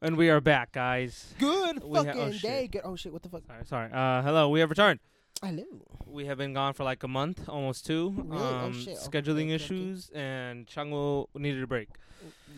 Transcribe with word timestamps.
And 0.00 0.16
we 0.16 0.30
are 0.30 0.40
back, 0.40 0.72
guys. 0.72 1.34
Good 1.38 1.82
We 1.82 1.98
ha- 1.98 2.04
fucking 2.04 2.20
oh, 2.20 2.32
shit. 2.32 2.42
day. 2.42 2.68
Good. 2.68 2.82
Oh 2.84 2.94
shit! 2.96 3.12
What 3.12 3.22
the 3.22 3.28
fuck? 3.28 3.42
Sorry, 3.46 3.64
sorry. 3.64 3.90
Uh, 3.92 4.22
hello. 4.22 4.48
We 4.48 4.60
have 4.60 4.70
returned. 4.70 5.00
Hello. 5.42 5.64
We 6.06 6.26
have 6.26 6.38
been 6.38 6.54
gone 6.54 6.72
for 6.74 6.84
like 6.84 7.02
a 7.02 7.08
month, 7.08 7.48
almost 7.48 7.84
two. 7.86 8.10
Really? 8.16 8.42
Oh, 8.42 8.56
Um, 8.66 8.72
shit. 8.72 8.96
Scheduling 8.96 9.46
okay, 9.46 9.54
okay. 9.54 9.54
issues, 9.54 10.10
and 10.10 10.66
Chango 10.66 11.26
needed 11.34 11.62
a 11.62 11.66
break. 11.66 11.88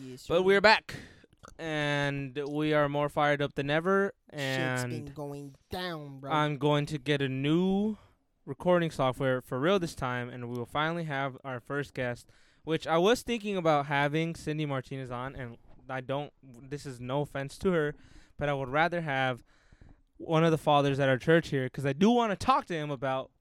Yes, 0.03 0.25
But 0.27 0.43
we're 0.43 0.61
back, 0.61 0.95
and 1.59 2.39
we 2.47 2.73
are 2.73 2.87
more 2.89 3.09
fired 3.09 3.41
up 3.41 3.55
than 3.55 3.69
ever. 3.69 4.13
Shit's 4.31 4.83
been 4.83 5.11
going 5.13 5.55
down, 5.71 6.19
bro. 6.19 6.31
I'm 6.31 6.57
going 6.57 6.85
to 6.87 6.97
get 6.97 7.21
a 7.21 7.29
new 7.29 7.97
recording 8.45 8.89
software 8.91 9.41
for 9.41 9.59
real 9.59 9.79
this 9.79 9.95
time, 9.95 10.29
and 10.29 10.47
we 10.49 10.57
will 10.57 10.65
finally 10.65 11.03
have 11.05 11.37
our 11.43 11.59
first 11.59 11.93
guest. 11.93 12.27
Which 12.63 12.85
I 12.85 12.99
was 12.99 13.23
thinking 13.23 13.57
about 13.57 13.87
having 13.87 14.35
Cindy 14.35 14.67
Martinez 14.67 15.09
on, 15.11 15.35
and 15.35 15.57
I 15.89 16.01
don't. 16.01 16.31
This 16.69 16.85
is 16.85 16.99
no 16.99 17.21
offense 17.21 17.57
to 17.59 17.71
her, 17.71 17.95
but 18.37 18.49
I 18.49 18.53
would 18.53 18.69
rather 18.69 19.01
have 19.01 19.43
one 20.17 20.43
of 20.43 20.51
the 20.51 20.57
fathers 20.57 20.99
at 20.99 21.09
our 21.09 21.17
church 21.17 21.49
here 21.49 21.65
because 21.65 21.85
I 21.85 21.93
do 21.93 22.11
want 22.11 22.31
to 22.31 22.45
talk 22.45 22.65
to 22.67 22.73
him 22.73 22.91
about 22.91 23.31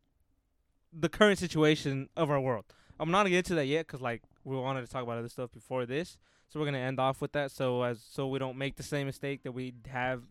the 0.93 1.09
current 1.09 1.39
situation 1.39 2.09
of 2.17 2.31
our 2.31 2.41
world. 2.41 2.65
I'm 2.99 3.11
not 3.11 3.19
gonna 3.19 3.31
get 3.31 3.39
into 3.39 3.55
that 3.55 3.67
yet 3.67 3.87
because 3.87 4.01
like 4.01 4.23
we 4.45 4.57
wanted 4.57 4.83
to 4.83 4.89
talk 4.89 5.03
about 5.03 5.19
other 5.19 5.29
stuff 5.29 5.53
before 5.53 5.87
this, 5.87 6.19
so 6.49 6.59
we're 6.59 6.67
gonna 6.67 6.79
end 6.79 6.99
off 6.99 7.21
with 7.21 7.33
that. 7.33 7.51
So 7.51 7.83
as 7.83 8.03
so 8.03 8.27
we 8.27 8.39
don't 8.39 8.57
make 8.57 8.77
the 8.77 8.83
same 8.83 9.07
mistake 9.07 9.43
that 9.45 9.53
we 9.53 9.75
have 9.89 10.23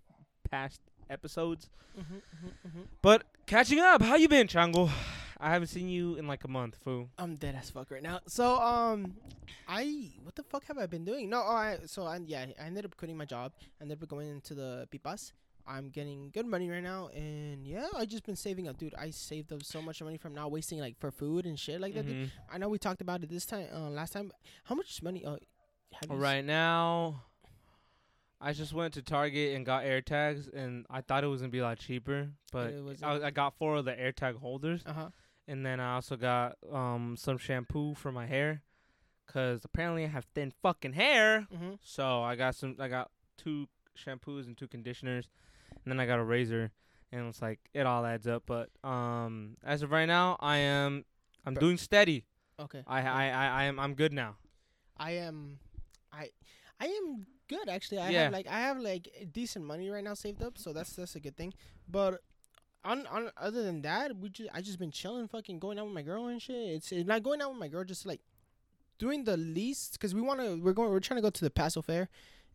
past 0.49 0.81
episodes. 1.09 1.69
Mhm, 1.97 2.03
mhm, 2.21 2.51
mhm. 2.67 2.87
But 3.01 3.23
catching 3.45 3.79
up, 3.79 4.01
how 4.01 4.15
you 4.15 4.27
been, 4.27 4.47
Chango? 4.47 4.89
I 5.41 5.49
haven't 5.51 5.67
seen 5.69 5.87
you 5.87 6.15
in 6.15 6.27
like 6.27 6.43
a 6.43 6.49
month, 6.49 6.75
foo. 6.83 7.07
I'm 7.17 7.35
dead 7.37 7.55
as 7.55 7.69
fuck 7.69 7.89
right 7.91 8.03
now. 8.03 8.19
So 8.27 8.59
um, 8.59 9.15
I 9.67 10.11
what 10.23 10.35
the 10.35 10.43
fuck 10.43 10.65
have 10.65 10.77
I 10.77 10.85
been 10.85 11.05
doing? 11.05 11.29
No, 11.29 11.41
oh, 11.45 11.51
I 11.55 11.79
so 11.85 12.03
I 12.03 12.19
yeah 12.25 12.45
I 12.61 12.65
ended 12.65 12.83
up 12.85 12.97
quitting 12.97 13.15
my 13.17 13.25
job. 13.25 13.53
I 13.79 13.83
ended 13.83 14.01
up 14.03 14.09
going 14.09 14.29
into 14.29 14.53
the 14.53 14.87
pipas. 14.91 15.31
I'm 15.65 15.89
getting 15.89 16.31
good 16.33 16.45
money 16.47 16.67
right 16.69 16.81
now, 16.83 17.09
and 17.15 17.65
yeah, 17.65 17.87
I 17.95 18.05
just 18.05 18.25
been 18.25 18.35
saving 18.35 18.67
up, 18.67 18.77
dude. 18.77 18.95
I 18.95 19.11
saved 19.11 19.53
up 19.53 19.63
so 19.63 19.81
much 19.81 20.01
money 20.01 20.17
from 20.17 20.33
not 20.33 20.51
wasting 20.51 20.79
like 20.79 20.99
for 20.99 21.11
food 21.11 21.45
and 21.45 21.57
shit 21.59 21.79
like 21.79 21.93
that. 21.93 22.05
Dude. 22.07 22.15
Mhm. 22.27 22.31
I 22.51 22.57
know 22.57 22.69
we 22.69 22.79
talked 22.79 23.01
about 23.01 23.23
it 23.23 23.29
this 23.29 23.45
time, 23.45 23.67
uh, 23.73 23.89
last 23.89 24.11
time. 24.13 24.31
How 24.65 24.73
much 24.75 25.01
money? 25.03 25.23
Uh, 25.23 25.37
have 25.93 26.09
you 26.09 26.15
s- 26.15 26.21
Right 26.21 26.43
now, 26.43 27.23
I 28.41 28.53
just 28.53 28.71
went 28.73 28.93
to 28.93 29.01
Target 29.01 29.55
and 29.55 29.65
got 29.65 29.83
AirTags, 29.83 30.51
and 30.53 30.85
I 30.89 31.01
thought 31.01 31.23
it 31.23 31.27
was 31.27 31.41
gonna 31.41 31.51
be 31.51 31.59
a 31.59 31.63
lot 31.63 31.77
cheaper, 31.79 32.29
but 32.51 32.71
it 32.71 32.83
wasn't? 32.83 33.03
I, 33.23 33.27
I 33.27 33.31
got 33.31 33.53
four 33.57 33.77
of 33.77 33.85
the 33.85 33.91
AirTag 33.93 34.35
holders, 34.35 34.81
Uh 34.85 34.93
huh. 34.93 35.09
and 35.47 35.65
then 35.65 35.79
I 35.79 35.95
also 35.95 36.15
got 36.15 36.55
um 36.71 37.15
some 37.17 37.37
shampoo 37.37 37.95
for 37.95 38.11
my 38.11 38.25
hair, 38.27 38.61
cause 39.27 39.61
apparently 39.65 40.05
I 40.05 40.07
have 40.07 40.25
thin 40.33 40.53
fucking 40.61 40.93
hair. 40.93 41.47
Mm-hmm. 41.53 41.73
So 41.81 42.21
I 42.23 42.35
got 42.35 42.55
some. 42.55 42.75
I 42.79 42.87
got 42.87 43.11
two 43.37 43.67
shampoos 43.97 44.45
and 44.47 44.57
two 44.57 44.67
conditioners, 44.67 45.27
and 45.83 45.91
then 45.91 45.99
I 45.99 46.05
got 46.05 46.19
a 46.19 46.23
razor, 46.23 46.71
and 47.11 47.27
it's 47.27 47.41
like 47.41 47.59
it 47.73 47.85
all 47.85 48.05
adds 48.05 48.25
up. 48.27 48.43
But 48.45 48.69
um, 48.83 49.57
as 49.65 49.81
of 49.81 49.91
right 49.91 50.05
now, 50.07 50.37
I 50.39 50.57
am 50.57 51.03
I'm 51.45 51.55
Bro- 51.55 51.61
doing 51.61 51.77
steady. 51.77 52.23
Okay. 52.57 52.83
I 52.87 53.01
I 53.01 53.27
I, 53.27 53.47
I 53.47 53.63
am 53.65 53.79
I'm 53.81 53.95
good 53.95 54.13
now. 54.13 54.37
I 55.01 55.11
am, 55.11 55.59
I, 56.11 56.29
I 56.77 56.87
am 56.87 57.25
good 57.49 57.67
actually. 57.67 57.97
I 57.99 58.09
Yeah. 58.11 58.23
have 58.23 58.33
like 58.33 58.47
I 58.47 58.59
have 58.61 58.77
like 58.79 59.09
decent 59.33 59.65
money 59.65 59.89
right 59.89 60.03
now 60.03 60.13
saved 60.13 60.41
up, 60.41 60.57
so 60.57 60.71
that's 60.71 60.93
that's 60.95 61.15
a 61.15 61.19
good 61.19 61.35
thing. 61.35 61.53
But 61.89 62.21
on 62.85 63.05
on 63.07 63.29
other 63.35 63.63
than 63.63 63.81
that, 63.81 64.15
we 64.15 64.29
just 64.29 64.49
I 64.53 64.61
just 64.61 64.79
been 64.79 64.91
chilling, 64.91 65.27
fucking 65.27 65.59
going 65.59 65.77
out 65.79 65.85
with 65.85 65.93
my 65.93 66.01
girl 66.03 66.27
and 66.27 66.41
shit. 66.41 66.55
It's, 66.55 66.91
it's 66.93 67.07
not 67.07 67.23
going 67.23 67.41
out 67.41 67.49
with 67.51 67.59
my 67.59 67.67
girl, 67.67 67.83
just 67.83 68.05
like 68.05 68.21
doing 68.99 69.23
the 69.25 69.35
least 69.37 69.93
because 69.93 70.15
we 70.15 70.21
want 70.21 70.39
to. 70.39 70.55
We're 70.61 70.73
going. 70.73 70.89
We're 70.91 70.99
trying 71.01 71.17
to 71.17 71.21
go 71.21 71.29
to 71.29 71.43
the 71.43 71.49
Paso 71.49 71.81
Fair, 71.81 72.07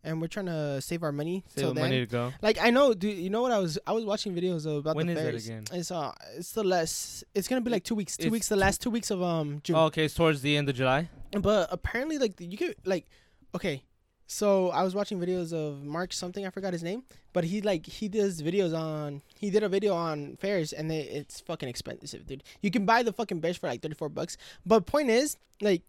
and 0.03 0.19
we're 0.21 0.27
trying 0.27 0.47
to 0.47 0.81
save 0.81 1.03
our 1.03 1.11
money 1.11 1.43
Save 1.55 1.75
then. 1.75 1.83
money 1.83 1.99
to 1.99 2.05
go. 2.07 2.33
Like 2.41 2.57
I 2.59 2.69
know, 2.71 2.93
dude. 2.93 3.17
You 3.17 3.29
know 3.29 3.41
what 3.43 3.51
I 3.51 3.59
was? 3.59 3.77
I 3.85 3.91
was 3.91 4.03
watching 4.05 4.33
videos 4.33 4.65
about 4.65 4.95
When 4.95 5.07
the 5.07 5.13
is 5.13 5.47
it 5.47 5.51
again? 5.51 5.63
It's 5.73 5.91
uh, 5.91 6.11
it's 6.37 6.53
the 6.53 6.63
last. 6.63 7.23
It's 7.35 7.47
gonna 7.47 7.61
be 7.61 7.69
like 7.71 7.83
two 7.83 7.95
weeks. 7.95 8.17
Two 8.17 8.27
It's 8.27 8.31
weeks. 8.31 8.47
The 8.47 8.55
last 8.55 8.81
two 8.81 8.89
weeks 8.89 9.11
of 9.11 9.21
um 9.21 9.61
June. 9.63 9.75
Oh, 9.75 9.85
okay, 9.85 10.05
it's 10.05 10.15
towards 10.15 10.41
the 10.41 10.55
end 10.57 10.69
of 10.69 10.75
July. 10.75 11.09
But 11.39 11.67
apparently, 11.71 12.17
like 12.17 12.39
you 12.39 12.57
could 12.57 12.75
like, 12.85 13.05
okay. 13.53 13.83
So 14.27 14.69
I 14.71 14.83
was 14.83 14.95
watching 14.95 15.19
videos 15.19 15.53
of 15.53 15.83
Mark 15.83 16.11
something 16.11 16.45
I 16.45 16.49
forgot 16.49 16.73
his 16.73 16.83
name, 16.83 17.03
but 17.31 17.43
he 17.43 17.61
like 17.61 17.85
he 17.85 18.07
does 18.07 18.41
videos 18.41 18.77
on 18.77 19.21
he 19.37 19.49
did 19.49 19.63
a 19.63 19.69
video 19.69 19.93
on 19.93 20.35
fairs 20.37 20.73
and 20.73 20.89
they, 20.89 21.01
it's 21.01 21.39
fucking 21.41 21.69
expensive, 21.69 22.25
dude. 22.25 22.43
You 22.61 22.71
can 22.71 22.85
buy 22.85 23.03
the 23.03 23.13
fucking 23.13 23.39
bench 23.39 23.59
for 23.59 23.67
like 23.67 23.81
thirty 23.81 23.95
four 23.95 24.09
bucks. 24.09 24.37
But 24.65 24.87
point 24.87 25.09
is, 25.09 25.37
like, 25.61 25.83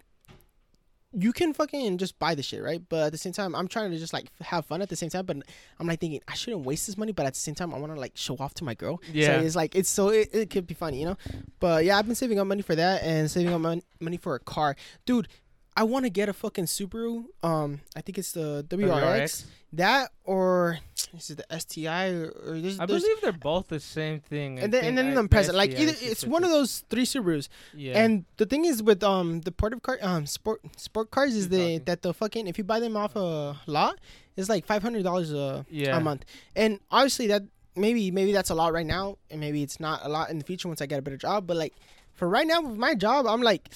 you 1.13 1.33
can 1.33 1.55
fucking 1.55 1.97
just 1.97 2.19
buy 2.19 2.35
the 2.35 2.43
shit, 2.43 2.63
right? 2.63 2.83
But 2.87 3.07
at 3.07 3.13
the 3.13 3.19
same 3.19 3.33
time, 3.33 3.55
I'm 3.55 3.69
trying 3.69 3.91
to 3.91 3.99
just 3.99 4.13
like 4.13 4.27
have 4.43 4.67
fun 4.67 4.83
at 4.83 4.91
the 4.91 4.97
same 4.97 5.09
time. 5.09 5.25
But 5.25 5.39
I'm 5.81 5.87
like 5.87 6.01
thinking 6.01 6.21
I 6.29 6.35
shouldn't 6.35 6.67
waste 6.67 6.87
this 6.87 6.99
money, 6.99 7.13
but 7.13 7.25
at 7.25 7.33
the 7.33 7.41
same 7.41 7.55
time, 7.55 7.73
I 7.73 7.79
want 7.79 7.95
to 7.95 7.99
like 7.99 8.13
show 8.17 8.37
off 8.39 8.53
to 8.55 8.65
my 8.65 8.75
girl. 8.75 9.01
Yeah. 9.11 9.27
So 9.27 9.47
it's 9.47 9.57
like 9.57 9.75
it's 9.75 9.89
so 9.89 10.11
it, 10.11 10.29
it 10.35 10.51
could 10.51 10.67
be 10.67 10.75
funny, 10.75 11.01
you 11.01 11.07
know. 11.07 11.17
But 11.59 11.87
yeah, 11.87 11.97
I've 11.99 12.07
been 12.07 12.15
saving 12.15 12.39
up 12.39 12.47
money 12.47 12.63
for 12.63 12.75
that 12.75 13.03
and 13.03 13.31
saving 13.31 13.55
up 13.55 13.63
mon- 13.63 13.83
money 13.99 14.19
for 14.19 14.35
a 14.35 14.41
car, 14.41 14.77
dude. 15.07 15.27
I 15.77 15.83
want 15.85 16.05
to 16.07 16.11
get 16.11 16.29
a 16.29 16.33
fucking 16.33 16.65
Subaru. 16.65 17.27
Um, 17.43 17.81
I 17.95 18.01
think 18.01 18.17
it's 18.19 18.33
the 18.33 18.65
WRX. 18.69 18.89
WRX? 18.89 19.45
That 19.75 20.11
or 20.25 20.79
is 21.15 21.31
it 21.31 21.37
the 21.47 21.61
STI 21.61 22.09
or, 22.09 22.33
or 22.47 22.59
there's, 22.61 22.81
I 22.81 22.87
there's- 22.87 23.03
believe 23.03 23.21
they're 23.21 23.33
both 23.33 23.69
the 23.69 23.81
same 23.81 24.21
thing. 24.21 24.59
And 24.59 24.73
then 24.73 24.85
and 24.85 24.97
then 24.97 25.09
I- 25.09 25.23
the 25.23 25.29
present 25.29 25.57
like 25.57 25.79
either 25.79 25.93
it's 26.01 26.25
one 26.25 26.45
of 26.45 26.51
those 26.51 26.83
three 26.89 27.05
Subarus. 27.05 27.49
Yeah. 27.75 28.01
And 28.03 28.25
the 28.39 28.47
thing 28.47 28.65
is 28.65 28.83
with 28.83 29.03
um 29.03 29.43
the 29.43 29.53
portive 29.53 29.83
car 29.83 29.99
um 30.01 30.25
sport 30.25 30.63
sport 30.79 31.11
cars 31.11 31.37
is 31.37 31.51
the 31.51 31.79
that 31.85 32.01
the 32.01 32.15
fucking 32.15 32.47
if 32.47 32.57
you 32.57 32.65
buy 32.65 32.81
them 32.81 32.97
off 32.97 33.17
a 33.17 33.61
lot 33.67 33.99
it's 34.37 34.49
like 34.49 34.65
five 34.65 34.83
hundred 34.83 35.03
dollars 35.05 35.33
a 35.33 35.67
yeah. 35.69 35.97
a 35.97 36.01
month. 36.01 36.25
And 36.55 36.81
obviously 36.91 37.27
that 37.27 37.43
maybe 37.75 38.11
maybe 38.11 38.33
that's 38.33 38.51
a 38.51 38.55
lot 38.55 38.73
right 38.73 38.87
now, 38.87 39.19
and 39.31 39.41
maybe 39.41 39.63
it's 39.63 39.79
not 39.81 40.01
a 40.05 40.09
lot 40.09 40.31
in 40.31 40.39
the 40.39 40.45
future 40.45 40.69
once 40.69 40.81
I 40.81 40.87
get 40.87 40.99
a 40.99 41.03
better 41.03 41.17
job. 41.17 41.47
But 41.47 41.57
like 41.57 41.75
for 42.15 42.29
right 42.29 42.47
now 42.47 42.63
with 42.63 42.79
my 42.79 42.95
job, 42.95 43.27
I'm 43.27 43.43
like, 43.43 43.69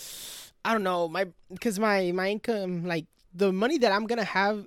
I 0.64 0.72
don't 0.72 0.82
know 0.82 1.08
my 1.08 1.26
because 1.52 1.78
my 1.78 2.12
my 2.12 2.28
income 2.30 2.84
like 2.84 3.06
the 3.34 3.52
money 3.52 3.78
that 3.78 3.92
I'm 3.92 4.06
gonna 4.06 4.24
have 4.24 4.66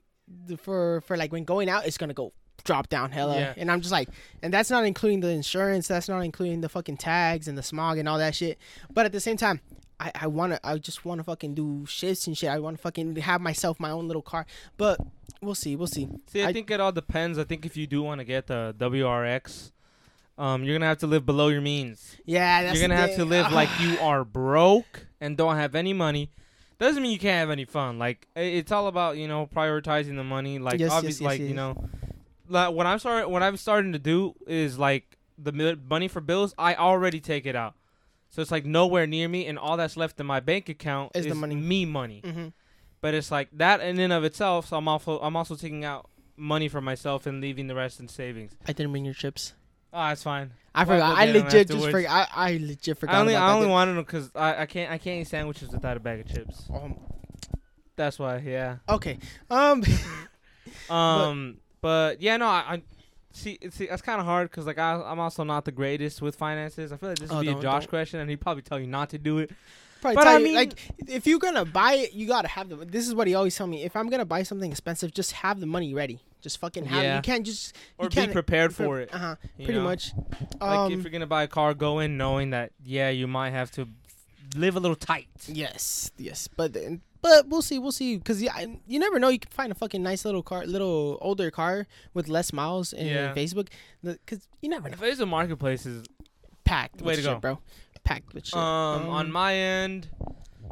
for 0.58 1.02
for 1.02 1.18
like 1.18 1.32
when 1.32 1.44
going 1.44 1.70
out 1.70 1.86
is 1.86 1.98
gonna 1.98 2.14
go 2.14 2.34
drop 2.64 2.88
down 2.88 3.12
hella. 3.12 3.36
Yeah. 3.38 3.54
and 3.58 3.70
i'm 3.70 3.82
just 3.82 3.92
like 3.92 4.08
and 4.42 4.54
that's 4.54 4.70
not 4.72 4.86
including 4.86 5.20
the 5.20 5.28
insurance 5.28 5.86
that's 5.90 6.08
not 6.08 6.22
including 6.22 6.62
the 6.62 6.70
fucking 6.70 6.96
tags 6.96 7.50
and 7.50 7.58
the 7.58 7.64
smog 7.64 7.98
and 7.98 8.08
all 8.08 8.18
that 8.18 8.34
shit. 8.36 8.58
But 8.94 9.06
at 9.06 9.12
the 9.12 9.20
same 9.20 9.36
time 9.38 9.60
i 10.00 10.12
i 10.22 10.28
want 10.28 10.54
to 10.54 10.60
i 10.66 10.78
just 10.78 11.04
want 11.04 11.20
to 11.20 11.24
fucking 11.26 11.56
do 11.56 11.86
shifts 11.86 12.26
and 12.26 12.38
shit. 12.38 12.50
I 12.50 12.60
want 12.60 12.78
to 12.78 12.82
fucking 12.82 13.18
have 13.18 13.42
myself 13.42 13.80
my 13.82 13.90
own 13.92 14.08
little 14.08 14.22
car. 14.22 14.46
But 14.78 14.98
we'll 15.42 15.56
see 15.56 15.76
we'll 15.76 15.88
see. 15.88 16.08
See, 16.28 16.42
I, 16.42 16.48
I- 16.50 16.54
think 16.54 16.72
it 16.72 16.80
all 16.80 16.94
depends. 16.94 17.38
I 17.38 17.44
think 17.44 17.66
if 17.66 17.76
you 17.76 17.86
do 17.86 18.02
want 18.02 18.20
to 18.20 18.26
get 18.26 18.48
the 18.48 18.74
WRX, 18.80 19.72
um, 20.38 20.64
you're 20.64 20.76
gonna 20.76 20.88
have 20.88 21.00
to 21.00 21.08
live 21.08 21.26
below 21.26 21.48
your 21.50 21.62
means. 21.62 22.16
yeah 22.26 22.64
that's 22.64 22.78
you're 22.80 22.88
gonna 22.88 23.00
have 23.00 23.16
to 23.16 23.26
live 23.26 23.52
like 23.52 23.70
you 23.80 24.00
are 24.00 24.24
broke 24.26 25.08
and 25.22 25.38
don't 25.38 25.56
have 25.56 25.76
any 25.76 25.94
money. 25.94 26.30
Doesn't 26.80 27.02
mean 27.02 27.12
you 27.12 27.20
can't 27.20 27.40
have 27.40 27.50
any 27.50 27.66
fun. 27.66 27.98
Like 28.00 28.28
it's 28.36 28.72
all 28.72 28.88
about 28.88 29.18
you 29.18 29.28
know 29.28 29.48
prioritizing 29.48 30.16
the 30.16 30.24
money. 30.24 30.60
Like 30.60 30.80
Yes, 30.80 30.90
yes, 30.90 30.92
obviously, 30.92 31.24
yes, 31.26 31.32
like 31.32 31.42
you 31.42 31.54
know, 31.54 31.90
like 32.50 32.74
what 32.74 32.86
I'm 32.86 33.00
starting, 33.00 33.32
what 33.32 33.44
I'm 33.44 33.58
starting 33.58 33.94
to 33.94 34.00
do 34.00 34.34
is 34.48 34.78
like 34.78 35.18
the 35.38 35.78
money 35.88 36.08
for 36.08 36.20
bills. 36.20 36.54
I 36.58 36.76
already 36.76 37.20
take 37.22 37.46
it 37.46 37.56
out, 37.56 37.76
so 38.30 38.42
it's 38.42 38.52
like 38.52 38.66
nowhere 38.66 39.08
near 39.08 39.30
me, 39.30 39.46
and 39.46 39.58
all 39.58 39.78
that's 39.78 39.96
left 39.96 40.20
in 40.20 40.26
my 40.26 40.40
bank 40.40 40.68
account 40.68 41.12
Is 41.16 41.26
is, 41.26 41.32
the 41.32 41.36
money. 41.36 41.56
me 41.56 41.86
money. 41.86 42.22
hmm 42.26 42.48
But 43.02 43.14
it's 43.14 43.32
like 43.32 43.50
that 43.54 43.80
in 43.80 44.00
and 44.00 44.12
of 44.12 44.24
itself. 44.24 44.68
So 44.68 44.78
I'm 44.78 44.88
also 44.88 45.20
I'm 45.20 45.36
also 45.38 45.56
taking 45.56 45.86
out 45.86 46.10
money 46.36 46.68
for 46.68 46.82
myself 46.82 47.26
and 47.26 47.40
leaving 47.40 47.68
the 47.68 47.76
rest 47.76 48.00
in 48.00 48.08
savings. 48.08 48.58
I 48.68 48.74
didn't 48.74 48.92
bring 48.92 49.06
your 49.06 49.14
chips. 49.14 49.54
Ah, 49.94 50.12
it's 50.12 50.24
fine. 50.24 50.52
I 50.76 50.84
Well, 50.86 50.98
forgot. 50.98 51.18
I 51.18 51.26
get 51.28 51.36
'em 51.36 51.44
legit 51.44 51.68
just 51.68 51.72
afterwards. 51.86 51.92
forgot. 51.92 52.30
I, 52.36 52.50
I 52.50 52.58
legit 52.58 52.98
forgot. 52.98 53.16
I 53.16 53.20
only 53.20 53.34
about 53.36 53.50
I 53.50 53.54
only 53.54 53.68
wanted 53.68 53.94
them 53.94 54.04
because 54.04 54.32
I, 54.36 54.62
I 54.64 54.66
can't 54.66 54.92
I 54.92 54.98
can't 54.98 55.22
eat 55.22 55.28
sandwiches 55.28 55.70
without 55.70 55.98
a 55.98 56.00
bag 56.00 56.22
of 56.22 56.28
chips. 56.34 56.64
Um, 56.74 56.96
That's 57.96 58.18
why, 58.18 58.38
yeah. 58.40 58.78
okay. 58.90 59.20
Um. 59.50 59.84
Um, 60.90 61.58
but, 61.82 62.22
yeah, 62.22 62.38
no, 62.38 62.46
I, 62.48 62.64
I 62.68 62.82
see. 63.32 63.58
See, 63.70 63.88
that's 63.88 64.02
kind 64.02 64.20
of 64.20 64.26
hard 64.26 64.50
because 64.50 64.66
like 64.66 64.78
I, 64.78 64.94
I'm 64.96 65.20
also 65.20 65.44
not 65.44 65.66
the 65.66 65.72
greatest 65.72 66.22
with 66.22 66.36
finances. 66.36 66.92
I 66.92 66.98
feel 66.98 67.10
like 67.10 67.20
this 67.20 67.30
would 67.30 67.38
Oh, 67.38 67.42
be 67.42 67.48
a 67.50 67.52
don't- 67.54 67.62
Josh 67.62 67.84
don't. 67.84 67.90
question, 67.90 68.20
and 68.20 68.30
he'd 68.30 68.42
probably 68.42 68.64
tell 68.64 68.80
you 68.80 68.88
not 68.88 69.10
to 69.12 69.18
do 69.18 69.40
it. 69.40 69.52
Probably 70.02 70.16
But 70.16 70.24
tell 70.24 70.36
I 70.36 70.38
you, 70.40 70.44
mean- 70.46 70.56
like, 70.56 70.74
if 71.08 71.28
you're 71.28 71.40
gonna 71.40 71.66
buy 71.66 71.94
it, 71.94 72.14
you 72.14 72.28
gotta 72.28 72.48
have 72.50 72.70
the. 72.70 72.78
This 72.78 73.08
is 73.08 73.14
what 73.16 73.28
he 73.28 73.36
always 73.36 73.56
tell 73.56 73.68
me. 73.68 73.84
If 73.84 73.96
I'm 73.96 74.10
gonna 74.10 74.26
buy 74.26 74.44
something 74.44 74.70
expensive, 74.72 75.14
just 75.14 75.32
have 75.34 75.60
the 75.60 75.66
money 75.66 75.94
ready. 75.94 76.20
Just 76.44 76.60
fucking 76.60 76.86
have. 76.86 77.02
it. 77.02 77.06
Yeah. 77.06 77.16
You 77.16 77.22
can't 77.24 77.46
just. 77.46 77.76
Or 77.98 78.10
can't 78.10 78.30
be 78.30 78.34
prepared 78.34 78.76
for 78.76 79.00
it. 79.00 79.10
Uh 79.14 79.18
huh. 79.18 79.36
Pretty 79.58 79.74
know? 79.74 79.84
much. 79.84 80.12
Like 80.62 80.62
Um. 80.62 80.94
if 80.94 81.02
you're 81.02 81.12
gonna 81.12 81.26
buy 81.26 81.44
a 81.44 81.48
car, 81.48 81.74
go 81.74 82.00
in 82.00 82.18
knowing 82.18 82.52
that 82.52 82.72
yeah, 82.84 83.10
you 83.10 83.26
might 83.28 83.52
have 83.52 83.72
to 83.72 83.88
live 84.56 84.76
a 84.76 84.80
little 84.80 84.96
tight. 84.96 85.28
yes. 85.48 86.12
Yes. 86.18 86.48
But 86.56 86.74
then. 86.74 87.02
But 87.22 87.48
we'll 87.48 87.62
see. 87.62 87.80
We'll 87.80 87.94
see. 87.94 88.20
Cause 88.20 88.42
yeah, 88.42 88.66
you 88.86 89.00
never 89.00 89.18
know. 89.18 89.30
You 89.30 89.40
can 89.40 89.50
find 89.52 89.72
a 89.72 89.76
fucking 89.76 90.04
nice 90.04 90.26
little 90.26 90.44
car, 90.44 90.66
little 90.66 91.18
older 91.22 91.50
car 91.50 91.88
with 92.14 92.28
less 92.28 92.52
miles 92.52 92.92
in 92.92 93.08
Yeah. 93.08 93.34
Facebook. 93.34 93.70
Cause 94.28 94.46
you 94.62 94.68
never 94.68 94.90
know. 94.90 94.98
A 95.02 95.26
marketplace, 95.26 95.86
is 95.86 96.04
Packed. 96.66 97.02
Way 97.02 97.12
with 97.14 97.16
to 97.20 97.22
shit, 97.22 97.32
go. 97.36 97.40
bro. 97.40 97.60
Packed 98.04 98.34
with 98.34 98.46
shit. 98.48 98.58
um 98.58 99.08
on 99.08 99.32
my 99.32 99.56
end, 99.56 100.10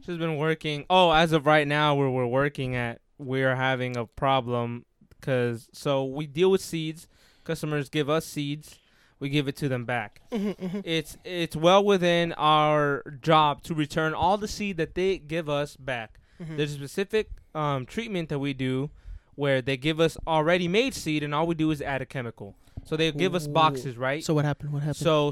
she's 0.06 0.18
been 0.18 0.36
working. 0.36 0.86
Oh, 0.90 1.12
as 1.12 1.32
of 1.32 1.46
right 1.46 1.66
now, 1.66 1.96
where 1.96 2.10
we're 2.10 2.28
working 2.28 2.76
at, 2.76 3.00
we're 3.18 3.56
having 3.56 3.96
a 3.96 4.06
problem 4.06 4.86
Cause 5.22 5.70
so 5.72 6.04
we 6.06 6.26
deal 6.28 6.52
with 6.52 6.62
seeds. 6.62 7.08
Customers 7.44 7.90
give 7.90 8.10
us 8.10 8.26
seeds. 8.26 8.78
We 9.20 9.30
give 9.30 9.48
it 9.48 9.56
to 9.58 9.70
them 9.70 9.86
back. 9.86 10.22
Mhm, 10.32 10.58
mhm. 10.58 10.82
It's 10.84 11.16
it's 11.24 11.56
well 11.56 11.84
within 11.84 12.34
our 12.34 13.04
job 13.22 13.62
to 13.64 13.76
return 13.76 14.14
all 14.16 14.38
the 14.38 14.48
seed 14.48 14.78
that 14.78 14.96
they 14.96 15.20
give 15.20 15.48
us 15.48 15.76
back. 15.78 16.20
Mhm. 16.42 16.58
There's 16.58 16.72
a 16.74 16.76
specific 16.76 17.30
um, 17.54 17.86
treatment 17.86 18.30
that 18.30 18.40
we 18.40 18.54
do 18.54 18.90
where 19.36 19.62
they 19.62 19.78
give 19.78 20.00
us 20.00 20.18
already 20.26 20.68
made 20.68 20.94
seed, 20.96 21.22
and 21.24 21.36
all 21.36 21.46
we 21.46 21.54
do 21.56 21.70
is 21.72 21.82
add 21.82 22.02
a 22.02 22.06
chemical. 22.06 22.56
So 22.86 22.96
they 22.96 23.12
give 23.12 23.36
us 23.36 23.46
boxes, 23.48 23.96
right? 23.98 24.24
So 24.24 24.34
what 24.34 24.46
happened? 24.46 24.74
What 24.74 24.82
happened? 24.82 24.96
So 24.98 25.32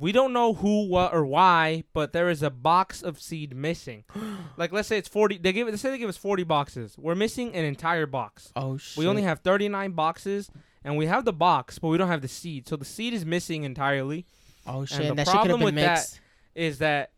we 0.00 0.12
don't 0.12 0.32
know 0.32 0.52
who, 0.54 0.88
what, 0.88 1.14
or 1.14 1.24
why, 1.24 1.84
but 1.92 2.12
there 2.12 2.28
is 2.28 2.42
a 2.42 2.50
box 2.50 3.02
of 3.02 3.20
seed 3.20 3.54
missing. 3.56 4.04
like 4.56 4.72
let's 4.72 4.88
say 4.88 4.98
it's 4.98 5.08
forty. 5.08 5.38
They 5.38 5.52
give. 5.52 5.68
Let's 5.68 5.80
say 5.82 5.90
they 5.90 5.98
give 5.98 6.08
us 6.08 6.16
forty 6.16 6.42
boxes. 6.42 6.96
We're 6.98 7.14
missing 7.14 7.54
an 7.54 7.64
entire 7.64 8.06
box. 8.06 8.52
oh 8.56 8.76
shit. 8.76 8.96
We 8.98 9.06
only 9.06 9.22
have 9.22 9.40
thirty 9.40 9.68
nine 9.68 9.92
boxes, 9.92 10.50
and 10.84 10.96
we 10.96 11.06
have 11.06 11.24
the 11.24 11.32
box, 11.32 11.78
but 11.78 11.88
we 11.88 11.98
don't 11.98 12.08
have 12.08 12.22
the 12.22 12.28
seed. 12.28 12.68
So 12.68 12.76
the 12.76 12.84
seed 12.84 13.14
is 13.14 13.24
missing 13.24 13.64
entirely. 13.64 14.26
Oh 14.66 14.84
shit. 14.84 14.98
the 15.02 15.08
And 15.10 15.18
that 15.18 15.26
could 15.26 15.32
have 15.34 15.42
problem 15.44 15.60
with 15.62 15.74
that- 15.76 15.92
mixed. 15.98 16.20
Is 16.54 16.78
that 16.78 17.12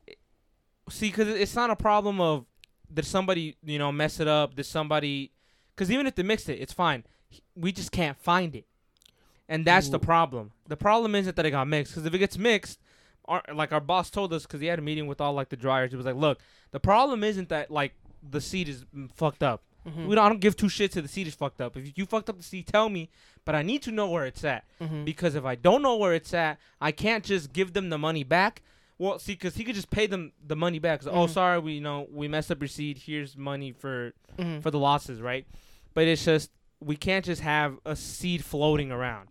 see? 0.90 1.08
Because 1.08 1.28
it's 1.28 1.54
not 1.54 1.70
a 1.70 1.76
problem 1.76 2.20
of 2.20 2.44
did 2.92 3.04
somebody 3.06 3.56
you 3.62 3.78
know 3.78 3.92
mess 3.92 4.20
it 4.20 4.28
up? 4.28 4.56
Did 4.56 4.64
somebody? 4.64 5.32
Because 5.74 5.90
even 5.90 6.06
if 6.06 6.14
they 6.16 6.22
mixed 6.22 6.48
it, 6.48 6.60
it's 6.60 6.72
fine. 6.72 7.04
We 7.54 7.72
just 7.72 7.92
can't 7.92 8.18
find 8.18 8.54
it, 8.56 8.66
and 9.48 9.64
that's 9.64 9.88
the 9.90 9.98
problem. 9.98 10.52
The 10.68 10.76
problem 10.76 11.14
isn't 11.16 11.34
that 11.36 11.44
it 11.46 11.50
got 11.50 11.66
mixed. 11.66 11.92
Because 11.94 12.06
if 12.06 12.14
it 12.14 12.18
gets 12.18 12.38
mixed, 12.38 12.78
our, 13.24 13.42
like 13.52 13.72
our 13.72 13.80
boss 13.80 14.10
told 14.10 14.32
us, 14.32 14.42
because 14.42 14.60
he 14.60 14.66
had 14.68 14.78
a 14.78 14.82
meeting 14.82 15.06
with 15.06 15.20
all 15.20 15.32
like 15.32 15.48
the 15.48 15.56
dryers, 15.56 15.90
he 15.90 15.96
was 15.96 16.06
like, 16.06 16.14
"Look, 16.16 16.38
the 16.70 16.80
problem 16.80 17.24
isn't 17.24 17.48
that 17.48 17.70
like 17.70 17.94
the 18.22 18.40
seed 18.40 18.68
is 18.68 18.84
mm, 18.94 19.10
fucked 19.12 19.42
up. 19.42 19.62
Mhm. 19.86 20.06
We 20.06 20.14
don't, 20.14 20.24
I 20.24 20.28
don't 20.28 20.40
give 20.40 20.56
two 20.56 20.66
shits 20.66 20.96
if 20.96 21.02
the 21.02 21.08
seed 21.08 21.26
is 21.26 21.34
fucked 21.34 21.60
up. 21.60 21.76
If 21.76 21.96
you 21.96 22.04
fucked 22.06 22.28
up 22.28 22.36
the 22.36 22.42
seed, 22.42 22.66
tell 22.66 22.88
me. 22.88 23.08
But 23.44 23.54
I 23.54 23.62
need 23.62 23.82
to 23.82 23.90
know 23.90 24.08
where 24.10 24.26
it's 24.26 24.44
at 24.44 24.64
Mhm. 24.80 25.04
because 25.04 25.34
if 25.34 25.44
I 25.44 25.54
don't 25.54 25.82
know 25.82 25.96
where 25.96 26.12
it's 26.14 26.34
at, 26.34 26.58
I 26.80 26.92
can't 26.92 27.24
just 27.24 27.52
give 27.52 27.72
them 27.72 27.88
the 27.90 27.98
money 27.98 28.24
back. 28.24 28.62
Well, 28.98 29.18
see, 29.18 29.32
because 29.32 29.54
he 29.54 29.64
could 29.64 29.76
just 29.76 29.90
pay 29.90 30.06
them 30.06 30.32
the 30.44 30.56
money 30.56 30.78
back. 30.80 31.06
Oh, 31.06 31.26
Mhm. 31.26 31.30
sorry, 31.30 31.58
we 31.60 31.72
you 31.74 31.80
know 31.80 32.06
we 32.12 32.28
messed 32.28 32.50
up 32.50 32.60
your 32.60 32.68
seed. 32.68 32.98
Here's 33.06 33.36
money 33.36 33.72
for 33.72 34.12
Mhm. 34.38 34.62
for 34.62 34.70
the 34.70 34.78
losses, 34.78 35.20
right? 35.20 35.46
But 35.94 36.06
it's 36.08 36.24
just 36.24 36.50
we 36.80 36.96
can't 36.96 37.24
just 37.24 37.40
have 37.42 37.78
a 37.86 37.94
seed 37.96 38.44
floating 38.44 38.90
around 38.92 39.28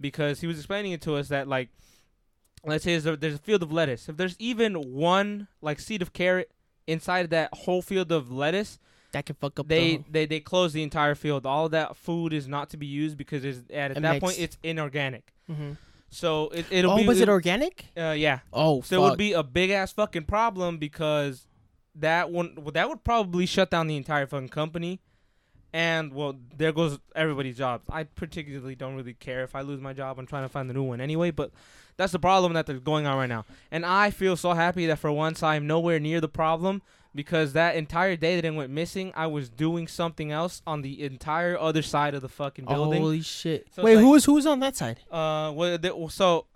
because 0.00 0.40
he 0.40 0.46
was 0.46 0.58
explaining 0.58 0.92
it 0.92 1.00
to 1.02 1.14
us 1.16 1.28
that 1.28 1.48
like 1.48 1.68
let's 2.64 2.84
say 2.84 2.92
there's 2.92 3.06
a, 3.06 3.16
there's 3.16 3.34
a 3.34 3.38
field 3.38 3.62
of 3.62 3.72
lettuce. 3.72 4.08
If 4.08 4.16
there's 4.16 4.36
even 4.38 4.74
one 4.74 5.48
like 5.60 5.80
seed 5.80 6.02
of 6.02 6.12
carrot 6.12 6.50
inside 6.86 7.24
of 7.26 7.30
that 7.30 7.50
whole 7.54 7.82
field 7.82 8.10
of 8.12 8.30
lettuce, 8.32 8.78
that 9.12 9.26
can 9.26 9.36
fuck 9.36 9.58
up 9.60 9.68
they, 9.68 9.96
the 9.98 10.04
they 10.10 10.26
they 10.26 10.40
close 10.40 10.72
the 10.72 10.82
entire 10.82 11.14
field. 11.14 11.44
All 11.46 11.66
of 11.66 11.72
that 11.72 11.96
food 11.96 12.32
is 12.32 12.48
not 12.48 12.70
to 12.70 12.76
be 12.76 12.86
used 12.86 13.16
because 13.16 13.44
it's, 13.44 13.58
at, 13.70 13.90
at 13.92 13.96
It 13.96 14.00
that 14.02 14.12
makes- 14.12 14.24
point 14.24 14.38
it's 14.40 14.58
inorganic. 14.62 15.32
Mhm. 15.50 15.76
So 16.10 16.48
it, 16.50 16.66
it'll 16.70 16.92
Oh, 16.92 16.96
be 16.98 17.06
was 17.06 17.20
it 17.20 17.28
it- 17.28 17.30
organic? 17.30 17.86
uh, 17.96 18.10
yeah. 18.16 18.40
Oh, 18.52 18.82
So 18.82 18.96
fuck. 19.00 19.06
it 19.06 19.10
would 19.10 19.18
be 19.18 19.32
a 19.32 19.42
big 19.42 19.70
ass 19.70 19.92
fucking 19.92 20.24
problem 20.24 20.76
because 20.78 21.46
that 21.94 22.30
one 22.30 22.54
that 22.72 22.88
would 22.88 23.02
probably 23.04 23.46
shut 23.46 23.70
down 23.70 23.86
the 23.86 23.96
entire 23.96 24.26
fucking 24.26 24.48
company. 24.50 25.00
And 25.72 26.12
well, 26.12 26.36
there 26.56 26.72
goes 26.72 26.98
everybody's 27.16 27.56
jobs. 27.56 27.84
I 27.90 28.04
particularly 28.04 28.74
don't 28.74 28.94
really 28.94 29.14
care 29.14 29.42
if 29.42 29.54
I 29.54 29.62
lose 29.62 29.80
my 29.80 29.92
job. 29.94 30.18
I'm 30.18 30.26
trying 30.26 30.44
to 30.44 30.48
find 30.48 30.68
a 30.70 30.74
new 30.74 30.82
one 30.82 31.00
anyway. 31.00 31.30
But 31.30 31.50
that's 31.96 32.12
the 32.12 32.18
problem 32.18 32.52
that 32.54 32.66
they're 32.66 32.78
going 32.78 33.06
on 33.06 33.16
right 33.16 33.28
now. 33.28 33.46
And 33.70 33.86
I 33.86 34.10
feel 34.10 34.36
so 34.36 34.52
happy 34.52 34.86
that 34.86 34.98
for 34.98 35.10
once 35.10 35.42
I'm 35.42 35.66
nowhere 35.66 35.98
near 35.98 36.20
the 36.20 36.28
problem 36.28 36.82
because 37.14 37.52
that 37.54 37.76
entire 37.76 38.16
day 38.16 38.36
that 38.36 38.44
it 38.44 38.54
went 38.54 38.70
missing, 38.70 39.12
I 39.14 39.26
was 39.26 39.48
doing 39.48 39.86
something 39.88 40.30
else 40.30 40.62
on 40.66 40.82
the 40.82 41.02
entire 41.02 41.58
other 41.58 41.82
side 41.82 42.14
of 42.14 42.22
the 42.22 42.28
fucking 42.28 42.64
building. 42.66 43.00
Holy 43.00 43.20
shit! 43.22 43.66
So 43.74 43.82
Wait, 43.82 43.96
like- 43.96 44.04
who 44.04 44.10
was 44.10 44.24
who 44.24 44.34
was 44.34 44.46
on 44.46 44.60
that 44.60 44.76
side? 44.76 45.00
Uh, 45.10 45.52
well, 45.54 45.78
there, 45.78 45.92
so 46.10 46.46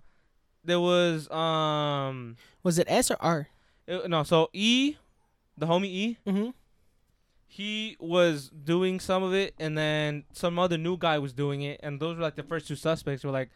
there 0.63 0.79
was 0.79 1.29
um. 1.31 2.35
Was 2.63 2.77
it 2.79 2.87
S 2.89 3.11
or 3.11 3.17
R? 3.19 3.47
Uh, 3.87 4.07
no, 4.07 4.23
so 4.23 4.49
E, 4.53 4.95
the 5.57 5.65
homie 5.65 5.85
E, 5.85 6.17
Mm-hmm. 6.27 6.49
He 7.57 7.97
was 7.99 8.49
doing 8.49 8.99
some 8.99 9.23
of 9.23 9.33
it, 9.33 9.55
and 9.59 9.77
then 9.77 10.23
some 10.33 10.59
other 10.59 10.77
new 10.77 10.95
guy 10.97 11.17
was 11.19 11.33
doing 11.33 11.61
it, 11.63 11.79
and 11.83 11.99
those 11.99 12.15
were 12.17 12.21
like 12.23 12.35
the 12.35 12.43
first 12.43 12.67
two 12.67 12.75
suspects. 12.75 13.23
Were 13.23 13.31
like, 13.31 13.49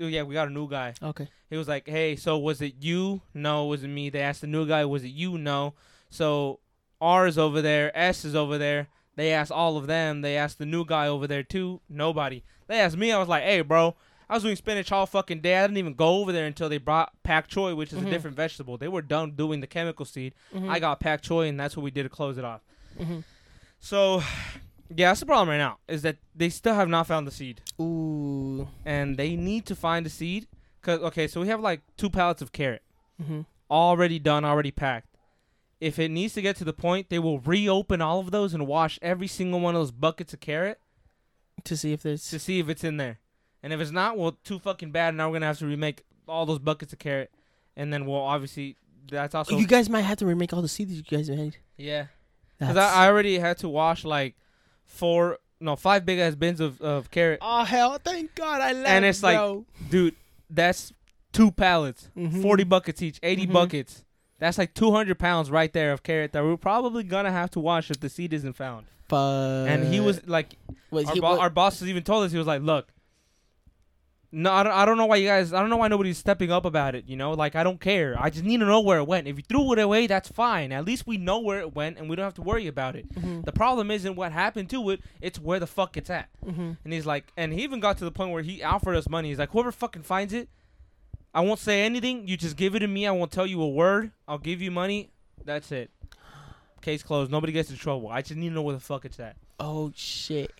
oh, 0.00 0.06
yeah, 0.06 0.22
we 0.22 0.34
got 0.34 0.48
a 0.48 0.52
new 0.52 0.68
guy. 0.68 0.94
Okay. 1.02 1.28
He 1.48 1.56
was 1.56 1.66
like, 1.68 1.88
hey, 1.88 2.16
so 2.16 2.38
was 2.38 2.60
it 2.60 2.74
you? 2.80 3.22
No, 3.34 3.64
it 3.64 3.68
wasn't 3.68 3.94
me. 3.94 4.10
They 4.10 4.20
asked 4.20 4.42
the 4.42 4.46
new 4.46 4.66
guy, 4.66 4.84
was 4.84 5.04
it 5.04 5.08
you? 5.08 5.38
No. 5.38 5.74
So 6.10 6.60
R 7.00 7.26
is 7.26 7.38
over 7.38 7.62
there, 7.62 7.90
S 7.98 8.24
is 8.24 8.34
over 8.36 8.58
there. 8.58 8.88
They 9.16 9.32
asked 9.32 9.52
all 9.52 9.76
of 9.76 9.86
them. 9.86 10.20
They 10.22 10.36
asked 10.36 10.58
the 10.58 10.66
new 10.66 10.84
guy 10.84 11.06
over 11.08 11.26
there 11.26 11.42
too. 11.42 11.80
Nobody. 11.88 12.44
They 12.68 12.78
asked 12.80 12.96
me. 12.96 13.10
I 13.12 13.18
was 13.18 13.28
like, 13.28 13.42
hey, 13.42 13.60
bro. 13.62 13.96
I 14.28 14.34
was 14.34 14.44
doing 14.44 14.54
spinach 14.56 14.92
all 14.92 15.06
fucking 15.06 15.40
day. 15.40 15.58
I 15.58 15.62
didn't 15.62 15.78
even 15.78 15.94
go 15.94 16.20
over 16.20 16.30
there 16.30 16.46
until 16.46 16.68
they 16.68 16.78
brought 16.78 17.12
pak 17.24 17.48
choi, 17.48 17.74
which 17.74 17.92
is 17.92 17.98
Mhm. 17.98 18.06
a 18.06 18.10
different 18.10 18.36
vegetable. 18.36 18.78
They 18.78 18.86
were 18.86 19.02
done 19.02 19.32
doing 19.32 19.60
the 19.60 19.66
chemical 19.66 20.04
seed. 20.06 20.34
Mhm. 20.54 20.68
I 20.70 20.78
got 20.78 21.00
pak 21.00 21.20
choi, 21.22 21.48
and 21.48 21.58
that's 21.58 21.76
what 21.76 21.82
we 21.82 21.90
did 21.90 22.04
to 22.04 22.08
close 22.08 22.38
it 22.38 22.44
off. 22.44 22.60
Mhm. 23.00 23.24
So, 23.80 24.18
yeah, 24.94 25.08
that's 25.10 25.20
the 25.20 25.26
problem 25.26 25.48
right 25.48 25.56
now. 25.58 25.78
Is 25.88 26.02
that 26.02 26.16
they 26.34 26.48
still 26.50 26.74
have 26.74 26.88
not 26.88 27.06
found 27.06 27.26
the 27.26 27.30
seed, 27.30 27.62
Ooh. 27.80 28.68
and 28.84 29.16
they 29.16 29.36
need 29.36 29.66
to 29.66 29.74
find 29.74 30.04
the 30.04 30.10
seed. 30.10 30.46
Cause 30.82 31.00
okay, 31.00 31.26
so 31.28 31.40
we 31.40 31.48
have 31.48 31.60
like 31.60 31.80
two 31.96 32.08
pallets 32.10 32.40
of 32.42 32.52
carrot 32.52 32.82
Mm-hmm. 33.22 33.40
already 33.70 34.18
done, 34.18 34.44
already 34.46 34.70
packed. 34.70 35.06
If 35.80 35.98
it 35.98 36.10
needs 36.10 36.34
to 36.34 36.42
get 36.42 36.56
to 36.56 36.64
the 36.64 36.72
point, 36.72 37.08
they 37.10 37.18
will 37.18 37.38
reopen 37.40 38.00
all 38.02 38.20
of 38.20 38.30
those 38.30 38.52
and 38.54 38.66
wash 38.66 38.98
every 39.02 39.26
single 39.26 39.60
one 39.60 39.74
of 39.74 39.80
those 39.80 39.90
buckets 39.90 40.32
of 40.34 40.40
carrot 40.40 40.78
To 41.64 41.76
see 41.76 41.92
if 41.92 42.02
there's. 42.02 42.28
to 42.30 42.38
see 42.38 42.58
if 42.60 42.68
it's 42.68 42.82
in 42.84 42.96
there. 42.98 43.18
And 43.62 43.72
if 43.74 43.80
it's 43.80 43.90
not, 43.90 44.16
well, 44.16 44.38
too 44.44 44.58
fucking 44.58 44.90
bad. 44.90 45.14
Now 45.14 45.28
we're 45.28 45.34
gonna 45.36 45.46
have 45.46 45.58
to 45.58 45.66
remake 45.66 46.02
all 46.26 46.46
those 46.46 46.58
buckets 46.58 46.92
of 46.94 46.98
carrot, 46.98 47.30
and 47.76 47.92
then 47.92 48.06
we'll 48.06 48.16
obviously 48.22 48.76
that's 49.10 49.34
also 49.34 49.58
you 49.58 49.66
guys 49.66 49.88
might 49.90 50.02
have 50.02 50.18
to 50.18 50.26
remake 50.26 50.52
all 50.54 50.62
the 50.62 50.68
seeds 50.68 50.92
you 50.92 51.02
guys 51.02 51.28
made. 51.28 51.56
yeah. 51.76 52.06
Because 52.60 52.76
I, 52.76 53.04
I 53.04 53.06
already 53.08 53.38
had 53.38 53.58
to 53.58 53.68
wash 53.68 54.04
like 54.04 54.36
four, 54.84 55.38
no, 55.60 55.74
five 55.76 56.04
big 56.06 56.18
ass 56.18 56.34
bins 56.34 56.60
of, 56.60 56.80
of 56.80 57.10
carrot. 57.10 57.38
Oh 57.42 57.64
hell! 57.64 57.98
Thank 58.02 58.34
God 58.36 58.60
I 58.60 58.72
left. 58.72 58.88
And 58.88 59.04
it's 59.04 59.22
like- 59.22 59.36
bro. 59.36 59.64
Dude, 59.90 60.14
that's 60.48 60.92
two 61.32 61.50
pallets, 61.50 62.08
Mhm. 62.16 62.42
40 62.42 62.64
buckets 62.64 63.02
each, 63.02 63.18
80 63.22 63.46
Mhm. 63.46 63.52
buckets. 63.52 64.04
That's 64.38 64.58
like 64.58 64.74
200 64.74 65.18
pounds 65.18 65.50
right 65.50 65.72
there 65.72 65.92
of 65.92 66.02
carrot 66.02 66.32
that 66.32 66.42
we're 66.44 66.56
probably 66.56 67.02
going 67.02 67.24
to 67.26 67.30
have 67.30 67.50
to 67.52 67.60
wash 67.60 67.90
if 67.90 68.00
the 68.00 68.08
seed 68.08 68.32
isn't 68.32 68.54
found. 68.54 68.86
Fuck. 69.08 69.68
and 69.68 69.92
he 69.92 69.98
was 70.00 70.24
like, 70.28 70.54
Was 70.92 71.04
our, 71.06 71.14
he, 71.14 71.20
bo- 71.20 71.38
our 71.40 71.50
boss 71.50 71.80
has 71.80 71.88
even 71.88 72.04
told 72.04 72.24
us, 72.24 72.30
he 72.32 72.38
was 72.38 72.46
like, 72.46 72.62
look, 72.62 72.92
no, 74.32 74.52
I 74.52 74.62
don't, 74.62 74.72
I 74.72 74.84
don't 74.84 74.96
know 74.96 75.06
why 75.06 75.16
you 75.16 75.26
guys, 75.28 75.52
I 75.52 75.60
don't 75.60 75.70
know 75.70 75.76
why 75.76 75.88
nobody's 75.88 76.18
stepping 76.18 76.52
up 76.52 76.64
about 76.64 76.94
it, 76.94 77.04
you 77.08 77.16
know? 77.16 77.32
Like, 77.32 77.56
I 77.56 77.64
don't 77.64 77.80
care. 77.80 78.14
I 78.18 78.30
just 78.30 78.44
need 78.44 78.60
to 78.60 78.66
know 78.66 78.80
where 78.80 78.98
it 78.98 79.06
went. 79.08 79.26
If 79.26 79.36
you 79.36 79.42
threw 79.48 79.72
it 79.72 79.78
away, 79.80 80.06
that's 80.06 80.28
fine. 80.28 80.70
At 80.70 80.84
least 80.84 81.06
we 81.06 81.16
know 81.16 81.40
where 81.40 81.58
it 81.58 81.74
went 81.74 81.98
and 81.98 82.08
we 82.08 82.14
don't 82.14 82.24
have 82.24 82.34
to 82.34 82.42
worry 82.42 82.66
about 82.68 82.94
it. 82.94 83.12
Mhm. 83.14 83.44
The 83.44 83.50
problem 83.52 83.90
isn't 83.90 84.14
what 84.14 84.30
happened 84.32 84.70
to 84.70 84.90
it, 84.90 85.00
it's 85.20 85.38
where 85.40 85.58
the 85.58 85.66
fuck 85.66 85.96
it's 85.96 86.10
at. 86.10 86.28
Mhm. 86.46 86.76
And 86.84 86.92
he's 86.92 87.06
like, 87.06 87.32
and 87.36 87.52
he 87.52 87.62
even 87.64 87.80
got 87.80 87.98
to 87.98 88.04
the 88.04 88.12
point 88.12 88.30
where 88.30 88.42
he 88.42 88.62
offered 88.62 88.94
us 88.96 89.08
money. 89.08 89.30
He's 89.30 89.38
like, 89.38 89.50
whoever 89.50 89.72
fucking 89.72 90.02
finds 90.04 90.32
it, 90.32 90.48
I 91.34 91.40
won't 91.40 91.58
say 91.60 91.82
anything. 91.82 92.26
You 92.28 92.36
just 92.36 92.56
give 92.56 92.74
it 92.74 92.80
to 92.80 92.86
me. 92.88 93.06
I 93.06 93.10
won't 93.12 93.30
tell 93.32 93.46
you 93.46 93.60
a 93.62 93.68
word. 93.68 94.12
I'll 94.28 94.38
give 94.38 94.60
you 94.62 94.70
money. 94.70 95.10
That's 95.44 95.70
it. 95.72 95.90
Case 96.82 97.02
closed. 97.02 97.30
Nobody 97.30 97.52
gets 97.52 97.70
in 97.70 97.76
trouble. 97.76 98.08
I 98.08 98.22
just 98.22 98.36
need 98.36 98.48
to 98.48 98.54
know 98.54 98.62
where 98.62 98.74
the 98.74 98.80
fuck 98.80 99.04
it's 99.04 99.20
at. 99.20 99.36
Oh 99.58 99.92
shit. 99.94 100.52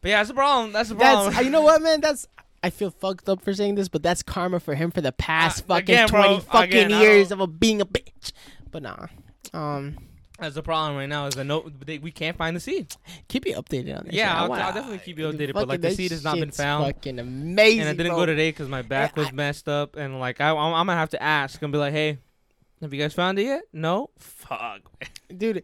But 0.00 0.08
yeah, 0.10 0.18
that's 0.18 0.30
a 0.30 0.34
problem. 0.34 0.72
That's 0.72 0.90
a 0.90 0.94
problem. 0.94 1.32
That's 1.32 1.44
you 1.44 1.50
know 1.50 1.62
what, 1.62 1.82
man. 1.82 2.00
That's 2.00 2.26
I 2.66 2.70
feel 2.70 2.90
fucked 2.90 3.28
up 3.28 3.40
for 3.42 3.54
saying 3.54 3.76
this, 3.76 3.88
but 3.88 4.02
that's 4.02 4.22
karma 4.22 4.60
for 4.60 4.74
him 4.74 4.90
for 4.90 5.00
the 5.00 5.12
past 5.12 5.62
Uh, 5.62 5.74
fucking 5.74 5.82
again, 5.84 6.08
bro, 6.08 6.22
twenty 6.22 6.40
fucking 6.42 6.84
again, 6.86 7.00
years 7.00 7.30
of 7.30 7.40
a 7.40 7.46
being 7.46 7.80
a 7.80 7.86
bitch. 7.86 8.32
But 8.70 8.82
nah. 8.82 9.06
Um, 9.54 9.96
that's 10.38 10.54
the 10.56 10.62
problem 10.62 10.96
right 10.98 11.08
now. 11.08 11.26
Is 11.26 11.34
that 11.34 11.44
no, 11.44 11.70
they, 11.84 11.98
we 11.98 12.10
can't 12.10 12.36
find 12.36 12.54
the 12.56 12.60
seed, 12.60 12.94
keep 13.28 13.46
you 13.46 13.54
updated 13.54 13.96
on 13.98 14.04
that. 14.06 14.12
Yeah. 14.12 14.34
I 14.34 14.42
I'll- 14.42 14.48
wanna- 14.50 14.62
I'll 14.64 14.72
definitely 14.72 14.98
keep 14.98 15.18
you 15.18 15.24
fucking 15.30 15.38
updated, 15.40 15.52
but, 15.54 15.68
like, 15.68 15.80
the 15.80 15.92
seed 15.92 16.10
has 16.10 16.24
not 16.24 16.38
been 16.38 16.50
found. 16.50 16.84
Fucking 16.86 17.18
amazing. 17.18 17.80
and 17.80 17.88
I 17.88 17.92
didn't 17.92 18.08
bro. 18.12 18.16
go 18.22 18.26
today 18.26 18.50
because 18.50 18.68
my 18.68 18.82
back 18.82 19.12
Yeah, 19.16 19.22
was 19.22 19.28
I- 19.28 19.32
messed 19.32 19.68
up, 19.68 19.96
and 19.96 20.18
like 20.20 20.40
I, 20.40 20.50
I'm, 20.50 20.56
I'm 20.74 20.86
gonna 20.86 20.96
have 20.96 21.10
to 21.10 21.22
ask 21.22 21.62
and 21.62 21.72
be 21.72 21.78
like, 21.78 21.92
hey, 21.92 22.18
have 22.82 22.92
you 22.92 23.00
guys 23.00 23.14
found 23.14 23.38
it 23.38 23.44
yet? 23.44 23.62
No. 23.72 24.10
Fuck. 24.18 24.80
dude. 25.34 25.62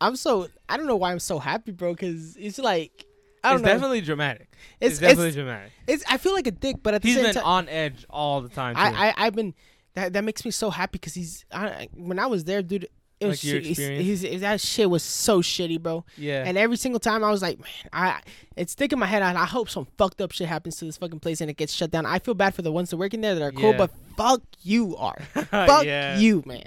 I'm 0.00 0.16
so 0.16 0.48
I 0.68 0.76
don't 0.76 0.86
know 0.86 0.96
why 0.96 1.12
I'm 1.12 1.20
so 1.20 1.38
happy, 1.38 1.70
bro. 1.70 1.92
Because 1.92 2.36
it's 2.36 2.58
like 2.58 3.04
I 3.44 3.50
don't 3.50 3.56
it's 3.60 3.66
know. 3.66 3.72
definitely 3.72 4.00
dramatic. 4.00 4.48
it's, 4.80 4.92
It's, 4.92 5.00
definitely 5.00 5.26
it's, 5.28 5.36
dramatic. 5.36 5.72
it's 5.86 6.04
I 6.08 6.16
feel 6.18 6.32
like 6.34 6.46
a 6.46 6.50
dick, 6.52 6.76
but 6.82 6.94
at 6.94 7.02
the 7.02 7.08
He's 7.08 7.16
same 7.16 7.24
time, 7.24 7.32
he's 7.34 7.34
been 7.36 7.44
on 7.44 7.68
edge 7.68 8.06
all 8.10 8.40
the 8.40 8.48
time. 8.48 8.74
Too. 8.74 8.80
I, 8.80 9.08
I 9.08 9.14
I've 9.26 9.34
been 9.34 9.54
that 9.94 10.12
that 10.14 10.24
makes 10.24 10.44
me 10.44 10.50
so 10.50 10.70
happy 10.70 10.92
because 10.98 11.14
he's 11.14 11.44
I, 11.52 11.88
when 11.94 12.18
I 12.18 12.26
was 12.26 12.44
there, 12.44 12.62
dude. 12.62 12.88
It 13.20 13.26
was 13.28 13.44
Like 13.44 13.52
your 13.52 13.60
experience? 13.62 14.20
he's- 14.22 14.40
that 14.40 14.60
shit 14.60 14.90
was 14.90 15.02
so 15.04 15.40
shitty, 15.40 15.80
bro. 15.80 16.04
yeah. 16.18 16.42
And 16.44 16.58
every 16.58 16.76
single 16.76 16.98
time 16.98 17.22
I 17.22 17.30
was 17.30 17.42
like, 17.42 17.58
man, 17.60 17.68
I 17.92 18.20
it's 18.56 18.72
sticking 18.72 18.98
my 18.98 19.06
head. 19.06 19.22
out. 19.22 19.36
I 19.36 19.44
hope 19.46 19.70
some 19.70 19.86
fucked 19.96 20.20
up 20.20 20.32
shit 20.32 20.48
happens 20.48 20.76
to 20.78 20.84
this 20.84 20.96
fucking 20.96 21.20
place 21.20 21.40
and 21.40 21.48
it 21.48 21.56
gets 21.56 21.72
shut 21.72 21.92
down. 21.92 22.06
I 22.06 22.18
feel 22.18 22.34
bad 22.34 22.54
for 22.56 22.62
the 22.62 22.72
ones 22.72 22.90
that 22.90 22.96
work 22.96 23.14
in 23.14 23.20
there 23.20 23.34
that 23.36 23.42
are 23.42 23.52
cool, 23.52 23.70
Yeah. 23.70 23.76
but 23.78 23.90
fuck 24.16 24.42
you 24.62 24.96
are. 24.96 25.16
fuck 25.32 25.84
yeah. 25.84 26.18
you, 26.18 26.42
man. 26.44 26.66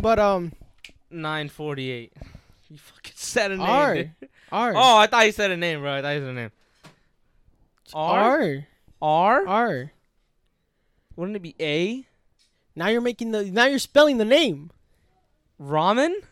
But 0.00 0.18
um, 0.18 0.52
Nine 1.10 1.48
forty 1.48 1.90
eight. 1.90 2.12
You 2.74 2.78
fucking 2.78 3.12
said 3.16 3.52
a 3.52 3.56
name. 3.56 3.66
R. 3.66 3.94
dude. 3.94 4.10
R. 4.50 4.72
Oh, 4.76 4.96
I 4.98 5.06
thought 5.06 5.26
you 5.26 5.32
said 5.32 5.50
a 5.52 5.56
name, 5.56 5.80
bro. 5.80 5.94
I 5.94 6.02
thought 6.02 6.10
you 6.10 6.20
said 6.20 6.28
a 6.28 6.32
name. 6.32 6.50
R 7.92 8.66
R 9.00 9.46
R. 9.46 9.92
Wouldn't 11.16 11.36
it 11.36 11.42
be 11.42 11.54
A? 11.60 12.04
Now 12.74 12.88
you're 12.88 13.00
making 13.00 13.30
the. 13.32 13.44
Now 13.44 13.66
you're 13.66 13.78
spelling 13.78 14.18
the 14.18 14.24
name. 14.24 14.70
Ramen. 15.60 16.12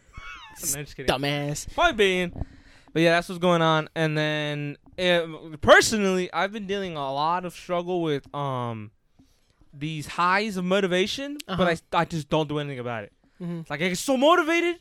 No, 0.75 0.83
just 0.83 0.97
kidding. 0.97 1.07
Dumbass. 1.07 1.73
Point 1.75 1.97
being, 1.97 2.31
but 2.93 3.01
yeah, 3.01 3.13
that's 3.13 3.29
what's 3.29 3.39
going 3.39 3.63
on. 3.63 3.89
And 3.95 4.19
then 4.19 4.77
eh, 4.99 5.27
personally, 5.63 6.31
I've 6.33 6.53
been 6.53 6.67
dealing 6.67 6.95
a 6.97 7.13
lot 7.13 7.45
of 7.47 7.55
struggle 7.55 8.03
with 8.03 8.33
um 8.35 8.91
these 9.73 10.07
highs 10.07 10.59
of 10.59 10.65
motivation, 10.67 11.39
Uh-huh. 11.49 11.57
but 11.57 11.81
I 11.95 12.01
I 12.01 12.05
just 12.05 12.29
don't 12.29 12.49
do 12.49 12.59
anything 12.59 12.81
about 12.81 13.05
it. 13.05 13.13
hmm 13.39 13.61
like 13.71 13.81
I 13.81 13.89
get 13.89 13.97
so 13.99 14.17
motivated, 14.19 14.77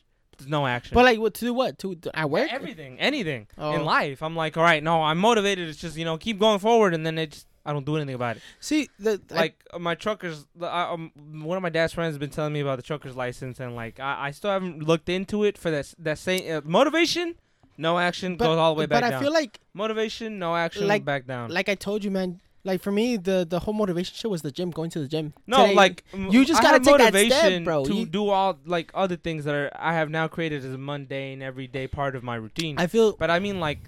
no 0.48 0.66
action. 0.68 0.94
But 0.96 1.06
like, 1.06 1.20
what 1.20 1.34
to 1.36 1.46
do? 1.46 1.54
What 1.54 1.78
to 1.80 1.98
at 2.14 2.30
work? 2.30 2.52
everything, 2.52 3.00
anything 3.00 3.48
Oh. 3.58 3.74
in 3.74 3.84
life, 3.86 4.22
I'm 4.24 4.36
like, 4.36 4.58
all 4.58 4.64
right, 4.64 4.84
no, 4.84 5.04
I'm 5.04 5.18
motivated. 5.18 5.68
It's 5.70 5.80
just 5.80 5.98
you 5.98 6.06
know 6.06 6.18
keep 6.18 6.40
going 6.40 6.60
forward, 6.60 6.94
and 6.94 7.06
then 7.06 7.18
it 7.18 7.32
just 7.32 7.48
I 7.66 7.74
don't 7.74 7.86
do 7.86 7.96
anything 7.96 8.16
about 8.16 8.38
it. 8.38 8.42
See 8.60 8.90
the 9.00 9.22
Like 9.30 9.64
uh, 9.72 9.78
my 9.80 9.94
truckers, 9.96 10.48
the- 10.56 10.68
I, 10.68 10.92
um, 10.92 11.12
one 11.44 11.58
of 11.58 11.62
my 11.64 11.70
dad's 11.70 11.94
friends 11.94 12.12
has 12.14 12.18
been 12.18 12.32
telling 12.32 12.54
me 12.54 12.60
about 12.60 12.78
the 12.78 12.82
truckers 12.84 13.16
license, 13.16 13.60
and 13.60 13.76
like 13.76 14.00
I, 14.00 14.28
I 14.28 14.32
still 14.32 14.50
haven't 14.52 14.82
looked 14.84 15.10
into 15.10 15.44
it 15.44 15.58
for 15.58 15.70
that 15.72 15.94
that 16.00 16.18
same 16.18 16.52
uh, 16.52 16.62
motivation. 16.64 17.36
No 17.78 17.98
action 17.98 18.36
but, 18.36 18.46
goes 18.46 18.58
all 18.58 18.76
the 18.76 18.80
way 18.80 18.86
back 18.86 19.02
but 19.02 19.10
down. 19.12 19.20
I 19.20 19.24
feel 19.24 19.34
like 19.34 19.60
Motivation, 19.74 20.38
no 20.40 20.56
action, 20.56 20.88
Like- 20.88 21.06
back 21.06 21.26
down. 21.26 21.50
like 21.52 21.70
I 21.70 21.76
told 21.76 22.04
you, 22.04 22.12
man. 22.12 22.42
Like 22.63 22.82
for 22.82 22.91
me, 22.91 23.18
the 23.18 23.46
the 23.50 23.60
whole 23.60 23.74
motivation 23.74 24.13
shit 24.15 24.30
was 24.30 24.41
the 24.44 24.51
gym, 24.51 24.70
going 24.72 24.89
to 24.91 25.00
the 25.00 25.08
gym. 25.08 25.34
no, 25.48 25.63
Today- 25.63 25.75
like 25.75 26.03
you 26.13 26.46
just 26.46 26.60
I 26.60 26.63
gotta 26.63 26.80
take 26.84 26.98
that 26.98 27.10
step, 27.13 27.24
motivation 27.32 27.63
bro. 27.63 27.86
to 27.86 27.94
You- 27.96 28.06
do 28.06 28.30
all 28.30 28.58
like 28.65 28.91
other 28.94 29.15
things 29.15 29.46
that 29.46 29.56
are 29.56 29.72
I 29.75 29.94
have 29.94 30.10
now 30.10 30.27
created 30.27 30.63
as 30.63 30.74
a 30.74 30.77
mundane, 30.77 31.41
everyday 31.41 31.88
part 31.88 32.15
of 32.15 32.24
my 32.24 32.36
routine. 32.36 32.75
I 32.77 32.88
feel 32.88 33.13
but 33.18 33.32
I 33.32 33.39
mean, 33.39 33.60
like, 33.60 33.80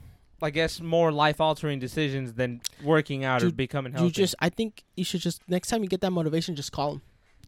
I 0.42 0.50
guess 0.50 0.82
more 0.82 1.12
life 1.12 1.40
altering 1.40 1.80
decisions 1.80 2.34
than 2.34 2.62
working 2.84 3.24
out 3.24 3.44
or 3.44 3.52
becoming 3.52 3.94
healthy. 3.94 4.08
you 4.08 4.12
just. 4.12 4.36
I 4.40 4.50
think 4.50 4.84
you 4.96 5.04
should 5.06 5.22
just 5.22 5.42
next 5.48 5.70
time 5.70 5.84
you 5.84 5.88
get 5.90 6.02
that 6.02 6.12
motivation, 6.12 6.56
just 6.56 6.72
call 6.72 6.94
him. 6.94 7.02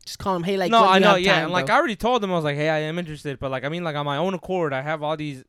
Just 0.05 0.20
call 0.20 0.36
him. 0.36 0.44
Hey, 0.44 0.55
like 0.55 0.70
no, 0.72 0.86
I 0.86 1.00
know, 1.00 1.15
yeah, 1.15 1.34
time, 1.34 1.44
and 1.46 1.51
like. 1.51 1.70
I 1.72 1.75
already 1.75 1.96
told 1.96 2.22
them 2.22 2.32
I 2.32 2.36
was 2.36 2.44
like, 2.44 2.55
hey, 2.55 2.70
I 2.70 2.77
am 2.82 3.00
interested, 3.00 3.39
but 3.39 3.50
like 3.50 3.63
I 3.63 3.70
mean, 3.70 3.84
like 3.84 3.96
on 3.96 4.05
my 4.05 4.17
own 4.17 4.34
accord, 4.36 4.72
I 4.72 4.82
have 4.84 5.01
all 5.01 5.17
these, 5.17 5.44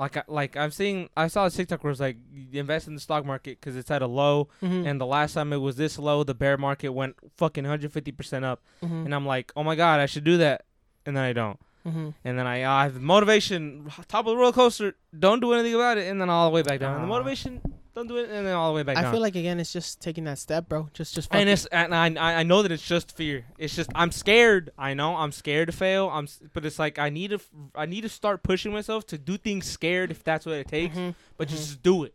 like, 0.00 0.16
I- 0.16 0.24
like 0.26 0.56
I'm 0.56 0.70
seeing, 0.72 1.08
I 1.16 1.28
saw 1.28 1.46
a 1.46 1.50
TikTok 1.50 1.84
where 1.84 1.90
it's 1.92 2.00
like 2.00 2.16
invest 2.52 2.88
in 2.88 2.94
the 2.94 3.00
stock 3.00 3.24
market 3.24 3.60
because 3.60 3.76
it's 3.76 3.90
at 3.90 4.02
a 4.02 4.06
low, 4.06 4.48
Mhm, 4.62 4.86
and 4.86 5.00
the 5.00 5.06
last 5.06 5.34
time 5.34 5.52
it 5.52 5.58
was 5.58 5.76
this 5.76 5.98
low, 5.98 6.24
the 6.24 6.34
bear 6.34 6.56
market 6.58 6.88
went 7.00 7.14
fucking 7.36 7.64
150 7.64 8.10
percent 8.12 8.44
up, 8.44 8.60
mhm, 8.82 9.04
and 9.04 9.14
I'm 9.14 9.26
like, 9.26 9.52
oh 9.56 9.62
my 9.62 9.76
god, 9.76 10.00
I 10.00 10.06
should 10.06 10.24
do 10.24 10.36
that, 10.38 10.64
and 11.06 11.16
then 11.16 11.22
I 11.24 11.32
don't, 11.32 11.58
mhm. 11.86 12.14
and 12.24 12.38
then 12.38 12.46
I, 12.46 12.64
I 12.64 12.84
have 12.84 13.00
motivation, 13.00 13.90
top 14.08 14.26
of 14.26 14.30
the 14.32 14.36
roller 14.36 14.52
coaster, 14.52 14.94
don't 15.16 15.40
do 15.40 15.52
anything 15.52 15.74
about 15.74 15.98
it, 15.98 16.08
and 16.10 16.20
then 16.20 16.30
all 16.30 16.48
the 16.50 16.54
way 16.54 16.62
back 16.62 16.80
down, 16.80 16.94
and 16.94 17.02
the 17.04 17.06
Ah. 17.06 17.16
motivation, 17.18 17.60
don't 18.00 18.08
do 18.08 18.16
it, 18.16 18.30
and 18.30 18.46
then 18.46 18.54
all 18.54 18.70
the 18.72 18.76
way 18.76 18.82
back 18.82 18.96
I 18.96 19.02
down. 19.02 19.12
feel 19.12 19.20
like 19.20 19.36
again, 19.36 19.60
it's 19.60 19.72
just 19.72 20.00
taking 20.00 20.24
that 20.24 20.38
step, 20.38 20.68
bro. 20.68 20.88
Just, 20.94 21.14
just. 21.14 21.28
and 21.34 21.48
it's 21.48 21.66
and 21.66 21.94
I 21.94 22.40
I 22.40 22.42
know 22.42 22.62
that 22.62 22.72
it's 22.72 22.86
just 22.86 23.16
fear. 23.16 23.44
It's 23.58 23.74
just 23.76 23.90
I'm 23.94 24.10
scared. 24.10 24.70
I 24.78 24.94
know 24.94 25.16
I'm 25.16 25.32
scared 25.32 25.68
to 25.68 25.72
fail. 25.72 26.08
I'm 26.12 26.26
but 26.54 26.64
it's 26.64 26.78
like 26.78 26.98
I 26.98 27.10
need 27.10 27.30
to 27.30 27.40
I 27.74 27.86
need 27.86 28.00
to 28.02 28.08
start 28.08 28.42
pushing 28.42 28.72
myself 28.72 29.06
to 29.08 29.18
do 29.18 29.36
things 29.36 29.66
scared 29.66 30.10
if 30.10 30.24
that's 30.24 30.46
what 30.46 30.56
it 30.56 30.68
takes. 30.68 30.96
Mhm, 30.96 31.14
But 31.36 31.48
mhm. 31.48 31.50
just 31.52 31.82
do 31.82 32.04
it. 32.04 32.14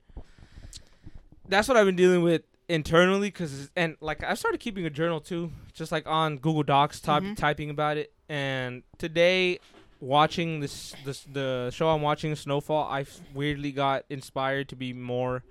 That's 1.48 1.68
what 1.68 1.78
I've 1.78 1.86
been 1.86 1.96
dealing 1.96 2.24
with 2.24 2.42
internally 2.68 3.28
because 3.28 3.70
and 3.76 3.96
like 4.02 4.24
I 4.24 4.34
started 4.34 4.60
keeping 4.60 4.86
a 4.86 4.90
journal 4.90 5.20
too, 5.20 5.52
just 5.74 5.92
like 5.92 6.08
on 6.08 6.38
Google 6.38 6.64
Docs, 6.64 7.00
type, 7.02 7.24
Mhm. 7.24 7.38
typing 7.38 7.70
about 7.70 7.98
it. 7.98 8.12
And 8.28 8.82
today, 8.98 9.60
watching 10.00 10.60
this 10.60 10.96
this 11.06 11.24
the 11.32 11.70
show 11.72 11.90
I'm 11.90 12.02
watching, 12.02 12.36
Snowfall, 12.36 12.84
I 12.90 13.06
weirdly 13.36 13.72
got 13.72 14.06
inspired 14.10 14.70
to 14.70 14.76
be 14.76 14.94
more 14.94 15.44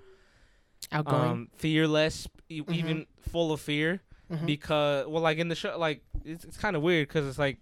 outgoing. 0.91 1.29
um 1.31 1.47
fearless, 1.57 2.27
e- 2.49 2.61
Mhm. 2.61 2.73
even 2.75 3.05
full 3.29 3.51
of 3.51 3.59
fear 3.61 4.01
Mhm. 4.31 4.45
because 4.45 5.07
well 5.07 5.21
like 5.21 5.37
in 5.37 5.47
the 5.49 5.55
show 5.55 5.77
like 5.77 6.01
it's, 6.23 6.43
it's 6.45 6.57
kind 6.57 6.75
of 6.75 6.81
weird 6.81 7.07
because 7.07 7.27
it's 7.27 7.39
like 7.39 7.59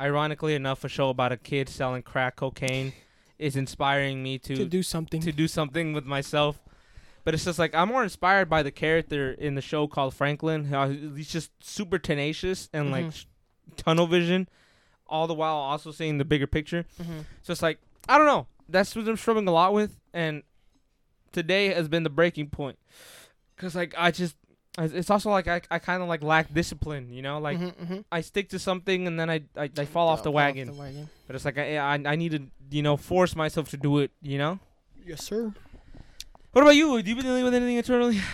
ironically 0.00 0.54
enough 0.54 0.84
a 0.84 0.88
show 0.88 1.08
about 1.08 1.32
a 1.32 1.36
kid 1.36 1.68
selling 1.68 2.02
crack 2.02 2.36
cocaine 2.36 2.92
is 3.38 3.56
inspiring 3.56 4.22
me 4.22 4.38
to 4.38 4.56
to 4.56 4.64
do 4.64 4.82
something. 4.82 5.20
to 5.20 5.32
do 5.32 5.46
something 5.48 5.92
with 5.92 6.04
myself 6.06 6.60
but 7.24 7.34
it's 7.34 7.44
just 7.44 7.58
like 7.58 7.74
i'm 7.74 7.88
more 7.88 8.02
inspired 8.02 8.48
by 8.48 8.62
the 8.62 8.70
character 8.70 9.32
in 9.32 9.54
the 9.54 9.60
show 9.62 9.86
called 9.86 10.14
franklin 10.14 10.64
he's 11.16 11.30
just 11.30 11.50
super 11.62 11.98
tenacious 11.98 12.68
and 12.72 12.90
like 12.90 13.06
Mhm. 13.06 13.12
sh- 13.14 13.24
tunnel 13.76 14.06
vision 14.06 14.48
all 15.06 15.26
the 15.26 15.34
while 15.34 15.56
also 15.56 15.90
seeing 15.92 16.18
the 16.18 16.24
bigger 16.24 16.46
picture 16.46 16.84
Mhm. 17.02 17.24
so 17.42 17.52
it's 17.52 17.62
like 17.62 17.78
i 18.08 18.16
don't 18.18 18.26
know 18.26 18.46
that's 18.68 18.94
what 18.96 19.06
i'm 19.08 19.16
struggling 19.16 19.48
a 19.48 19.52
lot 19.52 19.72
with 19.74 19.98
and 20.14 20.42
today 21.36 21.64
has 21.78 21.86
been 21.88 22.02
the 22.02 22.10
breaking 22.20 22.48
point 22.48 22.78
because 23.54 23.74
like 23.76 23.92
i 23.96 24.10
just 24.10 24.34
it's 24.78 25.10
also 25.10 25.30
like 25.30 25.46
i, 25.48 25.60
I 25.70 25.78
kind 25.78 26.02
of 26.02 26.08
like 26.08 26.22
lack 26.22 26.52
discipline 26.52 27.12
you 27.12 27.22
know 27.22 27.38
like 27.38 27.58
Mhm, 27.58 27.74
mhm. 27.86 28.04
i 28.10 28.20
stick 28.20 28.48
to 28.50 28.58
something 28.58 29.06
and 29.06 29.18
then 29.20 29.28
i 29.30 29.38
i, 29.56 29.70
I 29.76 29.84
fall 29.84 30.08
off 30.08 30.22
the 30.22 30.30
wagon 30.30 30.68
the 30.68 30.74
wagon. 30.74 31.08
but 31.26 31.36
it's 31.36 31.44
like 31.44 31.58
I, 31.58 31.76
I 31.78 31.94
i 32.12 32.16
need 32.16 32.32
to 32.32 32.42
you 32.76 32.82
know 32.82 32.96
force 32.96 33.36
myself 33.36 33.68
to 33.70 33.76
do 33.76 33.98
it 33.98 34.10
you 34.22 34.38
know 34.38 34.58
Yes, 35.06 35.22
sir. 35.24 35.52
what 36.52 36.62
about 36.62 36.74
you 36.74 36.96
have 36.96 37.06
you 37.06 37.14
been 37.14 37.24
dealing 37.24 37.44
with 37.44 37.54
anything 37.54 37.76
internally 37.76 38.20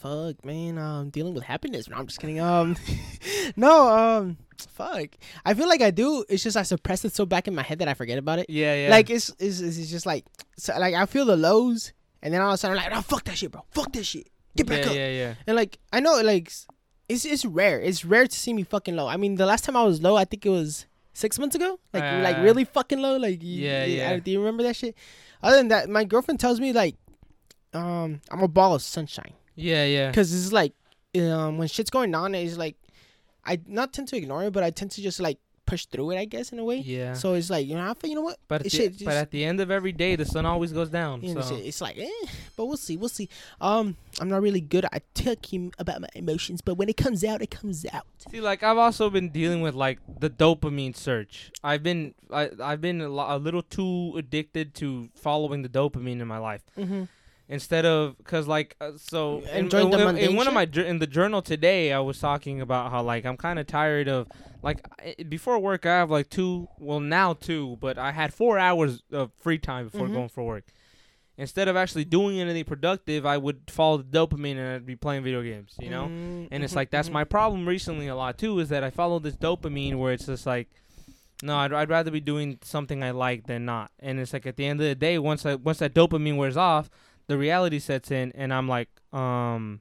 Fuck, 0.00 0.42
man. 0.46 0.78
Um, 0.78 1.10
dealing 1.10 1.34
with 1.34 1.44
happiness. 1.44 1.86
No, 1.86 1.96
I'm 1.98 2.06
just 2.06 2.18
kidding. 2.20 2.40
Um, 2.40 2.74
no. 3.56 3.74
Um, 3.94 4.38
fuck. 4.56 5.08
I 5.44 5.52
feel 5.52 5.68
like 5.68 5.82
I 5.82 5.90
do. 5.90 6.24
It's 6.30 6.42
just 6.42 6.56
I 6.56 6.62
suppress 6.62 7.04
it 7.04 7.12
so 7.14 7.26
back 7.26 7.46
in 7.48 7.54
my 7.54 7.60
head 7.62 7.80
that 7.80 7.88
I 7.88 7.92
forget 7.92 8.16
about 8.16 8.38
it. 8.38 8.46
yeah 8.48 8.74
yeah 8.84 8.88
Like 8.90 9.10
it's, 9.10 9.28
it's 9.38 9.60
it's 9.60 9.90
just 9.90 10.06
like 10.06 10.24
so, 10.56 10.72
like 10.78 10.94
I 10.94 11.04
feel 11.04 11.26
the 11.26 11.36
lows, 11.36 11.92
and 12.22 12.32
then 12.34 12.40
all 12.40 12.50
of 12.50 12.54
a 12.54 12.58
sudden 12.58 12.76
I'm 12.78 12.84
like, 12.90 12.96
oh 12.98 13.02
fuck 13.02 13.24
that 13.24 13.36
shit, 13.38 13.50
bro. 13.50 13.64
Fuck 13.70 13.92
this 13.92 14.06
shit. 14.06 14.28
Get 14.56 14.66
back 14.66 14.84
yeah 14.84 14.90
up. 14.90 14.94
yeah 14.96 15.08
yeah 15.08 15.34
And 15.46 15.56
like 15.56 15.78
I 15.92 16.00
know 16.00 16.20
like 16.22 16.52
it's 17.08 17.24
it's 17.24 17.44
rare. 17.44 17.80
It's 17.80 18.04
rare 18.04 18.26
to 18.26 18.36
see 18.36 18.52
me 18.52 18.62
fucking 18.62 18.94
low. 18.96 19.06
I 19.08 19.16
mean, 19.16 19.34
the 19.36 19.46
last 19.46 19.64
time 19.64 19.76
I 19.76 19.84
was 19.84 20.00
low, 20.02 20.16
I 20.16 20.24
think 20.24 20.44
it 20.46 20.50
was 20.50 20.86
six 21.12 21.38
months 21.38 21.54
ago. 21.56 21.78
Like 21.92 22.02
like 22.22 22.38
Uh, 22.38 22.42
really 22.42 22.64
fucking 22.64 23.00
low. 23.00 23.16
Like 23.16 23.38
yeah, 23.42 23.84
yeah. 23.84 24.18
Do 24.18 24.30
you 24.30 24.38
remember 24.38 24.62
that 24.64 24.76
shit? 24.76 24.94
Other 25.42 25.56
than 25.56 25.68
that, 25.68 25.88
my 25.88 26.04
girlfriend 26.04 26.38
tells 26.40 26.60
me 26.60 26.72
like, 26.72 26.96
um, 27.72 28.20
I'm 28.30 28.42
a 28.42 28.48
ball 28.48 28.74
of 28.74 28.82
sunshine. 28.82 29.32
yeah 29.54 29.84
yeah 29.84 30.12
Cause 30.12 30.32
it's 30.32 30.52
like, 30.52 30.74
um, 31.18 31.58
when 31.58 31.68
shit's 31.68 31.90
going 31.90 32.14
on, 32.14 32.34
it's 32.34 32.56
like, 32.56 32.76
I 33.44 33.58
not 33.66 33.92
tend 33.92 34.08
to 34.08 34.16
ignore 34.16 34.44
it, 34.44 34.52
but 34.52 34.62
I 34.62 34.70
tend 34.70 34.90
to 34.92 35.02
just 35.02 35.18
like 35.20 35.38
push 35.70 35.82
through 35.86 36.08
it. 36.12 36.18
I 36.18 36.26
guess 36.34 36.46
in 36.52 36.58
a 36.58 36.64
way. 36.70 36.78
yeah 36.96 37.12
So 37.14 37.26
it's 37.38 37.50
like 37.54 37.64
you 37.68 37.74
know, 37.78 37.86
I 37.90 37.94
feel 37.94 38.10
you 38.10 38.16
know 38.20 38.26
what? 38.30 38.38
but 38.48 38.56
at, 38.60 38.64
the, 38.64 38.70
shit 38.70 39.04
but 39.04 39.14
at 39.24 39.30
the 39.30 39.44
end 39.50 39.58
of 39.64 39.70
every 39.70 39.92
day 40.04 40.12
the 40.16 40.24
sun 40.34 40.44
always 40.52 40.72
goes 40.78 40.90
down 40.90 41.22
You 41.22 41.34
know, 41.34 41.40
so 41.50 41.54
it's 41.56 41.80
like, 41.80 41.96
eh, 41.98 42.26
but 42.56 42.64
we'll 42.66 42.76
see, 42.86 42.96
we'll 43.00 43.08
see. 43.20 43.28
Um, 43.60 43.96
I'm 44.20 44.28
not 44.34 44.42
really 44.42 44.60
good 44.74 44.84
at 44.96 45.02
talking 45.14 45.72
about 45.78 46.00
my 46.00 46.08
emotions, 46.14 46.60
but 46.60 46.74
when 46.80 46.88
it 46.88 46.96
comes 46.96 47.22
out, 47.30 47.38
it 47.46 47.50
comes 47.60 47.86
out. 47.96 48.06
See, 48.30 48.40
like 48.50 48.60
I've 48.68 48.78
also 48.86 49.10
been 49.10 49.28
dealing 49.30 49.60
with 49.62 49.74
like 49.86 49.98
the 50.24 50.30
dopamine 50.30 50.94
search. 50.96 51.50
I've 51.62 51.82
been 51.82 52.14
I 52.32 52.50
I've 52.68 52.80
been 52.80 53.00
a, 53.00 53.08
lo- 53.08 53.26
a 53.36 53.38
little 53.38 53.62
too 53.62 54.14
addicted 54.16 54.74
to 54.80 55.08
following 55.14 55.62
the 55.62 55.68
dopamine 55.80 56.20
in 56.20 56.28
my 56.28 56.38
life 56.50 56.62
Mm-hmm. 56.78 57.04
Instead 57.50 57.84
of 57.84 58.16
because 58.16 58.46
like 58.48 58.76
uh, 58.80 58.92
so 58.96 59.40
in, 59.52 59.66
in, 59.66 60.16
in 60.16 60.36
one 60.36 60.46
of 60.46 60.54
my 60.54 60.62
in 60.62 61.00
the 61.00 61.06
journal 61.06 61.42
today 61.42 61.92
I 61.92 61.98
was 61.98 62.18
talking 62.18 62.60
about 62.62 62.90
how 62.92 63.02
like 63.02 63.26
I'm 63.26 63.36
kind 63.36 63.58
of 63.58 63.66
tired 63.66 64.08
of 64.08 64.28
like 64.62 64.86
before 65.28 65.58
work 65.58 65.84
I 65.84 65.98
have 65.98 66.10
like 66.10 66.30
two 66.30 66.68
well 66.78 67.00
now 67.00 67.34
two 67.34 67.76
but 67.80 67.98
I 67.98 68.12
had 68.12 68.32
four 68.32 68.58
hours 68.58 69.02
of 69.12 69.32
free 69.42 69.58
time 69.58 69.88
before 69.88 70.06
Mhm. 70.08 70.14
going 70.14 70.28
for 70.30 70.44
work. 70.44 70.64
Instead 71.36 71.68
of 71.68 71.76
actually 71.76 72.04
doing 72.04 72.38
anything 72.38 72.64
productive, 72.64 73.24
I 73.24 73.38
would 73.38 73.62
follow 73.68 73.96
the 73.96 74.04
dopamine 74.04 74.58
and 74.58 74.74
I'd 74.74 74.84
be 74.84 74.94
playing 74.94 75.22
video 75.22 75.42
games, 75.42 75.74
you 75.80 75.88
know. 75.88 76.04
Mm-hmm. 76.04 76.48
And 76.50 76.62
it's 76.62 76.76
like 76.76 76.90
that's 76.90 77.08
my 77.10 77.24
problem 77.24 77.66
recently 77.66 78.08
a 78.08 78.14
lot 78.14 78.36
too 78.38 78.58
is 78.60 78.68
that 78.68 78.84
I 78.84 78.90
follow 78.90 79.18
this 79.18 79.36
dopamine 79.36 79.96
where 79.96 80.12
it's 80.12 80.26
just 80.26 80.46
like 80.46 80.68
no, 81.42 81.56
I'd, 81.56 81.72
I'd 81.72 81.88
rather 81.88 82.10
be 82.10 82.20
doing 82.20 82.58
something 82.62 83.02
I 83.02 83.12
like 83.12 83.46
than 83.46 83.64
not. 83.64 83.90
And 83.98 84.20
it's 84.20 84.34
like 84.34 84.44
at 84.46 84.56
the 84.56 84.66
end 84.66 84.80
of 84.82 84.86
the 84.86 84.94
day, 84.94 85.18
once 85.18 85.46
I 85.46 85.54
once 85.54 85.78
that 85.78 85.94
dopamine 85.94 86.36
wears 86.36 86.58
off, 86.58 86.90
the 87.30 87.38
reality 87.38 87.78
sets 87.78 88.10
in, 88.10 88.32
and 88.34 88.52
I'm 88.52 88.66
like, 88.68 88.88
um, 89.12 89.80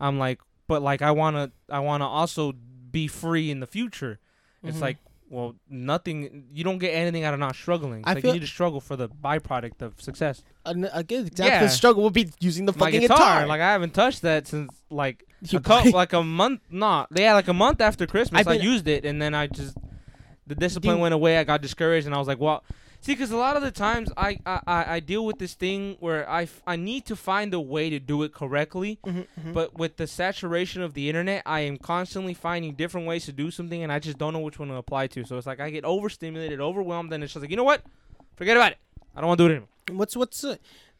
I'm 0.00 0.18
like, 0.18 0.38
but 0.68 0.82
like 0.82 1.02
I 1.02 1.10
wanna 1.10 1.50
I 1.68 1.80
wanna 1.80 2.06
also 2.06 2.52
be 2.90 3.08
free 3.08 3.50
in 3.50 3.58
the 3.60 3.66
future. 3.66 4.18
It's 4.62 4.78
Mhm. 4.78 4.82
like, 4.82 4.96
well, 5.28 5.56
nothing. 5.68 6.44
You 6.52 6.62
don't 6.62 6.78
get 6.78 6.90
anything 6.90 7.24
out 7.24 7.34
of 7.34 7.40
not 7.40 7.56
struggling. 7.56 8.00
It's 8.00 8.08
I 8.08 8.12
like 8.14 8.22
feel- 8.22 8.34
you 8.34 8.40
need 8.40 8.46
to 8.46 8.52
struggle 8.52 8.80
for 8.80 8.94
the 8.96 9.08
byproduct 9.08 9.82
of 9.82 10.00
success. 10.00 10.42
a, 10.64 10.74
good 11.04 11.26
example 11.28 11.60
Yeah. 11.62 11.68
struggle 11.68 12.02
would 12.04 12.12
be 12.12 12.28
using 12.40 12.66
the 12.66 12.72
My 12.72 12.86
fucking 12.86 13.00
guitar, 13.02 13.18
guitar. 13.18 13.46
like 13.46 13.60
I 13.60 13.70
haven't 13.72 13.94
touched 13.94 14.22
that 14.22 14.46
since 14.48 14.70
like 14.90 15.24
You 15.50 15.58
a 15.58 15.60
couple, 15.60 15.92
like 15.92 16.12
a 16.12 16.22
month, 16.22 16.60
not 16.70 17.08
yeah, 17.14 17.34
like 17.34 17.48
a 17.48 17.52
month 17.54 17.80
after 17.80 18.06
Christmas, 18.06 18.46
I 18.46 18.54
used 18.54 18.86
it, 18.88 19.04
and 19.04 19.20
then 19.22 19.34
I 19.34 19.46
just 19.48 19.76
the 20.46 20.54
discipline 20.54 20.98
went 21.00 21.14
away. 21.14 21.38
I 21.38 21.44
got 21.44 21.60
discouraged, 21.62 22.06
and 22.06 22.14
I 22.14 22.18
was 22.18 22.28
like, 22.28 22.40
well, 22.40 22.62
see, 23.06 23.12
because 23.14 23.30
a 23.30 23.36
lot 23.36 23.56
of 23.56 23.62
the 23.62 23.70
times 23.70 24.10
I, 24.16 24.38
I 24.44 24.60
I 24.96 25.00
deal 25.00 25.24
with 25.24 25.38
this 25.38 25.54
thing 25.54 25.96
where 26.00 26.28
I 26.28 26.42
f- 26.42 26.60
I 26.66 26.76
need 26.76 27.06
to 27.06 27.16
find 27.16 27.54
a 27.54 27.60
way 27.60 27.88
to 27.90 27.98
do 27.98 28.22
it 28.24 28.32
correctly, 28.34 28.98
Mhm, 29.06 29.26
mhm. 29.40 29.52
but 29.54 29.78
with 29.78 29.96
the 29.96 30.06
saturation 30.06 30.82
of 30.82 30.92
the 30.94 31.08
internet, 31.08 31.42
I 31.46 31.60
am 31.60 31.76
constantly 31.78 32.34
finding 32.34 32.74
different 32.74 33.06
ways 33.06 33.24
to 33.26 33.32
do 33.32 33.50
something, 33.50 33.82
and 33.82 33.90
I 33.92 33.98
just 33.98 34.18
don't 34.18 34.32
know 34.32 34.40
which 34.40 34.58
one 34.58 34.68
to 34.68 34.74
apply 34.74 35.06
to. 35.14 35.24
So 35.24 35.38
it's 35.38 35.46
like 35.46 35.60
I 35.60 35.70
get 35.70 35.84
overstimulated, 35.84 36.60
overwhelmed, 36.60 37.12
and 37.12 37.22
it's 37.24 37.32
just 37.32 37.42
like, 37.42 37.50
you 37.50 37.56
know 37.56 37.64
what, 37.64 37.82
forget 38.36 38.56
about 38.56 38.72
it. 38.72 38.78
I 39.14 39.20
don't 39.20 39.28
want 39.28 39.38
to 39.38 39.44
do 39.44 39.48
it 39.50 39.56
anymore. 39.56 39.68
what's 40.00 40.14
what's 40.16 40.44
uh, 40.44 40.56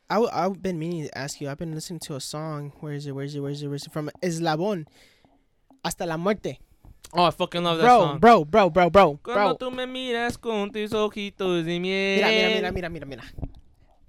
I 0.08 0.14
w- 0.14 0.30
I've 0.32 0.62
been 0.62 0.78
meaning 0.78 1.02
to 1.08 1.18
ask 1.18 1.40
you. 1.40 1.50
I've 1.50 1.58
been 1.58 1.74
listening 1.74 2.00
to 2.06 2.14
a 2.14 2.20
song. 2.20 2.72
Where 2.80 2.92
is 2.94 3.06
it? 3.08 3.12
Where 3.12 3.24
is 3.24 3.34
it? 3.34 3.40
Where 3.40 3.50
is 3.50 3.60
it? 3.62 3.66
Where 3.66 3.74
is 3.74 3.84
it? 3.86 3.92
From 3.92 4.08
Eslabon, 4.22 4.86
hasta 5.84 6.06
la 6.06 6.16
muerte. 6.16 6.58
Oh, 7.12 7.24
I 7.24 7.30
fucking 7.30 7.62
love 7.62 7.78
that 7.78 7.84
Bro, 7.84 8.00
song. 8.00 8.18
bro, 8.18 8.44
bro, 8.44 8.68
bro, 8.70 8.90
bro, 8.90 9.18
Cuando 9.22 9.54
bro. 9.54 9.68
tú 9.70 9.72
me 9.74 9.86
miras 9.86 10.36
con 10.40 10.70
tus 10.70 10.90
ojitos 10.92 11.64
de 11.64 11.78
miel. 11.78 12.16
Mira, 12.22 12.70
mira, 12.70 12.72
mira, 12.72 12.90
mira, 12.90 13.06
mira. 13.06 13.22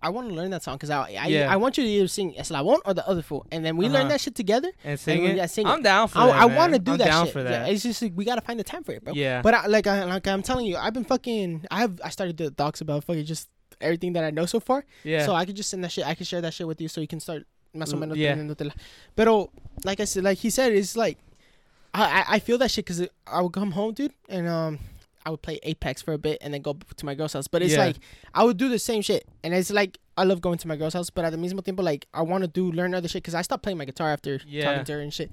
I 0.01 0.09
want 0.09 0.29
to 0.29 0.35
learn 0.35 0.51
that 0.51 0.61
song 0.63 0.75
because 0.75 0.89
I, 0.91 1.13
I, 1.15 1.27
Yeah. 1.27 1.51
I 1.51 1.55
want 1.57 1.77
you 1.77 1.83
to 1.83 1.89
either 1.89 2.07
sing 2.07 2.33
Eslabon 2.37 2.77
or 2.85 2.93
the 2.93 3.07
other 3.07 3.21
fool, 3.23 3.45
and 3.51 3.65
then 3.65 3.77
we 3.77 3.87
learn 3.89 4.01
Uh-huh. 4.03 4.09
that 4.09 4.21
shit 4.21 4.35
together. 4.35 4.71
And 4.83 4.99
sing 4.99 5.21
we- 5.23 5.29
it. 5.31 5.37
yeah, 5.37 5.45
sing 5.47 5.65
I'm 5.65 5.81
down 5.81 6.07
for 6.07 6.19
I, 6.19 6.27
that. 6.27 6.35
I 6.35 6.45
want 6.45 6.73
to 6.73 6.79
do 6.79 6.91
I'm 6.93 6.97
that 6.99 7.07
down 7.07 7.25
shit. 7.25 7.33
for 7.33 7.39
Yeah, 7.43 7.49
that. 7.65 7.69
it's 7.71 7.81
just 7.83 8.01
like, 8.01 8.13
we 8.15 8.23
gotta 8.25 8.41
find 8.41 8.59
the 8.59 8.63
time 8.63 8.83
for 8.83 8.91
it, 8.93 9.03
bro. 9.03 9.13
Yeah. 9.13 9.41
But 9.41 9.53
I, 9.55 9.65
like, 9.67 9.87
I, 9.87 10.03
like 10.05 10.27
I'm 10.27 10.43
telling 10.43 10.65
you, 10.67 10.77
I've 10.77 10.93
been 10.93 11.03
fucking. 11.05 11.65
I 11.71 11.79
have. 11.79 11.99
I 12.03 12.09
started 12.09 12.37
the 12.37 12.51
docs 12.51 12.81
about 12.81 13.03
fucking 13.05 13.25
just 13.25 13.49
everything 13.81 14.13
that 14.13 14.23
I 14.23 14.29
know 14.31 14.45
so 14.45 14.59
far. 14.59 14.85
yeah. 15.03 15.25
So 15.25 15.33
I 15.33 15.45
could 15.45 15.55
just 15.55 15.69
send 15.71 15.83
that 15.83 15.91
shit. 15.91 16.05
I 16.05 16.13
can 16.13 16.25
share 16.25 16.41
that 16.41 16.53
shit 16.53 16.67
with 16.67 16.79
you, 16.79 16.87
so 16.89 17.01
you 17.01 17.07
can 17.07 17.19
start. 17.19 17.45
Más 17.75 17.91
o 17.93 17.97
Mm, 17.97 17.99
menos 18.11 18.17
yeah. 18.17 18.69
Pero 19.15 19.49
like 19.83 19.99
I 19.99 20.05
said, 20.05 20.23
like 20.23 20.37
he 20.37 20.49
said, 20.49 20.71
it's 20.73 20.95
like 20.95 21.17
I 22.03 22.25
I, 22.35 22.39
feel 22.39 22.57
that 22.59 22.71
shit 22.71 22.85
because 22.85 23.07
I 23.25 23.41
would 23.41 23.53
come 23.53 23.71
home, 23.71 23.93
dude, 23.93 24.13
and 24.29 24.47
um. 24.47 24.79
I 25.25 25.29
would 25.29 25.41
play 25.41 25.59
Apex 25.63 26.01
for 26.01 26.13
a 26.13 26.17
bit 26.17 26.37
and 26.39 26.53
then 26.53 26.61
go 26.61 26.77
to 26.95 27.05
my 27.05 27.13
girl's 27.13 27.33
house. 27.33 27.49
But 27.49 27.61
it's 27.61 27.73
Yeah. 27.73 27.79
like 27.87 27.97
I 28.33 28.45
would 28.45 28.55
do 28.55 28.69
the 28.69 28.79
same 28.79 29.01
shit, 29.01 29.27
and 29.43 29.53
it's 29.53 29.69
like 29.69 29.97
I 30.15 30.23
love 30.23 30.39
going 30.39 30.57
to 30.59 30.69
my 30.69 30.77
girl's 30.77 30.93
house. 30.93 31.09
But 31.09 31.25
at 31.25 31.31
the 31.31 31.37
mismo 31.37 31.61
tiempo, 31.61 31.83
like 31.83 32.07
I 32.13 32.21
want 32.21 32.43
to 32.45 32.47
do 32.47 32.71
learn 32.71 32.93
other 32.93 33.09
shit 33.09 33.23
because 33.23 33.35
I 33.35 33.41
stopped 33.41 33.61
playing 33.61 33.77
my 33.77 33.83
guitar 33.83 34.09
after 34.09 34.39
Yeah. 34.47 34.63
talking 34.63 34.85
to 34.85 34.93
her 34.93 35.01
and 35.01 35.13
shit, 35.13 35.29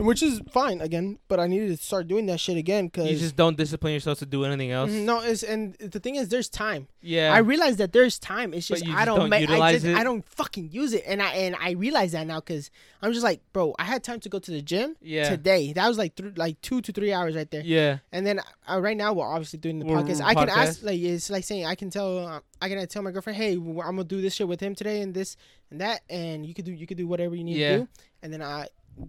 and 0.00 0.06
which 0.06 0.22
is 0.22 0.40
fine 0.50 0.80
again. 0.80 1.18
But 1.28 1.38
I 1.38 1.46
needed 1.46 1.68
to 1.68 1.76
start 1.76 2.08
doing 2.08 2.26
that 2.26 2.40
shit 2.40 2.56
again 2.56 2.86
because 2.86 3.10
you 3.10 3.18
just 3.18 3.36
don't 3.36 3.56
discipline 3.56 3.92
yourself 3.94 4.18
to 4.20 4.26
do 4.26 4.44
anything 4.44 4.70
else. 4.70 4.90
no, 4.90 5.20
it's 5.20 5.42
and 5.42 5.74
the 5.74 6.00
thing 6.00 6.16
is, 6.16 6.28
there's 6.28 6.48
time. 6.48 6.88
Yeah. 7.02 7.32
I 7.32 7.38
realize 7.38 7.76
that 7.76 7.92
there's 7.92 8.18
time. 8.18 8.52
It's 8.54 8.66
just 8.66 8.82
I 8.82 8.86
just 8.86 9.04
don't, 9.06 9.18
don't 9.20 9.30
ma- 9.30 9.36
I, 9.36 9.40
utilize 9.40 9.74
just, 9.82 9.86
it? 9.86 9.96
I 9.96 10.04
don't 10.04 10.24
fucking 10.28 10.70
use 10.72 10.92
it, 10.92 11.04
and 11.06 11.22
I 11.22 11.32
and 11.34 11.56
I 11.60 11.72
realize 11.72 12.12
that 12.12 12.26
now 12.26 12.40
because 12.40 12.70
I'm 13.02 13.12
just 13.12 13.24
like, 13.24 13.40
bro, 13.52 13.74
I 13.78 13.84
had 13.84 14.02
time 14.02 14.20
to 14.20 14.28
go 14.28 14.38
to 14.38 14.50
the 14.50 14.62
gym 14.62 14.96
yeah. 15.00 15.28
today. 15.28 15.72
That 15.72 15.86
was 15.86 15.98
like 15.98 16.14
th- 16.16 16.36
like 16.36 16.60
two 16.60 16.80
to 16.80 16.92
three 16.92 17.12
hours 17.12 17.36
right 17.36 17.50
there. 17.50 17.62
Yeah. 17.62 17.98
And 18.12 18.26
then 18.26 18.40
uh, 18.68 18.80
right 18.80 18.96
now 18.96 19.12
we're 19.12 19.26
obviously 19.26 19.58
doing 19.58 19.78
the 19.78 19.86
We're- 19.86 20.02
podcast. 20.02 20.22
I 20.22 20.34
can 20.34 20.48
ask 20.48 20.82
like 20.82 21.00
it's 21.00 21.30
like 21.30 21.44
saying 21.44 21.66
I 21.66 21.74
can 21.74 21.90
tell 21.90 22.18
uh, 22.26 22.40
I 22.60 22.68
can 22.68 22.86
tell 22.88 23.02
my 23.02 23.10
girlfriend, 23.10 23.36
hey, 23.36 23.54
I'm 23.54 23.74
gonna 23.74 24.04
do 24.04 24.20
this 24.20 24.34
shit 24.34 24.48
with 24.48 24.60
him 24.60 24.74
today 24.74 25.02
and 25.02 25.14
this 25.14 25.36
and 25.70 25.80
that, 25.80 26.00
and 26.08 26.44
you 26.44 26.54
could 26.54 26.64
do 26.64 26.72
you 26.72 26.86
could 26.86 26.96
do 26.96 27.06
whatever 27.06 27.34
you 27.34 27.44
need 27.44 27.56
Yeah. 27.56 27.70
to 27.72 27.78
do, 27.80 27.88
and 28.22 28.32
then 28.32 28.42
I. 28.42 28.68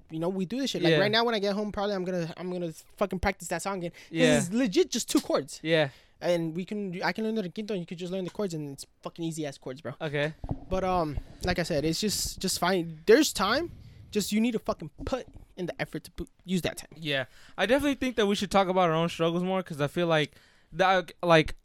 You 0.09 0.19
know, 0.19 0.29
we 0.29 0.45
do 0.45 0.59
this 0.59 0.71
shit. 0.71 0.81
Like 0.81 0.91
Yeah. 0.91 0.99
right 0.99 1.11
now, 1.11 1.23
when 1.23 1.35
I 1.35 1.39
get 1.39 1.53
home, 1.53 1.71
probably 1.71 1.95
I'm 1.95 2.03
gonna 2.03 2.33
I'm 2.37 2.51
gonna 2.51 2.71
fucking 2.97 3.19
practice 3.19 3.47
that 3.49 3.61
song 3.61 3.77
again. 3.79 3.91
Yeah. 4.09 4.37
It's 4.37 4.51
legit 4.51 4.91
just 4.91 5.09
two 5.09 5.19
chords 5.21 5.59
Yeah. 5.63 5.89
and 6.21 6.55
we 6.55 6.65
can 6.65 7.01
I 7.03 7.11
can 7.11 7.23
learn 7.25 7.35
the 7.35 7.49
quinto 7.49 7.73
and 7.73 7.81
you 7.81 7.85
could 7.87 7.97
just 7.97 8.11
learn 8.11 8.23
the 8.23 8.29
chords 8.31 8.53
and 8.53 8.73
it's 8.73 8.85
fucking 9.01 9.23
easy 9.25 9.45
ass 9.45 9.57
chords, 9.57 9.81
bro. 9.81 9.93
Okay. 10.01 10.33
But 10.69 10.83
um, 10.83 11.17
like 11.43 11.59
I 11.59 11.63
said, 11.63 11.83
it's 11.85 11.99
just 11.99 12.39
just 12.39 12.59
fine. 12.59 12.99
There's 13.05 13.33
time, 13.33 13.71
just 14.11 14.31
you 14.31 14.39
need 14.39 14.51
to 14.53 14.59
fucking 14.59 14.89
put 15.05 15.25
in 15.57 15.65
the 15.65 15.81
effort 15.81 16.03
to 16.05 16.11
put, 16.11 16.29
use 16.45 16.61
that 16.61 16.77
time. 16.77 16.87
Yeah, 16.95 17.25
I 17.57 17.65
definitely 17.65 17.95
think 17.95 18.15
that 18.15 18.25
we 18.25 18.35
should 18.35 18.49
talk 18.51 18.67
about 18.69 18.89
our 18.89 18.95
own 18.95 19.09
struggles 19.09 19.43
more 19.43 19.59
because 19.61 19.81
I 19.81 19.87
feel 19.87 20.07
like 20.07 20.31
that, 20.73 21.11
like, 21.21 21.55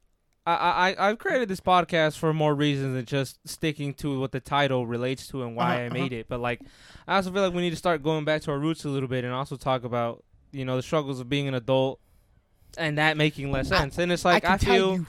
I, 0.46 0.94
I 0.96 1.08
I've 1.10 1.18
created 1.18 1.48
this 1.48 1.60
podcast 1.60 2.18
for 2.18 2.32
more 2.32 2.54
reasons 2.54 2.94
than 2.94 3.04
just 3.04 3.38
sticking 3.48 3.94
to 3.94 4.20
what 4.20 4.30
the 4.32 4.40
title 4.40 4.86
relates 4.86 5.26
to 5.28 5.42
and 5.42 5.56
why 5.56 5.74
Uh-huh, 5.76 5.84
I 5.86 5.88
made 5.88 6.12
it. 6.12 6.26
But 6.28 6.40
like, 6.40 6.60
I 7.08 7.16
also 7.16 7.32
feel 7.32 7.42
like 7.42 7.52
we 7.52 7.62
need 7.62 7.70
to 7.70 7.76
start 7.76 8.02
going 8.02 8.24
back 8.24 8.42
to 8.42 8.52
our 8.52 8.58
roots 8.58 8.84
a 8.84 8.88
little 8.88 9.08
bit 9.08 9.24
and 9.24 9.32
also 9.34 9.56
talk 9.56 9.82
about 9.84 10.22
you 10.52 10.64
know 10.64 10.76
the 10.76 10.82
struggles 10.82 11.18
of 11.20 11.28
being 11.28 11.48
an 11.48 11.54
adult 11.54 11.98
and 12.78 12.98
that 12.98 13.16
making 13.16 13.50
less 13.50 13.72
I- 13.72 13.78
sense. 13.78 13.98
and 13.98 14.12
it's 14.12 14.24
like 14.24 14.44
I 14.44 14.54
I, 14.54 14.58
feel 14.58 15.04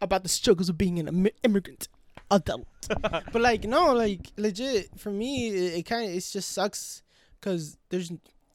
about 0.00 0.22
the 0.22 0.28
struggles 0.28 0.68
of 0.68 0.76
being 0.76 0.98
an 0.98 1.08
Im- 1.08 1.28
immigrant 1.42 1.88
adult. 2.30 2.66
but 3.00 3.34
like 3.40 3.64
no, 3.64 3.94
like 3.94 4.32
legit 4.36 4.90
for 4.98 5.10
me, 5.10 5.48
it, 5.48 5.78
it 5.78 5.82
kind 5.86 6.08
of 6.10 6.14
it 6.16 6.20
just 6.30 6.50
sucks 6.50 7.02
because 7.40 7.78
there's. 7.88 8.12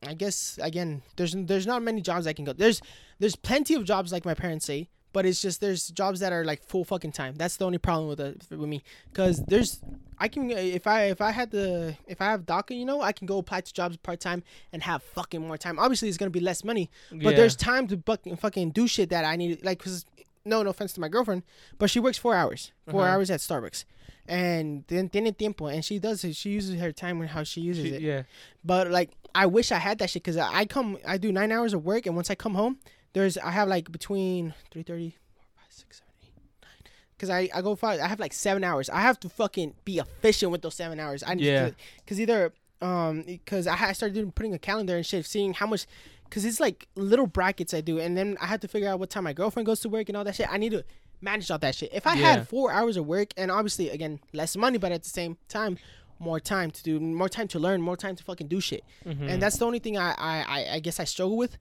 I 0.07 0.13
guess 0.13 0.57
again, 0.62 1.01
there's 1.17 1.33
there's 1.36 1.67
not 1.67 1.81
many 1.83 1.99
jobs 2.01 2.25
I 2.25 2.32
can 2.32 2.45
go. 2.45 2.54
There's 2.54 2.82
there's 3.19 3.36
plenty 3.36 3.73
of 3.73 3.84
jobs 3.84 4.13
like 4.13 4.23
my 4.23 4.34
parents 4.34 4.65
say, 4.65 4.88
but 5.13 5.26
it's 5.26 5.41
just 5.41 5.60
there's 5.62 5.88
jobs 5.89 6.19
that 6.19 6.32
are 6.34 6.43
like 6.45 6.63
full 6.63 6.84
fucking 6.84 7.12
time. 7.12 7.36
That's 7.36 7.58
the 7.58 7.65
only 7.65 7.78
problem 7.78 8.08
with 8.10 8.19
it 8.19 8.43
with 8.50 8.69
me. 8.69 8.84
Cause 9.13 9.43
there's 9.48 9.82
I 10.19 10.28
can 10.28 10.52
if 10.52 10.86
I 10.88 11.06
if 11.06 11.22
I 11.22 11.32
had 11.32 11.52
the 11.52 11.95
if 12.08 12.22
I 12.22 12.26
have 12.26 12.45
DACA, 12.45 12.78
you 12.78 12.86
know, 12.86 13.02
I 13.02 13.12
can 13.12 13.26
go 13.28 13.38
apply 13.39 13.62
to 13.62 13.74
jobs 13.74 13.98
part 13.98 14.19
time 14.19 14.43
and 14.74 14.84
have 14.84 15.02
fucking 15.04 15.41
more 15.41 15.58
time. 15.58 15.80
Obviously, 15.80 16.10
it's 16.10 16.17
gonna 16.17 16.30
be 16.32 16.39
less 16.39 16.63
money, 16.63 16.89
but 17.12 17.19
yeah. 17.22 17.32
there's 17.32 17.56
time 17.56 17.88
to 17.88 17.98
fucking 18.06 18.38
fucking 18.38 18.72
do 18.72 18.88
shit 18.88 19.10
that 19.10 19.26
I 19.26 19.36
need. 19.36 19.63
Like, 19.63 19.80
cause 19.80 20.06
no, 20.45 20.63
no 20.63 20.69
offense 20.69 20.93
to 20.93 21.02
my 21.02 21.10
girlfriend, 21.10 21.43
but 21.78 21.89
she 21.89 22.00
works 22.00 22.17
four 22.17 22.34
hours, 22.36 22.72
4 22.89 23.02
Uh-huh. 23.02 23.12
hours 23.12 23.30
at 23.30 23.39
Starbucks, 23.41 23.84
and 24.28 24.84
then 24.88 25.10
tiene 25.10 25.34
tiempo, 25.34 25.67
and 25.67 25.84
she 25.84 26.00
does 26.00 26.24
it. 26.24 26.36
She 26.36 26.50
uses 26.52 26.80
her 26.80 26.91
time 26.91 27.19
and 27.22 27.30
how 27.30 27.43
she 27.43 27.62
uses 27.62 27.86
She- 27.86 27.95
it. 27.95 28.02
yeah 28.02 28.24
But 28.63 28.89
like, 28.89 29.12
I 29.36 29.45
wish 29.48 29.72
I 29.72 29.78
had 29.78 30.00
that 30.00 30.10
shit 30.10 30.24
because 30.24 30.38
I 30.38 30.50
I 30.62 30.65
come, 30.65 30.98
I 31.06 31.17
do 31.17 31.32
nine 31.32 31.52
hours 31.52 31.74
of 31.74 31.84
work, 31.86 32.06
and 32.06 32.15
once 32.15 32.30
I 32.32 32.36
come 32.36 32.56
home, 32.56 32.78
there's 33.13 33.38
I 33.38 33.52
have 33.52 33.67
like 33.67 33.91
between 33.91 34.54
three 34.72 34.84
thirty, 34.84 35.12
four, 35.34 35.43
five, 35.56 35.65
six, 35.72 35.98
seven, 35.98 36.13
eight, 36.24 36.34
nine. 36.62 36.91
Cause 37.17 37.30
I 37.30 37.50
I 37.54 37.62
go 37.62 37.76
five, 37.76 38.00
I 38.00 38.08
have 38.08 38.19
like 38.19 38.34
seven 38.34 38.63
hours. 38.63 38.89
I 38.89 39.02
have 39.02 39.19
to 39.22 39.30
fucking 39.30 39.76
be 39.86 40.00
efficient 40.00 40.52
with 40.52 40.62
those 40.62 40.76
seven 40.76 41.00
hours. 41.00 41.24
I 41.26 41.34
need 41.36 41.45
Yeah. 41.45 41.69
to, 41.69 41.76
cause 42.08 42.19
either 42.19 42.54
um 42.82 43.24
because 43.24 43.67
I, 43.67 43.89
I 43.89 43.93
started 43.93 44.13
doing 44.15 44.32
putting 44.32 44.54
a 44.54 44.60
calendar 44.60 44.95
and 44.95 45.06
shit, 45.06 45.26
seeing 45.26 45.54
how 45.54 45.67
much. 45.67 45.86
Cause 46.30 46.45
it's 46.45 46.60
like 46.60 46.88
little 46.95 47.26
brackets 47.26 47.74
I 47.74 47.82
do, 47.82 47.98
and 48.00 48.15
then 48.15 48.38
I 48.39 48.45
have 48.45 48.60
to 48.60 48.67
figure 48.67 48.88
out 48.88 49.00
what 49.00 49.10
time 49.10 49.24
my 49.24 49.34
girlfriend 49.34 49.65
goes 49.65 49.80
to 49.80 49.89
work 49.89 50.10
and 50.10 50.15
all 50.15 50.24
that 50.24 50.36
shit. 50.36 50.48
I 50.52 50.58
need 50.58 50.74
to 50.74 50.84
manage 51.22 51.50
all 51.50 51.58
that 51.58 51.74
shit. 51.74 51.89
If 51.91 52.06
I 52.06 52.13
Yeah. 52.13 52.34
had 52.36 52.48
four 52.48 52.72
hours 52.72 52.98
of 52.98 53.08
work, 53.08 53.30
and 53.36 53.50
obviously 53.50 53.89
again 53.89 54.19
less 54.32 54.56
money, 54.56 54.78
but 54.78 54.91
at 54.91 55.02
the 55.02 55.10
same 55.10 55.38
time 55.48 55.80
more 56.19 56.39
time 56.39 56.69
to 56.69 56.84
do, 56.84 57.00
more 57.00 57.30
time 57.30 57.48
to 57.48 57.58
learn, 57.60 57.82
more 57.82 57.98
time 57.98 58.15
to 58.15 58.24
fucking 58.24 58.48
do 58.48 58.60
shit 58.62 58.84
Mhm. 59.06 59.28
and 59.30 59.41
that's 59.41 59.58
the 59.58 59.65
only 59.65 59.80
thing 59.80 59.98
I, 59.98 60.12
I, 60.17 60.67
I 60.76 60.80
guess 60.82 61.00
I 61.00 61.06
struggle 61.06 61.36
with. 61.38 61.58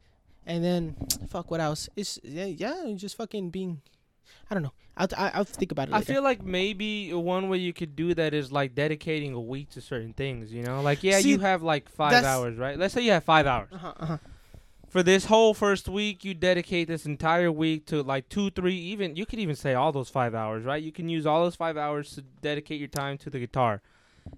And 0.48 0.64
then, 0.64 0.96
fuck, 1.28 1.50
what 1.50 1.60
else? 1.60 1.88
It's 1.94 2.18
yeah, 2.24 2.46
yeah, 2.46 2.92
just 2.96 3.16
fucking 3.16 3.50
being. 3.50 3.82
I 4.50 4.54
don't 4.54 4.62
know. 4.62 4.72
I'll 4.96 5.08
I, 5.16 5.30
I'll 5.34 5.44
think 5.44 5.70
about 5.70 5.88
it. 5.88 5.94
I 5.94 6.00
feel 6.00 6.22
like 6.22 6.42
maybe 6.42 7.12
one 7.12 7.48
way 7.48 7.58
you 7.58 7.72
could 7.72 7.94
do 7.94 8.14
that 8.14 8.34
is 8.34 8.50
like 8.50 8.74
dedicating 8.74 9.34
a 9.34 9.40
week 9.40 9.70
to 9.70 9.80
certain 9.80 10.14
things. 10.14 10.52
You 10.52 10.62
know, 10.62 10.80
like 10.80 11.04
yeah, 11.04 11.20
See, 11.20 11.30
you 11.30 11.38
have 11.38 11.62
like 11.62 11.88
five 11.88 12.24
hours, 12.24 12.56
right? 12.56 12.78
Let's 12.78 12.94
say 12.94 13.02
you 13.02 13.12
have 13.12 13.24
five 13.24 13.46
hours. 13.46 13.68
Uh-huh, 13.72 13.92
uh-huh. 14.00 14.18
For 14.88 15.02
this 15.02 15.26
whole 15.26 15.52
first 15.52 15.86
week, 15.86 16.24
you 16.24 16.32
dedicate 16.32 16.88
this 16.88 17.04
entire 17.04 17.52
week 17.52 17.84
to 17.86 18.02
like 18.02 18.30
two, 18.30 18.50
three, 18.50 18.74
even 18.74 19.16
you 19.16 19.26
could 19.26 19.38
even 19.38 19.54
say 19.54 19.74
all 19.74 19.92
those 19.92 20.08
five 20.08 20.34
hours, 20.34 20.64
right? 20.64 20.82
You 20.82 20.92
can 20.92 21.10
use 21.10 21.26
all 21.26 21.44
those 21.44 21.56
five 21.56 21.76
hours 21.76 22.14
to 22.14 22.22
dedicate 22.22 22.78
your 22.78 22.88
time 22.88 23.18
to 23.18 23.28
the 23.28 23.38
guitar. 23.38 23.82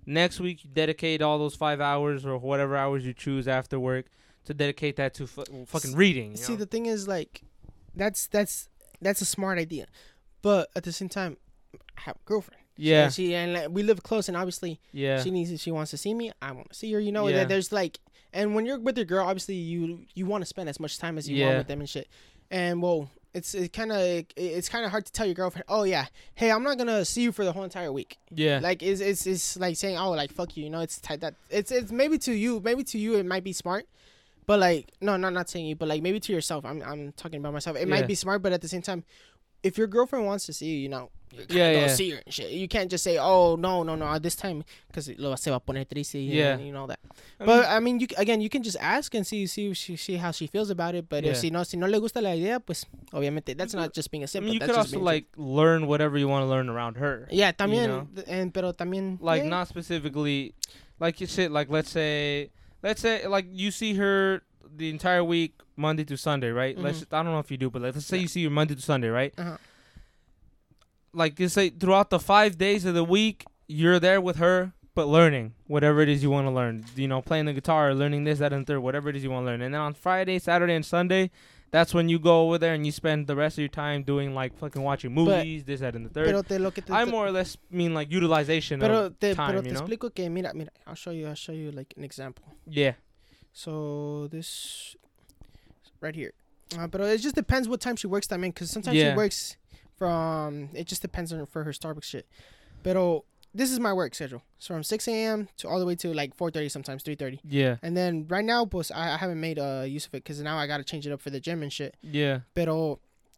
Next 0.06 0.40
week, 0.40 0.64
you 0.64 0.70
dedicate 0.74 1.22
all 1.22 1.38
those 1.38 1.54
five 1.54 1.80
hours 1.80 2.26
or 2.26 2.36
whatever 2.36 2.76
hours 2.76 3.06
you 3.06 3.14
choose 3.14 3.46
after 3.46 3.78
work 3.78 4.06
to 4.46 4.54
dedicate 4.54 4.96
that 4.96 5.14
to 5.14 5.26
fu- 5.26 5.44
mm, 5.44 5.66
fucking 5.68 5.94
reading. 5.94 6.32
You 6.32 6.36
See, 6.36 6.52
know? 6.52 6.58
the 6.60 6.66
thing 6.66 6.86
is, 6.86 7.06
like, 7.08 7.42
that's 7.94 8.26
that's 8.26 8.68
that's 9.00 9.20
a 9.20 9.24
smart 9.26 9.58
idea, 9.58 9.86
but 10.42 10.70
at 10.76 10.84
the 10.84 10.92
same 10.92 11.08
time, 11.08 11.36
I 11.96 12.00
have 12.02 12.16
a 12.16 12.24
girlfriend. 12.24 12.62
yeah, 12.76 13.08
she 13.10 13.34
and 13.34 13.52
like, 13.52 13.68
we 13.70 13.82
live 13.82 14.02
close, 14.02 14.28
and 14.28 14.36
obviously 14.36 14.80
yeah, 14.92 15.22
she 15.22 15.30
needs 15.30 15.60
she 15.60 15.70
wants 15.70 15.90
to 15.92 15.96
see 15.96 16.14
me. 16.14 16.32
I 16.40 16.52
want 16.52 16.70
to 16.70 16.74
see 16.74 16.92
her. 16.92 17.00
You 17.00 17.12
know, 17.12 17.26
Yeah. 17.28 17.36
that 17.38 17.48
there's 17.48 17.72
like, 17.72 17.98
and 18.32 18.54
when 18.54 18.64
you're 18.66 18.78
with 18.78 18.96
your 18.96 19.06
girl, 19.06 19.26
obviously 19.26 19.54
you 19.56 20.04
you 20.14 20.26
want 20.26 20.42
to 20.42 20.46
spend 20.46 20.68
as 20.68 20.78
much 20.80 20.98
time 20.98 21.18
as 21.18 21.28
you 21.28 21.36
Yeah. 21.36 21.46
want 21.46 21.58
with 21.58 21.66
them 21.68 21.80
and 21.80 21.88
shit. 21.88 22.08
And 22.50 22.82
well, 22.82 23.10
it's 23.34 23.54
it 23.54 23.72
kind 23.72 23.92
of 23.92 24.24
it's 24.36 24.68
kind 24.68 24.84
of 24.84 24.90
hard 24.90 25.06
to 25.06 25.12
tell 25.12 25.26
your 25.26 25.34
girlfriend, 25.34 25.64
oh 25.68 25.84
yeah, 25.84 26.06
hey, 26.34 26.50
I'm 26.50 26.62
not 26.62 26.78
gonna 26.78 27.04
see 27.04 27.22
you 27.22 27.32
for 27.32 27.44
the 27.44 27.52
whole 27.52 27.64
entire 27.64 27.92
week. 27.92 28.18
yeah, 28.30 28.58
Like 28.62 28.82
it's 28.82 29.00
it's 29.00 29.26
it's 29.26 29.56
like 29.56 29.76
saying, 29.76 29.98
oh, 29.98 30.10
like 30.12 30.32
fuck 30.32 30.56
you. 30.56 30.64
You 30.64 30.70
know, 30.70 30.80
it's 30.80 31.00
tight 31.00 31.20
that 31.20 31.34
it's 31.50 31.70
it's 31.70 31.92
maybe 31.92 32.18
to 32.18 32.32
you, 32.32 32.60
maybe 32.64 32.82
to 32.84 32.98
you 32.98 33.16
it 33.16 33.26
might 33.26 33.44
be 33.44 33.52
smart. 33.52 33.84
But 34.50 34.58
like 34.58 34.90
no, 35.00 35.16
no, 35.16 35.28
not 35.30 35.46
saying 35.48 35.66
you, 35.70 35.76
but 35.76 35.86
like 35.86 36.02
maybe 36.02 36.18
to 36.26 36.32
yourself. 36.32 36.64
I'm 36.66 36.82
I'm 36.82 37.12
talking 37.14 37.38
about 37.38 37.52
myself. 37.54 37.76
It 37.76 37.86
Yeah. 37.86 37.94
might 37.94 38.08
be 38.08 38.16
smart, 38.16 38.42
but 38.42 38.50
at 38.52 38.60
the 38.60 38.66
same 38.74 38.82
time, 38.82 39.04
if 39.62 39.78
your 39.78 39.86
girlfriend 39.86 40.26
wants 40.26 40.44
to 40.46 40.52
see 40.52 40.66
you, 40.74 40.78
you 40.84 40.88
know, 40.88 41.06
you 41.30 41.46
Yeah, 41.58 41.70
yeah, 41.70 41.86
see 41.94 42.10
her 42.10 42.20
and 42.26 42.34
shit. 42.34 42.50
You 42.50 42.66
can't 42.66 42.90
just 42.90 43.04
say, 43.04 43.14
oh 43.16 43.54
no, 43.54 43.84
no, 43.84 43.94
no, 43.94 44.18
this 44.18 44.34
time 44.34 44.64
because 44.88 45.06
lo 45.22 45.36
se 45.36 45.50
va 45.54 45.58
a 45.58 45.60
poner 45.60 45.84
triste. 45.86 46.18
Yeah. 46.18 46.54
and 46.58 46.66
you 46.66 46.72
know 46.72 46.88
that. 46.90 46.98
I 47.38 47.44
But 47.46 47.62
mean, 47.62 47.70
I 47.76 47.78
mean, 47.78 47.96
you 48.02 48.06
again, 48.18 48.40
you 48.40 48.48
can 48.50 48.64
just 48.64 48.76
ask 48.80 49.14
and 49.14 49.24
see 49.24 49.46
see 49.46 49.70
if 49.70 49.76
she, 49.76 49.94
see 49.94 50.16
how 50.18 50.32
she 50.32 50.48
feels 50.48 50.70
about 50.70 50.96
it. 50.98 51.06
But 51.08 51.22
Yeah. 51.22 51.30
if 51.30 51.36
si 51.38 51.50
no 51.54 51.62
si 51.62 51.76
no 51.76 51.86
le 51.86 52.00
gusta 52.00 52.18
la 52.20 52.30
idea, 52.34 52.58
pues 52.58 52.86
obviamente 53.14 53.54
that's 53.56 53.74
not 53.78 53.94
just 53.94 54.10
being 54.10 54.24
a 54.24 54.26
I 54.26 54.34
simple. 54.34 54.46
mean, 54.50 54.54
you 54.54 54.66
that's 54.66 54.72
could 54.72 54.78
also 54.82 54.98
like 54.98 55.26
learn 55.36 55.86
whatever 55.86 56.18
you 56.18 56.26
want 56.26 56.42
to 56.42 56.50
learn 56.50 56.68
around 56.68 56.96
her. 56.98 57.28
yeah, 57.30 57.52
también 57.52 57.86
know? 57.86 58.08
and 58.26 58.50
pero 58.52 58.72
también 58.72 59.18
like 59.22 59.44
yeah. 59.44 59.48
not 59.48 59.68
specifically 59.68 60.54
like 60.98 61.20
you 61.20 61.28
said 61.28 61.52
like 61.52 61.70
let's 61.70 61.90
say 61.94 62.50
let's 62.82 63.00
say 63.00 63.26
like 63.26 63.46
you 63.52 63.70
see 63.70 63.94
her 63.94 64.42
the 64.76 64.88
entire 64.90 65.22
week 65.24 65.54
monday 65.76 66.04
to 66.04 66.16
sunday 66.16 66.50
right 66.50 66.76
let's 66.78 67.04
i 67.12 67.22
don't 67.22 67.32
know 67.32 67.38
if 67.38 67.50
you 67.50 67.56
do 67.56 67.70
but 67.70 67.82
let's 67.82 68.04
say 68.04 68.16
Mm-hmm. 68.16 68.16
Yeah. 68.16 68.22
you 68.22 68.28
see 68.28 68.44
her 68.44 68.50
monday 68.50 68.74
to 68.74 68.82
sunday 68.82 69.08
right 69.08 69.34
Uh-huh. 69.38 69.56
like 71.12 71.38
you 71.40 71.48
say 71.48 71.70
throughout 71.70 72.10
the 72.10 72.18
five 72.18 72.56
days 72.58 72.84
of 72.84 72.94
the 72.94 73.04
week 73.04 73.44
you're 73.66 73.98
there 73.98 74.20
with 74.20 74.36
her 74.36 74.72
but 74.94 75.06
learning 75.06 75.54
whatever 75.66 76.00
it 76.00 76.08
is 76.08 76.22
you 76.22 76.30
want 76.30 76.46
to 76.46 76.50
learn 76.50 76.84
you 76.96 77.08
know 77.08 77.20
playing 77.22 77.46
the 77.46 77.52
guitar 77.52 77.94
learning 77.94 78.24
this 78.24 78.38
that 78.38 78.52
and 78.52 78.66
third 78.66 78.80
whatever 78.80 79.08
it 79.08 79.16
is 79.16 79.22
you 79.24 79.30
want 79.30 79.42
to 79.44 79.46
learn 79.50 79.60
and 79.62 79.72
then 79.74 79.80
on 79.80 79.94
friday 79.94 80.38
saturday 80.38 80.74
and 80.74 80.84
sunday 80.86 81.30
that's 81.70 81.94
when 81.94 82.08
you 82.08 82.18
go 82.18 82.42
over 82.42 82.58
there 82.58 82.74
and 82.74 82.84
you 82.84 82.92
spend 82.92 83.26
the 83.26 83.36
rest 83.36 83.54
of 83.56 83.60
your 83.62 83.68
time 83.68 84.02
doing 84.02 84.34
like 84.34 84.56
fucking 84.58 84.82
watching 84.82 85.12
movies, 85.12 85.64
this, 85.64 85.80
that, 85.80 85.94
and 85.94 86.04
the 86.06 86.10
third. 86.10 86.26
Pero 86.26 86.42
te 86.42 86.58
lo 86.58 86.70
que 86.70 86.82
te, 86.82 86.92
I 86.92 87.04
more 87.04 87.26
or 87.26 87.30
less 87.30 87.56
mean 87.70 87.94
like 87.94 88.10
utilization 88.10 88.80
pero 88.80 89.06
of 89.06 89.18
te, 89.20 89.34
time, 89.34 89.46
pero 89.52 89.62
you 89.62 89.68
te 89.68 89.74
know? 89.74 89.80
explico 89.82 90.14
que 90.14 90.28
mira, 90.28 90.52
mira, 90.54 90.70
I'll 90.86 90.94
show 90.94 91.10
you, 91.12 91.28
I'll 91.28 91.34
show 91.34 91.52
you 91.52 91.70
like 91.70 91.94
an 91.96 92.04
example. 92.04 92.44
yeah, 92.66 92.94
So 93.52 94.28
this 94.30 94.96
right 96.00 96.14
here. 96.14 96.32
Uh, 96.78 96.86
but 96.86 97.00
it 97.00 97.18
just 97.20 97.34
depends 97.34 97.68
what 97.68 97.80
time 97.80 97.96
she 97.96 98.06
works 98.06 98.26
that 98.28 98.36
in, 98.36 98.42
because 98.42 98.70
sometimes 98.70 98.96
Yeah. 98.96 99.12
she 99.12 99.16
works 99.16 99.56
from. 99.96 100.70
It 100.74 100.86
just 100.86 101.02
depends 101.02 101.32
on 101.32 101.44
for 101.46 101.64
her 101.64 101.72
Starbucks 101.72 102.04
shit. 102.04 102.26
But 102.82 102.96
this 103.54 103.70
is 103.72 103.80
my 103.80 103.92
work 103.92 104.14
schedule. 104.14 104.42
So 104.58 104.74
from 104.74 104.82
6 104.82 105.08
a.m. 105.08 105.48
to 105.58 105.68
all 105.68 105.78
the 105.80 105.86
way 105.86 105.96
to 105.96 106.12
like 106.14 106.36
4:30, 106.36 106.70
sometimes 106.70 107.02
3:30. 107.02 107.40
yeah, 107.44 107.76
And 107.82 107.96
then 107.96 108.26
right 108.28 108.44
now, 108.44 108.64
boss, 108.64 108.90
I, 108.90 109.14
I 109.14 109.16
haven't 109.16 109.40
made 109.40 109.58
uh, 109.58 109.84
use 109.86 110.06
of 110.06 110.14
it 110.14 110.22
because 110.24 110.40
now 110.40 110.56
I 110.58 110.66
gotta 110.66 110.84
change 110.84 111.06
it 111.06 111.12
up 111.12 111.20
for 111.20 111.30
the 111.30 111.40
gym 111.40 111.62
and 111.62 111.72
shit. 111.72 111.96
yeah, 112.02 112.40
But 112.54 112.68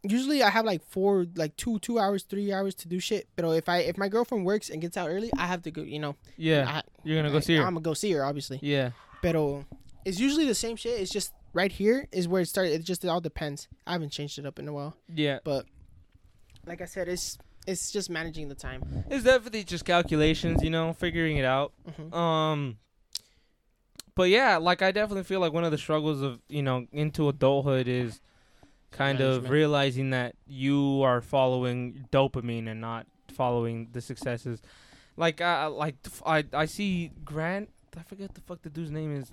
usually 0.03 0.43
I 0.43 0.49
have 0.49 0.65
like 0.65 0.83
four, 0.83 1.25
like 1.35 1.55
two, 1.55 1.79
two 1.79 1.97
hours, 1.97 2.23
three 2.23 2.51
hours 2.51 2.75
to 2.75 2.87
do 2.87 2.99
shit. 2.99 3.27
But 3.35 3.45
if 3.55 3.69
I 3.69 3.77
if 3.79 3.97
my 3.97 4.09
girlfriend 4.09 4.45
works 4.45 4.69
and 4.69 4.81
gets 4.81 4.97
out 4.97 5.09
early, 5.09 5.31
I 5.37 5.47
have 5.47 5.61
to 5.63 5.71
go. 5.71 5.81
You 5.81 5.99
know, 5.99 6.15
yeah. 6.37 6.69
I, 6.69 6.81
You're 7.03 7.17
gonna 7.17 7.31
go 7.31 7.39
see 7.39 7.55
her. 7.55 7.63
I'm 7.63 7.73
gonna 7.73 7.81
go 7.81 7.93
see 7.93 8.11
her, 8.11 8.23
obviously. 8.25 8.59
yeah, 8.61 8.91
Pero 9.21 9.65
it's 10.05 10.19
usually 10.19 10.45
the 10.45 10.55
same 10.55 10.75
shit. 10.75 10.99
It's 10.99 11.11
just 11.11 11.31
right 11.53 11.71
here 11.71 12.07
is 12.11 12.27
where 12.27 12.41
it 12.41 12.47
started. 12.47 12.73
It 12.73 12.83
just 12.83 13.03
it 13.05 13.07
all 13.07 13.21
depends. 13.21 13.67
I 13.87 13.93
haven't 13.93 14.11
changed 14.11 14.37
it 14.37 14.45
up 14.45 14.59
in 14.59 14.67
a 14.67 14.73
while. 14.73 14.95
yeah. 15.07 15.39
But 15.43 15.65
like 16.67 16.81
I 16.81 16.85
said, 16.85 17.07
it's 17.07 17.37
it's 17.67 17.91
just 17.91 18.09
managing 18.09 18.49
the 18.49 18.55
time. 18.55 19.05
It's 19.09 19.23
definitely 19.23 19.63
just 19.63 19.85
calculations, 19.85 20.61
you 20.63 20.69
know, 20.69 20.93
figuring 20.93 21.37
it 21.37 21.45
out. 21.45 21.73
hmm 21.95 22.13
Um, 22.13 22.77
but 24.15 24.29
yeah, 24.29 24.57
like 24.57 24.81
I 24.81 24.91
definitely 24.91 25.23
feel 25.23 25.39
like 25.39 25.53
one 25.53 25.63
of 25.63 25.71
the 25.71 25.77
struggles 25.77 26.21
of 26.21 26.39
you 26.49 26.61
know 26.61 26.87
into 26.91 27.29
adulthood 27.29 27.87
is 27.87 28.21
kind 28.91 29.21
of 29.21 29.49
realizing 29.49 30.11
that 30.11 30.35
you 30.45 31.01
are 31.03 31.19
following 31.21 32.05
dopamine 32.11 32.67
and 32.69 32.79
not 32.79 33.07
following 33.33 33.87
the 33.91 34.01
successes. 34.01 34.61
Like 35.17 35.41
I 35.41 35.65
like 35.67 35.95
I 36.25 36.43
I 36.53 36.65
see 36.65 37.11
Grant. 37.25 37.69
I 37.97 38.03
forget 38.03 38.33
the 38.35 38.41
fuck 38.41 38.61
the 38.61 38.69
dude's 38.69 38.91
name 38.91 39.15
is. 39.15 39.31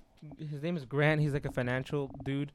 His 0.51 0.63
name 0.63 0.77
is 0.77 0.85
Grant. 0.85 1.21
He's 1.21 1.33
like 1.33 1.47
a 1.47 1.53
financial 1.53 2.11
dude 2.25 2.53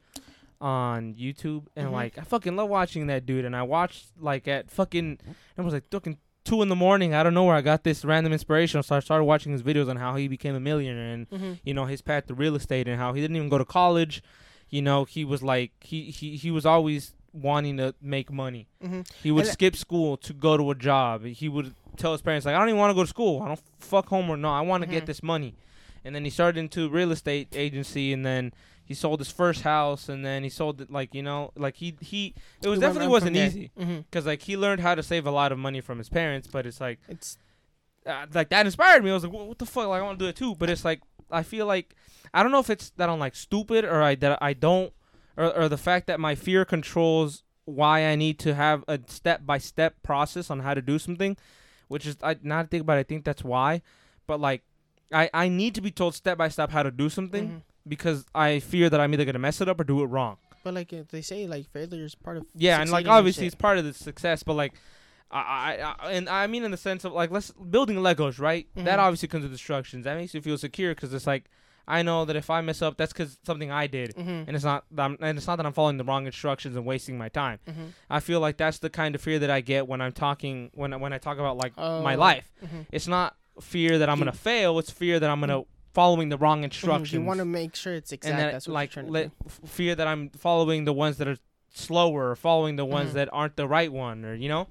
on 0.62 1.14
YouTube, 1.16 1.66
and 1.76 1.90
Mhm. 1.90 1.92
like 1.94 2.18
I 2.18 2.22
fucking 2.22 2.56
love 2.56 2.70
watching 2.70 3.08
that 3.08 3.26
dude. 3.26 3.46
And 3.46 3.56
I 3.56 3.64
watched 3.64 4.06
like 4.20 4.48
at 4.48 4.72
fucking 4.72 5.20
it 5.58 5.62
was 5.62 5.74
like 5.74 5.90
fucking 5.92 6.18
two 6.44 6.62
in 6.62 6.70
the 6.70 6.76
morning. 6.76 7.14
I 7.14 7.24
don't 7.24 7.34
know 7.34 7.44
where 7.44 7.56
I 7.56 7.62
got 7.62 7.84
this 7.84 8.06
random 8.06 8.32
inspiration. 8.34 8.82
So 8.84 8.96
I 8.96 9.00
started 9.00 9.24
watching 9.26 9.52
his 9.52 9.64
videos 9.64 9.90
on 9.90 9.98
how 9.98 10.16
he 10.16 10.28
became 10.28 10.56
a 10.56 10.60
millionaire 10.60 11.14
and 11.14 11.28
hmm 11.30 11.54
you 11.64 11.74
know 11.74 11.86
his 11.86 12.02
path 12.02 12.28
to 12.28 12.34
real 12.36 12.56
estate 12.56 12.88
and 12.88 13.00
how 13.00 13.14
he 13.14 13.22
didn't 13.22 13.36
even 13.36 13.50
go 13.50 13.58
to 13.58 13.66
college. 13.66 14.22
You 14.70 14.82
know 14.82 15.06
he 15.06 15.24
was 15.26 15.44
like 15.44 15.72
he 15.82 16.04
he 16.12 16.36
he 16.38 16.52
was 16.52 16.66
always 16.66 17.14
wanting 17.34 17.76
to 17.78 17.94
make 18.02 18.32
money. 18.32 18.68
hmm 18.82 19.02
He 19.22 19.30
would 19.32 19.44
And- 19.46 19.52
skip 19.54 19.76
school 19.76 20.16
to 20.18 20.34
go 20.34 20.56
to 20.56 20.72
a 20.72 20.76
job. 20.76 21.26
He 21.26 21.50
would 21.50 21.74
tell 21.98 22.14
his 22.14 22.22
parents 22.22 22.46
like 22.46 22.56
I 22.56 22.60
don't 22.60 22.70
even 22.70 22.80
want 22.80 22.92
to 22.92 22.96
go 22.96 23.04
to 23.04 23.10
school. 23.10 23.42
I 23.42 23.48
don't 23.50 23.60
fuck 23.80 24.08
home 24.08 24.30
or 24.30 24.38
no. 24.38 24.50
I 24.52 24.62
want 24.62 24.84
to 24.84 24.88
Mhm. 24.88 24.92
get 24.94 25.06
this 25.06 25.22
money. 25.22 25.54
And 26.06 26.14
then 26.16 26.24
he 26.24 26.30
started 26.30 26.60
into 26.60 26.88
real 26.90 27.12
estate 27.12 27.48
agency 27.56 28.14
and 28.14 28.24
then 28.26 28.54
he 28.86 28.94
sold 28.94 29.20
his 29.20 29.32
first 29.32 29.62
house 29.64 30.08
and 30.08 30.24
then 30.24 30.44
he 30.44 30.50
sold 30.50 30.80
it 30.80 30.92
like 30.92 31.14
you 31.16 31.24
know 31.24 31.52
like 31.58 31.76
he 31.76 31.96
he 32.00 32.34
it 32.62 32.68
was 32.70 32.80
definitely 32.80 33.08
wasn't 33.10 33.36
easy 33.36 33.72
because 33.76 34.26
like 34.26 34.44
he 34.44 34.56
learned 34.56 34.80
how 34.82 34.94
to 34.96 35.02
save 35.04 35.26
a 35.26 35.32
lot 35.32 35.52
of 35.52 35.58
money 35.58 35.82
from 35.82 35.98
his 35.98 36.08
parents 36.08 36.48
but 36.48 36.66
it's 36.66 36.80
like 36.80 37.00
It's 37.10 37.38
uh, 38.06 38.28
like 38.36 38.50
that 38.50 38.68
inspired 38.68 39.04
me. 39.04 39.10
I 39.10 39.16
was 39.16 39.24
like, 39.24 39.34
what, 39.34 39.58
the 39.58 39.66
fuck? 39.66 39.88
Like 39.88 40.00
I 40.00 40.04
want 40.04 40.20
to 40.20 40.26
do 40.26 40.30
it 40.30 40.36
too. 40.36 40.54
But 40.54 40.70
it's 40.70 40.86
like 40.86 41.02
I 41.32 41.42
feel 41.42 41.66
like 41.66 41.96
I 42.36 42.44
don't 42.44 42.52
know 42.52 42.60
if 42.60 42.70
it's 42.70 42.92
that 42.98 43.10
I'm 43.10 43.18
like 43.18 43.36
stupid 43.36 43.84
or 43.84 44.04
I 44.04 44.14
that 44.16 44.38
I 44.44 44.54
don't 44.54 44.94
or 45.36 45.52
or 45.58 45.68
the 45.68 45.78
fact 45.78 46.06
that 46.06 46.20
my 46.20 46.36
fear 46.36 46.66
controls 46.66 47.42
why 47.66 48.06
I 48.06 48.16
need 48.16 48.38
to 48.46 48.54
have 48.54 48.84
a 48.88 49.00
step 49.08 49.44
by 49.44 49.58
step 49.58 49.96
process 50.04 50.52
on 50.52 50.60
how 50.60 50.76
to 50.76 50.84
do 50.84 51.00
something, 51.00 51.36
which 51.88 52.06
is 52.06 52.16
I 52.22 52.38
not 52.44 52.62
to 52.64 52.68
think 52.68 52.82
about. 52.84 52.98
It, 52.98 53.00
I 53.00 53.04
think 53.04 53.26
that's 53.26 53.44
why. 53.44 53.82
But 54.28 54.40
like 54.40 54.62
I 55.12 55.32
I 55.34 55.50
need 55.50 55.74
to 55.74 55.82
be 55.82 55.90
told 55.90 56.14
step 56.14 56.38
by 56.38 56.50
step 56.50 56.70
how 56.70 56.84
to 56.84 56.92
do 56.92 57.10
something 57.10 57.48
mhm. 57.48 57.62
Because 57.88 58.26
I 58.34 58.60
fear 58.60 58.90
that 58.90 59.00
I'm 59.00 59.14
either 59.14 59.26
gonna 59.26 59.40
mess 59.40 59.62
it 59.62 59.70
up 59.70 59.80
or 59.80 59.84
do 59.84 60.02
it 60.02 60.08
wrong. 60.08 60.38
But 60.64 60.74
like 60.74 60.92
uh, 60.94 61.04
they 61.12 61.22
say, 61.22 61.46
like 61.48 61.70
failure 61.72 62.06
is 62.06 62.16
part 62.16 62.38
of 62.38 62.46
Yeah, 62.56 62.82
and 62.82 62.90
like 62.90 63.08
obviously 63.08 63.42
shit. 63.46 63.54
it's 63.54 63.62
part 63.62 63.78
of 63.78 63.86
the 63.86 63.94
success, 63.94 64.42
but 64.44 64.54
like, 64.56 64.74
I, 65.32 65.40
I, 65.40 65.96
I 66.08 66.12
and 66.14 66.30
I 66.30 66.48
mean 66.48 66.64
in 66.64 66.72
the 66.72 66.78
sense 66.78 67.04
of 67.06 67.14
like 67.14 67.32
let's 67.32 67.52
building 67.52 67.98
Legos, 67.98 68.40
right? 68.40 68.68
That 68.76 69.00
Mhm. 69.00 69.04
obviously 69.04 69.28
comes 69.28 69.44
with 69.44 69.52
instructions. 69.52 70.06
That 70.06 70.18
makes 70.18 70.34
you 70.34 70.42
feel 70.42 70.58
secure 70.58 70.94
because 70.96 71.14
it's 71.14 71.28
like 71.28 71.46
I 71.88 72.02
know 72.02 72.26
that 72.26 72.36
if 72.36 72.50
I 72.50 72.62
mess 72.62 72.82
up, 72.82 72.98
that's 72.98 73.14
because 73.14 73.38
something 73.46 73.70
I 73.70 73.86
did, 73.86 74.16
Mhm. 74.16 74.46
and 74.48 74.56
it's 74.56 74.66
not 74.66 74.86
that 74.92 75.04
I'm, 75.04 75.18
and 75.22 75.38
it's 75.38 75.46
not 75.46 75.58
that 75.58 75.68
I'm 75.68 75.74
following 75.74 75.98
the 75.98 76.04
wrong 76.04 76.26
instructions 76.26 76.76
and 76.76 76.84
wasting 76.84 77.16
my 77.16 77.30
time. 77.30 77.60
Mhm. 77.68 77.90
I 78.10 78.20
feel 78.20 78.40
like 78.40 78.58
that's 78.58 78.80
the 78.80 78.90
kind 78.90 79.14
of 79.14 79.22
fear 79.22 79.38
that 79.38 79.52
I 79.52 79.62
get 79.62 79.88
when 79.88 80.02
I'm 80.02 80.12
talking 80.14 80.72
when 80.74 80.94
I- 80.94 80.98
when 80.98 81.14
I 81.14 81.20
talk 81.20 81.38
about 81.38 81.58
like 81.58 81.78
my 81.78 82.16
Oh. 82.16 82.20
life. 82.20 82.52
Mhm. 82.66 82.88
It's 82.92 83.08
not 83.08 83.36
fear 83.62 84.00
that 84.00 84.10
I'm 84.10 84.18
gonna 84.18 84.32
fail. 84.32 84.80
It's 84.80 84.90
fear 84.90 85.20
that 85.20 85.30
I'm 85.30 85.40
gonna 85.40 85.62
following 85.96 86.30
the 86.30 86.38
wrong 86.38 86.62
Mhm. 86.62 86.66
instructions 86.66 87.14
You 87.14 87.22
want 87.22 87.40
to 87.40 87.46
make 87.46 87.76
sure 87.76 87.94
it's 87.96 88.12
exact. 88.12 88.38
and 88.40 88.54
what 88.54 88.68
like 88.68 88.96
you're 88.96 89.04
trying 89.06 89.12
let, 89.14 89.24
to 89.40 89.62
do. 89.62 89.68
fear 89.68 89.96
that 89.96 90.06
I'm 90.08 90.30
following 90.30 90.84
the 90.86 90.94
ones 90.94 91.18
that 91.18 91.28
are 91.28 91.38
slower 91.74 92.30
or 92.32 92.36
following 92.36 92.76
the 92.76 92.86
ones 92.86 93.12
Mhm. 93.12 93.14
that 93.14 93.30
aren't 93.34 93.56
the 93.56 93.68
right 93.68 93.92
one 93.92 94.24
or 94.26 94.34
you 94.36 94.50
know 94.50 94.68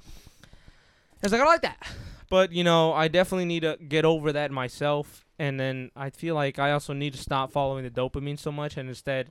it's 1.23 1.33
like 1.33 1.41
I 1.41 1.45
don't 1.45 1.53
like 1.53 1.63
that 1.63 1.87
but 2.31 2.53
you 2.53 2.65
know 2.65 2.93
I 2.93 3.09
definitely 3.09 3.45
need 3.47 3.61
to 3.61 3.77
get 3.89 4.05
over 4.05 4.33
that 4.33 4.51
myself 4.51 5.25
and 5.39 5.59
then 5.59 5.91
I 5.97 6.11
feel 6.11 6.35
like 6.35 6.59
I 6.59 6.73
also 6.73 6.93
need 6.93 7.13
to 7.15 7.19
stop 7.19 7.51
following 7.53 7.85
the 7.85 7.91
dopamine 7.91 8.39
so 8.39 8.53
much 8.53 8.77
and 8.77 8.89
instead 8.89 9.31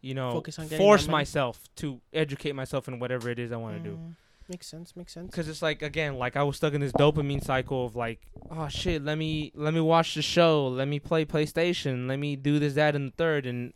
you 0.00 0.14
know 0.14 0.30
Focus 0.32 0.58
on 0.58 0.66
force 0.68 1.08
myself 1.08 1.68
to 1.76 2.00
educate 2.12 2.52
myself 2.54 2.86
in 2.88 2.98
whatever 2.98 3.30
it 3.30 3.38
is 3.38 3.50
I 3.52 3.56
want 3.56 3.82
to 3.82 3.90
do 3.90 3.96
Mm, 3.96 4.14
Makes 4.48 4.66
sense. 4.66 4.96
Makes 4.96 5.12
sense. 5.12 5.30
because 5.30 5.48
it's 5.48 5.60
like 5.60 5.82
again 5.82 6.16
like 6.18 6.34
i 6.36 6.42
was 6.42 6.56
stuck 6.56 6.72
in 6.72 6.80
this 6.80 6.92
dopamine 6.92 7.44
cycle 7.44 7.84
of 7.84 7.94
like 7.96 8.20
oh 8.50 8.68
shit 8.68 9.04
let 9.04 9.18
me 9.18 9.52
let 9.54 9.74
me 9.74 9.80
watch 9.80 10.14
the 10.14 10.22
show 10.22 10.68
let 10.68 10.88
me 10.88 10.98
play 10.98 11.24
playstation 11.24 12.08
let 12.08 12.18
me 12.18 12.34
do 12.34 12.58
this 12.58 12.74
that 12.74 12.96
and 12.96 13.08
the 13.08 13.12
third 13.16 13.44
and 13.44 13.74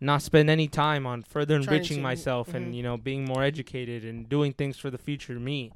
not 0.00 0.22
spend 0.22 0.48
any 0.48 0.68
time 0.68 1.06
on 1.06 1.22
further 1.22 1.56
enriching 1.56 1.98
to- 1.98 2.02
myself 2.02 2.48
mhm. 2.50 2.54
and 2.54 2.74
you 2.76 2.82
know 2.82 2.96
being 2.96 3.24
more 3.26 3.42
educated 3.42 4.04
and 4.04 4.28
doing 4.28 4.52
things 4.52 4.78
for 4.78 4.90
the 4.90 4.98
future 4.98 5.34
me 5.38 5.70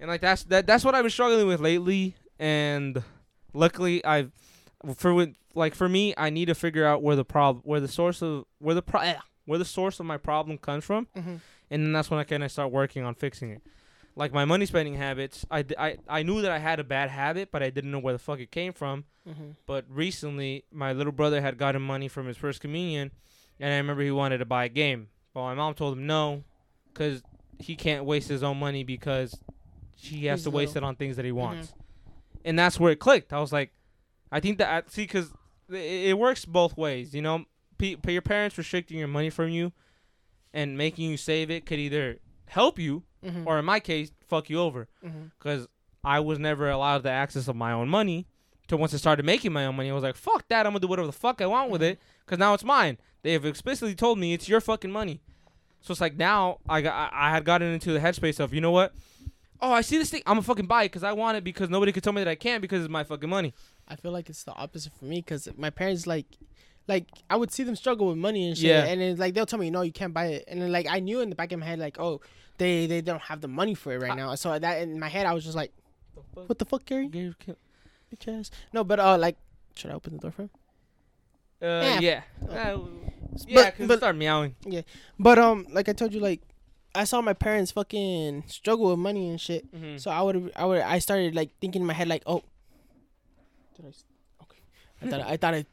and 0.00 0.08
like 0.08 0.20
that's 0.20 0.44
that 0.44 0.66
that's 0.66 0.84
what 0.84 0.94
i've 0.94 1.02
been 1.04 1.10
struggling 1.10 1.46
with 1.46 1.60
lately 1.60 2.14
and 2.38 3.02
luckily 3.52 4.04
i've 4.04 4.30
for 4.96 5.26
like 5.54 5.74
for 5.74 5.88
me 5.88 6.14
i 6.16 6.30
need 6.30 6.46
to 6.46 6.54
figure 6.54 6.86
out 6.86 7.02
where 7.02 7.16
the 7.16 7.24
problem 7.24 7.62
where 7.64 7.80
the 7.80 7.88
source 7.88 8.22
of 8.22 8.44
where 8.58 8.74
the 8.74 8.82
pro- 8.82 9.00
eh, 9.00 9.16
where 9.44 9.58
the 9.58 9.64
source 9.64 9.98
of 10.00 10.06
my 10.06 10.16
problem 10.16 10.56
comes 10.58 10.84
from 10.84 11.06
hmm 11.14 11.36
and 11.70 11.84
then 11.84 11.92
that's 11.92 12.10
when 12.10 12.20
I 12.20 12.24
kind 12.24 12.42
of 12.44 12.50
start 12.52 12.70
working 12.72 13.04
on 13.04 13.14
fixing 13.14 13.50
it. 13.50 13.62
Like 14.16 14.32
my 14.32 14.44
money 14.44 14.66
spending 14.66 14.94
habits, 14.94 15.46
I, 15.50 15.64
I, 15.78 15.96
I 16.08 16.22
knew 16.24 16.42
that 16.42 16.50
I 16.50 16.58
had 16.58 16.80
a 16.80 16.84
bad 16.84 17.08
habit, 17.08 17.50
but 17.52 17.62
I 17.62 17.70
didn't 17.70 17.90
know 17.92 18.00
where 18.00 18.12
the 18.12 18.18
fuck 18.18 18.40
it 18.40 18.50
came 18.50 18.72
from. 18.72 19.04
hmm 19.24 19.50
But 19.66 19.84
recently, 19.88 20.64
my 20.72 20.92
little 20.92 21.12
brother 21.12 21.40
had 21.40 21.56
gotten 21.56 21.82
money 21.82 22.08
from 22.08 22.26
his 22.26 22.36
first 22.36 22.60
communion, 22.60 23.12
and 23.60 23.72
I 23.72 23.76
remember 23.76 24.02
he 24.02 24.10
wanted 24.10 24.38
to 24.38 24.44
buy 24.44 24.64
a 24.64 24.68
game. 24.68 25.08
Well, 25.34 25.44
my 25.44 25.54
mom 25.54 25.74
told 25.74 25.96
him 25.96 26.06
no, 26.06 26.42
because 26.92 27.22
he 27.60 27.76
can't 27.76 28.04
waste 28.04 28.28
his 28.28 28.42
own 28.42 28.58
money 28.58 28.82
because 28.82 29.38
he 29.94 30.26
has 30.26 30.40
He's 30.40 30.44
to 30.44 30.50
waste 30.50 30.74
it 30.76 30.82
on 30.84 30.96
things 30.96 31.14
that 31.16 31.24
he 31.24 31.32
wants. 31.32 31.72
And 32.44 32.58
that's 32.58 32.80
where 32.80 32.90
it 32.92 32.98
clicked. 32.98 33.32
I 33.32 33.40
was 33.40 33.52
like, 33.52 33.70
I 34.32 34.40
think 34.40 34.58
that 34.58 34.68
I, 34.68 34.88
see, 34.90 35.02
because 35.02 35.30
it, 35.70 35.76
it 36.10 36.18
works 36.18 36.44
both 36.44 36.76
ways. 36.76 37.14
You 37.14 37.22
know, 37.22 37.44
P- 37.78 37.98
your 38.08 38.22
parents 38.22 38.58
restricting 38.58 38.98
your 38.98 39.06
money 39.08 39.30
from 39.30 39.48
you 39.50 39.72
and 40.52 40.76
making 40.78 41.10
you 41.10 41.16
save 41.16 41.50
it 41.50 41.66
could 41.66 41.78
either 41.78 42.18
help 42.46 42.78
you 42.78 43.02
hmm 43.22 43.46
or 43.46 43.58
in 43.58 43.64
my 43.64 43.80
case 43.80 44.10
fuck 44.28 44.48
you 44.50 44.58
over. 44.60 44.88
Because 45.38 45.66
i 46.04 46.20
was 46.20 46.38
never 46.38 46.70
allowed 46.70 47.02
the 47.02 47.10
access 47.10 47.48
of 47.48 47.56
my 47.56 47.72
own 47.72 47.88
money 47.88 48.26
till 48.68 48.78
once 48.78 48.94
i 48.94 48.96
started 48.96 49.24
making 49.26 49.52
my 49.52 49.66
own 49.66 49.74
money 49.74 49.90
i 49.90 49.92
was 49.92 50.04
like 50.04 50.14
fuck 50.14 50.46
that 50.48 50.64
i'm 50.66 50.70
gonna 50.72 50.80
do 50.80 50.86
whatever 50.86 51.06
the 51.06 51.12
fuck 51.12 51.40
i 51.42 51.46
want 51.46 51.70
with 51.70 51.80
Mhm. 51.82 51.90
it 51.92 51.98
because 52.24 52.38
now 52.38 52.54
it's 52.54 52.64
mine. 52.64 52.98
They 53.22 53.32
have 53.32 53.44
explicitly 53.44 53.94
told 53.96 54.18
me 54.18 54.32
it's 54.32 54.48
your 54.48 54.60
fucking 54.60 54.92
money. 54.92 55.20
So 55.80 55.90
it's 55.92 56.00
like 56.00 56.16
now 56.16 56.58
i 56.68 56.80
got 56.80 57.12
i, 57.12 57.26
I 57.26 57.30
had 57.30 57.44
gotten 57.44 57.72
into 57.72 57.92
the 57.92 57.98
headspace 58.00 58.38
of 58.40 58.54
you 58.54 58.60
know 58.60 58.70
what? 58.70 58.94
Oh 59.60 59.72
i 59.72 59.80
see 59.80 59.98
this 59.98 60.10
thing 60.10 60.22
i'm 60.26 60.34
gonna 60.36 60.42
fucking 60.42 60.66
buy 60.66 60.84
it 60.84 60.90
because 60.90 61.02
i 61.02 61.12
want 61.12 61.36
it 61.36 61.42
because 61.44 61.68
nobody 61.68 61.90
could 61.92 62.04
tell 62.04 62.12
me 62.12 62.22
that 62.22 62.30
i 62.30 62.36
can't 62.36 62.62
because 62.62 62.82
it's 62.84 62.90
my 62.90 63.02
fucking 63.04 63.28
money. 63.28 63.52
I 63.88 63.96
feel 63.96 64.12
like 64.12 64.28
it's 64.30 64.44
the 64.44 64.52
opposite 64.52 64.92
for 64.98 65.06
me 65.06 65.16
because 65.16 65.48
my 65.56 65.70
parents 65.70 66.06
like, 66.06 66.26
like 66.88 67.06
I 67.30 67.36
would 67.36 67.50
see 67.52 67.62
them 67.62 67.76
struggle 67.76 68.08
with 68.08 68.16
money 68.16 68.48
and 68.48 68.56
shit, 68.56 68.66
Yeah. 68.70 68.84
and 68.84 69.00
then 69.00 69.16
like 69.16 69.34
they'll 69.34 69.46
tell 69.46 69.58
me 69.58 69.70
no, 69.70 69.82
you 69.82 69.92
can't 69.92 70.12
buy 70.14 70.26
it, 70.26 70.44
and 70.48 70.60
then 70.60 70.72
like 70.72 70.86
I 70.88 71.00
knew 71.00 71.20
in 71.20 71.28
the 71.30 71.36
back 71.36 71.52
of 71.52 71.60
my 71.60 71.66
head 71.66 71.78
like 71.78 71.98
oh 72.00 72.20
they 72.56 72.86
they 72.86 73.00
don't 73.02 73.22
have 73.22 73.40
the 73.40 73.48
money 73.48 73.74
for 73.74 73.92
it 73.92 74.00
right 74.02 74.12
I- 74.12 74.16
now, 74.16 74.34
so 74.34 74.58
that 74.58 74.82
in 74.82 74.98
my 74.98 75.08
head 75.08 75.26
I 75.26 75.32
was 75.34 75.44
just 75.44 75.56
like 75.56 75.72
what 76.34 76.58
the 76.58 76.64
fuck, 76.64 76.84
Gary, 76.84 77.08
Gary 77.08 77.34
bitch 78.10 78.26
ass. 78.28 78.50
No, 78.72 78.82
but 78.84 78.98
uh 78.98 79.16
like 79.18 79.36
should 79.76 79.90
I 79.90 79.94
open 79.94 80.14
the 80.14 80.18
door 80.18 80.30
for 80.32 80.42
him? 80.42 80.50
uh, 81.62 81.66
Yeah. 81.66 82.00
yeah 82.00 82.22
Oh. 82.42 82.54
Uh, 82.54 82.78
But- 83.32 83.44
yeah 83.48 83.70
because 83.70 83.88
but- 83.88 83.98
start 83.98 84.16
meowing 84.16 84.56
Yeah, 84.64 84.82
But 85.18 85.38
um 85.38 85.66
like 85.70 85.88
I 85.88 85.92
told 85.92 86.12
you 86.14 86.20
like 86.20 86.40
I 86.94 87.04
saw 87.04 87.20
my 87.20 87.34
parents 87.34 87.70
fucking 87.70 88.44
struggle 88.48 88.90
with 88.90 88.98
money 88.98 89.28
and 89.28 89.38
shit, 89.40 89.70
Mhm. 89.70 90.00
so 90.00 90.10
I 90.10 90.22
would 90.22 90.50
I 90.56 90.64
would 90.64 90.80
I 90.80 90.98
started 90.98 91.34
like 91.34 91.50
thinking 91.60 91.82
in 91.82 91.86
my 91.86 91.92
head 91.94 92.08
like 92.08 92.22
oh 92.26 92.42
did 93.76 93.84
I 93.86 93.92
okay 94.42 94.60
I 95.02 95.06
thought 95.10 95.20
I 95.20 95.36
thought 95.36 95.54
I 95.54 95.66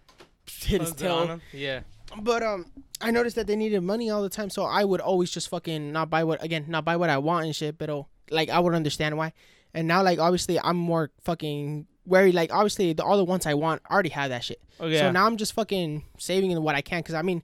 hit 0.63 0.81
his 0.81 0.93
tail 0.93 1.39
yeah 1.53 1.81
But 2.21 2.43
um, 2.43 2.71
I 3.01 3.11
noticed 3.11 3.35
that 3.35 3.47
they 3.47 3.55
needed 3.55 3.81
money 3.81 4.09
all 4.09 4.21
the 4.21 4.29
time, 4.29 4.49
so 4.49 4.63
I 4.63 4.83
would 4.85 5.01
always 5.01 5.31
just 5.31 5.49
fucking 5.49 5.91
not 5.91 6.09
buy 6.09 6.23
what 6.23 6.41
again, 6.43 6.65
not 6.67 6.85
buy 6.85 6.95
what 6.95 7.09
I 7.09 7.17
want 7.17 7.45
and 7.45 7.55
shit, 7.55 7.77
but 7.77 7.89
oh, 7.89 8.07
like 8.29 8.49
I 8.49 8.59
would 8.59 8.73
understand 8.73 9.17
why. 9.17 9.33
And 9.73 9.87
now, 9.87 10.01
like 10.03 10.19
obviously, 10.19 10.57
I'm 10.59 10.77
more 10.77 11.11
fucking 11.21 11.87
wary. 12.05 12.31
Like 12.31 12.53
obviously, 12.53 12.93
the, 12.93 13.03
all 13.03 13.17
the 13.17 13.25
ones 13.25 13.45
I 13.45 13.55
want 13.55 13.81
I 13.89 13.93
already 13.93 14.09
have 14.09 14.29
that 14.29 14.43
shit. 14.43 14.61
Oh 14.79 14.87
yeah. 14.87 14.99
So 14.99 15.11
now 15.11 15.25
I'm 15.25 15.35
just 15.35 15.53
fucking 15.53 16.03
saving 16.17 16.51
in 16.51 16.61
what 16.63 16.75
I 16.75 16.81
can, 16.81 16.99
because 16.99 17.15
I 17.15 17.21
mean, 17.21 17.43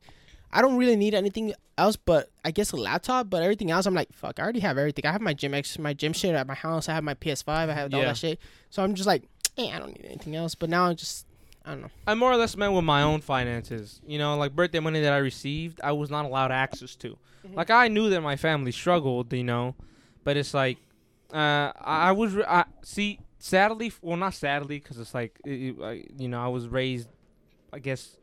I 0.53 0.61
don't 0.61 0.77
really 0.77 0.95
need 0.95 1.13
anything 1.13 1.53
else, 1.77 1.97
but 1.97 2.29
I 2.45 2.51
guess 2.51 2.71
a 2.71 2.77
laptop. 2.77 3.29
But 3.29 3.43
everything 3.43 3.71
else, 3.71 3.85
I'm 3.85 3.93
like, 3.93 4.13
fuck, 4.13 4.39
I 4.39 4.43
already 4.43 4.61
have 4.61 4.77
everything. 4.77 5.05
I 5.05 5.11
have 5.11 5.21
my 5.21 5.33
gym 5.33 5.53
X, 5.53 5.77
my 5.77 5.93
gym 5.93 6.13
shit 6.13 6.33
at 6.33 6.47
my 6.47 6.55
house. 6.55 6.87
I 6.87 6.93
have 6.93 7.03
my 7.03 7.15
PS5. 7.15 7.49
I 7.49 7.73
have 7.73 7.93
all 7.93 7.99
that 8.07 8.17
shit. 8.17 8.39
So 8.69 8.81
I'm 8.83 8.95
just 8.95 9.07
like, 9.07 9.23
eh, 9.57 9.69
I 9.73 9.79
don't 9.79 9.89
need 9.89 10.05
anything 10.05 10.35
else. 10.37 10.55
But 10.55 10.69
now 10.69 10.85
I'm 10.85 10.95
just, 10.95 11.25
I 11.65 11.71
don't 11.71 11.81
know. 11.81 11.89
I 12.07 12.15
more 12.15 12.31
or 12.31 12.37
less 12.37 12.57
meant 12.57 12.73
with 12.73 12.83
my 12.83 13.03
own 13.03 13.21
finances. 13.21 14.01
You 14.05 14.17
know, 14.17 14.35
like 14.35 14.55
birthday 14.55 14.79
money 14.79 15.01
that 15.01 15.13
I 15.13 15.17
received, 15.17 15.79
I 15.83 15.91
was 15.91 16.09
not 16.09 16.25
allowed 16.25 16.51
access 16.51 16.95
to. 16.97 17.17
Mhm. 17.47 17.55
Like 17.55 17.69
I 17.69 17.87
knew 17.87 18.09
that 18.09 18.21
my 18.21 18.35
family 18.35 18.71
struggled, 18.71 19.31
you 19.33 19.43
know, 19.43 19.75
but 20.23 20.37
it's 20.37 20.53
like, 20.53 20.77
uh, 21.33 21.71
I 21.79 22.11
was, 22.11 22.33
re- 22.33 22.43
I, 22.47 22.65
see, 22.83 23.19
sadly, 23.39 23.91
well, 24.01 24.17
not 24.17 24.33
sadly, 24.33 24.79
because 24.79 24.97
it's 24.99 25.13
like, 25.13 25.39
it, 25.45 25.51
it- 25.51 25.81
I, 25.81 26.03
you 26.17 26.27
know, 26.27 26.41
I 26.43 26.47
was 26.47 26.67
raised, 26.67 27.07
I 27.71 27.79
guess, 27.79 28.17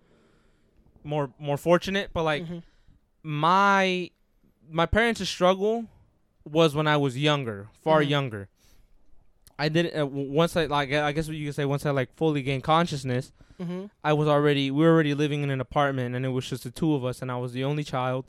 more 1.05 1.31
more 1.39 1.57
fortunate, 1.57 2.11
but 2.13 2.25
like 2.25 2.45
Mhm. 2.45 2.63
my 3.23 4.11
my 4.71 4.85
parents' 4.87 5.27
struggle 5.29 5.87
was 6.45 6.75
when 6.75 6.87
I 6.87 6.97
was 6.97 7.17
younger, 7.17 7.69
far 7.83 8.03
Mhm. 8.03 8.09
younger. 8.11 8.49
I 9.59 9.69
didn't 9.69 10.01
uh, 10.01 10.07
once 10.07 10.57
I 10.57 10.67
like 10.67 10.93
I 10.93 11.13
guess 11.13 11.27
what 11.29 11.37
you 11.37 11.47
could 11.47 11.55
say 11.55 11.65
once 11.65 11.85
I 11.85 11.91
like 11.91 12.15
fully 12.17 12.43
gained 12.43 12.63
consciousness. 12.63 13.33
Mm-hmm. 13.61 13.87
I 14.05 14.13
was 14.13 14.29
already 14.29 14.71
we 14.71 14.85
were 14.85 14.93
already 14.93 15.15
living 15.15 15.43
in 15.43 15.51
an 15.51 15.61
apartment 15.61 16.15
and 16.15 16.25
it 16.25 16.29
was 16.29 16.49
just 16.49 16.63
the 16.65 16.71
two 16.71 16.95
of 16.95 17.05
us 17.05 17.21
and 17.23 17.31
I 17.33 17.37
was 17.39 17.53
the 17.53 17.65
only 17.65 17.83
child 17.83 18.25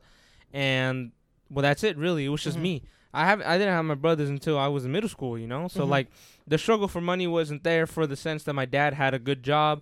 and 0.54 1.12
well 1.50 1.64
that's 1.64 1.84
it 1.84 1.98
really 1.98 2.26
it 2.26 2.30
was 2.30 2.44
just 2.44 2.58
Mhm. 2.58 2.62
me 2.62 2.84
I 3.14 3.26
have 3.26 3.42
I 3.42 3.58
didn't 3.58 3.74
have 3.74 3.86
my 3.86 3.96
brothers 3.96 4.30
until 4.30 4.58
I 4.58 4.68
was 4.68 4.86
in 4.86 4.92
middle 4.92 5.10
school 5.10 5.38
you 5.38 5.48
know 5.48 5.68
so 5.68 5.86
Mhm. 5.86 5.90
like 5.90 6.08
the 6.48 6.58
struggle 6.58 6.88
for 6.88 7.02
money 7.02 7.28
wasn't 7.28 7.64
there 7.64 7.86
for 7.86 8.08
the 8.08 8.16
sense 8.16 8.44
that 8.44 8.54
my 8.54 8.66
dad 8.66 8.94
had 8.96 9.14
a 9.14 9.20
good 9.20 9.44
job 9.44 9.82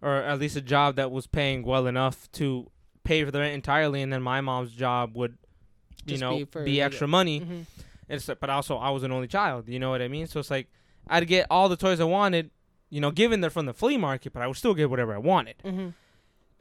or 0.00 0.16
at 0.16 0.38
least 0.38 0.56
a 0.56 0.60
job 0.60 0.94
that 0.96 1.10
was 1.10 1.26
paying 1.26 1.62
well 1.64 1.86
enough 1.86 2.30
to 2.32 2.70
pay 3.02 3.24
for 3.24 3.30
the 3.30 3.40
rent 3.40 3.54
entirely 3.54 4.00
and 4.00 4.12
then 4.12 4.22
my 4.22 4.40
mom's 4.40 4.72
job 4.72 5.16
would 5.16 5.36
you 6.06 6.10
Just 6.12 6.20
know 6.20 6.36
be 6.38 6.44
for 6.44 6.62
be 6.64 6.80
extra 6.80 7.08
money 7.08 7.40
Mm-hmm. 7.40 7.60
it's 8.08 8.26
but 8.26 8.48
also 8.50 8.76
I 8.76 8.90
was 8.90 9.02
an 9.02 9.10
only 9.12 9.26
child. 9.28 9.68
You 9.68 9.78
know 9.80 9.90
what 9.90 10.02
I 10.02 10.08
mean? 10.08 10.26
So 10.28 10.38
it's 10.38 10.50
like 10.50 10.68
I'd 11.08 11.26
get 11.26 11.46
all 11.50 11.68
the 11.68 11.76
toys 11.76 12.00
I 12.00 12.04
wanted, 12.04 12.50
you 12.90 13.00
know, 13.00 13.10
given 13.10 13.40
they're 13.40 13.50
from 13.50 13.66
the 13.66 13.74
flea 13.74 13.96
market, 13.96 14.32
but 14.32 14.42
I 14.42 14.46
would 14.46 14.56
still 14.56 14.74
get 14.74 14.90
whatever 14.90 15.14
I 15.14 15.18
wanted. 15.18 15.56
Mm-hmm. 15.64 15.88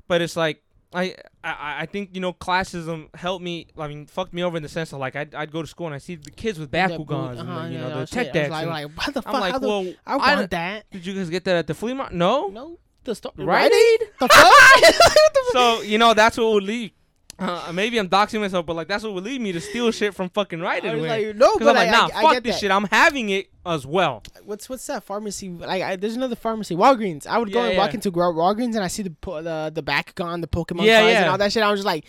But 0.07 0.21
it's 0.21 0.35
like 0.35 0.61
I 0.93 1.15
I, 1.43 1.81
I 1.81 1.85
think 1.85 2.11
you 2.13 2.21
know 2.21 2.33
classism 2.33 3.13
helped 3.15 3.43
me. 3.43 3.67
I 3.77 3.87
mean, 3.87 4.05
fucked 4.05 4.33
me 4.33 4.43
over 4.43 4.57
in 4.57 4.63
the 4.63 4.69
sense 4.69 4.93
of 4.93 4.99
like 4.99 5.15
I'd, 5.15 5.33
I'd 5.33 5.51
go 5.51 5.61
to 5.61 5.67
school 5.67 5.87
and 5.87 5.95
I 5.95 5.97
see 5.97 6.15
the 6.15 6.31
kids 6.31 6.59
with 6.59 6.71
Bakugans 6.71 7.39
and 7.39 7.49
the, 7.49 7.69
you 7.71 7.77
know 7.79 7.99
the 8.01 8.05
tech 8.07 8.31
decks. 8.33 8.51
Like, 8.51 8.67
like, 8.67 8.87
what 8.97 9.13
the 9.13 9.21
fuck? 9.21 9.33
I'm 9.33 9.41
like, 9.41 9.51
How 9.53 9.59
the- 9.59 9.67
well, 9.67 9.93
I 10.05 10.17
I 10.17 10.45
that. 10.45 10.89
did 10.91 11.05
you 11.05 11.13
guys 11.13 11.29
get 11.29 11.45
that 11.45 11.55
at 11.55 11.67
the 11.67 11.73
flea 11.73 11.93
market? 11.93 12.15
No. 12.15 12.47
No, 12.47 12.79
the 13.03 13.15
store. 13.15 13.31
right? 13.37 13.71
Aid? 13.71 14.07
The 14.19 14.27
fuck? 14.27 14.29
What 14.33 15.33
the 15.33 15.43
fuck? 15.45 15.53
So 15.53 15.81
you 15.81 15.97
know 15.97 16.13
that's 16.13 16.37
what 16.37 16.51
would 16.53 16.63
lead. 16.63 16.93
Uh, 17.43 17.71
maybe 17.73 17.97
I'm 17.99 18.07
doxing 18.09 18.39
myself, 18.39 18.65
but 18.65 18.75
like 18.75 18.87
that's 18.87 19.03
what 19.03 19.13
would 19.13 19.23
lead 19.23 19.41
me 19.41 19.51
to 19.51 19.59
steal 19.61 19.91
shit 19.91 20.13
from 20.15 20.29
fucking 20.29 20.59
Rite 20.61 20.85
I 20.85 20.93
Aid. 20.93 21.01
Like, 21.01 21.35
no, 21.35 21.57
I'm 21.59 21.65
like, 21.65 21.87
I, 21.89 21.91
nah, 21.91 22.09
I, 22.13 22.19
I 22.19 22.21
fuck 22.21 22.31
get 22.33 22.43
this 22.43 22.55
that. 22.55 22.59
shit. 22.61 22.71
I'm 22.71 22.85
having 22.85 23.29
it 23.29 23.49
as 23.65 23.85
well. 23.85 24.23
What's 24.45 24.69
what's 24.69 24.85
that 24.87 25.03
pharmacy? 25.03 25.49
Like, 25.49 25.81
I, 25.81 25.95
there's 25.95 26.15
another 26.15 26.35
pharmacy, 26.35 26.75
Walgreens. 26.75 27.27
I 27.27 27.37
would 27.37 27.51
go 27.51 27.61
Yeah, 27.63 27.69
and 27.69 27.77
walk 27.77 27.93
into 27.93 28.11
Walgreens 28.11 28.75
and 28.75 28.79
I 28.83 28.87
see 28.87 29.03
the 29.03 29.13
the 29.23 29.71
the 29.73 29.83
Bakugan, 29.83 30.41
the 30.41 30.47
Pokemon 30.47 30.85
Yeah, 30.85 30.99
cards, 31.01 31.13
yeah. 31.13 31.21
and 31.21 31.29
all 31.31 31.37
that 31.37 31.51
shit. 31.51 31.63
I 31.63 31.69
was 31.71 31.79
just 31.81 31.85
like, 31.87 32.05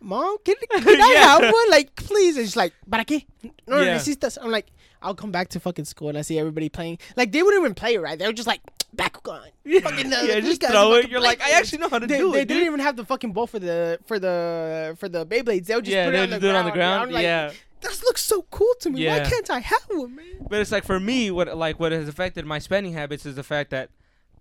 Mom, 0.00 0.36
can, 0.44 0.54
can 0.70 1.00
I 1.00 1.12
Yeah. 1.14 1.20
have 1.26 1.42
one? 1.42 1.70
Like, 1.70 1.94
please. 1.94 2.36
And 2.36 2.46
she's 2.46 2.56
like, 2.56 2.72
¿Para 2.90 3.04
qué? 3.04 3.26
No, 3.42 3.50
no, 3.78 3.82
Yeah. 3.82 3.96
necesitas. 3.96 4.38
I'm 4.40 4.50
like, 4.50 4.66
I'll 5.02 5.14
come 5.14 5.30
back 5.30 5.48
to 5.50 5.60
fucking 5.60 5.84
school 5.84 6.08
and 6.08 6.16
I 6.18 6.22
see 6.22 6.38
everybody 6.38 6.68
playing. 6.68 6.98
Like, 7.16 7.32
they 7.32 7.42
wouldn't 7.42 7.62
even 7.62 7.74
play 7.74 7.94
it 7.94 8.00
right. 8.00 8.18
They 8.18 8.26
were 8.26 8.32
just 8.32 8.48
like, 8.48 8.60
Bakugan. 8.96 9.42
Fucking, 9.82 10.12
uh, 10.12 10.22
yeah, 10.26 10.40
just 10.40 10.62
throw 10.62 10.94
it. 10.94 11.08
You're 11.10 11.20
like, 11.20 11.40
I 11.40 11.52
actually 11.52 11.78
know 11.78 11.88
how 11.88 11.98
to 11.98 12.06
they, 12.06 12.18
do 12.18 12.32
they 12.32 12.42
it. 12.42 12.48
They 12.48 12.54
didn't 12.54 12.58
dude. 12.64 12.66
even 12.66 12.80
have 12.80 12.96
the 12.96 13.04
fucking 13.04 13.32
bowl 13.32 13.46
for 13.46 13.58
the 13.58 13.98
for 14.06 14.18
the 14.18 14.96
for 14.98 15.08
the 15.08 15.24
Beyblades. 15.26 15.66
They 15.66 15.74
would 15.74 15.84
just 15.84 15.94
yeah, 15.94 16.06
put 16.06 16.14
it 16.14 16.18
on 16.20 16.28
just 16.28 16.40
the 16.40 16.46
do 16.46 16.50
it 16.50 16.56
on 16.56 16.64
the 16.64 16.70
ground. 16.72 17.12
like, 17.12 17.22
yeah, 17.22 17.52
this 17.80 18.02
looks 18.02 18.22
so 18.22 18.42
cool 18.50 18.72
to 18.80 18.90
me. 18.90 19.06
Why 19.06 19.20
can't 19.20 19.48
I 19.50 19.60
have 19.60 19.82
one, 19.88 20.16
man? 20.16 20.26
but 20.48 20.60
it's 20.60 20.72
like 20.72 20.84
for 20.84 20.98
me, 21.00 21.30
what 21.30 21.56
like 21.56 21.78
what 21.78 21.92
has 21.92 22.08
affected 22.08 22.44
my 22.46 22.58
spending 22.58 22.92
habits 22.92 23.24
is 23.26 23.36
the 23.36 23.42
fact 23.44 23.70
that 23.70 23.90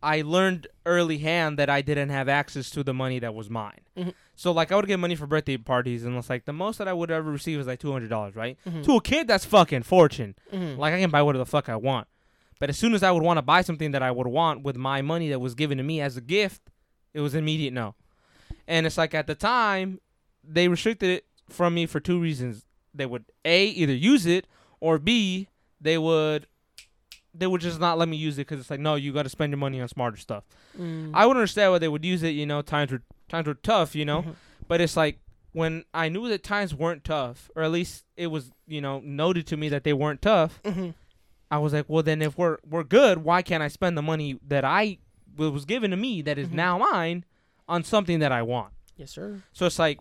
I 0.01 0.21
learned 0.21 0.67
early 0.85 1.17
hand 1.19 1.59
that 1.59 1.69
I 1.69 1.81
didn't 1.81 2.09
have 2.09 2.29
access 2.29 2.69
to 2.71 2.83
the 2.83 2.93
money 2.93 3.19
that 3.19 3.35
was 3.35 3.49
mine. 3.49 3.81
Mhm. 3.97 4.13
So 4.35 4.51
like 4.53 4.71
I 4.71 4.75
would 4.77 4.87
get 4.87 4.97
money 4.97 5.15
for 5.15 5.27
birthday 5.27 5.57
parties, 5.57 6.05
and 6.05 6.15
it's 6.17 6.29
like 6.29 6.45
the 6.45 6.53
most 6.53 6.77
that 6.77 6.87
I 6.87 6.93
would 6.93 7.11
ever 7.11 7.29
receive 7.29 7.59
is 7.59 7.67
like 7.67 7.79
two 7.79 7.91
hundred 7.91 8.09
dollars, 8.09 8.35
right? 8.35 8.57
Mhm. 8.67 8.83
To 8.85 8.95
a 8.95 9.01
kid, 9.01 9.27
that's 9.27 9.45
fucking 9.45 9.83
fortune. 9.83 10.35
Mhm. 10.53 10.77
Like 10.77 10.93
I 10.93 10.99
can 11.01 11.09
buy 11.11 11.21
whatever 11.21 11.43
the 11.43 11.49
fuck 11.49 11.69
I 11.69 11.75
want. 11.75 12.07
But 12.59 12.69
as 12.69 12.77
soon 12.77 12.93
as 12.93 13.03
I 13.03 13.11
would 13.11 13.23
want 13.23 13.37
to 13.37 13.41
buy 13.41 13.61
something 13.61 13.91
that 13.91 14.03
I 14.03 14.11
would 14.11 14.27
want 14.27 14.63
with 14.63 14.75
my 14.75 15.01
money 15.01 15.29
that 15.29 15.39
was 15.39 15.55
given 15.55 15.77
to 15.77 15.83
me 15.83 16.01
as 16.01 16.17
a 16.17 16.21
gift, 16.21 16.61
it 17.13 17.21
was 17.21 17.33
immediate 17.33 17.73
no. 17.73 17.95
And 18.67 18.85
it's 18.85 18.97
like 18.97 19.13
at 19.13 19.27
the 19.27 19.35
time, 19.35 19.99
they 20.43 20.67
restricted 20.67 21.09
it 21.09 21.25
from 21.49 21.73
me 21.73 21.85
for 21.85 21.99
two 21.99 22.19
reasons. 22.19 22.65
They 22.93 23.05
would 23.05 23.25
A 23.45 23.65
either 23.65 23.93
use 23.93 24.25
it 24.25 24.45
or 24.79 24.99
B 24.99 25.47
they 25.81 25.97
would 25.97 26.47
they 27.33 27.47
would 27.47 27.61
just 27.61 27.79
not 27.79 27.97
let 27.97 28.09
me 28.09 28.17
use 28.17 28.37
it 28.37 28.41
because 28.47 28.59
it's 28.59 28.69
like 28.69 28.79
no, 28.79 28.95
you 28.95 29.13
got 29.13 29.23
to 29.23 29.29
spend 29.29 29.51
your 29.51 29.57
money 29.57 29.79
on 29.79 29.87
smarter 29.87 30.17
stuff. 30.17 30.43
Mm. 30.77 31.11
I 31.13 31.25
would 31.25 31.37
understand 31.37 31.71
why 31.71 31.77
they 31.79 31.87
would 31.87 32.03
use 32.03 32.23
it. 32.23 32.29
You 32.29 32.45
know, 32.45 32.61
times 32.61 32.91
were 32.91 33.01
times 33.29 33.47
were 33.47 33.53
tough. 33.53 33.95
You 33.95 34.05
know, 34.05 34.25
but 34.67 34.81
it's 34.81 34.97
like 34.97 35.19
when 35.53 35.85
I 35.93 36.09
knew 36.09 36.27
that 36.29 36.43
times 36.43 36.73
weren't 36.73 37.03
tough, 37.03 37.49
or 37.55 37.63
at 37.63 37.71
least 37.71 38.05
it 38.17 38.27
was 38.27 38.51
you 38.67 38.81
know 38.81 38.99
noted 39.03 39.47
to 39.47 39.57
me 39.57 39.69
that 39.69 39.83
they 39.83 39.93
weren't 39.93 40.21
tough. 40.21 40.61
Mhm. 40.63 40.93
I 41.51 41.57
was 41.57 41.73
like, 41.73 41.85
well, 41.87 42.03
then 42.03 42.21
if 42.21 42.37
we're 42.37 42.57
we're 42.69 42.83
good, 42.83 43.19
why 43.19 43.41
can't 43.41 43.63
I 43.63 43.67
spend 43.67 43.97
the 43.97 44.01
money 44.01 44.39
that 44.47 44.63
I 44.65 44.99
was 45.37 45.65
given 45.65 45.91
to 45.91 45.97
me 45.97 46.21
that 46.23 46.37
is 46.37 46.47
Mhm. 46.49 46.53
now 46.53 46.77
mine 46.77 47.25
on 47.67 47.83
something 47.83 48.19
that 48.19 48.31
I 48.31 48.41
want? 48.41 48.73
Yes, 48.97 49.11
sir. 49.11 49.41
So 49.53 49.65
it's 49.65 49.79
like, 49.79 49.99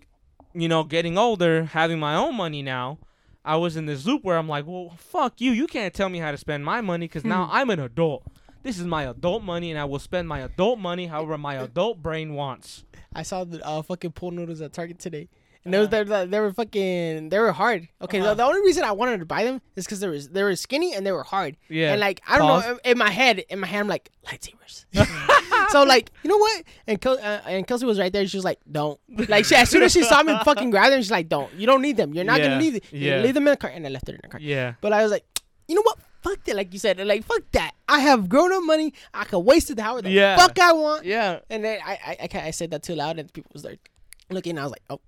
you 0.55 0.69
know, 0.69 0.85
getting 0.85 1.17
older, 1.17 1.65
having 1.65 1.99
my 1.99 2.15
own 2.15 2.35
money 2.37 2.63
now. 2.63 2.99
I 3.45 3.57
was 3.57 3.77
in 3.77 3.87
this 3.87 4.05
loop 4.05 4.25
where 4.25 4.37
I'm 4.37 4.49
like, 4.49 4.67
well, 4.67 4.91
fuck 4.99 5.41
you. 5.41 5.53
You 5.53 5.67
can't 5.67 5.95
tell 5.95 6.09
me 6.11 6.19
how 6.19 6.33
to 6.33 6.37
spend 6.37 6.65
my 6.65 6.81
money 6.83 7.07
because 7.07 7.25
now 7.25 7.47
Hmm. 7.47 7.53
I'm 7.55 7.71
an 7.71 7.81
adult. 7.81 8.25
This 8.63 8.79
is 8.79 8.85
my 8.87 9.05
adult 9.05 9.43
money, 9.45 9.71
and 9.71 9.79
I 9.81 9.85
will 9.85 10.01
spend 10.01 10.29
my 10.29 10.41
adult 10.41 10.79
money 10.81 11.07
however 11.07 11.39
my 11.39 11.55
adult 11.67 12.03
brain 12.03 12.35
wants. 12.35 12.85
I 13.15 13.23
saw 13.23 13.45
the 13.45 13.65
uh, 13.67 13.81
fucking 13.83 14.13
pool 14.13 14.33
noodles 14.33 14.61
at 14.61 14.73
Target 14.75 14.99
today, 14.99 15.29
and 15.65 15.75
Uh-huh. 15.75 16.05
they, 16.05 16.27
they 16.27 16.41
were 16.41 16.53
fucking 16.53 17.29
they 17.29 17.39
were 17.39 17.53
hard. 17.53 17.89
Okay, 18.03 18.21
Uh-huh. 18.21 18.31
the, 18.31 18.35
the 18.37 18.45
only 18.45 18.61
reason 18.63 18.85
I 18.85 18.93
wanted 18.93 19.19
to 19.21 19.27
buy 19.27 19.45
them 19.45 19.61
is 19.77 19.85
because 19.85 20.01
they 20.01 20.09
were 20.09 20.19
they 20.19 20.43
were 20.43 20.57
skinny 20.57 20.95
and 20.95 21.05
they 21.07 21.13
were 21.13 21.25
hard. 21.25 21.57
Yeah. 21.69 21.93
And 21.93 22.01
like 22.01 22.21
I 22.29 22.39
don't 22.39 22.49
Pause. 22.49 22.65
know, 22.67 22.79
in, 22.85 22.99
my 22.99 23.11
head, 23.11 23.41
in 23.51 23.59
my 23.61 23.67
head, 23.67 23.81
I'm 23.81 23.89
like 23.89 24.11
lightsabers. 24.27 24.85
so 25.71 25.83
like 25.85 26.11
you 26.23 26.29
know 26.31 26.39
what? 26.39 26.65
And 26.87 27.01
Kel- 27.01 27.19
uh, 27.19 27.41
and 27.47 27.67
Kelsey 27.67 27.87
was 27.87 27.99
right 27.99 28.13
there. 28.13 28.27
She 28.27 28.37
was 28.37 28.45
like, 28.45 28.59
"Don't." 28.71 28.99
Like 29.29 29.45
she, 29.45 29.55
as 29.55 29.69
soon 29.71 29.83
as 29.83 29.93
she 29.93 30.03
saw 30.03 30.23
me 30.23 30.37
fucking 30.45 30.71
grab 30.71 30.91
them, 30.91 31.01
she's 31.01 31.11
like, 31.11 31.29
"Don't. 31.29 31.53
You 31.55 31.67
don't 31.67 31.83
need 31.83 31.97
them. 31.97 32.15
You're 32.15 32.25
not 32.25 32.39
Yeah. 32.41 32.49
gonna 32.49 32.59
need 32.61 32.75
it. 32.77 32.85
Yeah. 32.93 33.19
Leave 33.21 33.35
them 33.35 33.47
in 33.47 33.53
the 33.53 33.57
car." 33.57 33.71
And 33.71 33.87
I 33.87 33.91
left 33.91 34.09
it 34.09 34.15
in 34.15 34.21
the 34.23 34.29
car. 34.29 34.41
yeah. 34.41 34.75
But 34.81 34.93
I 34.93 35.03
was 35.03 35.11
like, 35.13 35.25
you 35.69 35.75
know 35.75 35.83
what? 35.83 35.99
Fuck 36.23 36.43
that. 36.45 36.57
Like 36.57 36.73
you 36.73 36.79
said, 36.79 36.99
like 37.07 37.25
fuck 37.25 37.43
that. 37.53 37.73
I 37.89 38.01
have 38.01 38.29
grown 38.29 38.53
up 38.53 38.63
money. 38.65 38.93
I 39.15 39.25
can 39.25 39.45
waste 39.45 39.71
it 39.71 39.79
however 39.79 40.03
the 40.03 40.11
Yeah. 40.11 40.37
fuck 40.37 40.59
I 40.59 40.73
want. 40.73 41.05
Yeah. 41.05 41.41
And 41.51 41.65
then 41.65 41.79
I 41.85 41.93
I, 41.93 42.29
I, 42.35 42.47
I 42.49 42.51
said 42.51 42.71
that 42.73 42.83
too 42.83 42.95
loud, 42.95 43.19
and 43.19 43.33
people 43.33 43.51
was 43.53 43.65
like 43.65 43.91
looking. 44.31 44.59
I 44.59 44.63
was 44.63 44.73
like, 44.73 44.83
oh, 44.91 45.01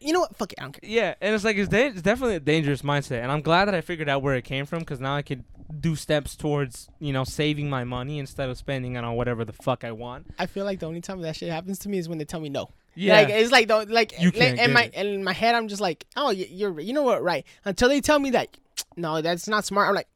you 0.00 0.12
know 0.12 0.20
what? 0.20 0.36
Fuck 0.36 0.52
it. 0.52 0.58
I 0.60 0.62
don't 0.62 0.72
care. 0.80 0.90
Yeah, 0.90 1.14
and 1.20 1.34
it's 1.34 1.44
like 1.44 1.56
it's, 1.56 1.68
da- 1.68 1.86
it's 1.88 2.02
definitely 2.02 2.36
a 2.36 2.40
dangerous 2.40 2.82
mindset, 2.82 3.22
and 3.22 3.30
I'm 3.32 3.40
glad 3.42 3.66
that 3.66 3.74
I 3.74 3.80
figured 3.80 4.08
out 4.08 4.22
where 4.22 4.34
it 4.34 4.42
came 4.44 4.66
from 4.66 4.80
because 4.80 5.00
now 5.00 5.14
I 5.16 5.22
could 5.22 5.44
do 5.80 5.94
steps 5.96 6.34
towards 6.34 6.88
you 6.98 7.12
know 7.12 7.24
saving 7.24 7.68
my 7.68 7.84
money 7.84 8.18
instead 8.18 8.48
of 8.48 8.56
spending 8.56 8.96
it 8.96 9.04
on 9.04 9.14
whatever 9.16 9.44
the 9.44 9.52
fuck 9.52 9.84
I 9.84 9.92
want. 9.92 10.26
I 10.38 10.46
feel 10.46 10.64
like 10.64 10.80
the 10.80 10.86
only 10.86 11.00
time 11.00 11.20
that 11.22 11.36
shit 11.36 11.50
happens 11.50 11.78
to 11.80 11.88
me 11.88 11.98
is 11.98 12.08
when 12.08 12.18
they 12.18 12.24
tell 12.24 12.40
me 12.40 12.48
no. 12.48 12.70
Yeah, 12.94 13.14
Like 13.20 13.28
it's 13.28 13.52
like 13.52 13.68
the 13.68 13.84
like 13.86 14.20
You 14.20 14.32
can't 14.32 14.58
in 14.58 14.72
my 14.72 14.84
it. 14.92 14.94
in 15.06 15.22
my 15.22 15.32
head 15.32 15.54
I'm 15.54 15.68
just 15.68 15.80
like 15.80 16.04
oh 16.16 16.30
you're 16.30 16.80
you 16.80 16.92
know 16.92 17.02
what 17.04 17.22
right 17.22 17.44
until 17.64 17.88
they 17.88 18.00
tell 18.00 18.18
me 18.18 18.30
that 18.30 18.56
no 18.96 19.20
that's 19.22 19.46
not 19.46 19.64
smart 19.64 19.88
I'm 19.88 19.94
like 19.94 20.08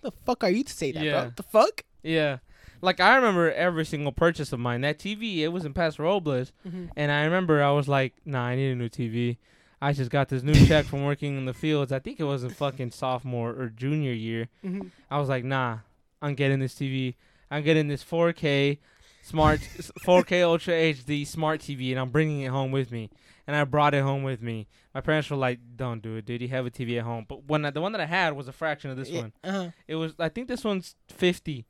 what 0.00 0.12
the 0.14 0.20
fuck 0.24 0.42
are 0.42 0.50
you 0.50 0.64
to 0.64 0.72
say 0.72 0.90
that 0.92 1.04
Yeah. 1.04 1.20
bro 1.20 1.32
the 1.36 1.42
fuck 1.44 1.82
yeah. 2.02 2.38
Like 2.84 3.00
I 3.00 3.16
remember 3.16 3.50
every 3.52 3.84
single 3.86 4.12
purchase 4.12 4.52
of 4.52 4.60
mine. 4.60 4.82
That 4.82 4.98
TV, 4.98 5.38
it 5.38 5.48
was 5.48 5.64
in 5.64 5.72
Paso 5.74 6.02
Robles, 6.02 6.52
Mhm. 6.66 6.90
and 6.96 7.10
I 7.10 7.24
remember 7.24 7.62
I 7.62 7.70
was 7.70 7.88
like, 7.88 8.14
"Nah, 8.24 8.44
I 8.44 8.56
need 8.56 8.70
a 8.70 8.74
new 8.74 8.88
TV." 8.88 9.38
I 9.80 9.92
just 9.92 10.10
got 10.10 10.28
this 10.28 10.42
new 10.42 10.54
check 10.66 10.84
from 10.86 11.04
working 11.04 11.36
in 11.36 11.44
the 11.46 11.54
fields. 11.54 11.92
I 11.92 11.98
think 11.98 12.20
it 12.20 12.24
was 12.24 12.44
in 12.44 12.50
fucking 12.50 12.90
sophomore 12.92 13.50
or 13.50 13.68
junior 13.68 14.12
year. 14.12 14.48
Mhm. 14.64 14.90
I 15.10 15.18
was 15.18 15.28
like, 15.28 15.44
"Nah, 15.44 15.78
I'm 16.22 16.34
getting 16.34 16.58
this 16.60 16.74
TV. 16.74 17.16
I'm 17.50 17.62
getting 17.62 17.88
this 17.88 18.02
4K 18.02 18.78
smart 19.22 19.60
4K 20.04 20.42
Ultra 20.42 20.74
HD 20.74 21.24
smart 21.24 21.60
TV, 21.60 21.90
and 21.90 21.98
I'm 22.00 22.10
bringing 22.10 22.42
it 22.42 22.48
home 22.50 22.70
with 22.70 22.90
me." 22.92 23.10
And 23.46 23.54
I 23.56 23.64
brought 23.64 23.92
it 23.94 24.02
home 24.02 24.22
with 24.22 24.40
me. 24.40 24.66
My 24.94 25.00
parents 25.02 25.28
were 25.30 25.36
like, 25.36 25.58
"Don't 25.76 26.02
do 26.02 26.16
it, 26.16 26.24
dude. 26.24 26.40
You 26.40 26.48
have 26.48 26.64
a 26.66 26.70
TV 26.70 26.98
at 26.98 27.04
home." 27.04 27.24
But 27.28 27.44
when 27.44 27.64
I, 27.66 27.70
the 27.70 27.80
one 27.82 27.92
that 27.92 28.00
I 28.00 28.06
had 28.06 28.34
was 28.36 28.48
a 28.48 28.52
fraction 28.52 28.90
of 28.90 28.96
this 28.96 29.10
Yeah, 29.10 29.20
one. 29.22 29.32
uh-huh. 29.42 29.70
It 29.88 29.96
was, 29.96 30.14
I 30.18 30.28
think 30.30 30.48
this 30.48 30.64
one's 30.64 30.96
50. 31.08 31.66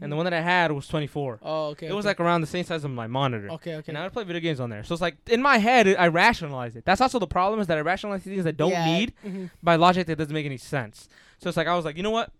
And 0.00 0.12
the 0.12 0.16
one 0.16 0.24
that 0.24 0.32
I 0.34 0.40
had 0.40 0.72
was 0.72 0.86
24. 0.88 1.40
Oh, 1.42 1.66
okay. 1.68 1.86
It 1.88 1.92
was 1.94 2.04
okay. 2.04 2.10
like 2.10 2.20
around 2.20 2.40
the 2.42 2.46
same 2.46 2.64
size 2.64 2.84
as 2.84 2.90
my 2.90 3.06
monitor. 3.06 3.50
okay, 3.52 3.76
okay. 3.76 3.90
And 3.90 3.98
I 3.98 4.02
would 4.04 4.12
play 4.12 4.24
video 4.24 4.40
games 4.40 4.60
on 4.60 4.70
there. 4.70 4.84
So 4.84 4.92
it's 4.94 5.02
like 5.02 5.16
in 5.28 5.40
my 5.42 5.58
head, 5.58 5.88
I 5.98 6.08
rationalize 6.08 6.76
it. 6.76 6.84
That's 6.84 7.00
also 7.00 7.18
the 7.18 7.26
problem 7.26 7.60
is 7.60 7.66
that 7.68 7.78
I 7.78 7.80
rationalize 7.80 8.22
things 8.22 8.46
I 8.46 8.50
don't 8.50 8.70
Yeah, 8.70 8.84
need 8.98 9.12
mhm. 9.24 9.50
by 9.62 9.76
logic 9.76 10.06
that 10.08 10.16
doesn't 10.16 10.34
make 10.34 10.46
any 10.46 10.58
sense. 10.58 11.08
So 11.38 11.48
it's 11.48 11.56
like 11.56 11.66
I 11.66 11.74
was 11.74 11.84
like, 11.84 11.96
you 11.96 12.02
know 12.02 12.10
what? 12.10 12.30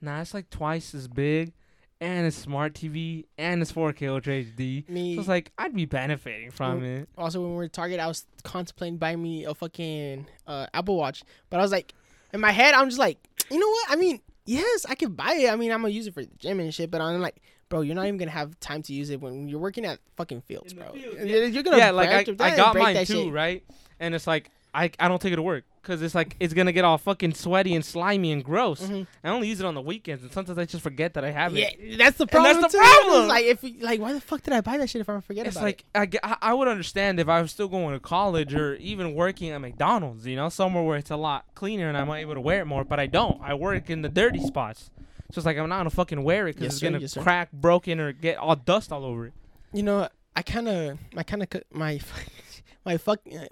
Nah, 0.00 0.20
it's 0.20 0.32
like 0.34 0.48
twice 0.50 0.94
as 0.94 1.08
big, 1.08 1.52
and 2.00 2.26
it's 2.26 2.36
smart 2.36 2.72
TV, 2.72 3.26
and 3.36 3.60
it's 3.60 3.70
4K 3.72 4.08
Ultra 4.08 4.32
HD. 4.42 4.88
Me. 4.88 5.14
So 5.14 5.20
it's 5.20 5.28
like 5.28 5.52
I'd 5.58 5.74
be 5.74 5.84
benefiting 5.84 6.50
from 6.50 6.80
Mm. 6.80 7.02
it. 7.02 7.08
also, 7.18 7.40
when 7.42 7.50
we 7.50 7.56
were 7.56 7.64
at 7.64 7.72
Target, 7.74 8.00
I 8.00 8.06
was 8.06 8.24
contemplating 8.42 8.96
buying 8.96 9.22
me 9.22 9.44
a 9.44 9.54
fucking 9.54 10.26
uh, 10.46 10.66
Apple 10.72 10.96
Watch, 10.96 11.22
but 11.50 11.60
I 11.60 11.62
was 11.62 11.70
like, 11.72 11.92
in 12.32 12.40
my 12.40 12.50
head, 12.52 12.72
I'm 12.74 12.88
just 12.88 12.98
like, 12.98 13.18
you 13.50 13.58
know 13.58 13.68
what? 13.68 13.90
I 13.90 13.96
mean, 13.96 14.20
yes, 14.50 14.86
I 14.88 14.94
could 14.94 15.16
buy 15.16 15.34
it. 15.34 15.50
I 15.52 15.56
mean, 15.56 15.70
I'm 15.72 15.80
gonna 15.82 15.92
use 15.94 16.06
it 16.06 16.14
for 16.14 16.22
the 16.22 16.30
gym 16.38 16.60
and 16.60 16.72
shit, 16.74 16.90
but 16.90 17.00
I'm 17.00 17.20
like. 17.20 17.40
Bro, 17.70 17.82
you're 17.82 17.94
not 17.94 18.06
even 18.06 18.16
gonna 18.18 18.32
have 18.32 18.58
time 18.58 18.82
to 18.82 18.92
use 18.92 19.10
it 19.10 19.20
when 19.20 19.46
you're 19.46 19.60
working 19.60 19.84
at 19.84 20.00
fucking 20.16 20.40
fields, 20.40 20.72
In 20.72 20.78
bro. 20.80 20.90
field, 20.90 21.18
You're- 21.24 21.46
You're 21.46 21.62
gonna 21.62 21.76
yeah, 21.78 21.92
like 21.92 22.08
I, 22.10 22.34
I 22.44 22.56
got 22.56 22.74
mine 22.74 22.96
too, 23.06 23.26
shit. 23.26 23.32
right? 23.32 23.62
And 24.00 24.12
it's 24.12 24.26
like 24.26 24.50
I 24.74 24.90
I 24.98 25.06
don't 25.06 25.22
take 25.22 25.32
it 25.32 25.36
to 25.36 25.42
work 25.42 25.62
because 25.82 26.02
it's 26.02 26.14
like 26.14 26.36
it's 26.40 26.52
gonna 26.54 26.72
get 26.72 26.84
all 26.84 26.98
fucking 26.98 27.34
sweaty 27.34 27.74
and 27.74 27.84
slimy 27.84 28.32
and 28.32 28.44
gross. 28.44 28.82
Mhm. 28.82 29.06
I 29.24 29.28
only 29.30 29.48
use 29.48 29.60
it 29.60 29.66
on 29.66 29.74
the 29.74 29.80
weekends, 29.80 30.22
and 30.22 30.32
sometimes 30.32 30.58
I 30.58 30.64
just 30.64 30.82
forget 30.82 31.14
that 31.14 31.24
I 31.24 31.30
have 31.30 31.56
it. 31.56 31.76
Yeah, 31.80 31.96
that's 31.96 32.16
the 32.18 32.24
And 32.24 32.30
problem. 32.30 32.60
that's 32.60 32.72
the 32.72 32.78
too. 32.78 32.84
problem. 32.84 33.28
Like 33.28 33.44
if 33.44 33.64
like 33.80 34.00
why 34.00 34.12
the 34.12 34.20
fuck 34.20 34.42
did 34.42 34.52
I 34.54 34.60
buy 34.60 34.76
that 34.78 34.88
shit 34.90 35.00
if 35.00 35.08
I'm 35.08 35.20
forget 35.20 35.46
it's 35.46 35.56
about 35.56 35.64
like 35.64 35.84
I, 35.94 36.06
ge- 36.06 36.18
I 36.22 36.36
I 36.42 36.54
would 36.54 36.68
understand 36.68 37.18
if 37.20 37.28
I 37.28 37.40
was 37.42 37.50
still 37.50 37.68
going 37.68 37.94
to 37.94 38.00
college 38.00 38.54
or 38.54 38.74
even 38.76 39.14
working 39.14 39.50
at 39.50 39.60
McDonald's, 39.60 40.26
you 40.26 40.36
know, 40.36 40.48
somewhere 40.48 40.82
where 40.82 40.96
it's 40.98 41.10
a 41.10 41.16
lot 41.16 41.44
cleaner 41.54 41.88
and 41.88 41.96
I'm 41.96 42.10
able 42.10 42.34
to 42.34 42.40
wear 42.40 42.60
it 42.60 42.66
more. 42.66 42.84
But 42.84 43.00
I 43.00 43.06
don't. 43.06 43.40
I 43.42 43.54
work 43.54 43.90
in 43.90 44.02
the 44.02 44.08
dirty 44.08 44.40
spots, 44.40 44.90
so 45.32 45.38
it's 45.38 45.46
like 45.46 45.56
I'm 45.58 45.68
not 45.68 45.78
gonna 45.78 45.90
fucking 45.90 46.22
wear 46.22 46.46
it 46.48 46.54
because 46.56 46.62
Yes, 46.64 46.72
it's 46.74 46.80
sir, 46.80 46.86
gonna 46.86 46.98
yes, 46.98 47.14
crack, 47.14 47.52
broken, 47.52 48.00
or 48.00 48.12
get 48.12 48.36
all 48.36 48.56
dust 48.56 48.92
all 48.92 49.04
over 49.04 49.26
it. 49.26 49.32
it? 49.72 49.76
You 49.78 49.82
know, 49.84 50.08
I 50.36 50.42
kind 50.42 50.68
of, 50.68 50.98
I 51.16 51.22
kind 51.22 51.42
of, 51.42 51.48
my, 51.72 52.00
my 52.84 52.96
fuck, 52.96 53.20
uh, 53.32 53.46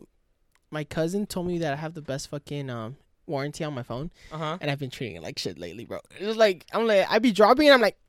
my 0.70 0.84
cousin 0.84 1.26
told 1.26 1.46
me 1.46 1.58
that 1.58 1.72
I 1.72 1.76
have 1.76 1.94
the 1.94 2.02
best 2.02 2.28
fucking 2.28 2.68
um 2.70 2.96
warranty 3.26 3.64
on 3.64 3.74
my 3.74 3.82
phone, 3.82 4.10
Uh 4.32 4.38
huh. 4.38 4.58
and 4.60 4.70
I've 4.70 4.78
been 4.78 4.90
treating 4.90 5.16
it 5.16 5.22
like 5.22 5.38
shit 5.38 5.58
lately, 5.58 5.84
bro. 5.84 6.00
It's 6.18 6.36
like 6.36 6.66
I'm 6.72 6.86
like 6.86 7.06
I 7.10 7.18
be 7.18 7.32
dropping 7.32 7.66
it, 7.68 7.72
I'm 7.72 7.80
like. 7.80 7.96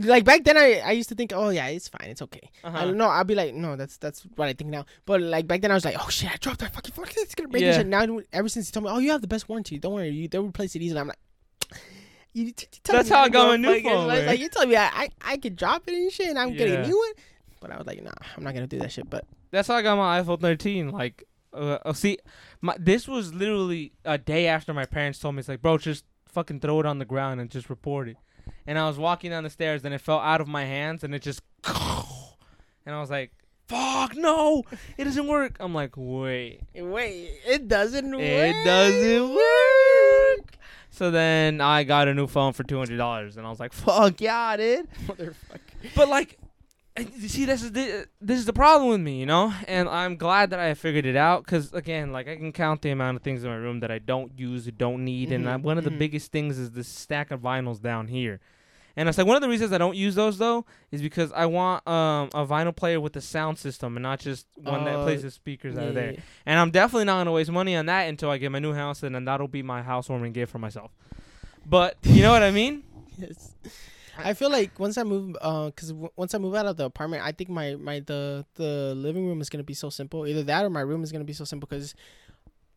Like 0.00 0.24
back 0.24 0.42
then, 0.44 0.56
I, 0.56 0.80
I 0.84 0.90
used 0.92 1.08
to 1.10 1.14
think, 1.14 1.32
oh 1.34 1.50
yeah, 1.50 1.66
it's 1.68 1.86
fine, 1.88 2.08
it's 2.10 2.22
okay. 2.22 2.50
I 2.64 2.68
Uh-huh. 2.68 2.84
don't 2.86 2.96
know. 2.96 3.06
I'll 3.08 3.22
be 3.22 3.34
like, 3.36 3.54
no, 3.54 3.76
that's 3.76 3.98
that's 3.98 4.22
what 4.34 4.48
I 4.48 4.52
think 4.52 4.70
now. 4.70 4.84
But 5.06 5.20
like 5.20 5.46
back 5.46 5.60
then, 5.60 5.70
I 5.70 5.74
was 5.74 5.84
like, 5.84 5.94
oh 5.98 6.08
shit, 6.08 6.32
I 6.32 6.36
dropped 6.38 6.58
that 6.60 6.72
fucking 6.74 6.92
phone. 6.92 7.04
It's 7.16 7.34
gonna 7.36 7.48
break 7.48 7.62
and 7.62 7.72
Yeah. 7.72 7.78
shit. 7.78 7.86
Now, 7.86 8.20
ever 8.32 8.48
since 8.48 8.66
he 8.66 8.72
told 8.72 8.84
me, 8.86 8.90
oh, 8.90 8.98
you 8.98 9.10
have 9.12 9.20
the 9.20 9.28
best 9.28 9.48
warranty. 9.48 9.78
Don't 9.78 9.92
worry, 9.94 10.08
you 10.08 10.26
they'll 10.26 10.42
replace 10.44 10.74
it 10.74 10.82
easily. 10.82 11.00
I'm 11.00 11.08
like, 11.08 11.18
you, 12.32 12.46
you 12.46 12.52
tell 12.82 12.96
That's 12.96 13.10
me 13.10 13.14
how 13.16 13.22
I 13.24 13.28
got 13.28 13.44
go 13.44 13.48
my 13.50 13.56
new 13.56 13.80
phone, 13.82 14.06
Like, 14.08 14.26
like, 14.26 14.40
you 14.40 14.48
tell 14.48 14.66
me 14.66 14.74
I, 14.76 14.86
I 14.86 15.08
I 15.22 15.36
could 15.36 15.54
drop 15.56 15.82
it 15.86 15.94
and 15.94 16.10
shit, 16.10 16.28
and 16.30 16.38
I'm 16.38 16.54
getting 16.54 16.74
a 16.74 16.82
new 16.88 16.98
one. 16.98 17.12
But 17.60 17.70
I 17.70 17.76
was 17.78 17.86
like, 17.86 18.02
nah, 18.02 18.10
I'm 18.36 18.42
not 18.42 18.54
gonna 18.54 18.66
do 18.66 18.78
that 18.80 18.90
shit. 18.90 19.08
But 19.08 19.24
That's 19.52 19.68
how 19.68 19.74
I 19.76 19.82
got 19.82 19.96
my 19.96 20.20
iPhone 20.20 20.40
13. 20.40 20.90
Like, 20.90 21.24
uh, 21.52 21.78
uh, 21.84 21.92
see, 21.92 22.18
my 22.60 22.76
this 22.78 23.08
was 23.08 23.34
literally 23.34 23.92
a 24.04 24.18
day 24.18 24.46
after 24.46 24.72
my 24.72 24.84
parents 24.84 25.18
told 25.18 25.34
me 25.34 25.40
it's 25.40 25.48
like, 25.48 25.62
bro, 25.62 25.78
just 25.78 26.04
fucking 26.26 26.60
throw 26.60 26.80
it 26.80 26.86
on 26.86 26.98
the 26.98 27.04
ground 27.04 27.40
and 27.40 27.50
just 27.50 27.68
report 27.70 28.08
it. 28.08 28.16
And 28.66 28.78
I 28.78 28.86
was 28.86 28.98
walking 28.98 29.30
down 29.30 29.44
the 29.44 29.50
stairs 29.50 29.84
and 29.84 29.92
it 29.94 30.00
fell 30.00 30.20
out 30.20 30.40
of 30.40 30.48
my 30.48 30.64
hands 30.64 31.02
and 31.02 31.14
it 31.14 31.22
just, 31.22 31.42
and 31.64 32.94
I 32.94 33.00
was 33.00 33.10
like, 33.10 33.32
fuck 33.68 34.16
no, 34.16 34.64
it 34.96 35.04
doesn't 35.04 35.26
work. 35.26 35.56
I'm 35.60 35.74
like, 35.74 35.94
wait, 35.96 36.62
wait, 36.74 37.30
it 37.46 37.68
doesn't 37.68 38.10
work. 38.10 38.20
it 38.22 38.64
doesn't 38.64 39.34
work. 39.34 40.56
So 40.90 41.10
then 41.10 41.60
I 41.60 41.84
got 41.84 42.08
a 42.08 42.14
new 42.14 42.26
phone 42.26 42.52
for 42.52 42.64
two 42.64 42.78
hundred 42.78 42.96
dollars 42.98 43.36
and 43.36 43.46
I 43.46 43.50
was 43.50 43.60
like, 43.60 43.72
fuck 43.72 44.20
yeah, 44.20 44.56
dude. 44.56 44.88
Motherfucker. 45.06 45.94
But 45.94 46.08
like, 46.08 46.38
see, 47.26 47.44
this 47.44 47.62
is 47.62 47.72
the 47.72 48.06
this 48.20 48.38
is 48.38 48.44
the 48.46 48.52
problem 48.52 48.90
with 48.90 49.00
me, 49.00 49.18
you 49.20 49.26
know. 49.26 49.52
And 49.68 49.88
I'm 49.88 50.16
glad 50.16 50.50
that 50.50 50.58
I 50.60 50.74
figured 50.74 51.06
it 51.06 51.16
out 51.16 51.44
because 51.44 51.72
again, 51.72 52.12
like 52.12 52.28
I 52.28 52.36
can 52.36 52.52
count 52.52 52.82
the 52.82 52.90
amount 52.90 53.16
of 53.16 53.22
things 53.22 53.44
in 53.44 53.50
my 53.50 53.56
room 53.56 53.80
that 53.80 53.90
I 53.90 53.98
don't 53.98 54.38
use, 54.38 54.66
don't 54.66 55.04
need, 55.04 55.32
and 55.32 55.46
Mhm, 55.46 55.54
uh, 55.54 55.58
one 55.58 55.78
of 55.78 55.84
the 55.84 55.90
mhm. 55.90 55.98
biggest 55.98 56.32
things 56.32 56.58
is 56.58 56.72
this 56.72 56.88
stack 56.88 57.30
of 57.30 57.40
vinyls 57.40 57.80
down 57.80 58.08
here. 58.08 58.40
And 58.96 59.08
it's 59.08 59.16
like 59.16 59.26
one 59.26 59.36
of 59.36 59.40
the 59.42 59.48
reasons 59.48 59.72
I 59.72 59.78
don't 59.78 59.96
use 59.96 60.16
those 60.16 60.36
though 60.38 60.66
is 60.90 61.00
because 61.00 61.30
I 61.32 61.46
want 61.46 61.86
um, 61.88 62.28
a 62.34 62.44
vinyl 62.44 62.74
player 62.74 63.00
with 63.00 63.14
a 63.16 63.20
sound 63.20 63.56
system 63.56 63.96
and 63.96 64.02
not 64.02 64.18
just 64.18 64.46
one 64.56 64.84
that 64.84 64.96
Uh, 64.96 65.04
plays 65.04 65.22
the 65.22 65.30
speakers 65.30 65.76
out 65.78 65.88
of 65.88 65.94
there. 65.94 66.12
yeah, 66.12 66.20
And 66.44 66.58
I'm 66.58 66.70
definitely 66.72 67.04
not 67.04 67.18
gonna 67.18 67.32
waste 67.32 67.50
money 67.52 67.76
on 67.76 67.86
that 67.86 68.08
until 68.08 68.30
I 68.30 68.36
get 68.38 68.50
my 68.50 68.58
new 68.58 68.74
house, 68.74 69.02
and 69.04 69.14
then 69.14 69.24
that'll 69.24 69.48
be 69.48 69.62
my 69.62 69.80
housewarming 69.82 70.32
gift 70.32 70.50
for 70.52 70.58
myself. 70.58 70.90
But 71.64 71.96
you 72.02 72.22
know 72.22 72.32
what 72.32 72.42
I 72.42 72.50
mean? 72.50 72.82
Yes. 73.16 73.54
I 74.24 74.34
feel 74.34 74.50
like 74.50 74.78
once 74.78 74.96
I 74.98 75.02
move, 75.04 75.36
uh, 75.40 75.70
cause 75.70 75.90
w- 75.90 76.10
once 76.16 76.34
I 76.34 76.38
move 76.38 76.54
out 76.54 76.66
of 76.66 76.76
the 76.76 76.84
apartment, 76.84 77.22
I 77.24 77.32
think 77.32 77.50
my 77.50 77.74
my 77.76 78.00
the 78.00 78.44
the 78.54 78.94
living 78.96 79.26
room 79.26 79.40
is 79.40 79.48
gonna 79.50 79.64
be 79.64 79.74
so 79.74 79.90
simple. 79.90 80.26
Either 80.26 80.42
that 80.44 80.64
or 80.64 80.70
my 80.70 80.80
room 80.80 81.02
is 81.02 81.12
gonna 81.12 81.24
be 81.24 81.32
so 81.32 81.44
simple, 81.44 81.66
cause 81.66 81.94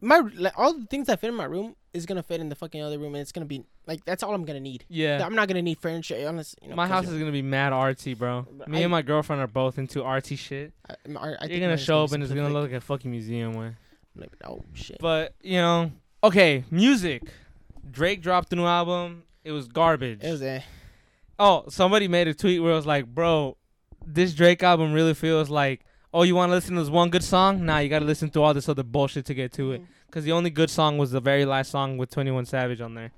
my 0.01 0.21
like 0.35 0.53
all 0.57 0.73
the 0.73 0.85
things 0.85 1.07
that 1.07 1.19
fit 1.21 1.29
in 1.29 1.35
my 1.35 1.45
room 1.45 1.75
is 1.93 2.05
gonna 2.05 2.23
fit 2.23 2.41
in 2.41 2.49
the 2.49 2.55
fucking 2.55 2.81
other 2.81 2.99
room, 2.99 3.15
and 3.15 3.21
it's 3.21 3.31
gonna 3.31 3.45
be 3.45 3.63
like 3.87 4.03
that's 4.05 4.21
all 4.23 4.33
I'm 4.33 4.43
gonna 4.45 4.59
need. 4.59 4.83
Yeah. 4.89 5.25
I'm 5.25 5.35
not 5.35 5.47
gonna 5.47 5.61
need 5.61 5.77
furniture 5.79 6.15
unless 6.27 6.55
you 6.61 6.69
know. 6.69 6.75
my 6.75 6.87
house 6.87 7.07
is 7.07 7.17
gonna 7.17 7.31
be 7.31 7.41
mad 7.41 7.71
artsy, 7.71 8.17
bro. 8.17 8.45
Me 8.67 8.79
I- 8.79 8.81
and 8.81 8.91
my 8.91 9.01
girlfriend 9.01 9.41
are 9.41 9.47
both 9.47 9.77
into 9.77 9.99
artsy 9.99 10.37
shit. 10.37 10.73
I, 10.89 10.95
I, 11.15 11.45
You're 11.45 11.59
gonna 11.59 11.77
show 11.77 12.03
up 12.03 12.11
and 12.11 12.21
it's 12.23 12.33
gonna 12.33 12.49
look 12.49 12.63
like 12.63 12.73
a 12.77 12.81
fucking 12.81 13.09
museum 13.09 13.53
like, 13.53 13.73
like, 14.15 14.31
oh 14.45 14.63
shit. 14.73 14.97
But 14.99 15.35
you 15.41 15.57
know, 15.57 15.91
okay, 16.23 16.65
music. 16.69 17.23
Drake 17.89 18.21
dropped 18.21 18.51
a 18.53 18.55
new 18.55 18.65
album. 18.65 19.23
It 19.43 19.51
was 19.51 19.67
garbage. 19.67 20.23
It 20.23 20.31
was 20.31 20.41
eh. 20.41 20.61
Oh, 21.39 21.65
somebody 21.69 22.07
made 22.07 22.27
a 22.27 22.33
tweet 22.33 22.61
where 22.61 22.71
it 22.71 22.75
was 22.75 22.85
like, 22.85 23.05
"Bro, 23.07 23.57
this 24.05 24.33
Drake 24.33 24.63
album 24.63 24.93
really 24.93 25.13
feels 25.13 25.49
like, 25.49 25.85
oh, 26.13 26.23
you 26.23 26.35
want 26.35 26.49
to 26.49 26.53
listen 26.55 26.75
to 26.75 26.81
this 26.81 26.89
one 26.89 27.09
good 27.09 27.23
song? 27.23 27.65
Nah, 27.65 27.79
you 27.79 27.89
got 27.89 27.99
to 27.99 28.05
listen 28.05 28.29
to 28.31 28.41
all 28.41 28.53
this 28.53 28.69
other 28.69 28.83
bullshit 28.83 29.25
to 29.25 29.33
get 29.33 29.51
to 29.53 29.71
it. 29.73 29.81
Mm. 29.81 29.87
Because 30.05 30.25
the 30.25 30.31
only 30.31 30.51
good 30.51 30.69
song 30.69 30.97
was 30.97 31.11
the 31.11 31.19
very 31.19 31.43
last 31.43 31.71
song 31.71 31.97
with 31.97 32.11
Twenty 32.11 32.29
One 32.29 32.45
Savage 32.45 32.81
on 32.81 32.93
there. 32.93 33.11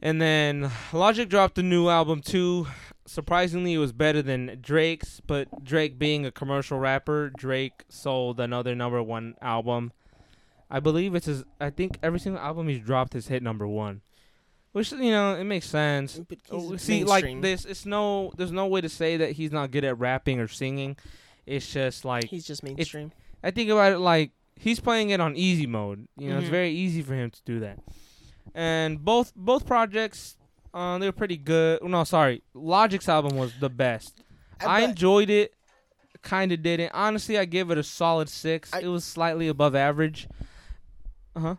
And 0.00 0.20
then 0.20 0.72
Logic 0.92 1.28
dropped 1.28 1.56
a 1.58 1.62
new 1.62 1.88
album 1.88 2.20
too. 2.20 2.66
Surprisingly, 3.06 3.74
it 3.74 3.78
was 3.78 3.92
better 3.92 4.22
than 4.22 4.58
Drake's, 4.60 5.20
but 5.24 5.64
Drake 5.64 5.98
being 5.98 6.26
a 6.26 6.32
commercial 6.32 6.78
rapper, 6.78 7.30
Drake 7.30 7.84
sold 7.88 8.40
another 8.40 8.74
number 8.74 9.00
one 9.00 9.36
album. 9.40 9.92
I 10.68 10.80
believe 10.80 11.14
it's 11.14 11.26
his. 11.26 11.44
I 11.60 11.70
think 11.70 11.98
every 12.02 12.18
single 12.18 12.42
album 12.42 12.66
he's 12.66 12.80
dropped 12.80 13.12
has 13.12 13.28
hit 13.28 13.42
number 13.42 13.68
one, 13.68 14.00
which 14.72 14.92
you 14.92 15.10
know 15.10 15.34
it 15.36 15.44
makes 15.44 15.66
sense. 15.66 16.20
Oh, 16.50 16.76
See, 16.76 17.04
mainstream. 17.04 17.06
like 17.06 17.42
this, 17.42 17.64
it's 17.64 17.86
no. 17.86 18.32
There's 18.36 18.52
no 18.52 18.66
way 18.66 18.80
to 18.80 18.88
say 18.88 19.16
that 19.18 19.32
he's 19.32 19.52
not 19.52 19.70
good 19.70 19.84
at 19.84 19.98
rapping 19.98 20.40
or 20.40 20.48
singing. 20.48 20.96
It's 21.46 21.70
just 21.72 22.04
like 22.04 22.24
He's 22.24 22.46
just 22.46 22.62
mainstream. 22.62 23.12
I 23.42 23.50
think 23.50 23.68
about 23.70 23.92
it 23.92 23.98
like 23.98 24.30
he's 24.56 24.78
playing 24.80 25.10
it 25.10 25.20
on 25.20 25.36
easy 25.36 25.66
mode. 25.66 26.06
You 26.16 26.30
know, 26.30 26.38
it's 26.38 26.46
Mhm. 26.48 26.50
very 26.50 26.70
easy 26.70 27.02
for 27.02 27.14
him 27.14 27.30
to 27.30 27.40
do 27.44 27.60
that. 27.60 27.78
And 28.54 29.04
both 29.04 29.32
both 29.34 29.66
projects, 29.66 30.36
uh, 30.74 30.98
they 30.98 31.06
were 31.06 31.12
pretty 31.12 31.36
good. 31.36 31.82
No, 31.82 32.04
sorry, 32.04 32.42
Logic's 32.54 33.08
album 33.08 33.36
was 33.36 33.52
the 33.60 33.70
best. 33.70 34.22
I 34.60 34.80
but- 34.82 34.90
enjoyed 34.90 35.30
it. 35.30 35.54
Kind 36.22 36.52
of 36.52 36.62
didn't. 36.62 36.92
Honestly, 36.94 37.36
I 37.36 37.44
give 37.46 37.72
it 37.72 37.78
a 37.78 37.82
solid 37.82 38.28
six. 38.28 38.72
I- 38.72 38.80
it 38.82 38.86
was 38.86 39.04
slightly 39.04 39.48
above 39.48 39.74
average. 39.74 40.28
Uh 41.34 41.40
huh. 41.40 41.54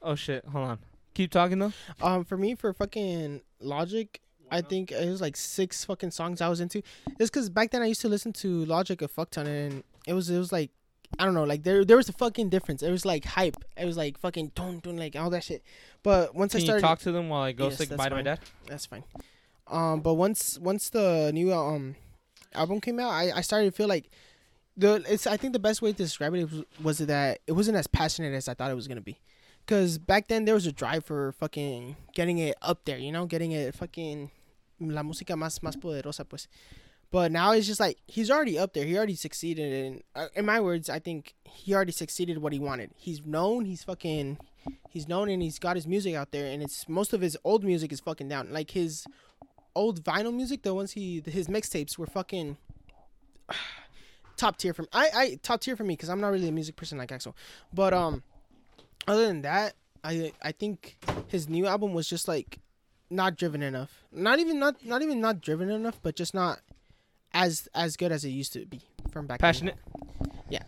Oh 0.00 0.14
shit! 0.14 0.44
Hold 0.46 0.68
on. 0.68 0.78
Keep 1.14 1.30
talking 1.30 1.58
though. 1.58 1.72
Um, 2.00 2.24
for 2.24 2.36
me, 2.36 2.54
for 2.54 2.72
fucking 2.72 3.42
Logic, 3.60 4.20
I 4.50 4.60
think 4.60 4.92
it 4.92 5.08
was 5.08 5.20
like 5.20 5.36
six 5.36 5.84
fucking 5.84 6.10
songs 6.10 6.40
I 6.40 6.48
was 6.48 6.60
into. 6.60 6.82
It's 7.18 7.30
because 7.30 7.48
back 7.50 7.70
then 7.70 7.82
I 7.82 7.86
used 7.86 8.00
to 8.02 8.08
listen 8.08 8.32
to 8.34 8.64
Logic 8.64 9.00
a 9.02 9.08
fuck 9.08 9.30
ton, 9.30 9.46
and 9.46 9.84
it 10.06 10.14
was 10.14 10.30
it 10.30 10.38
was 10.38 10.52
like 10.52 10.70
I 11.18 11.24
don't 11.24 11.34
know, 11.34 11.44
like 11.44 11.62
there 11.62 11.84
there 11.84 11.96
was 11.96 12.08
a 12.08 12.12
fucking 12.12 12.48
difference. 12.48 12.82
It 12.82 12.90
was 12.90 13.04
like 13.04 13.24
hype. 13.24 13.56
It 13.76 13.84
was 13.84 13.96
like 13.96 14.18
fucking 14.18 14.52
don't 14.54 14.82
don't 14.82 14.96
like 14.96 15.16
all 15.16 15.30
that 15.30 15.44
shit. 15.44 15.62
But 16.02 16.34
once 16.34 16.52
Can 16.52 16.58
I 16.58 16.60
you 16.60 16.66
started, 16.66 16.82
talk 16.82 16.98
to 17.00 17.12
them 17.12 17.28
while 17.28 17.42
I 17.42 17.52
go 17.52 17.68
Yes, 17.68 17.78
say 17.78 17.86
goodbye 17.86 18.08
to 18.08 18.14
my 18.14 18.22
dad? 18.22 18.40
that's 18.66 18.86
fine. 18.86 19.04
Um, 19.68 20.00
but 20.00 20.14
once 20.14 20.58
once 20.58 20.90
the 20.90 21.30
new 21.32 21.52
um 21.52 21.96
album 22.54 22.80
came 22.80 22.98
out, 22.98 23.10
I 23.10 23.32
I 23.36 23.40
started 23.42 23.66
to 23.66 23.76
feel 23.76 23.88
like 23.88 24.10
the 24.76 25.04
it's 25.06 25.26
I 25.26 25.36
think 25.36 25.52
the 25.52 25.58
best 25.58 25.82
way 25.82 25.92
to 25.92 25.98
describe 25.98 26.34
it 26.34 26.50
was, 26.50 26.64
was 26.82 26.98
that 26.98 27.40
it 27.46 27.52
wasn't 27.52 27.76
as 27.76 27.86
passionate 27.86 28.34
as 28.34 28.48
I 28.48 28.54
thought 28.54 28.70
it 28.70 28.74
was 28.74 28.88
gonna 28.88 29.00
be. 29.02 29.18
Cause 29.66 29.98
back 29.98 30.28
then 30.28 30.44
there 30.44 30.54
was 30.54 30.66
a 30.66 30.72
drive 30.72 31.04
for 31.04 31.32
fucking 31.32 31.96
getting 32.14 32.38
it 32.38 32.56
up 32.60 32.84
there, 32.84 32.98
you 32.98 33.12
know, 33.12 33.26
getting 33.26 33.52
it 33.52 33.74
fucking 33.74 34.30
la 34.80 35.02
música 35.02 35.36
más 35.36 35.60
más 35.60 35.80
poderosa, 35.80 36.28
pues. 36.28 36.48
But 37.12 37.30
now 37.30 37.52
it's 37.52 37.66
just 37.66 37.78
like 37.78 37.98
he's 38.06 38.30
already 38.30 38.58
up 38.58 38.72
there. 38.72 38.86
He 38.86 38.96
already 38.96 39.14
succeeded, 39.14 39.72
and 39.72 40.02
uh, 40.16 40.28
in 40.34 40.46
my 40.46 40.60
words, 40.60 40.88
I 40.88 40.98
think 40.98 41.34
he 41.44 41.74
already 41.74 41.92
succeeded 41.92 42.38
what 42.38 42.54
he 42.54 42.58
wanted. 42.58 42.90
He's 42.96 43.24
known. 43.24 43.66
He's 43.66 43.84
fucking. 43.84 44.38
He's 44.88 45.08
known, 45.08 45.28
and 45.28 45.42
he's 45.42 45.58
got 45.58 45.76
his 45.76 45.86
music 45.86 46.14
out 46.14 46.30
there, 46.32 46.46
and 46.46 46.62
it's 46.62 46.88
most 46.88 47.12
of 47.12 47.20
his 47.20 47.36
old 47.44 47.64
music 47.64 47.92
is 47.92 48.00
fucking 48.00 48.28
down. 48.28 48.50
Like 48.50 48.70
his 48.70 49.06
old 49.74 50.02
vinyl 50.02 50.34
music, 50.34 50.62
the 50.62 50.74
ones 50.74 50.92
he 50.92 51.22
his 51.26 51.48
mixtapes 51.48 51.98
were 51.98 52.06
fucking 52.06 52.56
top 54.38 54.56
tier 54.56 54.74
me. 54.78 54.86
I 54.90 55.10
I 55.14 55.38
top 55.42 55.60
tier 55.60 55.76
for 55.76 55.84
me 55.84 55.94
because 55.94 56.08
I'm 56.08 56.20
not 56.20 56.28
really 56.28 56.48
a 56.48 56.52
music 56.52 56.76
person 56.76 56.96
like 56.96 57.12
Axel. 57.12 57.36
But 57.74 57.92
um, 57.92 58.22
other 59.06 59.26
than 59.26 59.42
that, 59.42 59.74
I 60.04 60.32
I 60.42 60.52
think 60.52 60.96
his 61.28 61.48
new 61.48 61.66
album 61.66 61.92
was 61.94 62.08
just 62.08 62.28
like 62.28 62.58
not 63.10 63.36
driven 63.36 63.62
enough. 63.62 64.04
Not 64.12 64.38
even 64.38 64.58
not 64.58 64.84
not 64.84 65.02
even 65.02 65.20
not 65.20 65.40
driven 65.40 65.70
enough, 65.70 66.00
but 66.02 66.16
just 66.16 66.34
not 66.34 66.60
as 67.32 67.68
as 67.74 67.96
good 67.96 68.12
as 68.12 68.24
it 68.24 68.30
used 68.30 68.52
to 68.54 68.66
be 68.66 68.82
from 69.10 69.26
back. 69.26 69.38
then. 69.38 69.48
Passionate. 69.48 69.76
Yeah. 70.48 70.62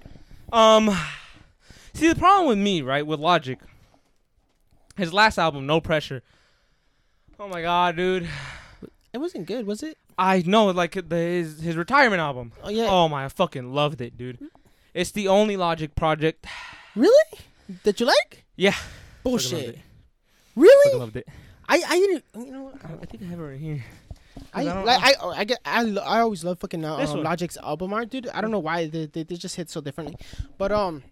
Um. 0.52 0.96
See 1.94 2.08
the 2.08 2.16
problem 2.16 2.48
with 2.48 2.58
me, 2.58 2.82
right, 2.82 3.06
with 3.06 3.20
Logic. 3.20 3.58
His 4.96 5.12
last 5.12 5.38
album, 5.38 5.66
No 5.66 5.80
Pressure. 5.80 6.22
Oh 7.38 7.48
my 7.48 7.62
god, 7.62 7.96
dude. 7.96 8.28
It 9.12 9.18
wasn't 9.18 9.46
good, 9.46 9.66
was 9.66 9.82
it? 9.82 9.96
I 10.18 10.42
know, 10.46 10.66
like 10.66 10.92
the, 10.92 11.16
his 11.16 11.60
his 11.60 11.76
retirement 11.76 12.20
album. 12.20 12.52
Oh 12.62 12.68
yeah. 12.70 12.86
Oh 12.88 13.08
my, 13.08 13.24
I 13.24 13.28
fucking 13.28 13.72
loved 13.72 14.00
it, 14.00 14.16
dude. 14.16 14.38
It's 14.92 15.10
the 15.10 15.28
only 15.28 15.56
Logic 15.56 15.94
project. 15.94 16.46
Really? 16.94 17.38
That 17.84 18.00
you 18.00 18.06
like? 18.06 18.44
Yeah. 18.56 18.74
Bullshit. 19.22 19.78
Really? 20.56 20.98
Loved 20.98 21.16
it. 21.16 21.26
I 21.68 21.82
I 21.88 21.98
didn't. 21.98 22.24
You 22.46 22.52
know 22.52 22.62
what? 22.64 22.74
I 22.84 23.04
think 23.06 23.22
I 23.22 23.26
have 23.26 23.40
it 23.40 23.42
right 23.42 23.58
here. 23.60 23.84
I 24.52 24.66
I 24.66 24.82
like 24.82 25.00
I 25.20 25.26
I 25.28 25.44
get 25.44 25.58
I, 25.64 25.82
lo- 25.82 26.02
I 26.02 26.20
always 26.20 26.44
love 26.44 26.58
fucking 26.60 26.84
uh, 26.84 26.96
This 26.98 27.10
um, 27.10 27.16
one. 27.18 27.24
Logic's 27.24 27.56
album 27.56 27.92
art, 27.92 28.10
dude. 28.10 28.28
I 28.28 28.40
don't 28.40 28.50
know 28.50 28.58
why 28.58 28.86
they, 28.86 29.06
they 29.06 29.22
they 29.22 29.36
just 29.36 29.56
hit 29.56 29.70
so 29.70 29.80
differently, 29.80 30.16
but 30.58 30.72
um, 30.72 31.02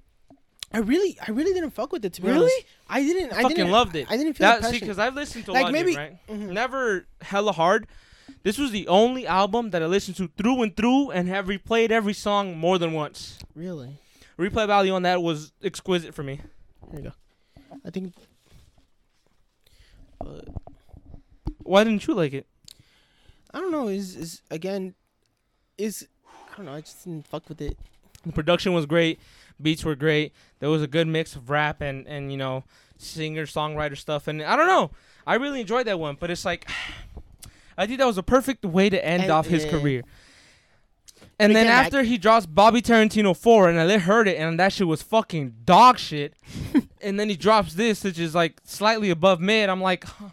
I 0.72 0.78
really 0.78 1.16
I 1.26 1.30
really 1.30 1.52
didn't 1.54 1.70
fuck 1.70 1.92
with 1.92 2.04
it 2.04 2.12
to 2.14 2.20
be 2.22 2.28
Really? 2.28 2.42
honest. 2.44 2.64
I 2.88 3.02
didn't. 3.02 3.32
I, 3.32 3.38
I 3.38 3.42
fucking 3.42 3.56
didn't, 3.56 3.72
loved 3.72 3.96
it. 3.96 4.06
I 4.10 4.16
didn't 4.16 4.34
feel 4.34 4.46
That 4.46 4.60
the 4.60 4.66
see, 4.66 4.72
passion. 4.72 4.86
because 4.88 4.98
I've 4.98 5.14
listened 5.14 5.44
to 5.46 5.52
Like, 5.52 5.64
Logic, 5.64 5.72
maybe- 5.72 5.96
right? 5.96 6.18
Mhm. 6.28 6.52
Never 6.52 7.06
hella 7.22 7.52
hard. 7.52 7.86
This 8.42 8.58
was 8.58 8.70
the 8.72 8.88
only 8.88 9.26
album 9.26 9.70
that 9.70 9.82
I 9.82 9.86
listened 9.86 10.16
to 10.18 10.28
through 10.36 10.62
and 10.62 10.76
through 10.76 11.10
and 11.12 11.28
have 11.28 11.46
replayed 11.46 11.90
every 11.90 12.12
song 12.14 12.56
more 12.58 12.76
than 12.78 12.92
once. 12.92 13.38
Really? 13.54 13.98
Replay 14.38 14.66
value 14.66 14.92
on 14.94 15.02
that 15.02 15.22
was 15.22 15.52
exquisite 15.62 16.14
for 16.14 16.22
me. 16.22 16.40
Here 16.90 17.00
you 17.00 17.02
go. 17.02 17.12
I 17.84 17.90
think. 17.90 18.14
But 20.18 20.48
Why 21.58 21.84
didn't 21.84 22.06
you 22.06 22.14
like 22.14 22.32
it? 22.32 22.46
I 23.52 23.60
don't 23.60 23.70
know. 23.72 23.88
Is 23.88 24.16
is 24.16 24.42
again, 24.50 24.94
is 25.76 26.06
I 26.52 26.56
don't 26.56 26.66
know. 26.66 26.74
I 26.74 26.80
just 26.80 27.04
didn't 27.04 27.26
fuck 27.26 27.48
with 27.48 27.60
it. 27.60 27.76
The 28.24 28.32
production 28.32 28.72
was 28.72 28.86
great, 28.86 29.18
beats 29.60 29.84
were 29.84 29.96
great. 29.96 30.32
There 30.60 30.70
was 30.70 30.80
a 30.82 30.86
good 30.86 31.08
mix 31.08 31.34
of 31.34 31.50
rap 31.50 31.80
and 31.80 32.06
and 32.06 32.30
you 32.30 32.38
know 32.38 32.64
singer 32.98 33.46
songwriter 33.46 33.96
stuff. 33.96 34.28
And 34.28 34.42
I 34.42 34.56
don't 34.56 34.66
know, 34.68 34.90
I 35.26 35.34
really 35.34 35.60
enjoyed 35.60 35.86
that 35.86 35.98
one. 35.98 36.16
But 36.18 36.30
it's 36.30 36.44
like, 36.44 36.68
I 37.76 37.86
think 37.86 37.98
that 37.98 38.06
was 38.06 38.18
a 38.18 38.22
perfect 38.22 38.64
way 38.64 38.88
to 38.88 39.04
end 39.04 39.24
And- 39.24 39.32
off 39.32 39.46
his 39.46 39.64
yeah. 39.64 39.70
career. 39.72 40.02
And 41.38 41.56
then 41.56 41.66
after 41.66 42.02
he 42.02 42.18
drops 42.18 42.46
Bobby 42.46 42.80
Tarantino 42.82 43.36
4, 43.36 43.70
and 43.70 43.80
I 43.80 43.98
heard 43.98 44.28
it, 44.28 44.36
and 44.38 44.58
that 44.60 44.72
shit 44.72 44.86
was 44.86 45.02
fucking 45.02 45.54
dog 45.64 45.98
shit. 45.98 46.34
and 47.00 47.18
then 47.18 47.28
he 47.28 47.36
drops 47.36 47.74
this, 47.74 48.04
which 48.04 48.18
is 48.18 48.34
like 48.34 48.60
slightly 48.64 49.10
above 49.10 49.40
mid. 49.40 49.68
I'm 49.68 49.80
like, 49.80 50.04
huh. 50.04 50.28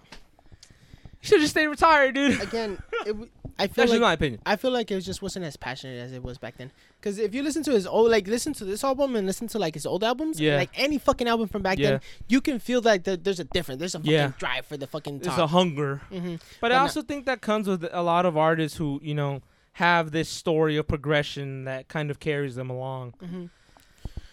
should 1.22 1.39
just 1.41 1.52
stay 1.52 1.68
retired, 1.68 2.16
dude. 2.16 2.41
Again, 2.41 2.82
it, 3.06 3.08
w- 3.08 3.30
I 3.58 3.68
feel 3.68 3.84
That's 3.84 3.91
just 3.91 3.93
like 3.93 4.02
my 4.02 4.14
opinion. 4.14 4.41
I 4.45 4.56
feel 4.56 4.72
like 4.72 4.89
it 4.91 5.02
just 5.02 5.22
wasn't 5.22 5.45
as 5.45 5.58
passionate 5.58 6.00
as 6.00 6.14
it 6.14 6.24
was 6.24 6.38
back 6.38 6.58
then. 6.58 6.72
Because 7.00 7.18
if 7.18 7.34
you 7.36 7.43
listen 7.43 7.62
to 7.64 7.72
his 7.72 7.86
old, 7.88 8.10
like 8.12 8.28
listen 8.28 8.54
to 8.54 8.64
this 8.66 8.84
album 8.86 9.16
and 9.18 9.28
listen 9.28 9.47
to 9.50 9.60
like 9.60 9.74
his 9.74 9.86
old 9.86 10.04
albums, 10.04 10.39
Yeah. 10.39 10.56
like 10.56 10.70
any 10.76 10.97
fucking 10.97 11.28
album 11.28 11.47
from 11.50 11.62
back 11.62 11.78
Yeah. 11.78 11.89
then, 11.91 12.02
you 12.30 12.39
can 12.39 12.60
feel 12.60 12.82
like 12.82 13.04
the, 13.04 13.18
there's 13.18 13.39
a 13.39 13.43
difference. 13.45 13.80
There's 13.80 13.95
a 13.95 14.00
fucking 14.00 14.12
Yeah. 14.12 14.32
drive 14.38 14.66
for 14.66 14.78
the 14.78 14.88
fucking 14.88 15.20
There's 15.20 15.38
a 15.38 15.47
hunger. 15.47 16.02
mm-hmm. 16.12 16.36
But 16.36 16.41
But 16.62 16.72
I 16.74 16.78
also 16.78 17.02
think 17.02 17.26
that 17.26 17.41
comes 17.41 17.68
with 17.68 17.86
a 17.91 18.02
lot 18.02 18.26
of 18.26 18.38
artists 18.38 18.78
who, 18.78 19.00
you 19.04 19.14
know, 19.16 19.41
have 19.74 20.11
this 20.11 20.28
story 20.30 20.78
of 20.78 20.88
progression 20.88 21.65
that 21.65 21.88
kind 21.88 22.11
of 22.11 22.20
carries 22.20 22.55
them 22.55 22.70
along. 22.70 23.13
hmm 23.20 23.45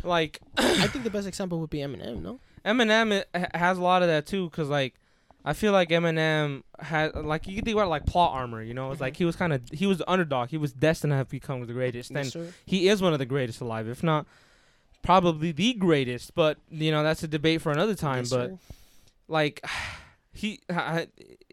Like 0.02 0.40
I 0.58 0.86
think 0.88 1.04
the 1.04 1.10
best 1.10 1.26
example 1.26 1.60
would 1.60 1.70
be 1.70 1.78
Eminem. 1.78 2.22
No. 2.22 2.40
Eminem 2.64 3.24
has 3.54 3.78
a 3.78 3.82
lot 3.82 4.02
of 4.02 4.08
that 4.08 4.26
too, 4.26 4.50
cause 4.50 4.68
like 4.68 4.94
I 5.44 5.52
feel 5.52 5.70
like 5.72 5.90
Eminem 5.90 6.62
had 6.80 7.14
like 7.14 7.46
you 7.46 7.54
can 7.54 7.64
think 7.64 7.76
about 7.76 7.88
like 7.88 8.04
plot 8.06 8.32
armor. 8.34 8.62
You 8.62 8.74
know, 8.74 8.90
it's 8.90 8.98
Mhm. 8.98 9.02
like 9.02 9.16
he 9.16 9.24
was 9.24 9.36
kind 9.36 9.52
of 9.52 9.62
he 9.72 9.86
was 9.86 9.98
the 9.98 10.10
underdog. 10.10 10.48
He 10.50 10.56
was 10.56 10.72
destined 10.72 11.12
to 11.12 11.16
have 11.16 11.28
become 11.28 11.64
the 11.66 11.72
greatest, 11.72 12.10
and 12.10 12.26
sir. 12.26 12.48
he 12.64 12.88
is 12.88 13.00
one 13.00 13.12
of 13.12 13.18
the 13.20 13.26
greatest 13.26 13.60
alive, 13.60 13.86
if 13.88 14.02
not 14.02 14.26
probably 15.02 15.52
the 15.52 15.74
greatest. 15.74 16.34
But 16.34 16.58
you 16.70 16.90
know, 16.90 17.04
that's 17.04 17.22
a 17.22 17.28
debate 17.28 17.62
for 17.62 17.70
another 17.70 17.94
time. 17.94 18.24
Yes, 18.24 18.30
but 18.30 18.50
sir. 18.50 18.58
like 19.28 19.64
he 20.32 20.60
I- 20.68 21.08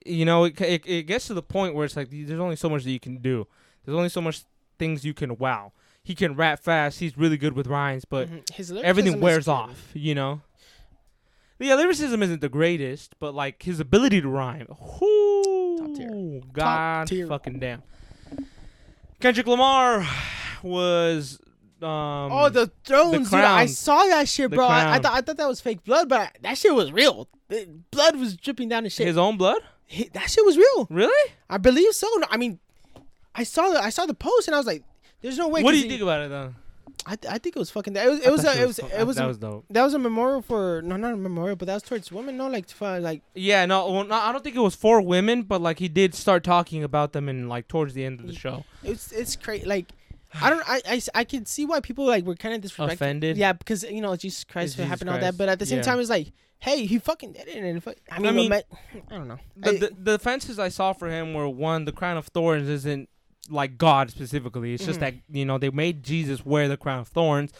you 0.05 0.25
know 0.25 0.45
it, 0.45 0.59
it, 0.59 0.81
it 0.88 1.03
gets 1.03 1.27
to 1.27 1.34
the 1.36 1.43
point 1.43 1.75
where 1.75 1.86
it's 1.86 1.95
like 1.95 2.09
there's 2.11 2.39
only 2.39 2.55
so 2.57 2.69
much 2.69 2.84
that 2.84 2.91
you 2.91 2.99
can 2.99 3.17
do 3.17 3.47
there's 3.86 3.95
only 3.97 4.09
so 4.09 4.21
much 4.21 4.43
things 4.79 5.03
you 5.05 5.13
can 5.13 5.38
wow 5.38 5.71
he 6.03 6.13
can 6.15 6.36
rap 6.36 6.59
fast 6.59 6.99
he's 6.99 7.17
really 7.17 7.38
good 7.38 7.53
with 7.53 7.67
rhymes 7.67 8.05
but 8.05 8.27
Mhm. 8.29 8.51
His 8.53 8.71
everything 8.71 9.19
wears 9.21 9.47
off 9.47 9.91
you 9.93 10.15
know 10.15 10.41
yeah 11.59 11.75
lyricism 11.75 12.21
isn't 12.23 12.41
the 12.41 12.49
greatest 12.49 13.15
but 13.19 13.34
like 13.34 13.63
his 13.63 13.79
ability 13.79 14.19
to 14.21 14.27
rhyme 14.27 14.67
Top 14.67 15.95
tier. 15.95 16.09
whoo, 16.11 16.41
god 16.51 17.07
tier. 17.07 17.27
fucking 17.27 17.59
damn 17.59 17.81
kendrick 19.19 19.47
lamar 19.47 20.05
was 20.61 21.39
um 21.81 22.31
oh, 22.31 22.47
the 22.49 22.71
thrones, 22.86 23.29
dude! 23.29 23.39
I 23.41 23.65
saw 23.65 24.05
that 24.05 24.29
shit, 24.29 24.49
The 24.51 24.55
bro. 24.55 24.65
I, 24.67 24.93
I 24.95 24.99
thought 24.99 25.13
I 25.17 25.19
thought 25.21 25.36
that 25.36 25.47
was 25.49 25.59
fake 25.59 25.84
blood, 25.84 26.07
but 26.07 26.19
I, 26.21 26.31
that 26.43 26.57
shit 26.57 26.73
was 26.73 26.93
real. 26.93 27.27
The 27.49 27.67
blood 27.91 28.15
was 28.15 28.38
dripping 28.38 28.69
down 28.69 28.86
his 28.86 28.93
shit. 28.93 29.05
his 29.05 29.17
own 29.17 29.36
blood 29.36 29.59
He- 29.86 30.09
that 30.13 30.29
shit 30.29 30.45
was 30.45 30.55
real. 30.57 30.88
really 30.89 31.31
I 31.49 31.57
believe 31.57 31.93
so. 31.93 32.07
No, 32.15 32.27
I 32.29 32.38
mean, 32.38 32.59
I 33.36 33.43
saw 33.43 33.69
the 33.69 33.79
I 33.84 33.89
saw 33.89 34.05
the 34.05 34.13
post 34.13 34.47
and 34.47 34.55
I 34.55 34.57
was 34.57 34.67
like, 34.67 34.84
"There's 35.21 35.38
no 35.38 35.47
way." 35.47 35.63
what 35.63 35.71
do 35.71 35.77
you 35.77 35.84
he- 35.84 35.89
think 35.89 36.01
about 36.01 36.21
it 36.21 36.29
though 36.29 36.53
I, 37.05 37.15
th- 37.17 37.34
I 37.34 37.38
think 37.38 37.55
it 37.55 37.59
was 37.59 37.69
fucking. 37.69 37.95
It 37.95 38.07
was 38.09 38.19
it 38.21 38.31
was 38.31 38.45
a, 38.45 38.53
she 38.53 38.59
it 38.61 38.67
was 38.67 38.79
it 38.79 39.05
was 39.05 39.15
that 39.17 39.27
was 39.27 39.38
dope 39.38 39.65
that 39.71 39.84
was 39.84 39.93
a 39.93 39.99
memorial 39.99 40.41
for 40.41 40.81
no 40.86 40.95
not 40.95 41.13
a 41.13 41.17
memorial, 41.17 41.55
but 41.57 41.65
that 41.65 41.73
was 41.73 41.84
towards 41.84 42.11
women. 42.11 42.38
No, 42.38 42.47
like 42.47 42.69
for 42.69 42.99
like 42.99 43.21
Yeah, 43.34 43.65
no, 43.65 43.89
well, 43.91 44.03
no, 44.05 44.15
I 44.15 44.31
don't 44.31 44.43
think 44.43 44.55
it 44.55 44.59
was 44.61 44.75
for 44.75 45.01
women, 45.01 45.41
but 45.43 45.59
like 45.61 45.79
he 45.79 45.89
did 45.89 46.13
start 46.15 46.43
talking 46.45 46.84
about 46.84 47.11
them 47.11 47.27
in 47.27 47.49
like 47.49 47.67
towards 47.67 47.93
the 47.93 48.05
end 48.05 48.19
of 48.21 48.27
the 48.27 48.34
show. 48.36 48.63
it's 48.84 49.11
it's 49.11 49.36
crazy. 49.36 49.65
Like 49.65 49.88
I 50.39 50.49
don't 50.49 50.63
I, 50.69 50.81
I, 50.88 51.01
I 51.15 51.23
can 51.25 51.45
see 51.45 51.65
why 51.65 51.79
people 51.81 52.05
like 52.05 52.23
were 52.25 52.36
kind 52.36 52.55
of 52.55 52.61
disrespectful. 52.61 52.93
Offended. 52.93 53.38
Yeah, 53.38 53.51
because 53.53 53.84
you 53.84 53.99
know 54.01 54.15
Jesus 54.15 54.43
Christ 54.45 54.75
Jesus 54.75 54.88
happened 54.88 55.09
all 55.09 55.19
that, 55.19 55.38
but 55.38 55.49
at 55.49 55.59
the 55.59 55.65
same 55.65 55.77
Yeah. 55.79 55.84
time 55.84 55.99
it's 55.99 56.09
like, 56.09 56.31
hey, 56.59 56.86
he 56.86 56.99
fucking 56.99 57.34
did 57.34 57.47
it, 57.49 57.57
and 57.57 57.84
fu- 57.84 57.93
I 58.09 58.19
mean, 58.19 58.27
I 58.27 58.31
mean, 58.31 58.53
I, 58.53 58.63
I 59.09 59.15
don't 59.17 59.27
know. 59.27 59.39
The, 59.57 59.69
I- 59.69 59.77
the 59.77 59.91
the 60.01 60.13
offenses 60.13 60.57
I 60.57 60.69
saw 60.69 60.93
for 60.93 61.09
him 61.09 61.34
were 61.34 61.49
one, 61.49 61.84
the 61.86 61.91
crown 61.91 62.15
of 62.17 62.27
thorns 62.27 62.69
isn't 62.69 63.09
like 63.49 63.77
God 63.77 64.09
specifically. 64.09 64.73
It's 64.73 64.85
just 64.85 64.99
Mhm. 64.99 65.01
that 65.01 65.13
you 65.31 65.45
know 65.45 65.57
they 65.57 65.69
made 65.69 66.03
Jesus 66.03 66.45
wear 66.45 66.67
the 66.67 66.77
crown 66.77 66.99
of 66.99 67.07
thorns, 67.07 67.51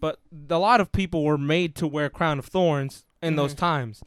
but 0.00 0.18
a 0.50 0.58
lot 0.58 0.80
of 0.80 0.92
people 0.92 1.24
were 1.24 1.38
made 1.38 1.74
to 1.76 1.86
wear 1.86 2.08
crown 2.10 2.38
of 2.38 2.46
thorns 2.46 3.04
in 3.22 3.36
those 3.36 3.54
Mhm. 3.54 3.58
times. 3.58 4.02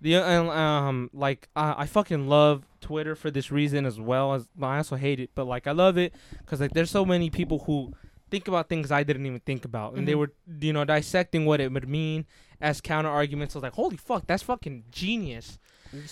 The 0.00 0.16
uh, 0.16 0.44
um 0.50 1.10
like 1.14 1.48
I, 1.56 1.74
I 1.78 1.86
fucking 1.86 2.28
love 2.28 2.66
Twitter 2.80 3.14
for 3.16 3.30
this 3.30 3.50
reason 3.50 3.86
as 3.86 3.98
well 3.98 4.34
as 4.34 4.48
I 4.60 4.76
also 4.76 4.96
hate 4.96 5.18
it, 5.20 5.30
but 5.34 5.44
like 5.46 5.66
I 5.66 5.72
love 5.72 5.96
it 5.96 6.12
because 6.38 6.60
like 6.60 6.72
there's 6.72 6.90
so 6.90 7.04
many 7.06 7.30
people 7.30 7.60
who 7.60 7.92
think 8.30 8.48
about 8.48 8.68
things 8.68 8.90
I 8.90 9.02
didn't 9.04 9.24
even 9.26 9.40
think 9.40 9.64
about, 9.64 9.94
and 9.94 10.06
they 10.08 10.12
Mhm. 10.14 10.18
were 10.18 10.32
you 10.60 10.72
know 10.72 10.84
dissecting 10.84 11.46
what 11.46 11.60
it 11.60 11.72
would 11.72 11.88
mean 11.88 12.26
as 12.60 12.80
counter 12.80 13.08
arguments. 13.10 13.54
I 13.54 13.58
was 13.58 13.62
like, 13.62 13.74
holy 13.74 13.96
fuck, 13.96 14.26
that's 14.26 14.42
fucking 14.42 14.84
genius. 14.90 15.58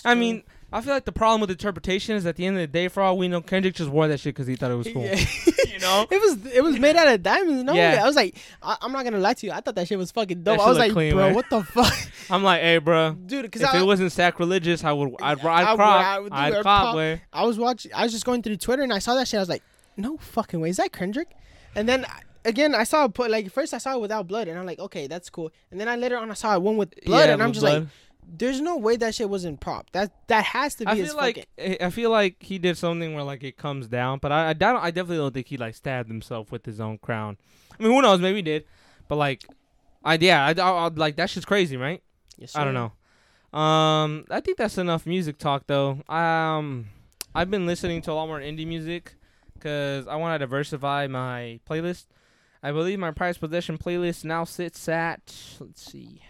I 0.05 0.15
mean, 0.15 0.43
I 0.73 0.81
feel 0.81 0.93
like 0.93 1.05
the 1.05 1.11
problem 1.11 1.39
with 1.41 1.51
interpretation 1.51 2.15
is 2.15 2.25
at 2.25 2.35
the 2.35 2.45
end 2.45 2.57
of 2.57 2.61
the 2.61 2.67
day, 2.67 2.87
for 2.87 3.01
all 3.03 3.17
we 3.17 3.27
know, 3.27 3.41
Kendrick 3.41 3.75
just 3.75 3.89
wore 3.91 4.07
that 4.07 4.19
shit 4.19 4.33
because 4.33 4.47
he 4.47 4.55
thought 4.55 4.71
it 4.71 4.75
was 4.75 4.87
cool. 4.91 5.03
Yeah. 5.03 5.15
You 5.73 5.79
know? 5.79 6.05
it 6.11 6.21
was 6.21 6.45
it 6.53 6.63
was 6.63 6.77
made 6.77 6.95
out 6.95 7.07
of 7.07 7.23
diamonds. 7.23 7.63
No, 7.63 7.73
Yeah. 7.73 7.99
I 8.03 8.05
was 8.05 8.15
like, 8.15 8.35
I, 8.61 8.77
I'm 8.81 8.91
not 8.91 9.03
gonna 9.03 9.17
lie 9.17 9.33
to 9.33 9.45
you. 9.47 9.51
I 9.51 9.59
thought 9.59 9.73
that 9.75 9.87
shit 9.87 9.97
was 9.97 10.11
fucking 10.11 10.43
dope. 10.43 10.59
I 10.59 10.69
was 10.69 10.77
like, 10.77 10.91
clean, 10.91 11.13
bro, 11.13 11.25
man. 11.27 11.35
what 11.35 11.49
the 11.49 11.63
fuck, 11.63 11.91
I'm 12.29 12.43
like, 12.43 12.61
hey, 12.61 12.77
bro. 12.77 13.13
dude? 13.25 13.41
Because 13.43 13.63
If 13.63 13.69
I, 13.73 13.79
it 13.79 13.85
wasn't 13.85 14.11
sacrilegious, 14.11 14.83
I 14.83 14.91
would, 14.91 15.15
I'd, 15.19 15.39
I'd, 15.39 15.45
I 15.45 15.71
would- 15.71 15.77
crop, 15.77 16.31
I 16.31 16.47
I'd 16.51 16.63
pop- 16.63 16.95
way. 16.95 17.23
I 17.33 17.43
was 17.45 17.57
watching. 17.57 17.91
I 17.93 18.03
was 18.03 18.11
just 18.11 18.23
going 18.23 18.43
through 18.43 18.57
Twitter 18.57 18.83
and 18.83 18.93
I 18.93 18.99
saw 18.99 19.15
that 19.15 19.27
shit. 19.27 19.39
I 19.39 19.41
was 19.41 19.49
like, 19.49 19.63
no 19.97 20.17
fucking 20.17 20.59
way. 20.59 20.69
Is 20.69 20.77
that 20.77 20.91
Kendrick? 20.93 21.31
And 21.75 21.89
then 21.89 22.05
I- 22.05 22.21
again, 22.45 22.75
I 22.75 22.83
saw 22.83 23.05
it 23.05 23.13
put 23.15 23.31
like 23.31 23.51
first 23.51 23.73
I 23.73 23.79
saw 23.79 23.95
it 23.95 24.01
without 24.01 24.27
blood, 24.27 24.47
and 24.47 24.59
I'm 24.59 24.65
like, 24.67 24.79
okay, 24.79 25.07
that's 25.07 25.29
cool. 25.31 25.51
And 25.71 25.79
then 25.81 25.87
I 25.89 25.95
later 25.95 26.17
on 26.17 26.29
I 26.29 26.35
saw 26.35 26.53
it 26.55 26.61
one 26.61 26.77
with 26.77 26.93
blood, 27.03 27.27
Yeah, 27.29 27.33
and 27.33 27.41
I'm 27.43 27.51
just 27.51 27.63
like, 27.63 27.79
blood. 27.79 27.89
There's 28.27 28.61
no 28.61 28.77
way 28.77 28.95
that 28.97 29.15
shit 29.15 29.29
wasn't 29.29 29.59
prop. 29.59 29.89
That 29.91 30.11
that 30.27 30.43
has 30.45 30.75
to 30.75 30.85
be 30.85 30.91
I 30.91 30.95
feel 31.01 31.15
like 31.15 31.47
fucking. 31.57 31.77
I 31.81 31.89
feel 31.89 32.09
like 32.09 32.41
he 32.41 32.57
did 32.57 32.77
something 32.77 33.13
where 33.13 33.23
like 33.23 33.43
it 33.43 33.57
comes 33.57 33.87
down, 33.87 34.19
but 34.19 34.31
I 34.31 34.49
I, 34.49 34.53
don't, 34.53 34.77
I 34.77 34.91
definitely 34.91 35.17
don't 35.17 35.33
think 35.33 35.47
he 35.47 35.57
like 35.57 35.75
stabbed 35.75 36.09
himself 36.09 36.51
with 36.51 36.65
his 36.65 36.79
own 36.79 36.97
crown. 36.97 37.37
I 37.79 37.83
mean, 37.83 37.91
who 37.91 38.01
knows? 38.01 38.19
Maybe 38.19 38.37
he 38.37 38.41
did, 38.41 38.65
but 39.07 39.15
like, 39.15 39.43
I 40.03 40.15
yeah, 40.15 40.45
I, 40.45 40.51
I, 40.51 40.85
I 40.85 40.87
like 40.87 41.15
that 41.17 41.29
shit's 41.29 41.45
crazy, 41.45 41.77
right? 41.77 42.01
Yes, 42.37 42.55
I 42.55 42.63
don't 42.63 42.73
know. 42.73 42.91
Um, 43.57 44.25
I 44.31 44.39
think 44.39 44.57
that's 44.57 44.77
enough 44.77 45.05
music 45.05 45.37
talk 45.37 45.67
though. 45.67 46.01
Um, 46.09 46.87
I've 47.35 47.51
been 47.51 47.65
listening 47.65 48.01
to 48.03 48.11
a 48.11 48.13
lot 48.13 48.27
more 48.27 48.39
indie 48.39 48.67
music 48.67 49.15
because 49.53 50.07
I 50.07 50.15
want 50.15 50.35
to 50.35 50.39
diversify 50.39 51.07
my 51.07 51.59
playlist. 51.69 52.05
I 52.63 52.71
believe 52.71 52.97
my 52.97 53.11
prize 53.11 53.37
possession 53.37 53.77
playlist 53.77 54.23
now 54.23 54.43
sits 54.43 54.87
at 54.87 55.35
let's 55.59 55.91
see, 55.91 56.21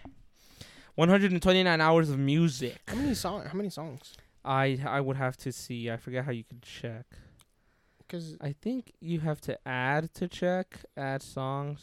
129 0.96 1.80
hours 1.80 2.10
of 2.10 2.18
music. 2.18 2.78
How 2.86 2.94
many 2.94 3.14
songs? 3.14 3.48
How 3.48 3.56
many 3.56 3.70
songs? 3.70 4.14
I 4.44 4.78
I 4.86 5.00
would 5.00 5.16
have 5.16 5.36
to 5.38 5.52
see. 5.52 5.90
I 5.90 5.96
forget 5.96 6.24
how 6.24 6.32
you 6.32 6.44
could 6.44 6.62
check. 6.62 7.06
Because 7.98 8.36
I 8.40 8.54
think 8.60 8.92
you 9.00 9.20
have 9.20 9.40
to 9.42 9.58
add 9.66 10.12
to 10.14 10.28
check 10.28 10.84
add 10.96 11.22
songs. 11.22 11.80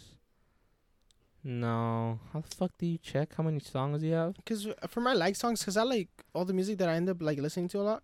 No, 1.43 2.19
how 2.31 2.41
the 2.41 2.55
fuck 2.55 2.71
do 2.77 2.85
you 2.85 2.99
check 2.99 3.33
how 3.35 3.43
many 3.43 3.59
songs 3.59 4.03
you 4.03 4.13
have? 4.13 4.35
Because 4.35 4.67
uh, 4.67 4.73
for 4.87 5.01
my 5.01 5.13
like 5.13 5.35
songs, 5.35 5.61
because 5.61 5.75
I 5.75 5.83
like 5.83 6.09
all 6.33 6.45
the 6.45 6.53
music 6.53 6.77
that 6.77 6.87
I 6.87 6.93
end 6.93 7.09
up 7.09 7.21
like 7.21 7.39
listening 7.39 7.67
to 7.69 7.79
a 7.79 7.81
lot. 7.81 8.03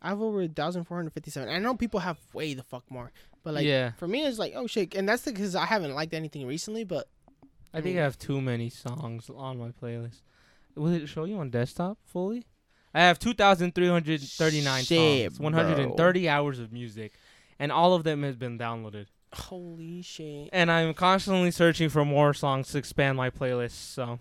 I 0.00 0.10
have 0.10 0.22
over 0.22 0.46
thousand 0.46 0.84
four 0.84 0.96
hundred 0.96 1.12
fifty-seven. 1.14 1.48
I 1.48 1.58
know 1.58 1.74
people 1.74 2.00
have 2.00 2.18
way 2.32 2.54
the 2.54 2.62
fuck 2.62 2.84
more, 2.88 3.10
but 3.42 3.54
like 3.54 3.66
yeah, 3.66 3.92
for 3.92 4.06
me, 4.06 4.24
it's 4.24 4.38
like 4.38 4.52
oh 4.54 4.68
shit, 4.68 4.94
and 4.94 5.08
that's 5.08 5.24
because 5.24 5.56
I 5.56 5.66
haven't 5.66 5.94
liked 5.94 6.14
anything 6.14 6.46
recently. 6.46 6.84
But 6.84 7.08
I 7.74 7.80
think 7.80 7.98
I 7.98 8.02
have 8.02 8.18
too 8.18 8.40
many 8.40 8.70
songs 8.70 9.28
on 9.34 9.58
my 9.58 9.70
playlist. 9.70 10.20
Will 10.76 10.92
it 10.92 11.06
show 11.08 11.24
you 11.24 11.38
on 11.38 11.50
desktop 11.50 11.98
fully? 12.04 12.44
I 12.94 13.00
have 13.00 13.18
2,339 13.18 14.84
Shit, 14.84 15.32
songs, 15.32 15.40
130 15.40 16.28
hours 16.28 16.58
of 16.58 16.72
music, 16.72 17.12
and 17.58 17.70
all 17.72 17.94
of 17.94 18.04
them 18.04 18.22
has 18.22 18.36
been 18.36 18.58
downloaded. 18.58 19.06
holy 19.34 20.00
shit, 20.02 20.48
And 20.52 20.70
I'm 20.70 20.94
constantly 20.94 21.50
searching 21.50 21.88
for 21.90 22.04
more 22.04 22.32
songs 22.32 22.68
to 22.72 22.78
expand 22.78 23.16
my 23.18 23.28
playlist. 23.28 23.72
So, 23.72 24.18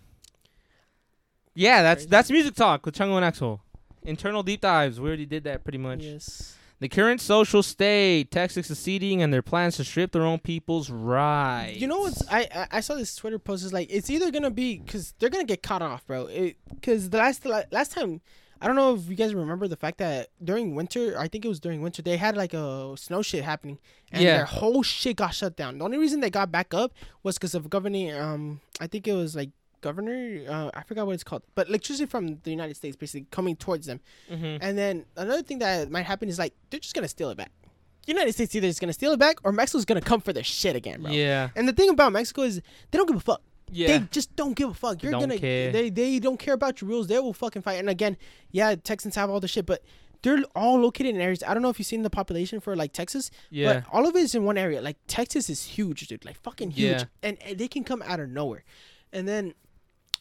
yeah, 1.54 1.82
that's 1.84 2.00
Crazy. 2.02 2.10
that's 2.10 2.32
music 2.32 2.56
talk 2.56 2.86
with 2.86 2.96
Chungo 2.96 3.16
and 3.16 3.24
Axel. 3.26 3.62
Internal 4.04 4.44
deep 4.44 4.62
dives. 4.62 5.00
We 5.00 5.08
already 5.08 5.26
did 5.26 5.46
that 5.46 5.64
pretty 5.64 5.78
much. 5.78 6.02
yes, 6.04 6.55
The 6.80 6.90
current 6.90 7.22
social 7.22 7.64
state, 7.64 8.32
Texas 8.32 8.68
seceding, 8.68 9.22
and 9.22 9.34
their 9.34 9.42
plans 9.42 9.78
to 9.78 9.84
strip 9.86 10.12
their 10.12 10.24
own 10.24 10.40
people's 10.40 10.90
rights. 10.90 11.78
You 11.80 11.88
know 11.88 12.00
what's 12.00 12.28
I, 12.30 12.48
I 12.54 12.68
I 12.72 12.80
saw 12.82 12.96
this 12.96 13.16
Twitter 13.16 13.40
post 13.40 13.64
is 13.64 13.72
like 13.72 13.88
it's 13.90 14.10
either 14.10 14.30
gonna 14.32 14.52
be 14.52 14.80
because 14.80 15.14
they're 15.20 15.30
gonna 15.30 15.46
get 15.46 15.64
cut 15.64 15.82
off, 15.82 16.06
bro. 16.06 16.28
Because 16.74 17.10
the 17.10 17.18
last 17.18 17.44
the 17.44 17.66
last 17.72 17.92
time 17.94 18.20
I 18.62 18.68
don't 18.68 18.76
know 18.76 18.96
if 18.96 19.08
you 19.10 19.16
guys 19.16 19.34
remember 19.34 19.68
the 19.68 19.76
fact 19.78 20.00
that 20.00 20.30
during 20.44 20.76
winter 20.76 21.18
I 21.18 21.28
think 21.30 21.46
it 21.46 21.48
was 21.48 21.60
during 21.62 21.82
winter 21.82 22.02
they 22.02 22.18
had 22.18 22.36
like 22.36 22.54
a 22.54 22.96
snow 22.98 23.22
shit 23.22 23.44
happening 23.46 23.80
and 24.12 24.22
Yeah. 24.24 24.38
their 24.38 24.46
whole 24.46 24.84
shit 24.84 25.16
got 25.16 25.34
shut 25.34 25.56
down. 25.56 25.78
The 25.78 25.86
only 25.86 25.98
reason 25.98 26.20
they 26.20 26.30
got 26.30 26.52
back 26.52 26.74
up 26.74 26.94
was 27.24 27.38
because 27.38 27.56
of 27.56 27.70
governing 27.70 28.14
um 28.14 28.60
I 28.82 28.88
think 28.88 29.08
it 29.08 29.14
was 29.14 29.34
like 29.36 29.52
governor 29.82 30.42
uh, 30.48 30.72
I 30.74 30.84
forgot 30.84 31.06
what 31.06 31.14
it's 31.14 31.24
called 31.24 31.44
but 31.56 31.68
electricity 31.70 32.06
from 32.06 32.40
the 32.44 32.52
United 32.52 32.76
States 32.76 32.96
basically 32.96 33.28
coming 33.32 33.56
towards 33.56 33.86
them 33.88 34.00
Mhm. 34.32 34.60
and 34.62 34.78
then 34.78 35.06
another 35.18 35.42
thing 35.44 35.60
that 35.60 35.90
might 35.92 36.06
happen 36.06 36.30
is 36.30 36.40
like 36.40 36.54
they're 36.70 36.80
just 36.80 36.94
gonna 36.96 37.08
steal 37.08 37.30
it 37.30 37.38
back. 37.38 37.52
United 38.08 38.34
States 38.34 38.54
either 38.56 38.68
is 38.68 38.80
gonna 38.80 38.94
steal 38.94 39.12
it 39.14 39.20
back 39.20 39.38
or 39.44 39.52
Mexico's 39.52 39.86
gonna 39.86 40.02
come 40.02 40.22
for 40.22 40.32
their 40.34 40.44
shit 40.44 40.76
again, 40.76 41.02
bro. 41.02 41.12
Yeah. 41.12 41.50
And 41.56 41.68
the 41.68 41.74
thing 41.74 41.90
about 41.90 42.12
Mexico 42.12 42.44
is 42.44 42.62
they 42.92 42.98
don't 42.98 43.08
give 43.08 43.18
a 43.18 43.20
fuck. 43.20 43.42
Yeah. 43.72 43.88
They 43.98 44.06
just 44.12 44.36
don't 44.36 44.54
give 44.56 44.70
a 44.70 44.74
fuck. 44.76 45.02
You're 45.02 45.12
Don't 45.12 45.22
gonna 45.22 45.40
care. 45.40 45.72
they 45.72 45.90
they 45.90 46.20
don't 46.20 46.38
care 46.38 46.54
about 46.54 46.82
your 46.82 46.90
rules. 46.90 47.08
They 47.08 47.18
will 47.20 47.34
fucking 47.34 47.64
fight. 47.64 47.80
And 47.80 47.90
again, 47.90 48.16
yeah, 48.52 48.76
Texans 48.76 49.16
have 49.16 49.30
all 49.32 49.40
the 49.40 49.48
shit, 49.48 49.66
but 49.66 49.82
they're 50.22 50.44
all 50.56 50.80
located 50.80 51.16
in 51.16 51.22
areas. 51.22 51.42
I 51.44 51.54
don't 51.56 51.64
know 51.64 51.70
if 51.70 51.80
you've 51.80 51.88
seen 51.88 52.04
the 52.04 52.10
population 52.12 52.60
for 52.60 52.76
like 52.76 52.94
Texas, 52.94 53.32
yeah. 53.50 53.74
but 53.74 53.84
all 53.92 54.08
of 54.08 54.16
it 54.16 54.20
is 54.22 54.36
in 54.36 54.44
one 54.44 54.58
area. 54.60 54.82
Like 54.84 54.98
Texas 55.08 55.50
is 55.50 55.64
huge, 55.64 56.08
dude. 56.08 56.26
Like 56.26 56.38
fucking 56.42 56.72
huge. 56.72 57.02
Yeah. 57.02 57.04
And, 57.24 57.38
and 57.42 57.58
they 57.58 57.68
can 57.68 57.84
come 57.84 58.04
out 58.06 58.20
of 58.20 58.30
nowhere. 58.30 58.64
And 59.12 59.28
then 59.28 59.54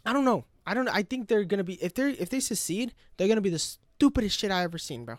I 0.04 0.12
don't 0.12 0.24
know. 0.24 0.44
I 0.66 0.74
don't 0.74 0.88
I 0.88 1.02
think 1.02 1.28
they're 1.28 1.44
gonna 1.44 1.64
be 1.64 1.74
if 1.82 1.94
they're 1.94 2.08
if 2.08 2.30
they 2.30 2.40
succeed, 2.40 2.94
they're 3.16 3.28
gonna 3.28 3.40
be 3.40 3.50
the 3.50 3.58
stupidest 3.58 4.38
shit 4.38 4.50
I 4.50 4.62
ever 4.62 4.78
seen, 4.78 5.04
bro. 5.04 5.18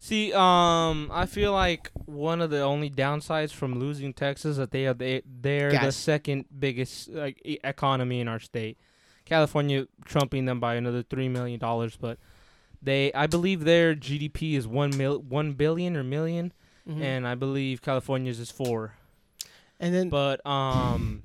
See, 0.00 0.32
um, 0.32 1.10
I 1.12 1.26
feel 1.26 1.52
like 1.52 1.90
one 2.06 2.40
of 2.40 2.50
the 2.50 2.60
only 2.60 2.88
downsides 2.88 3.50
from 3.52 3.78
losing 3.80 4.12
Texas 4.12 4.56
that 4.56 4.70
they 4.70 4.86
are 4.86 4.94
they 4.94 5.22
they're 5.26 5.72
the 5.72 5.92
second 5.92 6.44
biggest 6.56 7.08
like 7.10 7.40
e- 7.44 7.58
economy 7.64 8.20
in 8.20 8.28
our 8.28 8.38
state. 8.38 8.78
California 9.24 9.86
trumping 10.04 10.44
them 10.46 10.58
by 10.60 10.76
another 10.76 11.02
three 11.02 11.28
million 11.28 11.58
dollars, 11.58 11.96
but 12.00 12.18
they 12.80 13.12
I 13.12 13.26
believe 13.26 13.64
their 13.64 13.94
GDP 13.94 14.54
is 14.54 14.66
one 14.68 14.96
mil 14.96 15.18
one 15.20 15.52
billion 15.52 15.96
or 15.96 16.02
1000000 16.04 16.52
Mhm. 16.88 17.02
and 17.02 17.28
I 17.28 17.34
believe 17.34 17.82
California's 17.82 18.40
is 18.40 18.50
four. 18.50 18.94
and 19.78 19.94
then 19.94 20.08
But 20.08 20.44
um, 20.46 21.24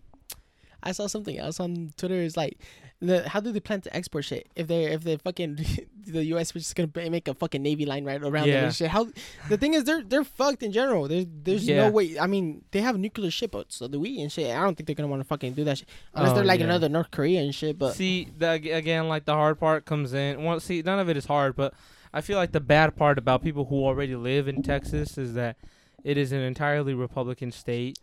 I 0.84 0.92
saw 0.92 1.08
something 1.08 1.38
else 1.38 1.60
on 1.60 1.94
Twitter. 1.98 2.16
Is 2.16 2.36
like, 2.38 2.58
the, 3.00 3.28
how 3.28 3.40
do 3.40 3.52
they 3.52 3.60
plan 3.60 3.82
to 3.82 3.96
export 3.96 4.26
shit 4.26 4.48
if 4.56 4.68
they 4.68 4.86
if 4.86 5.04
they 5.04 5.18
fucking 5.18 5.60
the 6.06 6.24
U.S. 6.26 6.54
was 6.54 6.64
just 6.64 6.76
gonna 6.76 7.10
make 7.10 7.28
a 7.28 7.34
fucking 7.34 7.62
navy 7.62 7.86
line 7.86 8.04
right 8.06 8.22
around 8.22 8.48
them 8.50 8.66
and 8.66 8.76
shit? 8.76 8.90
How 8.90 9.08
the 9.50 9.58
thing 9.58 9.74
is 9.74 9.84
they're 9.86 10.04
they're 10.04 10.24
fucked 10.24 10.62
in 10.64 10.72
general. 10.72 11.08
There's 11.08 11.26
there's 11.44 11.68
Yeah. 11.68 11.86
no 11.88 11.92
way. 11.92 12.20
I 12.20 12.28
mean, 12.28 12.64
they 12.72 12.82
have 12.82 12.98
nuclear 13.00 13.30
shipboats, 13.32 13.72
so 13.74 13.88
do 13.88 14.00
we 14.00 14.22
and 14.22 14.32
shit. 14.32 14.56
I 14.56 14.62
don't 14.62 14.76
think 14.76 14.88
they're 14.88 14.96
gonna 14.96 15.10
want 15.10 15.22
to 15.22 15.28
fucking 15.28 15.54
do 15.54 15.64
that 15.64 15.78
shit 15.80 15.90
unless 16.14 16.32
Oh, 16.32 16.36
they're 16.36 16.44
like 16.46 16.60
yeah. 16.60 16.66
another 16.66 16.90
North 16.90 17.12
Korea 17.12 17.42
and 17.42 17.54
shit. 17.56 17.80
But 17.80 17.94
see 17.94 18.28
the, 18.38 18.52
again, 18.52 19.08
like 19.08 19.26
the 19.26 19.34
hard 19.34 19.60
part 19.60 19.86
comes 19.86 20.14
in. 20.14 20.44
Well, 20.44 20.60
see, 20.60 20.82
none 20.82 21.00
of 21.00 21.10
it 21.10 21.18
is 21.18 21.26
hard, 21.26 21.56
but 21.56 21.74
I 22.14 22.22
feel 22.22 22.38
like 22.38 22.52
the 22.52 22.60
bad 22.60 22.96
part 22.96 23.18
about 23.18 23.42
people 23.42 23.66
who 23.66 23.84
already 23.84 24.16
live 24.16 24.48
in 24.48 24.62
Texas 24.62 25.18
is 25.18 25.34
that 25.34 25.58
it 26.04 26.18
is 26.18 26.32
an 26.32 26.42
entirely 26.42 26.94
Republican 26.94 27.52
state. 27.52 27.98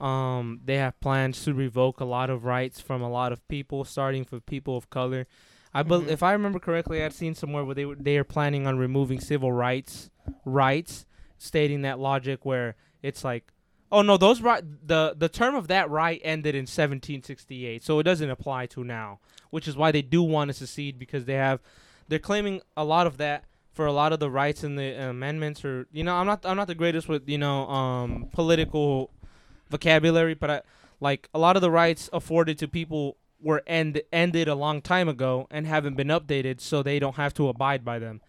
Um, 0.00 0.60
they 0.64 0.76
have 0.76 0.98
plans 1.00 1.44
to 1.44 1.54
revoke 1.54 2.00
a 2.00 2.04
lot 2.04 2.30
of 2.30 2.44
rights 2.44 2.80
from 2.80 3.00
a 3.02 3.10
lot 3.10 3.32
of 3.32 3.46
people, 3.48 3.84
starting 3.84 4.24
for 4.24 4.40
people 4.40 4.76
of 4.76 4.90
color. 4.90 5.26
I 5.72 5.82
bel 5.82 6.02
Mhm. 6.02 6.08
if 6.08 6.22
I 6.22 6.32
remember 6.32 6.58
correctly, 6.58 7.02
I'd 7.02 7.12
seen 7.12 7.34
somewhere 7.34 7.64
where 7.64 7.74
they 7.74 7.84
were 7.84 7.96
they 7.96 8.16
are 8.16 8.24
planning 8.24 8.66
on 8.66 8.78
removing 8.78 9.20
civil 9.20 9.52
rights 9.52 10.10
rights, 10.44 11.04
stating 11.38 11.82
that 11.82 11.98
logic 11.98 12.44
where 12.44 12.76
it's 13.02 13.24
like, 13.24 13.52
oh 13.92 14.02
no, 14.02 14.16
those 14.16 14.40
right 14.40 14.62
the 14.86 15.14
the 15.16 15.28
term 15.28 15.54
of 15.54 15.68
that 15.68 15.88
right 15.90 16.20
ended 16.24 16.54
in 16.54 16.66
1768, 16.66 17.82
so 17.82 17.98
it 17.98 18.02
doesn't 18.04 18.30
apply 18.30 18.66
to 18.66 18.84
now, 18.84 19.20
which 19.50 19.66
is 19.68 19.76
why 19.76 19.90
they 19.92 20.02
do 20.02 20.22
want 20.22 20.48
to 20.48 20.54
secede 20.54 20.98
because 20.98 21.24
they 21.24 21.34
have 21.34 21.60
they're 22.08 22.18
claiming 22.18 22.60
a 22.76 22.84
lot 22.84 23.06
of 23.06 23.16
that 23.16 23.44
for 23.72 23.86
a 23.86 23.92
lot 23.92 24.12
of 24.12 24.20
the 24.20 24.30
rights 24.30 24.62
in 24.62 24.76
the 24.76 24.92
amendments 25.08 25.64
or 25.64 25.86
you 25.90 26.04
know 26.04 26.14
I'm 26.14 26.26
not 26.26 26.46
I'm 26.46 26.56
not 26.56 26.68
the 26.68 26.74
greatest 26.76 27.08
with 27.08 27.28
you 27.28 27.38
know 27.38 27.66
um 27.68 28.28
political 28.32 29.10
vocabulary, 29.74 30.34
but 30.34 30.50
I 30.50 30.62
like 31.00 31.28
a 31.34 31.38
lot 31.38 31.56
of 31.56 31.62
the 31.62 31.70
rights 31.70 32.08
afforded 32.12 32.58
to 32.58 32.68
people 32.68 33.16
were 33.40 33.62
end 33.66 34.00
ended 34.12 34.48
a 34.48 34.54
long 34.54 34.80
time 34.80 35.08
ago 35.08 35.46
and 35.50 35.66
haven't 35.66 35.96
been 35.96 36.08
updated, 36.08 36.60
so 36.60 36.82
they 36.82 36.98
don't 36.98 37.16
have 37.16 37.34
to 37.34 37.48
abide 37.48 37.84
by 37.84 37.98
them. 37.98 38.20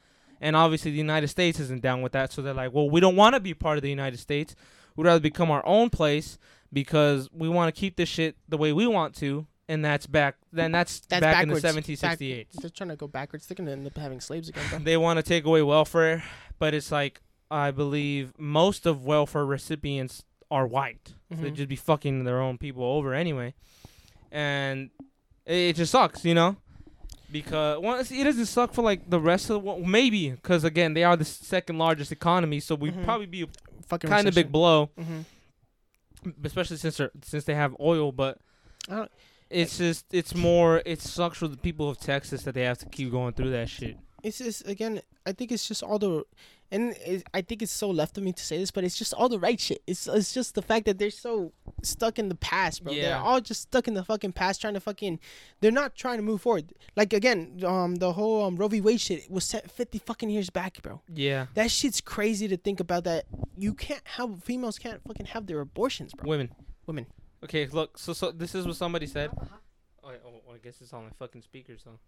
And 0.41 0.55
obviously, 0.55 0.91
the 0.91 0.97
United 0.97 1.29
States 1.29 1.59
isn't 1.59 1.81
down 1.81 2.01
with 2.01 2.11
that, 2.11 2.31
so 2.33 2.41
they're 2.41 2.53
like, 2.53 2.73
well, 2.73 2.89
we 2.89 2.99
don't 2.99 3.15
want 3.15 3.35
to 3.35 3.39
be 3.39 3.53
part 3.53 3.77
of 3.77 3.83
the 3.83 3.89
United 3.89 4.19
States. 4.19 4.55
We'd 4.95 5.05
rather 5.05 5.19
become 5.19 5.51
our 5.51 5.65
own 5.65 5.89
place 5.89 6.37
because 6.73 7.29
we 7.31 7.47
want 7.47 7.73
to 7.73 7.79
keep 7.79 7.95
this 7.95 8.09
shit 8.09 8.35
the 8.49 8.57
way 8.57 8.73
we 8.73 8.87
want 8.87 9.15
to, 9.15 9.47
and 9.69 9.85
that's 9.85 10.07
back. 10.07 10.35
Then 10.51 10.71
that's, 10.71 10.99
That's 11.01 11.21
back 11.21 11.35
backwards. 11.35 11.63
in 11.63 11.71
the 11.75 11.77
1768. 11.77 12.47
they're 12.59 12.69
trying 12.69 12.89
to 12.89 12.95
go 12.95 13.07
backwards. 13.07 13.47
They're 13.47 13.55
gonna 13.55 13.71
end 13.71 13.87
up 13.87 13.97
having 13.97 14.19
slaves 14.19 14.49
again. 14.49 14.63
Bro. 14.69 14.79
they 14.83 14.97
want 14.97 15.17
to 15.17 15.23
take 15.23 15.45
away 15.45 15.61
welfare, 15.61 16.23
but 16.59 16.73
it's 16.73 16.91
like 16.91 17.21
I 17.49 17.71
believe 17.71 18.33
most 18.37 18.85
of 18.85 19.05
welfare 19.05 19.45
recipients 19.45 20.23
are 20.51 20.67
white. 20.67 21.13
So 21.35 21.41
they'd 21.41 21.55
just 21.55 21.69
be 21.69 21.75
fucking 21.75 22.23
their 22.23 22.39
own 22.41 22.57
people 22.57 22.83
over 22.83 23.13
anyway, 23.13 23.53
and 24.31 24.89
it, 25.45 25.53
it 25.55 25.75
just 25.75 25.91
sucks, 25.91 26.23
you 26.25 26.33
know. 26.33 26.55
Because 27.31 27.79
well, 27.81 27.99
it 27.99 28.23
doesn't 28.23 28.45
suck 28.45 28.73
for 28.73 28.81
like 28.83 29.09
the 29.09 29.19
rest 29.19 29.49
of 29.49 29.55
the 29.55 29.59
world, 29.59 29.85
maybe 29.87 30.29
because 30.29 30.63
again 30.63 30.93
they 30.93 31.03
are 31.03 31.17
the 31.17 31.25
second 31.25 31.77
largest 31.77 32.11
economy, 32.11 32.59
so 32.59 32.75
we'd 32.75 32.93
Mhm. 32.95 33.03
probably 33.03 33.25
be 33.25 33.41
a 33.41 33.47
fucking 33.87 34.09
kind 34.09 34.27
of 34.27 34.35
big 34.35 34.51
blow, 34.51 34.89
hmm 34.97 35.21
especially 36.43 36.77
since 36.77 36.97
they're, 36.97 37.11
since 37.23 37.43
they 37.43 37.53
have 37.55 37.75
oil. 37.79 38.11
But 38.11 38.39
it's 39.49 39.77
just 39.77 40.05
it's 40.11 40.33
more 40.35 40.81
it 40.85 41.01
sucks 41.01 41.37
for 41.39 41.47
the 41.47 41.57
people 41.57 41.89
of 41.89 41.97
Texas 41.99 42.43
that 42.43 42.53
they 42.53 42.63
have 42.63 42.77
to 42.79 42.85
keep 42.87 43.11
going 43.11 43.33
through 43.33 43.51
that 43.51 43.69
shit. 43.69 43.97
It's 44.25 44.39
just 44.39 44.67
again 44.67 45.01
i 45.25 45.31
think 45.31 45.51
it's 45.51 45.67
just 45.67 45.83
all 45.83 45.99
the 45.99 46.23
and 46.71 46.95
it, 47.05 47.23
i 47.33 47.41
think 47.41 47.61
it's 47.61 47.71
so 47.71 47.89
left 47.89 48.17
of 48.17 48.23
me 48.23 48.31
to 48.33 48.43
say 48.43 48.57
this 48.57 48.71
but 48.71 48.83
it's 48.83 48.97
just 48.97 49.13
all 49.13 49.29
the 49.29 49.39
right 49.39 49.59
shit 49.59 49.81
it's 49.87 50.07
it's 50.07 50.33
just 50.33 50.55
the 50.55 50.61
fact 50.61 50.85
that 50.85 50.97
they're 50.97 51.09
so 51.09 51.51
stuck 51.83 52.17
in 52.17 52.29
the 52.29 52.35
past 52.35 52.83
bro 52.83 52.93
yeah. 52.93 53.03
they're 53.03 53.17
all 53.17 53.39
just 53.39 53.61
stuck 53.61 53.87
in 53.87 53.93
the 53.93 54.03
fucking 54.03 54.31
past 54.31 54.61
trying 54.61 54.73
to 54.73 54.79
fucking 54.79 55.19
they're 55.61 55.71
not 55.71 55.95
trying 55.95 56.17
to 56.17 56.23
move 56.23 56.41
forward 56.41 56.73
like 56.95 57.13
again 57.13 57.61
um 57.65 57.95
the 57.95 58.13
whole 58.13 58.43
um 58.45 58.55
roe 58.55 58.67
v 58.67 58.81
wade 58.81 58.99
shit 58.99 59.29
was 59.29 59.43
set 59.43 59.69
50 59.69 59.99
fucking 59.99 60.29
years 60.29 60.49
back 60.49 60.81
bro 60.81 61.01
Yeah, 61.13 61.47
that 61.53 61.71
shit's 61.71 62.01
crazy 62.01 62.47
to 62.47 62.57
think 62.57 62.79
about 62.79 63.03
that 63.03 63.25
you 63.57 63.73
can't 63.73 64.05
have 64.05 64.43
females 64.43 64.79
can't 64.79 65.01
fucking 65.07 65.27
have 65.27 65.47
their 65.47 65.59
abortions 65.61 66.13
bro 66.13 66.29
women. 66.29 66.49
women 66.87 67.05
Okay, 67.45 67.67
look. 67.67 67.97
So, 67.97 68.13
so 68.13 68.31
this 68.31 68.55
is 68.55 68.65
what 68.65 68.75
somebody 68.75 69.05
said. 69.05 69.29
Oh, 70.03 70.09
wait, 70.09 70.19
oh, 70.25 70.51
I 70.51 70.57
guess 70.57 70.81
it's 70.81 70.91
on 70.93 71.03
my 71.03 71.11
fucking 71.19 71.43
speakers 71.43 71.83
though. 71.85 71.99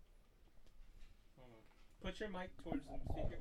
Hold 2.04 2.08
on. 2.08 2.12
Put 2.12 2.20
your 2.20 2.30
mic 2.30 2.50
towards 2.64 2.82
the 2.84 3.14
speaker. 3.14 3.38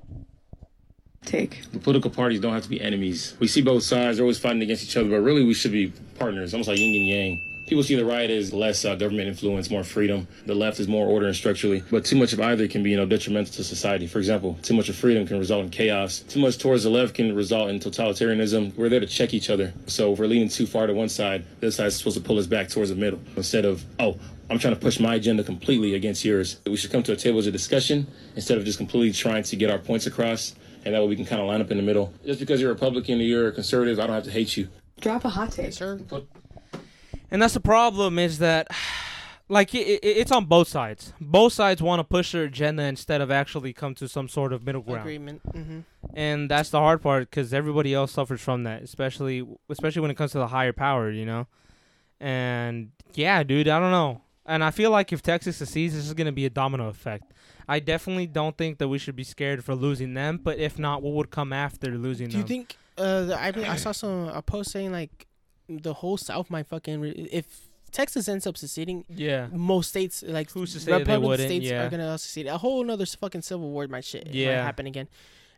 take. 1.25 1.71
The 1.71 1.79
political 1.79 2.09
parties 2.11 2.39
don't 2.39 2.53
have 2.53 2.63
to 2.63 2.69
be 2.69 2.81
enemies. 2.81 3.35
We 3.39 3.47
see 3.47 3.61
both 3.61 3.83
sides; 3.83 4.17
they're 4.17 4.23
always 4.23 4.39
fighting 4.39 4.61
against 4.61 4.83
each 4.83 4.97
other, 4.97 5.09
but 5.09 5.19
really 5.21 5.43
we 5.43 5.53
should 5.53 5.71
be 5.71 5.93
partners, 6.17 6.53
almost 6.53 6.69
like 6.69 6.77
yin 6.79 6.95
and 6.95 7.07
yang. 7.07 7.43
People 7.67 7.83
see 7.83 7.95
the 7.95 8.05
right 8.05 8.29
as 8.29 8.53
less 8.53 8.85
uh, 8.85 8.95
government 8.95 9.27
influence, 9.27 9.69
more 9.69 9.83
freedom. 9.83 10.25
The 10.45 10.55
left 10.55 10.79
is 10.79 10.87
more 10.87 11.05
order 11.05 11.27
and 11.27 11.35
structurally. 11.35 11.83
But 11.91 12.05
too 12.05 12.15
much 12.15 12.31
of 12.31 12.39
either 12.39 12.65
can 12.65 12.81
be, 12.81 12.91
you 12.91 12.95
know, 12.95 13.05
detrimental 13.05 13.51
to 13.55 13.63
society. 13.65 14.07
For 14.07 14.19
example, 14.19 14.57
too 14.61 14.73
much 14.73 14.87
of 14.87 14.95
freedom 14.95 15.27
can 15.27 15.37
result 15.37 15.65
in 15.65 15.69
chaos. 15.69 16.19
Too 16.19 16.39
much 16.39 16.59
towards 16.59 16.85
the 16.85 16.89
left 16.89 17.15
can 17.15 17.35
result 17.35 17.69
in 17.69 17.81
totalitarianism. 17.81 18.73
We're 18.77 18.87
there 18.87 19.01
to 19.01 19.05
check 19.05 19.33
each 19.33 19.49
other. 19.49 19.73
So 19.85 20.13
if 20.13 20.19
we're 20.19 20.27
leaning 20.27 20.47
too 20.47 20.65
far 20.65 20.87
to 20.87 20.93
one 20.93 21.09
side, 21.09 21.43
the 21.59 21.67
other 21.67 21.71
side's 21.71 21.97
supposed 21.97 22.15
to 22.15 22.23
pull 22.23 22.39
us 22.39 22.47
back 22.47 22.69
towards 22.69 22.89
the 22.89 22.95
middle 22.95 23.19
instead 23.35 23.65
of, 23.65 23.83
oh, 23.99 24.17
I'm 24.49 24.59
trying 24.59 24.73
to 24.73 24.79
push 24.79 24.99
my 24.99 25.15
agenda 25.15 25.43
completely 25.43 25.95
against 25.95 26.23
yours. 26.23 26.61
We 26.65 26.77
should 26.77 26.91
come 26.91 27.03
to 27.03 27.11
a 27.11 27.15
table 27.15 27.39
as 27.39 27.47
a 27.47 27.51
discussion 27.51 28.07
instead 28.35 28.57
of 28.57 28.65
just 28.65 28.77
completely 28.77 29.11
trying 29.11 29.43
to 29.43 29.55
get 29.55 29.69
our 29.69 29.77
points 29.77 30.07
across. 30.07 30.55
And 30.85 30.95
that 30.95 31.01
way 31.01 31.07
we 31.07 31.15
can 31.17 31.25
kind 31.25 31.41
of 31.41 31.47
line 31.47 31.59
up 31.59 31.69
in 31.69 31.77
the 31.77 31.83
middle. 31.83 32.13
Just 32.25 32.39
because 32.39 32.61
you're 32.61 32.71
a 32.71 32.73
Republican 32.73 33.19
or 33.19 33.23
you're 33.23 33.49
a 33.49 33.51
conservative, 33.51 33.99
I 33.99 34.07
don't 34.07 34.15
have 34.15 34.23
to 34.23 34.31
hate 34.31 34.55
you. 34.55 34.69
Drop 35.01 35.25
a 35.25 35.29
hot 35.29 35.51
take. 35.51 35.73
sir 35.73 35.99
And 37.29 37.41
that's 37.41 37.53
the 37.53 37.59
problem 37.59 38.17
is 38.17 38.39
that 38.39 38.69
like 39.49 39.73
it, 39.75 39.87
it, 39.87 39.99
it's 40.03 40.31
on 40.31 40.45
both 40.45 40.67
sides. 40.67 41.13
Both 41.19 41.53
sides 41.53 41.81
want 41.81 41.99
to 41.99 42.03
push 42.03 42.31
their 42.31 42.43
agenda 42.43 42.83
instead 42.83 43.21
of 43.21 43.31
actually 43.31 43.73
come 43.73 43.95
to 43.95 44.07
some 44.07 44.27
sort 44.27 44.53
of 44.53 44.65
middle 44.65 44.81
ground. 44.81 45.01
Agreement. 45.01 45.41
Mm-hmm. 45.53 45.79
and 46.13 46.49
that's 46.49 46.69
the 46.69 46.79
hard 46.79 47.01
part 47.01 47.29
because 47.29 47.53
everybody 47.53 47.93
else 47.93 48.13
suffers 48.13 48.41
from 48.41 48.63
that, 48.63 48.81
especially 48.81 49.45
especially 49.69 50.01
when 50.01 50.11
it 50.11 50.15
comes 50.15 50.31
to 50.31 50.37
the 50.37 50.47
higher 50.47 50.73
power, 50.73 51.11
you 51.11 51.25
know. 51.25 51.47
And 52.19 52.91
yeah, 53.13 53.43
dude, 53.43 53.67
I 53.67 53.79
don't 53.79 53.91
know. 53.91 54.21
And 54.47 54.63
I 54.63 54.71
feel 54.71 54.91
like 54.91 55.11
if 55.11 55.21
Texas 55.21 55.57
succeeds, 55.57 55.93
this 55.93 56.05
is 56.05 56.13
gonna 56.13 56.31
be 56.31 56.45
a 56.45 56.49
domino 56.49 56.87
effect. 56.87 57.33
I 57.67 57.79
definitely 57.79 58.27
don't 58.27 58.57
think 58.57 58.77
that 58.77 58.87
we 58.87 58.97
should 58.97 59.15
be 59.15 59.25
scared 59.25 59.63
for 59.63 59.75
losing 59.75 60.13
them, 60.13 60.39
but 60.41 60.57
if 60.57 60.79
not, 60.79 61.01
what 61.03 61.13
would 61.15 61.29
come 61.31 61.51
after 61.51 61.87
losing 61.97 62.29
Do 62.29 62.37
you 62.37 62.43
them? 62.43 62.47
think? 62.47 62.77
Uh, 62.97 63.23
the, 63.25 63.39
I 63.39 63.51
mean, 63.51 63.65
I 63.65 63.75
saw 63.75 63.91
some 63.91 64.29
a 64.29 64.41
post 64.41 64.71
saying 64.71 64.91
like 64.93 65.27
the 65.67 65.93
whole 65.93 66.15
South 66.17 66.49
might 66.49 66.65
fucking 66.67 67.01
re- 67.01 67.29
if 67.31 67.67
Texas 67.91 68.27
ends 68.29 68.47
up 68.47 68.55
seceding, 68.57 69.03
yeah, 69.09 69.47
most 69.51 69.89
states 69.89 70.23
like 70.25 70.49
Who's 70.51 70.73
to 70.73 70.79
say 70.79 70.91
that 70.93 71.05
they 71.05 71.17
wouldn't? 71.17 71.47
states 71.49 71.65
Yeah. 71.65 71.85
are 71.85 71.89
gonna 71.89 72.17
secede. 72.17 72.47
A 72.47 72.57
whole 72.57 72.81
another 72.81 73.05
fucking 73.05 73.41
civil 73.41 73.69
war 73.69 73.85
might 73.87 74.05
shit 74.05 74.25
might 74.27 74.33
Yeah. 74.35 74.63
happen 74.63 74.87
again, 74.87 75.07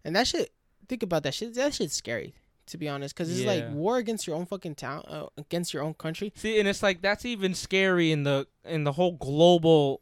and 0.03 0.15
that 0.15 0.25
shit. 0.27 0.51
Think 0.87 1.03
about 1.03 1.21
that 1.23 1.35
shit. 1.35 1.53
That 1.53 1.73
shit's 1.75 1.93
scary 1.93 2.33
to 2.69 2.77
be 2.77 2.87
honest, 2.87 3.15
because 3.15 3.29
it's 3.35 3.45
like 3.47 3.69
war 3.71 3.97
against 3.97 4.25
your 4.27 4.35
own 4.35 4.45
fucking 4.45 4.75
town, 4.75 5.03
uh, 5.07 5.25
against 5.37 5.73
your 5.73 5.83
own 5.83 5.93
country. 5.93 6.31
See, 6.35 6.59
and 6.59 6.67
it's 6.67 6.81
like 6.83 7.01
that's 7.01 7.25
even 7.25 7.53
scary 7.53 8.11
in 8.11 8.23
the 8.23 8.47
in 8.65 8.83
the 8.83 8.93
whole 8.93 9.13
global 9.13 10.01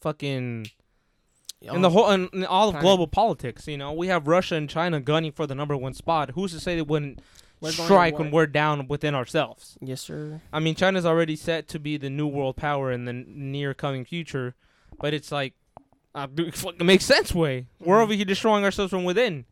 fucking 0.00 0.66
in 1.60 1.80
the 1.82 1.90
whole 1.90 2.10
in, 2.10 2.28
in 2.32 2.44
all 2.44 2.68
of 2.68 2.72
planet. 2.74 2.82
global 2.84 3.06
politics. 3.06 3.66
You 3.66 3.78
know, 3.78 3.92
we 3.92 4.08
have 4.08 4.26
Russia 4.26 4.56
and 4.56 4.68
China 4.68 5.00
gunning 5.00 5.32
for 5.32 5.46
the 5.46 5.54
number 5.54 5.76
one 5.76 5.94
spot. 5.94 6.30
Who's 6.34 6.52
to 6.52 6.60
say 6.60 6.76
they 6.76 6.82
wouldn't 6.82 7.20
We're 7.60 7.70
strike 7.70 8.18
when 8.18 8.30
we're 8.30 8.46
down 8.46 8.86
within 8.88 9.14
ourselves? 9.14 9.78
Yes, 9.80 10.02
sir. 10.02 10.42
I 10.52 10.60
mean, 10.60 10.74
China's 10.74 11.06
already 11.06 11.36
set 11.36 11.68
to 11.68 11.78
be 11.78 11.96
the 11.96 12.10
new 12.10 12.26
world 12.26 12.56
power 12.56 12.92
in 12.92 13.06
the 13.06 13.12
near 13.14 13.72
coming 13.72 14.04
future, 14.04 14.54
but 15.00 15.14
it's 15.14 15.32
like, 15.32 15.54
uh, 16.14 16.26
it 16.36 16.54
fucking 16.54 16.86
makes 16.86 17.06
sense. 17.06 17.34
Way 17.34 17.66
we're 17.80 17.96
Mhm. 17.98 18.02
over 18.02 18.12
here 18.12 18.26
destroying 18.26 18.64
ourselves 18.64 18.90
from 18.90 19.04
within, 19.04 19.46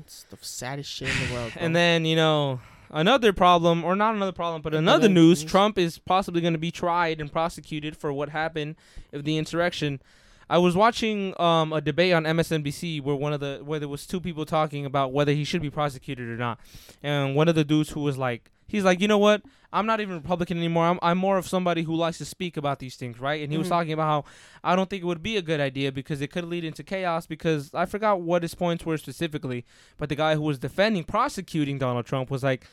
It's 0.00 0.24
the 0.24 0.38
saddest 0.40 0.90
shit 0.90 1.08
in 1.08 1.28
the 1.28 1.34
world. 1.34 1.52
and 1.56 1.74
then 1.74 2.04
you 2.04 2.16
know 2.16 2.60
another 2.90 3.32
problem, 3.32 3.84
or 3.84 3.96
not 3.96 4.14
another 4.14 4.32
problem, 4.32 4.62
but 4.62 4.74
another 4.74 5.08
news. 5.08 5.44
Trump 5.44 5.78
is 5.78 5.98
possibly 5.98 6.40
going 6.40 6.52
to 6.52 6.58
be 6.58 6.70
tried 6.70 7.20
and 7.20 7.30
prosecuted 7.30 7.96
for 7.96 8.12
what 8.12 8.30
happened 8.30 8.76
of 9.12 9.24
the 9.24 9.36
insurrection. 9.36 10.00
I 10.48 10.58
was 10.58 10.76
watching 10.76 11.38
um, 11.40 11.72
a 11.72 11.80
debate 11.80 12.12
on 12.12 12.24
MSNBC 12.24 13.02
where 13.02 13.16
one 13.16 13.32
of 13.32 13.40
the 13.40 13.60
where 13.64 13.80
there 13.80 13.88
was 13.88 14.06
two 14.06 14.20
people 14.20 14.46
talking 14.46 14.86
about 14.86 15.12
whether 15.12 15.32
he 15.32 15.44
should 15.44 15.62
be 15.62 15.70
prosecuted 15.70 16.28
or 16.28 16.36
not, 16.36 16.60
and 17.02 17.34
one 17.34 17.48
of 17.48 17.54
the 17.54 17.64
dudes 17.64 17.90
who 17.90 18.00
was 18.00 18.16
like, 18.16 18.50
he's 18.66 18.84
like, 18.84 19.00
you 19.00 19.08
know 19.08 19.18
what? 19.18 19.42
I'm 19.72 19.84
not 19.86 20.00
even 20.00 20.14
Republican 20.14 20.56
anymore. 20.58 20.84
I'm 20.86 20.98
I'm 21.02 21.18
more 21.18 21.36
of 21.38 21.46
somebody 21.46 21.82
who 21.82 21.94
likes 21.96 22.18
to 22.18 22.24
speak 22.24 22.56
about 22.56 22.78
these 22.78 22.96
things, 22.96 23.18
right? 23.20 23.42
And 23.42 23.52
he 23.52 23.58
was 23.58 23.66
Mhm. 23.66 23.70
talking 23.70 23.92
about 23.92 24.06
how 24.06 24.24
I 24.64 24.74
don't 24.76 24.88
think 24.88 25.02
it 25.02 25.06
would 25.06 25.22
be 25.22 25.36
a 25.36 25.42
good 25.42 25.60
idea 25.60 25.92
because 25.92 26.20
it 26.20 26.28
could 26.30 26.44
lead 26.44 26.64
into 26.64 26.82
chaos. 26.82 27.26
Because 27.26 27.74
I 27.74 27.84
forgot 27.84 28.20
what 28.20 28.42
his 28.42 28.54
points 28.54 28.86
were 28.86 28.96
specifically, 28.96 29.64
but 29.98 30.08
the 30.08 30.14
guy 30.16 30.34
who 30.34 30.40
was 30.42 30.58
defending 30.58 31.04
prosecuting 31.04 31.78
Donald 31.78 32.06
Trump 32.06 32.30
was 32.30 32.42
like, 32.42 32.66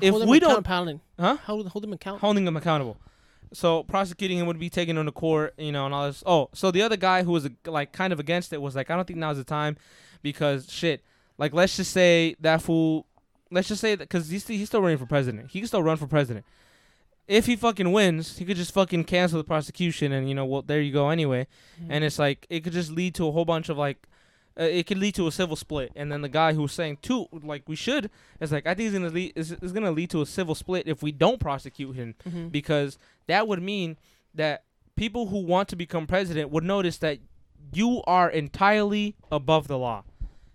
if 0.00 0.10
Hold 0.10 0.22
him 0.24 0.28
we 0.28 0.40
don't 0.40 0.66
Huh? 0.66 1.36
hold 1.44 1.68
hold 1.68 1.84
him 1.84 1.92
account. 1.92 2.20
holding 2.20 2.46
him 2.46 2.56
accountable. 2.56 2.98
So 3.52 3.82
prosecuting 3.84 4.38
him 4.38 4.46
would 4.46 4.58
be 4.58 4.70
taken 4.70 4.96
into 4.96 5.12
court, 5.12 5.54
you 5.58 5.72
know, 5.72 5.84
and 5.86 5.94
all 5.94 6.06
this. 6.06 6.22
Oh, 6.26 6.50
so 6.54 6.70
the 6.70 6.82
other 6.82 6.96
guy 6.96 7.22
who 7.22 7.32
was 7.32 7.48
like 7.66 7.92
kind 7.92 8.12
of 8.12 8.20
against 8.20 8.52
it 8.52 8.60
was 8.62 8.76
like, 8.76 8.90
I 8.90 8.96
don't 8.96 9.06
think 9.06 9.18
now's 9.18 9.38
the 9.38 9.44
time, 9.44 9.76
because 10.22 10.70
shit. 10.70 11.02
Like, 11.38 11.54
let's 11.54 11.76
just 11.76 11.92
say 11.92 12.36
that 12.40 12.60
fool. 12.62 13.06
Let's 13.50 13.68
just 13.68 13.80
say 13.80 13.94
that 13.94 14.08
because 14.08 14.28
he's 14.28 14.46
he's 14.46 14.68
still 14.68 14.82
running 14.82 14.98
for 14.98 15.06
president. 15.06 15.50
He 15.50 15.60
can 15.60 15.66
still 15.68 15.82
run 15.82 15.96
for 15.96 16.06
president. 16.06 16.44
If 17.28 17.46
he 17.46 17.54
fucking 17.56 17.92
wins, 17.92 18.38
he 18.38 18.44
could 18.44 18.56
just 18.56 18.72
fucking 18.74 19.04
cancel 19.04 19.38
the 19.38 19.44
prosecution, 19.44 20.10
and 20.12 20.28
you 20.28 20.34
know, 20.34 20.44
well, 20.44 20.62
there 20.62 20.80
you 20.80 20.92
go 20.92 21.10
anyway. 21.10 21.46
And 21.88 22.02
it's 22.04 22.18
like 22.18 22.46
it 22.50 22.64
could 22.64 22.72
just 22.72 22.90
lead 22.90 23.14
to 23.16 23.26
a 23.28 23.32
whole 23.32 23.44
bunch 23.44 23.68
of 23.68 23.76
like. 23.78 23.98
Uh, 24.58 24.64
it 24.64 24.84
could 24.86 24.98
lead 24.98 25.14
to 25.14 25.28
a 25.28 25.32
civil 25.32 25.54
split, 25.54 25.92
and 25.94 26.10
then 26.10 26.22
the 26.22 26.28
guy 26.28 26.52
who's 26.52 26.72
saying 26.72 26.98
too, 27.02 27.26
like 27.32 27.62
we 27.68 27.76
should, 27.76 28.10
is 28.40 28.50
like 28.50 28.66
I 28.66 28.74
think 28.74 28.88
it's 28.88 28.94
gonna 28.98 29.08
lead 29.08 29.32
is, 29.36 29.52
is 29.52 29.72
gonna 29.72 29.92
lead 29.92 30.10
to 30.10 30.22
a 30.22 30.26
civil 30.26 30.56
split 30.56 30.88
if 30.88 31.02
we 31.04 31.12
don't 31.12 31.38
prosecute 31.38 31.94
him 31.94 32.14
Mhm. 32.28 32.50
because 32.50 32.98
that 33.28 33.46
would 33.46 33.62
mean 33.62 33.96
that 34.34 34.64
people 34.96 35.28
who 35.28 35.38
want 35.38 35.68
to 35.68 35.76
become 35.76 36.06
president 36.06 36.50
would 36.50 36.64
notice 36.64 36.98
that 36.98 37.18
you 37.72 38.02
are 38.08 38.28
entirely 38.28 39.14
above 39.30 39.68
the 39.68 39.78
law. 39.78 40.02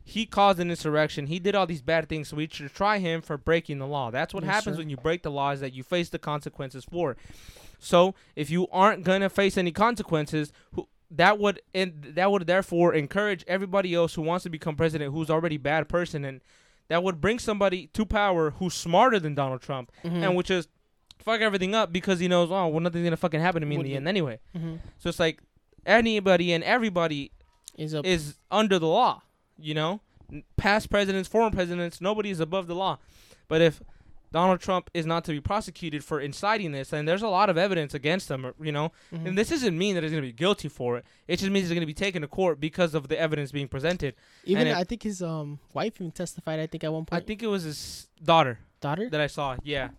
He 0.08 0.28
caused 0.28 0.60
an 0.60 0.70
insurrection. 0.70 1.26
He 1.28 1.40
did 1.40 1.56
all 1.56 1.66
these 1.66 1.82
bad 1.82 2.08
things, 2.08 2.28
so 2.30 2.38
we 2.38 2.48
should 2.48 2.72
try 2.74 3.00
him 3.00 3.22
for 3.24 3.38
breaking 3.40 3.80
the 3.80 3.88
law. 3.88 4.12
That's 4.12 4.34
what 4.36 4.44
Yes, 4.44 4.54
happens 4.54 4.76
sir. 4.76 4.82
when 4.82 4.90
you 4.92 4.98
break 4.98 5.24
the 5.24 5.32
law 5.32 5.50
is 5.52 5.62
that 5.62 5.74
you 5.74 5.82
face 5.84 6.10
the 6.10 6.20
consequences 6.20 6.86
for 6.86 7.12
it. 7.12 7.18
So 7.80 8.14
if 8.36 8.50
you 8.52 8.68
aren't 8.72 9.04
gonna 9.04 9.30
face 9.30 9.58
any 9.58 9.72
consequences, 9.72 10.52
who, 10.74 10.88
that 11.10 11.40
would 11.40 11.60
and 11.74 12.04
that 12.16 12.32
would 12.32 12.46
therefore 12.46 12.94
encourage 12.94 13.44
everybody 13.48 13.94
else 13.96 14.14
who 14.14 14.22
wants 14.22 14.44
to 14.44 14.50
become 14.50 14.76
president 14.76 15.12
who's 15.14 15.30
already 15.30 15.56
a 15.56 15.60
bad 15.60 15.88
person 15.90 16.24
and 16.26 16.42
that 16.88 17.02
would 17.04 17.20
bring 17.20 17.40
somebody 17.40 17.88
to 17.94 18.06
power 18.06 18.52
who's 18.52 18.74
smarter 18.76 19.20
than 19.20 19.34
Donald 19.36 19.62
Trump 19.62 19.92
Mhm. 20.04 20.24
and 20.24 20.36
would 20.36 20.46
just 20.46 20.70
fuck 21.20 21.42
everything 21.42 21.74
up 21.74 21.92
because 21.92 22.20
he 22.20 22.28
knows, 22.28 22.50
oh, 22.52 22.68
well, 22.68 22.80
nothing's 22.80 23.04
gonna 23.04 23.18
fucking 23.18 23.40
happen 23.40 23.62
to 23.62 23.66
me 23.68 23.76
in 23.76 23.82
the 23.84 23.90
you- 23.90 23.96
end 23.98 24.08
anyway. 24.08 24.40
Mhm. 24.56 24.80
So 25.00 25.10
it's 25.10 25.20
like 25.20 25.42
anybody 25.86 26.54
and 26.54 26.64
everybody 26.64 27.32
is 27.78 27.94
a 27.94 28.02
is 28.06 28.38
under 28.52 28.80
the 28.80 28.88
law, 28.88 29.22
you 29.58 29.74
know. 29.74 30.02
Past 30.58 30.90
presidents, 30.90 31.30
former 31.30 31.56
presidents, 31.56 32.02
nobody 32.02 32.32
is 32.32 32.40
above 32.40 32.66
the 32.68 32.74
law. 32.76 32.98
But 33.48 33.62
if 33.62 33.80
Donald 34.32 34.60
Trump 34.60 34.90
is 34.94 35.06
not 35.06 35.24
to 35.26 35.32
be 35.32 35.40
prosecuted 35.40 36.04
for 36.04 36.20
inciting 36.20 36.72
this, 36.72 36.92
and 36.92 37.08
there's 37.08 37.22
a 37.22 37.28
lot 37.28 37.50
of 37.50 37.58
evidence 37.58 37.94
against 37.94 38.30
him, 38.30 38.52
you 38.60 38.72
know, 38.72 38.92
mhm. 39.14 39.28
and 39.28 39.38
this 39.38 39.50
doesn't 39.50 39.78
mean 39.78 39.94
that 39.96 40.04
he's 40.04 40.12
gonna 40.12 40.24
be 40.24 40.32
guilty 40.34 40.68
for 40.68 40.98
it. 40.98 41.06
It 41.28 41.38
just 41.38 41.52
means 41.52 41.68
he's 41.68 41.74
gonna 41.76 41.86
be 41.86 41.94
taken 41.94 42.22
to 42.24 42.28
court 42.28 42.60
because 42.60 42.96
of 42.96 43.08
the 43.08 43.18
evidence 43.20 43.52
being 43.52 43.68
presented. 43.68 44.16
even 44.44 44.68
it- 44.68 44.76
I 44.76 44.84
think 44.84 45.04
his 45.04 45.22
um 45.22 45.60
wife 45.74 46.02
even 46.02 46.12
testified. 46.12 46.60
I 46.60 46.68
think 46.68 46.84
at 46.84 46.92
one 46.92 47.06
point. 47.06 47.24
I 47.24 47.26
think 47.26 47.44
it 47.44 47.48
was 47.48 47.64
his 47.64 48.08
daughter 48.22 48.60
daughter. 48.82 49.10
that 49.10 49.22
I 49.22 49.28
saw. 49.28 49.58
Yeah, 49.64 49.90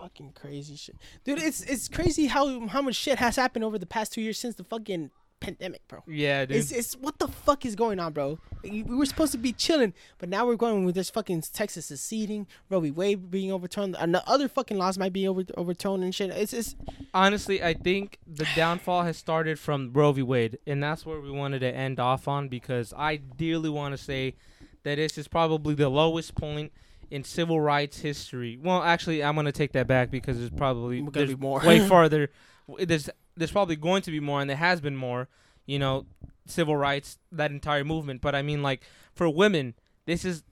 Fucking 0.00 0.32
crazy 0.34 0.76
shit, 0.76 0.96
dude. 1.24 1.40
It's 1.42 1.62
it's 1.62 1.88
crazy 1.88 2.26
how 2.26 2.66
how 2.68 2.80
much 2.80 2.94
shit 2.94 3.18
has 3.18 3.34
happened 3.34 3.64
over 3.64 3.76
the 3.76 3.86
past 3.86 4.12
two 4.12 4.20
years 4.20 4.38
since 4.38 4.54
the 4.54 4.62
fucking 4.62 5.10
pandemic, 5.40 5.86
bro. 5.88 6.02
yeah, 6.06 6.44
dude. 6.44 6.56
It's 6.58 6.70
it's 6.70 6.94
what 6.94 7.18
the 7.18 7.28
fuck 7.28 7.64
is 7.64 7.74
going 7.74 7.98
on, 7.98 8.12
bro? 8.12 8.38
We 8.62 8.82
we 8.82 8.94
were 8.94 9.06
supposed 9.06 9.32
to 9.32 9.38
be 9.38 9.52
chilling, 9.52 9.94
but 10.18 10.28
now 10.28 10.46
we're 10.46 10.56
going 10.56 10.84
with 10.84 10.94
this 10.94 11.10
fucking 11.10 11.42
Texas 11.52 11.86
seceding, 11.86 12.46
Roe 12.68 12.80
v. 12.80 12.90
Wade 12.90 13.30
being 13.30 13.50
overturned, 13.50 13.96
and 13.98 14.14
the 14.14 14.26
other 14.28 14.48
fucking 14.48 14.76
laws 14.76 14.98
might 14.98 15.12
be 15.12 15.26
over 15.26 15.42
overturned 15.56 16.04
and 16.04 16.14
shit. 16.14 16.30
It's 16.30 16.52
it's 16.52 16.76
honestly, 17.14 17.62
I 17.62 17.74
think 17.74 18.18
the 18.26 18.46
downfall 18.54 19.02
has 19.04 19.16
started 19.16 19.58
from 19.58 19.92
Roe 19.92 20.12
v. 20.12 20.22
Wade, 20.22 20.58
and 20.66 20.82
that's 20.82 21.04
where 21.04 21.20
we 21.20 21.30
wanted 21.30 21.60
to 21.60 21.74
end 21.74 21.98
off 21.98 22.28
on 22.28 22.48
because 22.48 22.92
I 22.96 23.16
dearly 23.16 23.70
want 23.70 23.96
to 23.96 23.98
say 23.98 24.34
that 24.82 24.96
this 24.96 25.18
is 25.18 25.28
probably 25.28 25.74
the 25.74 25.88
lowest 25.88 26.34
point 26.34 26.72
in 27.10 27.24
civil 27.24 27.60
rights 27.60 28.00
history. 28.00 28.58
Well, 28.62 28.82
actually, 28.82 29.22
I'm 29.22 29.34
gonna 29.34 29.52
take 29.52 29.72
that 29.72 29.86
back 29.86 30.10
because 30.10 30.38
there's 30.38 30.50
probably 30.50 31.02
there's 31.12 31.30
be 31.30 31.36
more. 31.36 31.60
way 31.60 31.80
farther. 31.88 32.30
There's 32.78 33.10
there's 33.40 33.50
probably 33.50 33.76
going 33.76 34.02
to 34.02 34.10
be 34.10 34.20
more, 34.20 34.40
and 34.40 34.48
there 34.48 34.56
has 34.56 34.80
been 34.80 34.96
more. 34.96 35.28
You 35.66 35.78
know, 35.78 36.06
civil 36.46 36.76
rights 36.76 37.18
that 37.32 37.50
entire 37.50 37.84
movement. 37.84 38.20
But 38.20 38.34
I 38.34 38.42
mean, 38.42 38.62
like 38.62 38.82
for 39.14 39.28
women, 39.28 39.74
this 40.06 40.24
is 40.24 40.42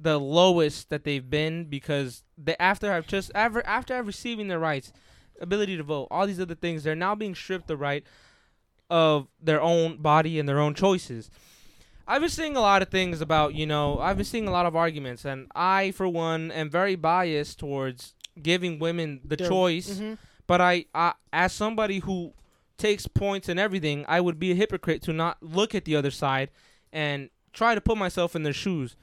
the 0.00 0.18
lowest 0.18 0.90
that 0.90 1.02
they've 1.04 1.28
been 1.28 1.64
because 1.64 2.22
they 2.36 2.54
after 2.60 2.92
have 2.92 3.06
just 3.06 3.32
after 3.34 3.64
after 3.66 3.94
have 3.94 4.06
receiving 4.06 4.48
their 4.48 4.58
rights, 4.60 4.92
ability 5.40 5.76
to 5.76 5.82
vote, 5.82 6.08
all 6.10 6.26
these 6.26 6.40
other 6.40 6.54
things, 6.54 6.84
they're 6.84 6.94
now 6.94 7.14
being 7.14 7.34
stripped 7.34 7.66
the 7.66 7.76
right 7.76 8.04
of 8.88 9.26
their 9.42 9.60
own 9.60 9.96
body 9.98 10.38
and 10.38 10.48
their 10.48 10.60
own 10.60 10.74
choices. 10.74 11.30
I've 12.06 12.22
been 12.22 12.30
seeing 12.30 12.56
a 12.56 12.60
lot 12.60 12.80
of 12.80 12.88
things 12.88 13.20
about, 13.20 13.54
you 13.54 13.66
know, 13.66 13.98
I've 13.98 14.16
been 14.16 14.24
seeing 14.24 14.48
a 14.48 14.50
lot 14.50 14.64
of 14.64 14.74
arguments, 14.74 15.26
and 15.26 15.46
I, 15.54 15.90
for 15.90 16.08
one, 16.08 16.50
am 16.52 16.70
very 16.70 16.96
biased 16.96 17.58
towards 17.58 18.14
giving 18.40 18.78
women 18.78 19.20
the 19.24 19.36
choice. 19.36 19.98
mhm. 20.00 20.16
But 20.46 20.62
I, 20.62 20.86
I, 20.94 21.12
as 21.34 21.52
somebody 21.52 21.98
who 21.98 22.32
takes 22.78 23.06
points 23.06 23.48
and 23.48 23.58
everything, 23.60 24.04
I 24.08 24.20
would 24.20 24.38
be 24.38 24.52
a 24.52 24.54
hypocrite 24.54 25.02
to 25.02 25.12
not 25.12 25.42
look 25.42 25.74
at 25.74 25.84
the 25.84 25.96
other 25.96 26.10
side 26.10 26.50
and 26.92 27.28
try 27.52 27.74
to 27.74 27.80
put 27.80 27.98
myself 27.98 28.34
in 28.36 28.42
their 28.44 28.52
shoes. 28.52 28.96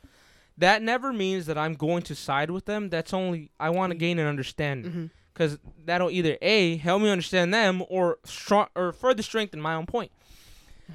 That 0.57 0.81
never 0.81 1.11
means 1.11 1.45
that 1.47 1.57
I'm 1.57 1.73
going 1.73 2.01
to 2.03 2.15
side 2.15 2.49
with 2.49 2.65
them. 2.65 2.89
That's 2.89 3.13
only 3.13 3.51
I 3.59 3.69
want 3.69 3.91
to 3.91 3.97
gain 3.97 4.17
an 4.19 4.25
understanding 4.27 4.91
Mhm. 4.91 5.09
because 5.33 5.59
that'll 5.85 6.09
either 6.09 6.37
a 6.41 6.77
help 6.77 7.01
me 7.01 7.09
understand 7.09 7.53
them 7.53 7.83
or 7.89 8.17
strong 8.23 8.67
or 8.75 8.93
further 8.93 9.21
strengthen 9.21 9.59
my 9.61 9.75
own 9.75 9.85
point. 9.85 10.11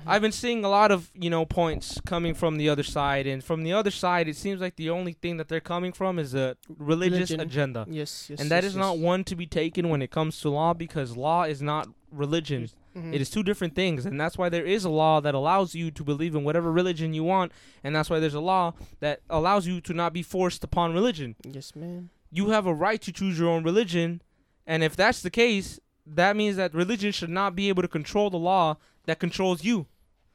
I've 0.07 0.23
been 0.23 0.31
seeing 0.33 0.65
a 0.65 0.69
lot 0.69 0.93
of 0.93 1.11
you 1.15 1.29
know 1.29 1.45
points 1.45 2.01
coming 2.07 2.33
from 2.33 2.57
the 2.59 2.69
other 2.69 2.85
side, 2.85 3.27
and 3.27 3.43
from 3.43 3.65
the 3.65 3.73
other 3.73 3.91
side, 3.91 4.29
it 4.29 4.37
seems 4.37 4.61
like 4.61 4.77
the 4.77 4.89
only 4.89 5.15
thing 5.15 5.37
that 5.39 5.49
they're 5.49 5.61
coming 5.61 5.93
from 5.93 6.17
is 6.19 6.33
a 6.33 6.57
religious 6.79 7.31
Religion. 7.33 7.41
agenda, 7.41 7.87
Yes, 7.91 8.31
yes. 8.31 8.41
and 8.41 8.49
that 8.53 8.63
yes, 8.63 8.71
is 8.73 8.77
not 8.77 8.99
one 8.99 9.25
to 9.25 9.35
be 9.35 9.47
taken 9.47 9.89
when 9.89 10.01
it 10.01 10.13
comes 10.13 10.41
to 10.43 10.49
law 10.49 10.75
because 10.75 11.17
law 11.17 11.43
is 11.43 11.61
not 11.61 11.89
religion. 12.11 12.69
Mhm. 12.97 13.15
It 13.15 13.21
is 13.21 13.31
two 13.31 13.43
different 13.43 13.75
things, 13.75 14.05
and 14.05 14.21
that's 14.21 14.37
why 14.37 14.49
there 14.49 14.65
is 14.67 14.85
a 14.85 14.91
law 14.91 15.21
that 15.21 15.35
allows 15.35 15.75
you 15.75 15.91
to 15.93 16.03
believe 16.05 16.35
in 16.35 16.43
whatever 16.45 16.73
religion 16.73 17.15
you 17.15 17.23
want, 17.25 17.53
and 17.85 17.95
that's 17.95 18.11
why 18.11 18.19
there's 18.19 18.35
a 18.35 18.41
law 18.41 18.75
that 19.01 19.21
allows 19.31 19.67
you 19.67 19.81
to 19.83 19.93
not 19.95 20.13
be 20.13 20.23
forced 20.23 20.65
upon 20.65 20.93
religion 20.93 21.37
Yes, 21.45 21.75
man. 21.77 22.11
you 22.33 22.51
have 22.51 22.67
a 22.67 22.75
right 22.75 23.01
to 23.03 23.13
choose 23.13 23.39
your 23.39 23.49
own 23.49 23.63
religion, 23.63 24.23
and 24.67 24.83
if 24.83 24.97
that's 24.97 25.23
the 25.23 25.31
case, 25.31 25.79
that 26.07 26.37
means 26.37 26.57
that 26.57 26.75
religion 26.75 27.13
should 27.13 27.31
not 27.31 27.55
be 27.55 27.69
able 27.69 27.83
to 27.83 27.89
control 27.89 28.31
the 28.31 28.39
law 28.39 28.77
that 29.07 29.21
controls 29.21 29.63
you. 29.65 29.87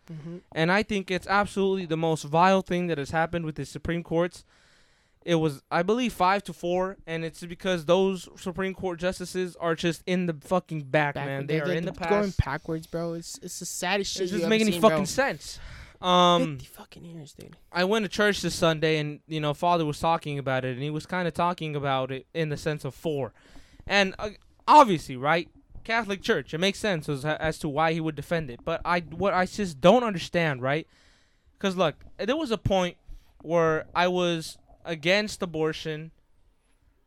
Mhm. 0.09 0.41
And 0.53 0.71
I 0.71 0.83
think 0.83 1.09
it's 1.11 1.27
absolutely 1.27 1.85
the 1.87 1.97
most 1.97 2.23
vile 2.23 2.61
thing 2.61 2.87
that 2.87 2.97
has 2.97 3.11
happened 3.11 3.43
with 3.45 3.55
the 3.55 3.65
Supreme 3.65 4.03
Courts. 4.03 4.45
It 5.25 5.35
was, 5.35 5.63
I 5.71 5.81
believe, 5.81 6.13
five 6.13 6.43
to 6.43 6.53
four, 6.53 6.97
and 7.07 7.25
it's 7.25 7.43
because 7.43 7.85
those 7.85 8.29
Supreme 8.37 8.75
Court 8.75 8.99
justices 8.99 9.55
are 9.55 9.73
just 9.73 10.03
in 10.05 10.27
the 10.27 10.35
fucking 10.39 10.83
back, 10.83 11.15
Back- 11.15 11.25
man. 11.25 11.47
They 11.47 11.59
they're- 11.59 11.73
in 11.73 11.85
the 11.85 11.93
past. 11.93 12.09
Going 12.11 12.33
backwards, 12.45 12.85
bro. 12.85 13.13
It's 13.13 13.39
it's 13.41 13.57
the 13.59 13.65
saddest 13.65 14.13
shit. 14.13 14.21
it 14.21 14.25
you 14.25 14.31
doesn't 14.33 14.41
ever 14.43 14.49
make 14.49 14.61
any 14.61 14.71
seen, 14.73 14.81
fucking 14.81 14.97
bro. 14.97 15.05
sense. 15.05 15.59
Um, 15.99 16.57
Fifty 16.59 16.67
fucking 16.67 17.05
years, 17.05 17.33
dude. 17.33 17.55
I 17.71 17.85
went 17.85 18.03
to 18.05 18.09
church 18.09 18.41
this 18.41 18.53
Sunday, 18.53 18.97
and 18.99 19.19
you 19.27 19.39
know, 19.39 19.55
Father 19.55 19.83
was 19.85 19.99
talking 19.99 20.37
about 20.37 20.63
it, 20.63 20.73
and 20.73 20.83
he 20.83 20.91
was 20.91 21.07
kind 21.07 21.27
of 21.27 21.33
talking 21.33 21.75
about 21.75 22.11
it 22.11 22.27
in 22.35 22.49
the 22.49 22.57
sense 22.57 22.85
of 22.85 22.93
four, 22.93 23.33
and 23.87 24.13
uh, 24.19 24.29
obviously, 24.67 25.15
right, 25.15 25.49
Catholic 25.83 26.21
Church, 26.21 26.53
it 26.53 26.59
makes 26.59 26.77
sense 26.77 27.09
as, 27.09 27.25
as 27.25 27.57
to 27.59 27.67
why 27.69 27.93
he 27.93 27.99
would 27.99 28.15
defend 28.15 28.51
it. 28.51 28.59
But 28.63 28.81
I, 28.85 28.99
what 28.99 29.33
I 29.33 29.47
just 29.47 29.81
don't 29.81 30.03
understand, 30.03 30.61
right? 30.61 30.85
Because 31.57 31.75
look, 31.75 31.95
there 32.19 32.35
was 32.37 32.51
a 32.51 32.57
point 32.59 32.97
where 33.41 33.85
I 33.95 34.07
was 34.07 34.57
against 34.85 35.41
abortion 35.41 36.11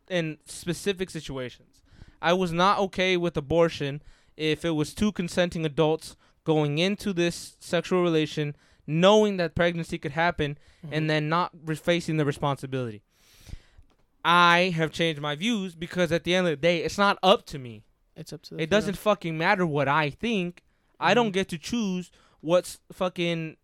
in 0.09 0.37
specific 0.45 1.09
situations. 1.09 1.81
I 2.21 2.33
was 2.33 2.51
not 2.51 2.79
okay 2.79 3.15
with 3.17 3.37
abortion 3.37 4.01
if 4.35 4.65
it 4.65 4.71
was 4.71 4.93
two 4.93 5.11
consenting 5.11 5.65
adults 5.65 6.15
going 6.43 6.77
into 6.77 7.13
this 7.13 7.55
sexual 7.59 8.01
relation 8.03 8.55
knowing 8.87 9.37
that 9.37 9.53
pregnancy 9.55 9.97
could 9.97 10.13
happen 10.13 10.57
and 10.91 11.09
then 11.09 11.29
not 11.29 11.51
re- 11.63 11.75
facing 11.75 12.17
the 12.17 12.25
responsibility. 12.25 13.03
I 14.25 14.73
have 14.75 14.91
changed 14.91 15.21
my 15.21 15.35
views 15.35 15.75
because 15.75 16.11
at 16.11 16.23
the 16.23 16.35
end 16.35 16.47
of 16.47 16.51
the 16.51 16.57
day, 16.57 16.79
it's 16.83 16.97
not 16.97 17.17
up 17.23 17.45
to 17.47 17.59
me. 17.59 17.83
It's 18.15 18.33
up 18.33 18.41
to 18.43 18.55
the 18.55 18.61
It 18.63 18.69
doesn't 18.69 18.97
fucking 18.97 19.37
matter 19.37 19.65
what 19.65 19.87
I 19.87 20.09
think. 20.09 20.63
I 20.99 21.13
don't 21.13 21.29
Mhm. 21.29 21.33
get 21.33 21.49
to 21.49 21.57
choose 21.57 22.11
what's 22.41 22.79
fucking 22.91 23.57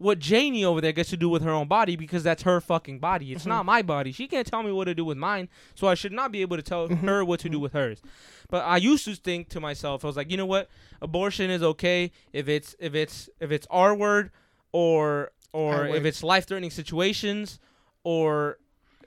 what 0.00 0.18
Janie 0.18 0.64
over 0.64 0.80
there 0.80 0.92
gets 0.92 1.10
to 1.10 1.16
do 1.16 1.28
with 1.28 1.42
her 1.42 1.50
own 1.50 1.68
body 1.68 1.94
because 1.94 2.22
that's 2.22 2.42
her 2.44 2.58
fucking 2.60 2.98
body. 2.98 3.32
It's 3.32 3.44
Mhm. 3.44 3.48
not 3.48 3.66
my 3.66 3.82
body. 3.82 4.12
She 4.12 4.26
can't 4.26 4.46
tell 4.46 4.62
me 4.62 4.72
what 4.72 4.86
to 4.86 4.94
do 4.94 5.04
with 5.04 5.18
mine, 5.18 5.50
so 5.74 5.86
I 5.88 5.94
should 5.94 6.10
not 6.12 6.32
be 6.32 6.40
able 6.40 6.56
to 6.56 6.62
tell 6.62 6.88
Mhm. 6.88 7.00
her 7.00 7.22
what 7.22 7.38
to 7.40 7.50
do 7.50 7.60
with 7.60 7.74
hers. 7.74 8.00
But 8.48 8.64
I 8.64 8.78
used 8.78 9.04
to 9.04 9.14
think 9.14 9.50
to 9.50 9.60
myself, 9.60 10.02
I 10.02 10.06
was 10.08 10.16
like, 10.16 10.30
you 10.30 10.38
know 10.38 10.46
what? 10.46 10.70
Abortion 11.02 11.50
is 11.50 11.62
okay 11.62 12.12
if 12.32 12.48
it's 12.48 12.74
if 12.78 12.94
it's 12.94 13.28
if 13.40 13.52
it's 13.52 13.66
R 13.70 13.94
word 13.94 14.30
or 14.72 15.32
or 15.52 15.86
if 15.88 16.04
it's 16.06 16.22
life 16.22 16.46
threatening 16.46 16.70
situations 16.70 17.58
or 18.02 18.58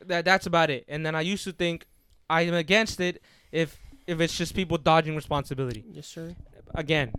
that 0.05 0.25
that's 0.25 0.45
about 0.45 0.69
it. 0.69 0.85
And 0.87 1.03
then 1.05 1.15
I 1.15 1.21
used 1.21 1.43
to 1.45 1.53
think 1.53 1.87
I 2.29 2.43
am 2.43 2.53
against 2.53 2.99
it 2.99 3.19
if 3.51 3.79
if 4.05 4.21
it's 4.21 4.37
just 4.37 4.53
people 4.53 4.77
dodging 4.77 5.15
responsibility. 5.15 5.83
Yes, 5.91 6.07
sir. 6.07 6.35
Again, 6.75 7.13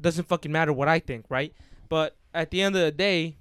doesn't 0.00 0.26
fucking 0.26 0.50
matter 0.50 0.72
what 0.72 0.88
I 0.88 0.98
think, 0.98 1.26
right? 1.28 1.52
But 1.88 2.16
at 2.34 2.50
the 2.50 2.62
end 2.62 2.76
of 2.76 2.82
the 2.82 2.90
day, 2.92 3.36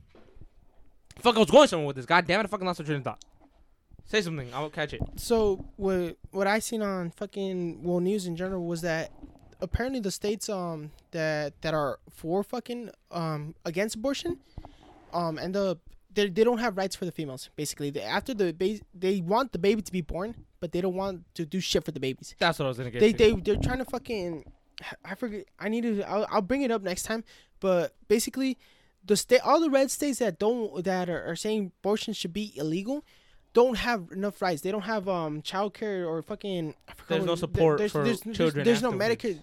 fuck, 1.19 1.35
I 1.35 1.39
was 1.39 1.51
going 1.51 1.67
somewhere 1.67 1.87
with 1.87 1.95
this. 1.95 2.05
God 2.05 2.25
damn 2.27 2.39
it, 2.39 2.43
I 2.43 2.47
fucking 2.47 2.65
lost 2.65 2.79
my 2.79 2.85
train 2.85 2.97
of 2.97 3.03
thought. 3.03 3.23
Say 4.05 4.21
something, 4.21 4.51
I'll 4.53 4.69
catch 4.69 4.93
it. 4.93 5.01
So 5.17 5.65
what 5.75 6.17
what 6.31 6.47
I 6.47 6.59
seen 6.59 6.81
on 6.81 7.11
fucking 7.11 7.83
well 7.83 7.99
news 7.99 8.25
in 8.25 8.35
general 8.35 8.65
was 8.65 8.81
that 8.81 9.11
apparently 9.61 9.99
the 9.99 10.09
states 10.09 10.49
um 10.49 10.89
that 11.11 11.61
that 11.61 11.73
are 11.73 11.99
for 12.09 12.43
fucking 12.43 12.89
um 13.11 13.53
against 13.65 13.95
abortion 13.95 14.37
um 15.13 15.37
end 15.37 15.55
up 15.57 15.79
they, 16.13 16.29
they 16.29 16.43
don't 16.45 16.59
have 16.59 16.77
rights 16.77 16.95
for 16.95 17.03
the 17.05 17.11
females 17.11 17.49
basically 17.57 17.89
they, 17.89 18.01
after 18.01 18.33
the 18.33 18.53
ba- 18.53 18.79
they 18.93 19.19
want 19.19 19.51
the 19.51 19.59
baby 19.59 19.81
to 19.81 19.91
be 19.91 19.99
born 19.99 20.33
but 20.61 20.71
they 20.71 20.79
don't 20.79 20.95
want 20.95 21.25
to 21.35 21.45
do 21.45 21.59
shit 21.59 21.83
for 21.83 21.91
the 21.91 21.99
babies 21.99 22.35
That's 22.39 22.57
what 22.57 22.65
I 22.65 22.67
was 22.69 22.77
gonna 22.77 22.89
get. 22.89 23.01
they 23.01 23.11
to. 23.11 23.17
they 23.17 23.33
they're 23.41 23.61
trying 23.61 23.79
to 23.79 23.85
fucking 23.85 24.45
I 25.03 25.15
forget 25.15 25.43
I 25.59 25.67
need 25.67 25.81
to 25.81 26.01
I'll, 26.03 26.25
I'll 26.31 26.41
bring 26.41 26.61
it 26.61 26.71
up 26.71 26.81
next 26.81 27.03
time 27.03 27.25
but 27.59 27.93
basically 28.07 28.57
the 29.09 29.17
state 29.17 29.41
all 29.43 29.59
the 29.59 29.69
red 29.69 29.89
states 29.89 30.19
that 30.19 30.37
don't 30.39 30.83
that 30.83 31.09
are, 31.09 31.23
are 31.25 31.35
saying 31.35 31.71
abortion 31.81 32.13
should 32.13 32.31
be 32.31 32.53
illegal 32.55 33.03
don't 33.53 33.77
have 33.79 34.11
enough 34.11 34.39
rights 34.41 34.61
they 34.61 34.71
don't 34.71 34.83
have 34.83 35.09
um 35.09 35.41
childcare 35.41 36.07
or 36.07 36.21
fucking 36.21 36.75
There's 37.07 37.25
no 37.25 37.35
support 37.35 37.79
there's, 37.79 37.91
for 37.91 38.03
there's, 38.03 38.21
there's, 38.21 38.37
children 38.37 38.63
there's 38.63 38.83
no. 38.83 38.91
Medicare 38.91 39.41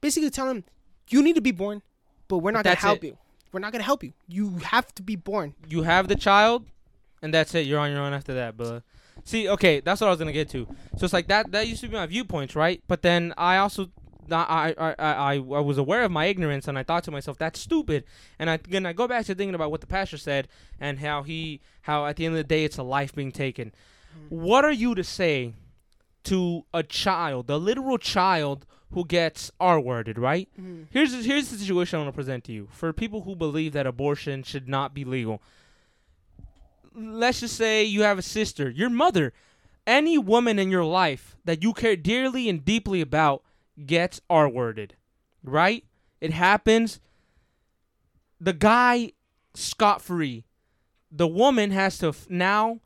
basically 0.00 0.30
tell 0.30 0.46
them 0.46 0.62
you 1.10 1.22
need 1.22 1.34
to 1.34 1.42
be 1.42 1.50
born 1.50 1.82
but 2.28 2.38
we're 2.38 2.52
not 2.52 2.62
But 2.62 2.78
gonna 2.78 2.92
help 2.92 3.02
it. 3.02 3.08
you 3.08 3.18
we're 3.50 3.60
not 3.60 3.72
gonna 3.72 3.84
help 3.84 4.04
you 4.04 4.12
you 4.28 4.58
have 4.58 4.94
to 4.94 5.02
be 5.02 5.16
born 5.16 5.54
you 5.68 5.82
have 5.82 6.06
the 6.06 6.16
child, 6.16 6.64
and 7.20 7.34
that's 7.34 7.54
it. 7.54 7.66
You're 7.66 7.80
on 7.80 7.90
your 7.90 8.00
own 8.00 8.12
after 8.12 8.34
that. 8.34 8.56
But 8.56 8.82
see, 9.24 9.48
okay, 9.48 9.80
that's 9.80 10.00
what 10.00 10.06
I 10.08 10.10
was 10.10 10.18
gonna 10.18 10.32
get 10.32 10.50
to. 10.50 10.66
So 10.98 11.04
it's 11.04 11.12
like 11.12 11.28
that. 11.28 11.50
That 11.52 11.66
used 11.66 11.80
to 11.80 11.88
be 11.88 11.94
my 11.94 12.06
viewpoints, 12.06 12.54
right? 12.54 12.82
But 12.86 13.02
then 13.02 13.32
I 13.36 13.56
also. 13.56 13.90
I, 14.30 14.74
I, 14.78 14.90
I, 14.90 14.94
I, 14.98 15.34
I 15.34 15.38
was 15.38 15.78
aware 15.78 16.02
of 16.02 16.10
my 16.10 16.26
ignorance 16.26 16.68
and 16.68 16.78
I 16.78 16.82
thought 16.82 17.04
to 17.04 17.10
myself 17.10 17.38
that's 17.38 17.60
stupid 17.60 18.04
and 18.38 18.50
I 18.50 18.54
again 18.54 18.86
I 18.86 18.92
go 18.92 19.08
back 19.08 19.26
to 19.26 19.34
thinking 19.34 19.54
about 19.54 19.70
what 19.70 19.80
the 19.80 19.86
pastor 19.86 20.16
said 20.16 20.48
and 20.80 20.98
how 20.98 21.22
he 21.22 21.60
how 21.82 22.06
at 22.06 22.16
the 22.16 22.26
end 22.26 22.34
of 22.34 22.38
the 22.38 22.44
day 22.44 22.64
it's 22.64 22.78
a 22.78 22.82
life 22.82 23.14
being 23.14 23.32
taken. 23.32 23.72
Mm-hmm. 24.16 24.42
What 24.42 24.64
are 24.64 24.72
you 24.72 24.94
to 24.94 25.04
say 25.04 25.54
to 26.24 26.64
a 26.72 26.82
child, 26.82 27.50
a 27.50 27.56
literal 27.56 27.98
child 27.98 28.66
who 28.92 29.04
gets 29.04 29.50
R 29.60 29.80
worded, 29.80 30.18
right? 30.18 30.48
Mm-hmm. 30.58 30.84
Here's 30.90 31.24
here's 31.24 31.48
the 31.48 31.58
situation 31.58 31.98
I 31.98 32.02
want 32.02 32.14
to 32.14 32.16
present 32.16 32.44
to 32.44 32.52
you 32.52 32.68
for 32.70 32.92
people 32.92 33.22
who 33.22 33.36
believe 33.36 33.72
that 33.72 33.86
abortion 33.86 34.42
should 34.42 34.68
not 34.68 34.94
be 34.94 35.04
legal. 35.04 35.42
Let's 36.94 37.40
just 37.40 37.56
say 37.56 37.84
you 37.84 38.02
have 38.02 38.18
a 38.18 38.22
sister, 38.22 38.70
your 38.70 38.88
mother, 38.88 39.32
any 39.86 40.16
woman 40.16 40.58
in 40.58 40.70
your 40.70 40.84
life 40.84 41.36
that 41.44 41.62
you 41.62 41.72
care 41.72 41.96
dearly 41.96 42.48
and 42.48 42.64
deeply 42.64 43.00
about 43.00 43.42
gets 43.86 44.20
R 44.30 44.48
worded, 44.48 44.94
right? 45.42 45.84
It 46.20 46.32
happens. 46.32 47.00
The 48.40 48.52
guy 48.52 49.12
scot 49.54 50.02
free. 50.02 50.44
The 51.10 51.26
woman 51.28 51.70
has 51.70 51.98
to 51.98 52.08
f- 52.08 52.26
now 52.28 52.80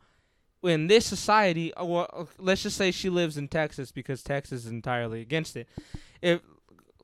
in 0.63 0.87
this 0.87 1.07
society. 1.07 1.73
uh, 1.75 1.85
Well, 1.85 2.09
uh, 2.13 2.25
let's 2.39 2.63
just 2.63 2.77
say 2.77 2.91
she 2.91 3.09
lives 3.09 3.37
in 3.37 3.49
Texas 3.49 3.91
because 3.93 4.23
Texas 4.23 4.65
is 4.67 4.71
entirely 4.71 5.21
against 5.21 5.57
it. 5.57 5.69
If 6.21 6.41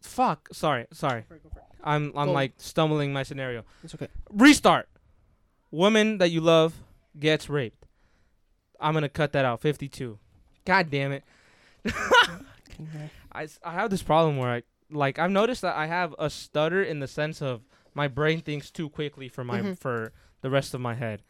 fuck, 0.03 0.49
sorry, 0.53 0.87
sorry. 0.93 1.24
I'm 1.82 2.12
I'm 2.16 2.28
like 2.30 2.53
stumbling 2.59 3.12
my 3.12 3.22
scenario. 3.22 3.64
it's 3.82 3.95
okay 3.95 4.09
Restart. 4.30 4.89
Woman 5.70 6.18
that 6.18 6.30
you 6.30 6.41
love 6.41 6.74
gets 7.18 7.49
raped. 7.49 7.87
I'm 8.80 8.93
gonna 8.95 9.09
cut 9.09 9.32
that 9.32 9.45
out. 9.45 9.61
52. 9.61 10.18
God 10.64 10.91
damn 10.91 11.12
it. 11.12 11.24
I, 13.35 13.49
I 13.64 13.72
have 13.72 13.91
this 13.91 14.03
problem 14.03 14.37
where 14.37 14.51
I 14.51 14.62
like 14.91 15.18
I've 15.18 15.30
noticed 15.30 15.62
that 15.62 15.76
I 15.76 15.87
have 15.87 16.14
a 16.18 16.30
stutter 16.30 16.82
in 16.82 17.01
the 17.01 17.09
sense 17.09 17.41
of 17.43 17.62
my 17.95 18.07
brain 18.09 18.41
thinks 18.41 18.70
too 18.70 18.89
quickly 18.89 19.28
for 19.28 19.45
my 19.45 19.61
Mhm. 19.61 19.78
for 19.78 20.12
the 20.41 20.51
rest 20.51 20.74
of 20.74 20.80
my 20.80 20.95
head. 20.95 21.22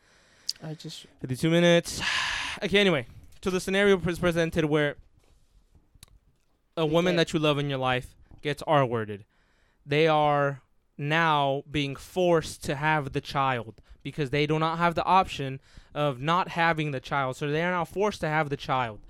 I 0.63 0.75
just 0.75 1.07
52 1.21 1.51
minutes. 1.51 2.01
okay, 2.63 2.79
anyway, 2.79 3.07
so 3.43 3.51
the 3.51 3.61
scenario 3.61 3.99
is 4.01 4.19
presented 4.19 4.65
where 4.67 4.97
a 6.77 6.87
woman 6.87 7.17
that 7.17 7.33
you 7.33 7.39
love 7.39 7.59
in 7.59 7.69
your 7.71 7.79
life 7.79 8.15
gets 8.43 8.63
R 8.67 8.85
worded. 8.85 9.25
They 9.87 10.09
are 10.09 10.61
now 10.99 11.63
being 11.71 11.97
forced 11.97 12.63
to 12.65 12.75
have 12.77 13.13
the 13.13 13.21
child 13.21 13.75
because 14.03 14.31
they 14.31 14.47
do 14.47 14.59
not 14.59 14.79
have 14.79 14.95
the 14.95 15.05
option 15.05 15.61
of 15.95 16.21
not 16.21 16.49
having 16.49 16.91
the 16.91 17.01
child. 17.01 17.37
So 17.37 17.51
they 17.51 17.63
are 17.63 17.71
now 17.71 17.85
forced 17.85 18.21
to 18.21 18.29
have 18.29 18.49
the 18.51 18.57
child. 18.57 19.01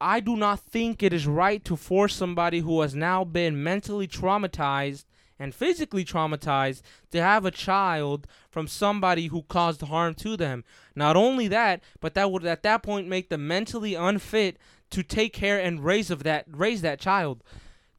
I 0.00 0.20
do 0.20 0.36
not 0.36 0.60
think 0.60 1.02
it 1.02 1.12
is 1.12 1.26
right 1.26 1.62
to 1.66 1.76
force 1.76 2.14
somebody 2.14 2.60
who 2.60 2.80
has 2.80 2.94
now 2.94 3.22
been 3.22 3.62
mentally 3.62 4.08
traumatized 4.08 5.04
and 5.38 5.54
physically 5.54 6.04
traumatized 6.04 6.82
to 7.10 7.20
have 7.20 7.44
a 7.44 7.50
child 7.50 8.26
from 8.50 8.66
somebody 8.66 9.26
who 9.26 9.42
caused 9.42 9.82
harm 9.82 10.14
to 10.14 10.36
them. 10.36 10.64
Not 10.94 11.16
only 11.16 11.48
that, 11.48 11.82
but 12.00 12.14
that 12.14 12.30
would 12.30 12.44
at 12.44 12.62
that 12.62 12.82
point 12.82 13.08
make 13.08 13.28
them 13.28 13.46
mentally 13.46 13.94
unfit 13.94 14.58
to 14.90 15.02
take 15.02 15.32
care 15.32 15.58
and 15.58 15.84
raise 15.84 16.10
of 16.10 16.22
that 16.24 16.46
raise 16.50 16.82
that 16.82 16.98
child. 16.98 17.42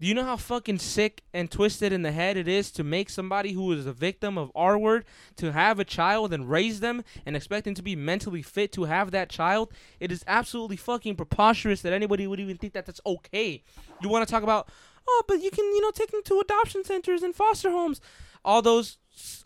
Do 0.01 0.07
you 0.07 0.15
know 0.15 0.23
how 0.23 0.35
fucking 0.35 0.79
sick 0.79 1.21
and 1.31 1.51
twisted 1.51 1.93
in 1.93 2.01
the 2.01 2.11
head 2.11 2.35
it 2.35 2.47
is 2.47 2.71
to 2.71 2.83
make 2.83 3.07
somebody 3.07 3.53
who 3.53 3.71
is 3.71 3.85
a 3.85 3.93
victim 3.93 4.35
of 4.35 4.51
R 4.55 4.75
word 4.75 5.05
to 5.35 5.51
have 5.51 5.77
a 5.77 5.85
child 5.85 6.33
and 6.33 6.49
raise 6.49 6.79
them 6.79 7.03
and 7.23 7.35
expect 7.35 7.65
them 7.65 7.75
to 7.75 7.83
be 7.83 7.95
mentally 7.95 8.41
fit 8.41 8.71
to 8.71 8.85
have 8.85 9.11
that 9.11 9.29
child? 9.29 9.71
It 9.99 10.11
is 10.11 10.23
absolutely 10.25 10.77
fucking 10.77 11.17
preposterous 11.17 11.83
that 11.83 11.93
anybody 11.93 12.25
would 12.25 12.39
even 12.39 12.57
think 12.57 12.73
that 12.73 12.87
that's 12.87 12.99
okay. 13.05 13.61
You 14.01 14.09
want 14.09 14.27
to 14.27 14.31
talk 14.31 14.41
about, 14.41 14.69
oh, 15.07 15.23
but 15.27 15.43
you 15.43 15.51
can, 15.51 15.65
you 15.65 15.81
know, 15.81 15.91
take 15.91 16.09
them 16.09 16.23
to 16.25 16.39
adoption 16.39 16.83
centers 16.83 17.21
and 17.21 17.35
foster 17.35 17.69
homes. 17.69 18.01
All 18.43 18.63
those 18.63 18.97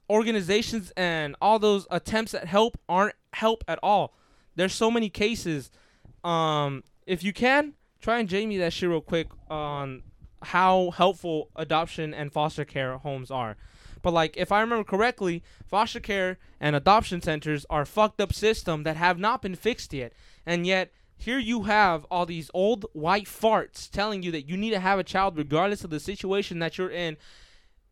organizations 0.10 0.94
and 0.96 1.36
all 1.42 1.60
those 1.60 1.86
attempts 1.92 2.34
at 2.34 2.48
help 2.48 2.80
aren't 2.88 3.16
help 3.34 3.66
at 3.68 3.78
all. 3.84 4.14
There's 4.56 4.74
so 4.74 4.90
many 4.90 5.10
cases. 5.10 5.70
Um, 6.24 6.86
if 7.06 7.26
you 7.26 7.34
can, 7.34 7.74
try 8.00 8.20
and 8.20 8.30
Jamie 8.30 8.56
that 8.60 8.72
shit 8.72 8.88
real 8.88 9.02
quick 9.02 9.28
on 9.50 10.02
how 10.46 10.92
helpful 10.92 11.50
adoption 11.56 12.14
and 12.14 12.32
foster 12.32 12.66
care 12.66 12.98
homes 12.98 13.30
are. 13.30 13.56
But 14.02 14.14
like, 14.14 14.38
if 14.38 14.52
I 14.52 14.62
remember 14.62 14.84
correctly, 14.84 15.44
foster 15.66 16.00
care 16.00 16.38
and 16.60 16.76
adoption 16.76 17.22
centers 17.22 17.66
are 17.70 17.86
fucked 17.86 18.22
up 18.22 18.34
system 18.34 18.84
that 18.84 18.98
have 18.98 19.18
not 19.20 19.42
been 19.42 19.56
fixed 19.56 19.94
yet, 19.94 20.14
and 20.46 20.66
yet 20.68 20.92
Here 21.18 21.40
you 21.40 21.64
have 21.64 22.06
all 22.12 22.26
these 22.26 22.52
old 22.54 22.86
white 22.92 23.26
farts 23.26 23.90
telling 23.90 24.22
you 24.22 24.32
that 24.32 24.50
you 24.50 24.58
need 24.58 24.72
to 24.72 24.80
have 24.82 25.00
a 25.00 25.04
child 25.04 25.38
regardless 25.38 25.84
of 25.86 25.90
the 25.90 26.00
situation 26.00 26.60
that 26.60 26.78
you're 26.78 26.92
in 26.92 27.16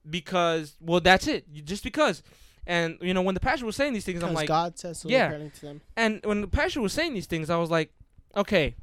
because 0.09 0.75
well 0.81 0.99
that's 0.99 1.27
it. 1.27 1.45
You- 1.51 1.61
Just 1.61 1.83
because. 1.83 2.21
And 2.65 2.97
you 3.01 3.13
know 3.13 3.21
when 3.21 3.33
the 3.33 3.41
pastor 3.41 3.65
was 3.65 3.75
saying 3.75 3.93
these 3.93 4.05
things 4.05 4.23
I'm 4.23 4.33
like 4.33 4.47
God 4.47 4.77
says 4.77 4.99
so 4.99 5.09
yeah. 5.09 5.29
to 5.29 5.61
them. 5.61 5.81
and 5.97 6.21
when 6.25 6.41
the 6.41 6.47
pastor 6.47 6.81
was 6.81 6.93
saying 6.93 7.13
these 7.13 7.25
things, 7.25 7.49
I 7.49 7.57
was 7.57 7.69
like, 7.69 7.91
okay, 8.35 8.75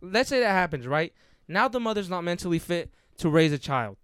let's 0.00 0.28
say 0.28 0.40
that 0.40 0.52
happens, 0.52 0.86
right? 0.86 1.12
Now 1.48 1.68
the 1.68 1.80
mother's 1.80 2.08
not 2.08 2.22
mentally 2.24 2.58
fit 2.58 2.90
to 3.18 3.28
raise 3.28 3.52
a 3.52 3.58
child. 3.58 3.96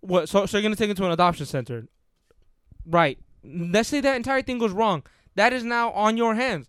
What? 0.00 0.28
So, 0.28 0.46
so 0.46 0.56
you're 0.56 0.62
gonna 0.62 0.76
take 0.76 0.90
it 0.90 0.96
to 0.98 1.04
an 1.04 1.12
adoption 1.12 1.46
center, 1.46 1.88
right? 2.86 3.18
Let's 3.44 3.88
say 3.88 4.00
that 4.00 4.16
entire 4.16 4.42
thing 4.42 4.58
goes 4.58 4.72
wrong. 4.72 5.02
That 5.34 5.52
is 5.52 5.64
now 5.64 5.90
on 5.92 6.16
your 6.16 6.34
hands. 6.34 6.68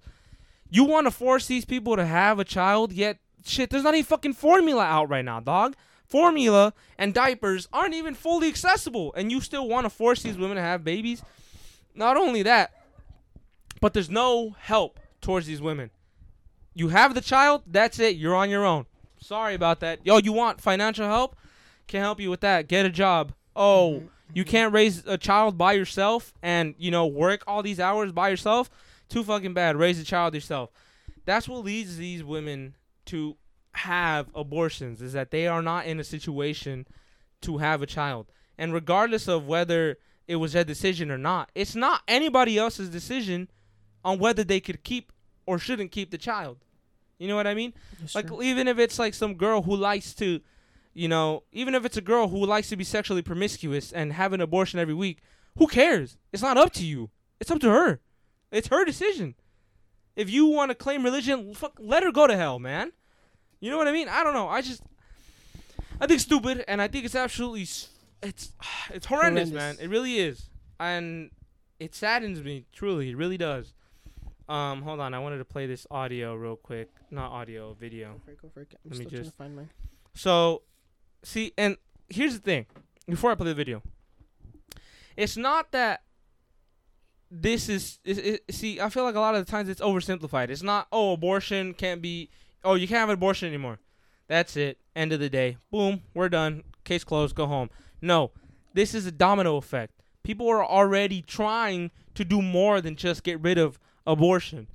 You 0.70 0.84
want 0.84 1.08
to 1.08 1.12
force 1.12 1.48
these 1.48 1.66
people 1.66 1.96
to 1.96 2.06
have 2.06 2.38
a 2.40 2.44
child, 2.44 2.92
yet 2.94 3.18
shit, 3.46 3.70
there's 3.70 3.84
not 3.84 3.96
even 3.96 4.06
fucking 4.06 4.34
formula 4.34 4.84
out 4.84 5.10
right 5.10 5.26
now, 5.26 5.40
dog. 5.40 5.76
Formula 6.06 6.74
and 6.98 7.14
diapers 7.14 7.68
aren't 7.72 7.94
even 7.94 8.16
fully 8.16 8.48
accessible, 8.48 9.14
and 9.16 9.32
you 9.32 9.42
still 9.42 9.68
want 9.68 9.86
to 9.86 9.90
force 9.90 10.24
these 10.24 10.38
women 10.38 10.58
to 10.58 10.62
have 10.62 10.84
babies. 10.84 11.22
Not 11.94 12.18
only 12.18 12.44
that, 12.44 12.72
but 13.82 13.94
there's 13.94 14.10
no 14.10 14.56
help 14.60 15.00
towards 15.22 15.46
these 15.46 15.62
women. 15.62 15.92
You 16.74 16.90
have 16.90 17.14
the 17.14 17.22
child, 17.22 17.64
that's 17.68 18.00
it. 18.00 18.16
You're 18.16 18.36
on 18.36 18.50
your 18.50 18.66
own. 18.66 18.86
Sorry 19.20 19.54
about 19.54 19.80
that. 19.82 20.06
Yo, 20.06 20.18
you 20.18 20.34
want 20.34 20.62
financial 20.62 21.06
help? 21.06 21.36
Can't 21.88 22.04
help 22.04 22.20
you 22.20 22.30
with 22.30 22.42
that. 22.42 22.68
Get 22.68 22.86
a 22.86 22.90
job. 22.90 23.34
Oh, 23.56 23.96
mm-hmm. 23.98 24.08
you 24.34 24.46
can't 24.46 24.74
raise 24.74 25.06
a 25.06 25.18
child 25.18 25.58
by 25.58 25.74
yourself 25.74 26.34
and, 26.42 26.76
you 26.78 26.92
know, 26.92 27.06
work 27.06 27.44
all 27.48 27.62
these 27.62 27.80
hours 27.80 28.12
by 28.12 28.30
yourself? 28.30 28.70
Too 29.10 29.24
fucking 29.24 29.54
bad. 29.54 29.76
Raise 29.76 30.00
a 30.00 30.04
child 30.04 30.34
yourself. 30.34 30.72
That's 31.26 31.48
what 31.48 31.64
leads 31.64 31.98
these 31.98 32.24
women 32.24 32.76
to 33.06 33.38
have 33.74 34.28
abortions 34.36 35.02
is 35.02 35.14
that 35.14 35.32
they 35.32 35.48
are 35.48 35.62
not 35.62 35.86
in 35.86 36.00
a 36.00 36.04
situation 36.04 36.88
to 37.42 37.58
have 37.58 37.82
a 37.82 37.88
child. 37.88 38.28
And 38.58 38.74
regardless 38.74 39.28
of 39.28 39.48
whether 39.48 39.98
it 40.28 40.36
was 40.36 40.54
their 40.54 40.64
decision 40.64 41.10
or 41.12 41.18
not, 41.18 41.52
it's 41.56 41.76
not 41.76 42.02
anybody 42.08 42.58
else's 42.58 42.90
decision 42.90 43.50
on 44.04 44.20
whether 44.20 44.44
they 44.44 44.60
could 44.60 44.84
keep 44.84 45.12
or 45.46 45.58
shouldn't 45.58 45.92
keep 45.92 46.12
the 46.12 46.18
child. 46.18 46.58
You 47.20 47.28
know 47.28 47.36
what 47.36 47.48
I 47.48 47.54
mean? 47.54 47.74
Like 48.16 48.32
even 48.42 48.68
if 48.68 48.80
it's 48.80 48.98
like 48.98 49.14
some 49.14 49.36
girl 49.36 49.62
who 49.62 49.76
likes 49.76 50.14
to, 50.16 50.40
you 50.94 51.08
know, 51.08 51.44
even 51.52 51.76
if 51.76 51.86
it's 51.86 51.98
a 51.98 52.02
girl 52.02 52.30
who 52.30 52.46
likes 52.46 52.70
to 52.70 52.78
be 52.78 52.86
sexually 52.86 53.22
promiscuous 53.22 53.92
and 53.92 54.14
have 54.14 54.34
an 54.34 54.42
abortion 54.42 54.80
every 54.80 54.94
week, 54.94 55.20
who 55.58 55.68
cares? 55.68 56.18
It's 56.32 56.42
not 56.42 56.58
up 56.58 56.72
to 56.74 56.86
you. 56.86 57.10
It's 57.40 57.52
up 57.52 57.60
to 57.60 57.70
her. 57.70 58.00
It's 58.52 58.70
her 58.70 58.86
decision. 58.86 59.36
If 60.16 60.30
you 60.30 60.46
want 60.46 60.72
to 60.72 60.76
claim 60.76 61.04
religion, 61.04 61.54
fuck, 61.54 61.78
let 61.80 62.04
her 62.04 62.12
go 62.12 62.26
to 62.26 62.36
hell, 62.36 62.58
man. 62.58 62.94
You 63.60 63.70
know 63.70 63.78
what 63.78 63.88
I 63.88 63.92
mean? 63.92 64.08
I 64.10 64.24
don't 64.24 64.34
know. 64.34 64.48
I 64.48 64.62
just, 64.62 64.82
I 66.00 66.08
think 66.08 66.22
stupid, 66.22 66.64
and 66.68 66.82
I 66.82 66.88
think 66.88 67.06
it's 67.06 67.16
absolutely, 67.16 67.64
it's, 68.24 68.54
it's 68.90 69.06
horrendous, 69.06 69.52
man. 69.52 69.78
It 69.80 69.90
really 69.90 70.20
is, 70.20 70.50
and 70.80 71.32
it 71.80 71.94
saddens 71.96 72.42
me 72.42 72.66
truly. 72.72 73.10
It 73.12 73.18
really 73.18 73.38
does. 73.38 73.74
Um, 74.50 74.82
hold 74.82 75.00
on. 75.00 75.14
I 75.14 75.20
wanted 75.20 75.38
to 75.38 75.46
play 75.46 75.68
this 75.68 75.86
audio 75.92 76.34
real 76.36 76.56
quick. 76.56 76.90
Not 77.12 77.32
audio, 77.32 77.74
video. 77.80 78.14
Go 78.14 78.20
for 78.26 78.32
it, 78.32 78.42
go 78.42 78.50
for 78.54 78.62
it. 78.62 78.74
I'm 78.84 78.92
Let 78.92 79.00
me 79.00 79.06
just- 79.06 79.30
to 79.32 79.36
find 79.38 79.56
mine. 79.56 79.70
So, 80.16 80.64
see, 81.24 81.54
and 81.58 81.78
here's 82.10 82.34
the 82.34 82.40
thing. 82.42 82.66
Before 83.08 83.32
I 83.32 83.36
play 83.36 83.48
the 83.48 83.54
video, 83.56 83.82
it's 85.16 85.38
not 85.38 85.72
that 85.72 86.02
this 87.32 87.70
is. 87.70 88.00
is 88.04 88.18
it, 88.18 88.44
see, 88.52 88.80
I 88.82 88.90
feel 88.90 89.04
like 89.04 89.16
a 89.16 89.20
lot 89.20 89.36
of 89.36 89.46
the 89.46 89.52
times 89.52 89.70
it's 89.70 89.82
oversimplified. 89.82 90.50
It's 90.50 90.62
not. 90.64 90.88
Oh, 90.92 91.14
abortion 91.14 91.74
can't 91.74 92.02
be. 92.02 92.30
Oh, 92.64 92.76
you 92.76 92.88
can't 92.88 93.00
have 93.00 93.10
an 93.10 93.14
abortion 93.14 93.48
anymore. 93.48 93.80
That's 94.28 94.56
it. 94.58 94.78
End 94.96 95.12
of 95.14 95.20
the 95.20 95.30
day. 95.30 95.58
Boom. 95.72 96.02
We're 96.14 96.30
done. 96.30 96.64
Case 96.84 97.04
closed. 97.04 97.36
Go 97.36 97.46
home. 97.48 97.70
No, 98.02 98.32
this 98.74 98.94
is 98.94 99.06
a 99.06 99.12
domino 99.12 99.58
effect. 99.58 99.94
People 100.24 100.48
are 100.50 100.64
already 100.64 101.22
trying 101.22 101.92
to 102.16 102.24
do 102.26 102.42
more 102.42 102.82
than 102.82 102.96
just 102.96 103.24
get 103.24 103.40
rid 103.42 103.58
of 103.58 103.80
abortion. 104.06 104.68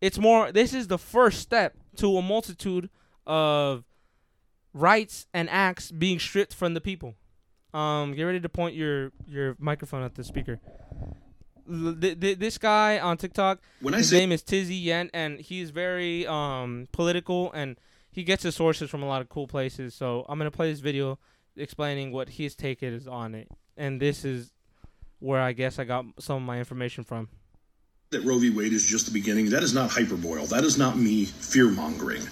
It's 0.00 0.18
more. 0.18 0.52
This 0.52 0.74
is 0.74 0.88
the 0.88 0.98
first 0.98 1.40
step 1.40 1.74
to 1.96 2.16
a 2.16 2.22
multitude 2.22 2.90
of 3.26 3.84
rights 4.72 5.26
and 5.32 5.48
acts 5.48 5.90
being 5.90 6.18
stripped 6.18 6.54
from 6.54 6.74
the 6.74 6.80
people. 6.80 7.14
Um, 7.72 8.12
get 8.14 8.22
ready 8.24 8.40
to 8.40 8.48
point 8.48 8.74
your 8.76 9.12
your 9.26 9.56
microphone 9.58 10.02
at 10.02 10.14
the 10.14 10.22
speaker. 10.24 10.60
L- 11.70 11.96
th- 11.98 12.20
th- 12.20 12.38
this 12.38 12.58
guy 12.58 12.98
on 12.98 13.16
TikTok, 13.16 13.60
When 13.80 13.94
I 13.94 13.98
his 13.98 14.10
say 14.10 14.18
name 14.18 14.32
is 14.32 14.42
Tizzy 14.42 14.92
Ent, 14.92 15.10
and 15.14 15.40
he's 15.40 15.70
very 15.70 16.26
um 16.26 16.88
political, 16.92 17.50
and 17.52 17.76
he 18.12 18.22
gets 18.22 18.42
his 18.42 18.54
sources 18.54 18.90
from 18.90 19.02
a 19.02 19.06
lot 19.06 19.22
of 19.22 19.28
cool 19.28 19.48
places. 19.48 19.94
So 19.94 20.24
I'm 20.28 20.38
gonna 20.38 20.50
play 20.50 20.70
this 20.70 20.80
video 20.80 21.18
explaining 21.56 22.12
what 22.12 22.28
his 22.28 22.54
take 22.54 22.82
is 22.82 23.08
on 23.08 23.34
it, 23.34 23.48
and 23.76 24.00
this 24.00 24.24
is 24.24 24.52
where 25.18 25.40
I 25.40 25.52
guess 25.52 25.78
I 25.78 25.84
got 25.84 26.04
some 26.20 26.36
of 26.36 26.42
my 26.42 26.58
information 26.58 27.02
from. 27.04 27.28
That 28.14 28.24
Roe 28.24 28.38
v. 28.38 28.50
Wade 28.50 28.72
is 28.72 28.84
just 28.84 29.06
the 29.06 29.12
beginning, 29.12 29.50
that 29.50 29.62
is 29.62 29.74
not 29.74 29.90
hyperboil. 29.90 30.48
That 30.48 30.64
is 30.64 30.78
not 30.78 30.96
me 30.96 31.24
fear 31.24 31.68
mongering. 31.68 32.22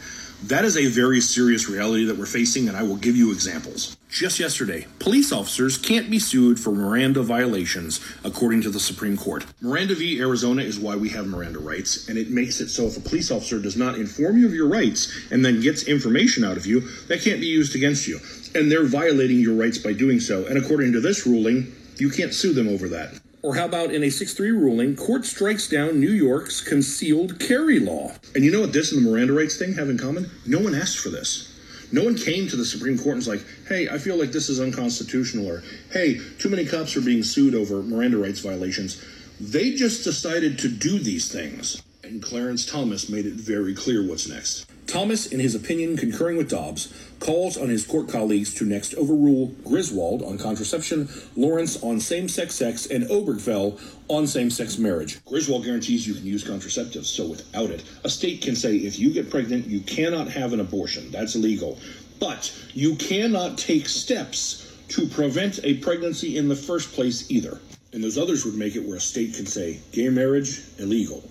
That 0.45 0.65
is 0.65 0.77
a 0.77 0.87
very 0.87 1.21
serious 1.21 1.69
reality 1.69 2.05
that 2.07 2.17
we're 2.17 2.27
facing, 2.27 2.67
and 2.67 2.77
I 2.77 2.83
will 2.83 2.97
give 2.97 3.17
you 3.17 3.31
examples. 3.31 3.97
Just 4.09 4.41
yesterday, 4.41 4.87
police 4.99 5.33
officers 5.33 5.79
can't 5.79 6.11
be 6.11 6.19
sued 6.19 6.59
for 6.59 6.73
Miranda 6.73 7.23
violations, 7.23 8.01
according 8.25 8.63
to 8.63 8.71
the 8.71 8.81
Supreme 8.81 9.17
Court. 9.17 9.47
Miranda 9.61 9.95
v. 9.95 10.21
Arizona 10.21 10.63
is 10.63 10.81
why 10.81 10.97
we 10.97 11.09
have 11.11 11.29
Miranda 11.29 11.61
rights, 11.61 12.09
and 12.09 12.19
it 12.19 12.31
makes 12.31 12.61
it 12.61 12.71
so 12.71 12.87
if 12.87 12.97
a 12.97 13.01
police 13.01 13.31
officer 13.31 13.61
does 13.61 13.77
not 13.77 13.95
inform 13.95 14.37
you 14.37 14.47
of 14.47 14.55
your 14.55 14.69
rights 14.69 15.13
and 15.31 15.45
then 15.45 15.61
gets 15.61 15.85
information 15.85 16.43
out 16.43 16.57
of 16.57 16.67
you, 16.67 16.81
that 17.07 17.23
can't 17.23 17.41
be 17.41 17.47
used 17.47 17.77
against 17.77 18.09
you. 18.09 18.19
And 18.55 18.71
they're 18.71 18.87
violating 18.87 19.39
your 19.39 19.55
rights 19.55 19.79
by 19.79 19.93
doing 19.93 20.19
so, 20.19 20.47
and 20.47 20.59
according 20.59 20.93
to 20.93 21.01
this 21.01 21.25
ruling, 21.25 21.73
you 21.99 22.11
can't 22.11 22.35
sue 22.35 22.53
them 22.53 22.69
over 22.69 22.89
that. 22.89 23.21
Or 23.43 23.57
how 23.57 23.65
about 23.65 23.93
in 23.93 24.05
a 24.05 24.11
6 24.11 24.35
3 24.35 24.53
ruling, 24.53 24.95
court 24.95 25.25
strikes 25.25 25.69
down 25.69 25.99
New 25.99 26.13
York's 26.13 26.61
concealed 26.61 27.41
carry 27.41 27.81
law? 27.81 28.13
And 28.37 28.45
you 28.45 28.53
know 28.53 28.61
what 28.61 28.73
this 28.73 28.93
and 28.93 29.05
the 29.05 29.11
Miranda 29.11 29.33
rights 29.33 29.59
thing 29.59 29.75
have 29.75 29.91
in 29.91 29.99
common? 29.99 30.31
No 30.47 30.61
one 30.61 30.77
asked 30.77 30.99
for 30.99 31.09
this. 31.09 31.49
No 31.91 32.05
one 32.05 32.17
came 32.17 32.47
to 32.49 32.57
the 32.57 32.65
Supreme 32.65 32.97
Court 32.97 33.09
and 33.09 33.17
was 33.17 33.29
like, 33.29 33.45
hey, 33.69 33.89
I 33.89 33.99
feel 33.99 34.17
like 34.17 34.31
this 34.31 34.49
is 34.49 34.61
unconstitutional, 34.61 35.47
or 35.47 35.63
hey, 35.93 36.21
too 36.39 36.49
many 36.49 36.65
cops 36.65 36.97
are 36.97 37.03
being 37.03 37.25
sued 37.25 37.55
over 37.55 37.83
Miranda 37.83 38.17
rights 38.17 38.41
violations. 38.41 39.05
They 39.41 39.75
just 39.75 40.05
decided 40.05 40.59
to 40.61 40.69
do 40.69 41.01
these 41.01 41.31
things. 41.31 41.83
And 42.05 42.21
Clarence 42.21 42.67
Thomas 42.67 43.09
made 43.09 43.27
it 43.27 43.35
very 43.35 43.75
clear 43.75 44.05
what's 44.05 44.29
next. 44.29 44.67
Thomas, 44.89 45.27
in 45.27 45.39
his 45.39 45.55
opinion 45.55 45.97
concurring 45.97 46.37
with 46.37 46.51
Dobbs, 46.51 46.93
calls 47.21 47.57
on 47.57 47.69
his 47.69 47.87
court 47.87 48.09
colleagues 48.09 48.53
to 48.55 48.65
next 48.65 48.95
overrule 48.95 49.55
Griswold 49.65 50.23
on 50.23 50.37
contraception, 50.37 51.09
Lawrence 51.37 51.81
on 51.81 52.01
same 52.01 52.29
sex 52.29 52.57
sex, 52.57 52.87
and 52.87 53.05
Obergefell 53.05 53.81
on 54.09 54.27
same 54.27 54.51
sex 54.51 54.79
marriage. 54.79 55.25
Griswold 55.25 55.65
guarantees 55.65 56.07
you 56.07 56.15
can 56.15 56.27
use 56.27 56.43
contraceptives, 56.43 57.07
so 57.07 57.29
without 57.29 57.71
it, 57.71 57.85
a 58.03 58.11
state 58.11 58.43
can 58.43 58.57
say 58.57 58.77
if 58.79 58.99
you 58.99 59.13
get 59.13 59.31
pregnant, 59.31 59.67
you 59.67 59.81
cannot 59.81 60.29
have 60.29 60.53
an 60.53 60.61
abortion. 60.61 61.09
That's 61.13 61.37
illegal. 61.37 61.79
But 62.19 62.53
you 62.75 62.97
cannot 62.97 63.57
take 63.57 63.89
steps 63.89 64.77
to 64.89 65.07
prevent 65.07 65.61
a 65.63 65.79
pregnancy 65.79 66.37
in 66.37 66.49
the 66.49 66.57
first 66.57 66.93
place 66.93 67.31
either. 67.31 67.61
And 67.93 68.03
those 68.03 68.19
others 68.19 68.45
would 68.45 68.55
make 68.55 68.75
it 68.75 68.85
where 68.85 68.97
a 68.97 69.01
state 69.01 69.35
can 69.35 69.47
say 69.47 69.81
gay 69.93 70.09
marriage, 70.09 70.63
illegal. 70.79 71.23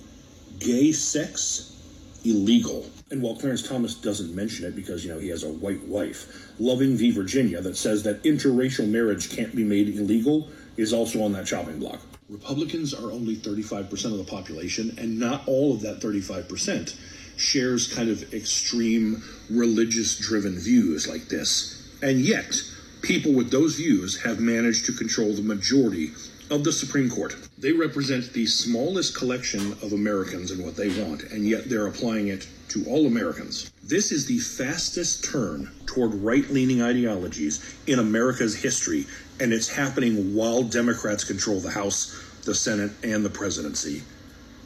Gay 0.62 0.91
sex, 0.91 1.76
illegal. 2.24 2.86
And 3.09 3.22
while 3.22 3.36
Clarence 3.36 3.68
Thomas 3.68 3.95
doesn't 3.95 4.36
mention 4.36 4.66
it 4.66 4.76
because, 4.76 5.03
you 5.03 5.12
know, 5.12 5.20
he 5.20 5.30
has 5.30 5.43
a 5.43 5.49
white 5.49 5.84
wife, 5.88 6.51
Loving 6.59 6.95
v. 6.95 7.09
Virginia 7.09 7.62
that 7.62 7.76
says 7.76 8.03
that 8.03 8.22
interracial 8.24 8.88
marriage 8.88 9.36
can't 9.36 9.55
be 9.55 9.64
made 9.64 9.89
illegal 9.89 10.47
is 10.78 10.93
also 10.93 11.24
on 11.24 11.32
that 11.34 11.47
chopping 11.47 11.80
block. 11.80 11.99
Republicans 12.30 12.93
are 12.93 13.12
only 13.12 13.36
35% 13.36 14.05
of 14.05 14.18
the 14.18 14.24
population, 14.24 14.95
and 14.99 15.20
not 15.20 15.47
all 15.47 15.74
of 15.74 15.82
that 15.82 15.99
35% 15.99 16.95
shares 17.38 17.91
kind 17.91 18.09
of 18.09 18.34
extreme 18.34 19.24
religious 19.49 20.18
driven 20.20 20.59
views 20.59 21.07
like 21.07 21.28
this. 21.28 21.89
And 22.03 22.22
yet, 22.22 22.62
people 23.01 23.34
with 23.34 23.49
those 23.49 23.76
views 23.76 24.22
have 24.22 24.39
managed 24.39 24.86
to 24.86 24.93
control 24.93 25.34
the 25.34 25.41
majority 25.41 26.12
of 26.52 26.66
the 26.66 26.72
Supreme 26.72 27.10
Court. 27.10 27.36
They 27.58 27.72
represent 27.72 28.34
the 28.34 28.45
smallest 28.45 29.16
collection 29.16 29.72
of 29.82 29.93
Americans 29.93 30.52
and 30.52 30.64
what 30.64 30.76
they 30.76 30.89
want, 31.02 31.24
and 31.24 31.47
yet 31.47 31.70
they're 31.70 31.88
applying 31.88 32.28
it 32.28 32.47
to 32.68 32.86
all 32.88 33.08
Americans. 33.08 33.72
This 33.82 34.12
is 34.12 34.26
the 34.26 34.38
fastest 34.38 35.24
turn 35.24 35.72
toward 35.86 36.14
right 36.14 36.47
leaning 36.49 36.82
ideologies 36.82 37.76
in 37.88 37.99
America's 37.99 38.56
history, 38.56 39.08
and 39.39 39.54
it's 39.54 39.70
happening 39.70 40.36
while 40.36 40.62
Democrats 40.62 41.24
control 41.24 41.62
the 41.62 41.72
House, 41.72 42.22
the 42.43 42.54
Senate, 42.54 42.91
and 43.02 43.24
the 43.24 43.30
presidency. 43.30 44.04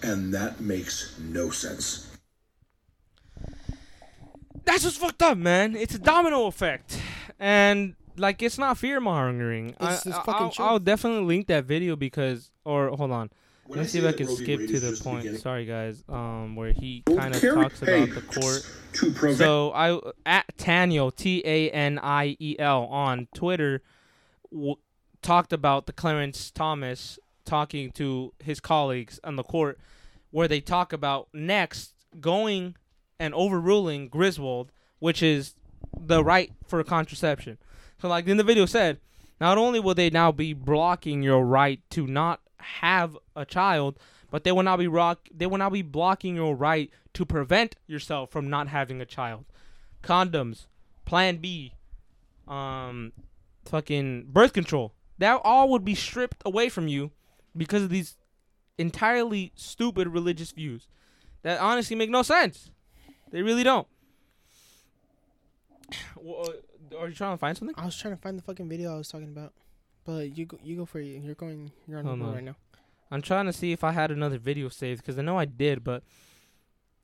And 0.01 0.33
that 0.33 0.59
makes 0.59 1.15
no 1.19 1.51
sense. 1.51 2.11
That's 4.65 4.83
what's 4.83 4.97
fucked 4.97 5.21
up, 5.21 5.37
man. 5.37 5.75
It's 5.75 5.93
a 5.93 5.99
domino 5.99 6.47
effect, 6.47 6.99
and 7.39 7.95
like 8.17 8.41
it's 8.41 8.57
not 8.57 8.77
fear 8.77 8.99
mongering. 8.99 9.69
It's- 9.71 10.05
it's 10.05 10.17
fucking 10.19 10.51
I'll. 10.59 10.65
I'll 10.73 10.79
definitely 10.79 11.25
link 11.25 11.47
that 11.47 11.65
video 11.65 11.95
because, 11.95 12.51
or 12.63 12.89
hold 12.89 13.11
on, 13.11 13.29
Let 13.67 13.79
me 13.79 13.85
see 13.85 13.99
if 13.99 14.05
I 14.05 14.11
can 14.11 14.27
skip 14.27 14.59
to 14.67 14.79
the 14.79 14.99
point. 15.03 15.39
Sorry, 15.39 15.65
guys. 15.65 16.03
Um, 16.07 16.55
where 16.55 16.71
he 16.71 17.03
kind 17.07 17.33
of 17.35 17.41
talks 17.41 17.81
about 17.81 18.09
the 18.09 18.21
court. 18.21 19.35
So 19.37 19.71
I 19.73 19.99
at 20.25 20.45
Taniel 20.57 21.15
T 21.15 21.41
A 21.45 21.69
N 21.71 21.99
I 22.01 22.37
E 22.39 22.55
L 22.59 22.83
on 22.85 23.27
Twitter 23.33 23.81
w- 24.51 24.75
talked 25.21 25.51
about 25.51 25.85
the 25.87 25.93
Clarence 25.93 26.51
Thomas 26.51 27.17
talking 27.43 27.91
to 27.91 28.33
his 28.43 28.59
colleagues 28.59 29.19
on 29.23 29.35
the 29.35 29.43
court, 29.43 29.77
where 30.31 30.47
they 30.47 30.61
talk 30.61 30.93
about 30.93 31.27
next 31.33 31.93
going 32.21 32.75
and 33.19 33.33
overruling 33.33 34.07
Griswold, 34.09 34.71
which 34.99 35.21
is 35.23 35.55
the 35.99 36.23
right 36.23 36.51
for 36.67 36.83
contraception. 36.83 37.57
So 38.01 38.07
like 38.07 38.27
in 38.27 38.37
the 38.37 38.43
video 38.43 38.65
said, 38.65 38.99
not 39.39 39.57
only 39.57 39.79
will 39.79 39.95
they 39.95 40.09
now 40.09 40.31
be 40.31 40.53
blocking 40.53 41.23
your 41.23 41.45
right 41.45 41.81
to 41.91 42.07
not 42.07 42.41
have 42.57 43.17
a 43.35 43.45
child, 43.45 43.99
but 44.31 44.43
they 44.43 44.51
will 44.51 44.63
now 44.63 44.77
be 44.77 44.87
rock 44.87 45.29
they 45.33 45.45
will 45.45 45.57
now 45.57 45.69
be 45.69 45.81
blocking 45.81 46.35
your 46.35 46.55
right 46.55 46.89
to 47.13 47.25
prevent 47.25 47.75
yourself 47.87 48.29
from 48.31 48.49
not 48.49 48.67
having 48.67 49.01
a 49.01 49.05
child. 49.05 49.45
Condoms, 50.03 50.67
plan 51.05 51.37
B, 51.37 51.73
um 52.47 53.13
fucking 53.65 54.27
birth 54.29 54.53
control. 54.53 54.93
That 55.17 55.41
all 55.43 55.69
would 55.69 55.85
be 55.85 55.95
stripped 55.95 56.41
away 56.45 56.69
from 56.69 56.87
you 56.87 57.11
because 57.55 57.83
of 57.83 57.89
these 57.89 58.17
entirely 58.77 59.51
stupid 59.55 60.09
religious 60.09 60.51
views 60.51 60.87
that 61.43 61.59
honestly 61.59 61.95
make 61.95 62.09
no 62.09 62.21
sense. 62.21 62.69
They 63.31 63.41
really 63.41 63.63
don't. 63.63 63.87
Well, 66.17 66.55
Are 66.97 67.07
you 67.07 67.13
trying 67.15 67.33
to 67.33 67.37
find 67.37 67.57
something? 67.57 67.75
I 67.77 67.85
was 67.85 67.97
trying 67.97 68.15
to 68.15 68.21
find 68.21 68.37
the 68.37 68.43
fucking 68.43 68.67
video 68.69 68.93
I 68.93 68.97
was 68.97 69.07
talking 69.09 69.29
about, 69.29 69.53
but 70.05 70.37
you 70.37 70.45
go, 70.45 70.57
you 70.63 70.75
go 70.77 70.85
for 70.85 70.99
it. 70.99 71.05
You're 71.05 71.35
going. 71.35 71.71
You're 71.87 71.99
on 71.99 72.05
Hold 72.05 72.17
Google 72.17 72.29
on. 72.29 72.35
right 72.35 72.43
now. 72.43 72.55
I'm 73.11 73.21
trying 73.21 73.45
to 73.45 73.53
see 73.53 73.71
if 73.71 73.83
I 73.83 73.91
had 73.91 74.11
another 74.11 74.37
video 74.37 74.69
saved 74.69 75.01
because 75.01 75.17
I 75.19 75.21
know 75.21 75.37
I 75.37 75.45
did, 75.45 75.83
but 75.83 76.03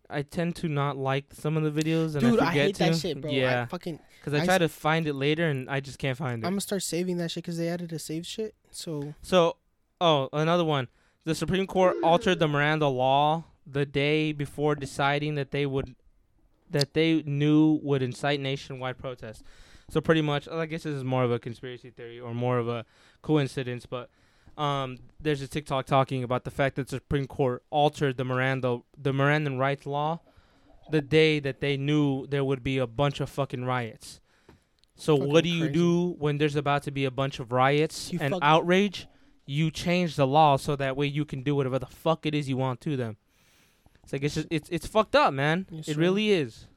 I 0.10 0.24
tend 0.24 0.56
to 0.58 0.68
not 0.68 0.98
like 0.98 1.26
some 1.34 1.56
of 1.58 1.64
the 1.64 1.72
videos 1.72 2.14
and 2.16 2.22
Dude, 2.22 2.40
I 2.40 2.46
I, 2.46 2.48
forget 2.50 2.66
hate 2.66 2.76
to. 2.76 2.84
that 2.86 2.96
shit, 2.98 3.22
bro. 3.22 3.32
I 3.32 3.34
Yeah, 3.34 3.66
fucking. 3.68 4.00
because 4.20 4.34
I, 4.34 4.42
I 4.42 4.46
try 4.46 4.56
s- 4.56 4.60
to 4.62 4.70
find 4.70 5.08
it 5.08 5.14
later 5.14 5.46
and 5.48 5.70
I 5.70 5.80
just 5.80 6.00
can't 6.00 6.18
find 6.18 6.44
it. 6.44 6.46
I'm 6.48 6.54
gonna 6.54 6.62
start 6.62 6.84
saving 6.84 7.18
that 7.18 7.32
shit 7.32 7.44
because 7.44 7.58
they 7.58 7.70
added 7.70 7.94
a 7.94 8.00
save 8.00 8.26
shit. 8.26 8.56
So 8.72 9.14
So, 9.22 9.58
oh, 10.02 10.28
another 10.34 10.66
one. 10.66 10.88
The 11.24 11.36
Supreme 11.36 11.68
Court 11.68 11.96
altered 12.04 12.40
the 12.40 12.48
Miranda 12.48 12.88
law 12.88 13.46
the 13.66 13.86
day 13.86 14.32
before 14.32 14.74
deciding 14.76 15.36
that 15.36 15.52
they 15.52 15.68
would, 15.68 15.96
that 16.72 16.94
they 16.96 17.22
knew 17.24 17.80
would 17.84 18.02
incite 18.02 18.40
nationwide 18.40 18.98
protests. 18.98 19.44
So 19.92 20.00
pretty 20.00 20.22
much, 20.22 20.48
I 20.48 20.66
guess 20.68 20.84
this 20.84 20.96
is 20.96 21.04
more 21.04 21.26
of 21.26 21.32
a 21.32 21.38
conspiracy 21.38 21.89
theory 21.89 22.18
or 22.18 22.34
more 22.34 22.58
of 22.58 22.70
a 22.70 22.86
coincidence, 23.22 23.86
but 23.86 24.10
um, 24.58 25.00
there's 25.20 25.42
a 25.42 25.50
TikTok 25.50 25.86
talking 25.86 26.24
about 26.24 26.46
the 26.46 26.50
fact 26.50 26.78
that 26.78 26.88
the 26.88 26.96
Supreme 26.96 27.28
Court 27.28 27.62
altered 27.72 28.16
the 28.16 28.24
Miranda, 28.24 28.80
the 28.98 29.12
Mirandan 29.12 29.60
rights 29.60 29.86
law, 29.86 30.22
the 30.89 31.02
day 31.02 31.42
that 31.42 31.60
they 31.60 31.76
knew 31.76 32.26
there 32.28 32.46
would 32.46 32.64
be 32.64 32.78
a 32.78 32.88
bunch 32.88 33.20
of 33.20 33.30
fucking 33.30 33.66
riots. 33.66 34.22
So 34.96 35.14
what 35.14 35.44
Fucking 35.44 35.44
do 35.44 35.50
you 35.50 35.64
crazy. 35.66 35.74
do 35.74 36.16
when 36.20 36.38
there's 36.38 36.56
about 36.56 36.84
to 36.84 36.92
be 36.92 37.04
a 37.04 37.12
bunch 37.12 37.39
of 37.39 37.52
riots 37.52 38.14
You 38.14 38.20
and 38.22 38.36
outrage? 38.42 39.08
You 39.46 39.72
change 39.72 40.16
the 40.16 40.26
law 40.26 40.56
so 40.56 40.78
that 40.78 40.96
way 40.96 41.08
you 41.08 41.26
can 41.26 41.44
do 41.44 41.54
whatever 41.54 41.80
the 41.80 41.86
fuck 41.86 42.26
it 42.26 42.34
is 42.34 42.48
you 42.48 42.56
want 42.56 42.80
to 42.82 42.96
them. 42.96 43.18
It's 44.04 44.14
like 44.14 44.24
it's 44.24 44.36
just 44.36 44.48
it's 44.50 44.70
it's 44.70 44.88
fucked 44.88 45.16
up, 45.16 45.34
man. 45.34 45.66
Yes, 45.70 45.89
it 45.89 45.96
sir. 45.96 46.00
really 46.00 46.32
is. 46.32 46.68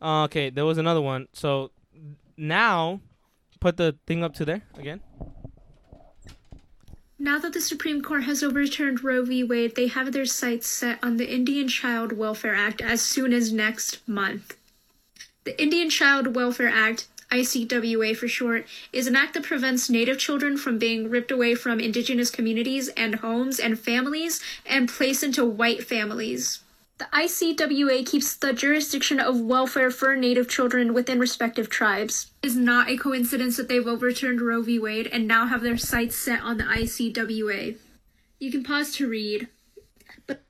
Uh, 0.00 0.24
okay, 0.24 0.50
there 0.50 0.64
was 0.64 0.78
another 0.78 1.00
one. 1.00 1.28
So 1.32 1.70
now, 2.36 3.00
put 3.60 3.76
the 3.76 3.96
thing 4.06 4.22
up 4.22 4.34
to 4.34 4.44
there 4.44 4.62
again. 4.78 5.00
Now 7.20 7.40
that 7.40 7.52
the 7.52 7.60
Supreme 7.60 8.00
Court 8.00 8.22
has 8.24 8.44
overturned 8.44 9.02
Roe 9.02 9.24
v. 9.24 9.42
Wade, 9.42 9.74
they 9.74 9.88
have 9.88 10.12
their 10.12 10.24
sights 10.24 10.68
set 10.68 11.02
on 11.02 11.16
the 11.16 11.28
Indian 11.28 11.66
Child 11.66 12.12
Welfare 12.12 12.54
Act 12.54 12.80
as 12.80 13.02
soon 13.02 13.32
as 13.32 13.52
next 13.52 14.06
month. 14.06 14.56
The 15.42 15.60
Indian 15.60 15.90
Child 15.90 16.36
Welfare 16.36 16.70
Act, 16.72 17.08
ICWA 17.32 18.16
for 18.16 18.28
short, 18.28 18.68
is 18.92 19.08
an 19.08 19.16
act 19.16 19.34
that 19.34 19.42
prevents 19.42 19.90
Native 19.90 20.18
children 20.18 20.56
from 20.56 20.78
being 20.78 21.10
ripped 21.10 21.32
away 21.32 21.56
from 21.56 21.80
Indigenous 21.80 22.30
communities 22.30 22.88
and 22.90 23.16
homes 23.16 23.58
and 23.58 23.80
families 23.80 24.40
and 24.64 24.88
placed 24.88 25.24
into 25.24 25.44
white 25.44 25.82
families. 25.82 26.60
The 26.98 27.06
ICWA 27.12 28.04
keeps 28.04 28.34
the 28.34 28.52
jurisdiction 28.52 29.20
of 29.20 29.40
welfare 29.40 29.90
for 29.90 30.16
Native 30.16 30.48
children 30.48 30.92
within 30.92 31.20
respective 31.20 31.70
tribes. 31.70 32.32
It 32.42 32.48
is 32.48 32.56
not 32.56 32.90
a 32.90 32.96
coincidence 32.96 33.56
that 33.56 33.68
they've 33.68 33.86
overturned 33.86 34.40
Roe 34.40 34.62
v. 34.62 34.80
Wade 34.80 35.06
and 35.06 35.28
now 35.28 35.46
have 35.46 35.62
their 35.62 35.76
sights 35.76 36.16
set 36.16 36.42
on 36.42 36.58
the 36.58 36.64
ICWA. 36.64 37.76
You 38.40 38.50
can 38.50 38.64
pause 38.64 38.92
to 38.96 39.08
read. 39.08 39.46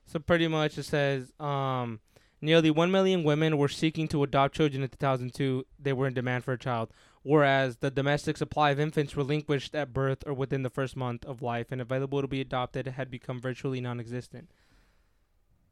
So 0.06 0.18
pretty 0.18 0.48
much 0.48 0.78
it 0.78 0.84
says 0.84 1.30
um, 1.38 2.00
nearly 2.40 2.70
1 2.70 2.90
million 2.90 3.24
women 3.24 3.58
were 3.58 3.68
seeking 3.68 4.08
to 4.08 4.22
adopt 4.22 4.54
children 4.54 4.82
in 4.82 4.88
2002. 4.88 5.66
They 5.78 5.92
were 5.92 6.06
in 6.06 6.14
demand 6.14 6.44
for 6.44 6.54
a 6.54 6.58
child. 6.58 6.90
Whereas 7.22 7.76
the 7.76 7.90
domestic 7.90 8.38
supply 8.38 8.70
of 8.70 8.80
infants 8.80 9.18
relinquished 9.18 9.74
at 9.74 9.92
birth 9.92 10.24
or 10.26 10.32
within 10.32 10.62
the 10.62 10.70
first 10.70 10.96
month 10.96 11.26
of 11.26 11.42
life 11.42 11.66
and 11.70 11.82
available 11.82 12.22
to 12.22 12.28
be 12.28 12.40
adopted 12.40 12.86
had 12.86 13.10
become 13.10 13.38
virtually 13.38 13.82
non 13.82 14.00
existent. 14.00 14.48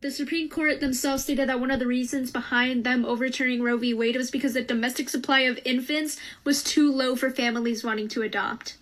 The 0.02 0.10
Supreme 0.10 0.50
Court 0.50 0.80
themselves 0.80 1.24
stated 1.24 1.48
that 1.48 1.58
one 1.58 1.70
of 1.70 1.78
the 1.78 1.86
reasons 1.86 2.30
behind 2.30 2.84
them 2.84 3.04
overturning 3.06 3.62
Roe 3.62 3.78
v. 3.78 3.94
Wade 3.94 4.16
was 4.16 4.30
because 4.30 4.52
the 4.52 4.62
domestic 4.62 5.08
supply 5.08 5.40
of 5.40 5.58
infants 5.64 6.18
was 6.44 6.62
too 6.62 6.92
low 6.92 7.16
for 7.16 7.30
families 7.30 7.82
wanting 7.82 8.08
to 8.08 8.22
adopt. 8.22 8.76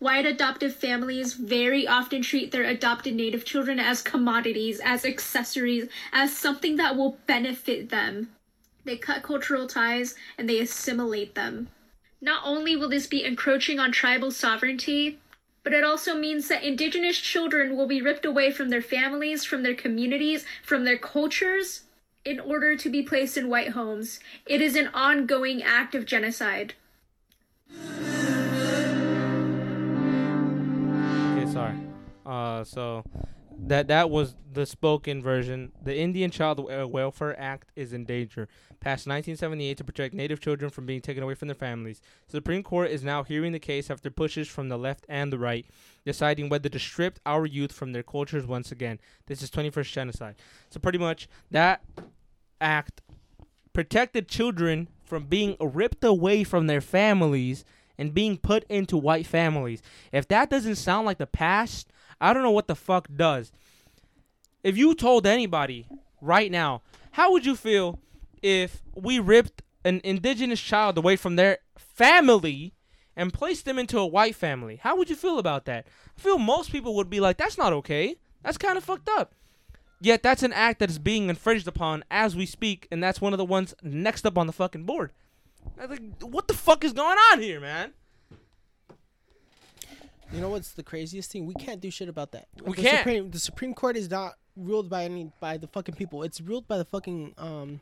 White 0.00 0.26
adoptive 0.26 0.76
families 0.76 1.32
very 1.32 1.86
often 1.86 2.22
treat 2.22 2.52
their 2.52 2.64
adopted 2.64 3.14
native 3.14 3.44
children 3.44 3.78
as 3.78 4.02
commodities, 4.02 4.80
as 4.80 5.04
accessories, 5.04 5.88
as 6.12 6.36
something 6.36 6.76
that 6.76 6.96
will 6.96 7.18
benefit 7.26 7.88
them. 7.88 8.30
They 8.84 8.96
cut 8.96 9.22
cultural 9.22 9.66
ties 9.66 10.14
and 10.36 10.48
they 10.48 10.58
assimilate 10.58 11.34
them. 11.34 11.68
Not 12.20 12.42
only 12.44 12.76
will 12.76 12.88
this 12.88 13.06
be 13.06 13.24
encroaching 13.24 13.78
on 13.78 13.92
tribal 13.92 14.30
sovereignty, 14.30 15.18
but 15.62 15.72
it 15.72 15.84
also 15.84 16.14
means 16.14 16.48
that 16.48 16.64
indigenous 16.64 17.18
children 17.18 17.76
will 17.76 17.86
be 17.86 18.00
ripped 18.00 18.24
away 18.24 18.50
from 18.50 18.70
their 18.70 18.82
families, 18.82 19.44
from 19.44 19.62
their 19.62 19.74
communities, 19.74 20.44
from 20.62 20.84
their 20.84 20.98
cultures, 20.98 21.82
in 22.24 22.40
order 22.40 22.76
to 22.76 22.88
be 22.88 23.02
placed 23.02 23.36
in 23.36 23.48
white 23.48 23.70
homes. 23.70 24.20
It 24.46 24.60
is 24.60 24.76
an 24.76 24.88
ongoing 24.88 25.62
act 25.62 25.94
of 25.94 26.04
genocide. 26.04 26.74
Okay, 31.32 31.50
sorry. 31.50 31.76
Uh, 32.26 32.64
so 32.64 33.04
that 33.66 33.88
that 33.88 34.10
was 34.10 34.36
the 34.52 34.66
spoken 34.66 35.22
version. 35.22 35.72
The 35.82 35.96
Indian 35.96 36.30
Child 36.30 36.68
Welfare 36.92 37.38
Act 37.38 37.70
is 37.76 37.92
in 37.92 38.04
danger. 38.04 38.48
Passed 38.80 39.06
1978 39.06 39.76
to 39.76 39.84
protect 39.84 40.14
Native 40.14 40.40
children 40.40 40.70
from 40.70 40.86
being 40.86 41.02
taken 41.02 41.22
away 41.22 41.34
from 41.34 41.48
their 41.48 41.54
families. 41.54 42.00
The 42.28 42.38
Supreme 42.38 42.62
Court 42.62 42.90
is 42.90 43.04
now 43.04 43.22
hearing 43.22 43.52
the 43.52 43.58
case 43.58 43.90
after 43.90 44.10
pushes 44.10 44.48
from 44.48 44.70
the 44.70 44.78
left 44.78 45.04
and 45.06 45.30
the 45.30 45.38
right, 45.38 45.66
deciding 46.06 46.48
whether 46.48 46.70
to 46.70 46.78
strip 46.78 47.18
our 47.26 47.44
youth 47.44 47.72
from 47.72 47.92
their 47.92 48.02
cultures 48.02 48.46
once 48.46 48.72
again. 48.72 48.98
This 49.26 49.42
is 49.42 49.50
21st 49.50 49.92
genocide. 49.92 50.36
So 50.70 50.80
pretty 50.80 50.96
much 50.96 51.28
that 51.50 51.82
act 52.58 53.02
protected 53.74 54.28
children 54.28 54.88
from 55.04 55.24
being 55.24 55.56
ripped 55.60 56.02
away 56.02 56.42
from 56.42 56.66
their 56.66 56.80
families 56.80 57.66
and 57.98 58.14
being 58.14 58.38
put 58.38 58.64
into 58.70 58.96
white 58.96 59.26
families. 59.26 59.82
If 60.10 60.26
that 60.28 60.48
doesn't 60.48 60.76
sound 60.76 61.04
like 61.04 61.18
the 61.18 61.26
past, 61.26 61.92
I 62.18 62.32
don't 62.32 62.42
know 62.42 62.50
what 62.50 62.66
the 62.66 62.74
fuck 62.74 63.08
does. 63.14 63.52
If 64.64 64.78
you 64.78 64.94
told 64.94 65.26
anybody 65.26 65.86
right 66.22 66.50
now, 66.50 66.80
how 67.12 67.32
would 67.32 67.44
you 67.44 67.56
feel 67.56 67.98
if 68.42 68.82
we 68.94 69.18
ripped 69.18 69.62
an 69.84 70.00
indigenous 70.04 70.60
child 70.60 70.98
away 70.98 71.16
from 71.16 71.36
their 71.36 71.58
family 71.76 72.74
and 73.16 73.32
placed 73.32 73.64
them 73.64 73.78
into 73.78 73.98
a 73.98 74.06
white 74.06 74.34
family? 74.34 74.76
How 74.76 74.96
would 74.96 75.10
you 75.10 75.16
feel 75.16 75.38
about 75.38 75.64
that? 75.66 75.86
I 76.18 76.20
feel 76.20 76.38
most 76.38 76.72
people 76.72 76.94
would 76.96 77.10
be 77.10 77.20
like, 77.20 77.36
that's 77.36 77.58
not 77.58 77.72
okay. 77.72 78.16
That's 78.42 78.58
kind 78.58 78.78
of 78.78 78.84
fucked 78.84 79.08
up. 79.08 79.34
Yet 80.00 80.22
that's 80.22 80.42
an 80.42 80.52
act 80.52 80.78
that 80.78 80.88
is 80.88 80.98
being 80.98 81.28
infringed 81.28 81.68
upon 81.68 82.04
as 82.10 82.34
we 82.34 82.46
speak, 82.46 82.88
and 82.90 83.02
that's 83.02 83.20
one 83.20 83.34
of 83.34 83.38
the 83.38 83.44
ones 83.44 83.74
next 83.82 84.24
up 84.24 84.38
on 84.38 84.46
the 84.46 84.52
fucking 84.52 84.84
board. 84.84 85.12
I 85.78 85.86
think, 85.86 86.22
what 86.22 86.48
the 86.48 86.54
fuck 86.54 86.84
is 86.84 86.94
going 86.94 87.18
on 87.32 87.40
here, 87.40 87.60
man? 87.60 87.92
You 90.32 90.40
know 90.40 90.48
what's 90.48 90.72
the 90.72 90.82
craziest 90.82 91.32
thing? 91.32 91.44
We 91.44 91.54
can't 91.54 91.80
do 91.80 91.90
shit 91.90 92.08
about 92.08 92.32
that. 92.32 92.46
We 92.62 92.76
the 92.76 92.82
can't. 92.82 92.98
Supreme, 92.98 93.30
the 93.30 93.38
Supreme 93.40 93.74
Court 93.74 93.96
is 93.96 94.08
not 94.08 94.34
ruled 94.56 94.88
by 94.88 95.04
any 95.04 95.32
by 95.40 95.56
the 95.56 95.66
fucking 95.66 95.96
people. 95.96 96.22
It's 96.22 96.40
ruled 96.40 96.68
by 96.68 96.78
the 96.78 96.84
fucking 96.84 97.34
um, 97.36 97.80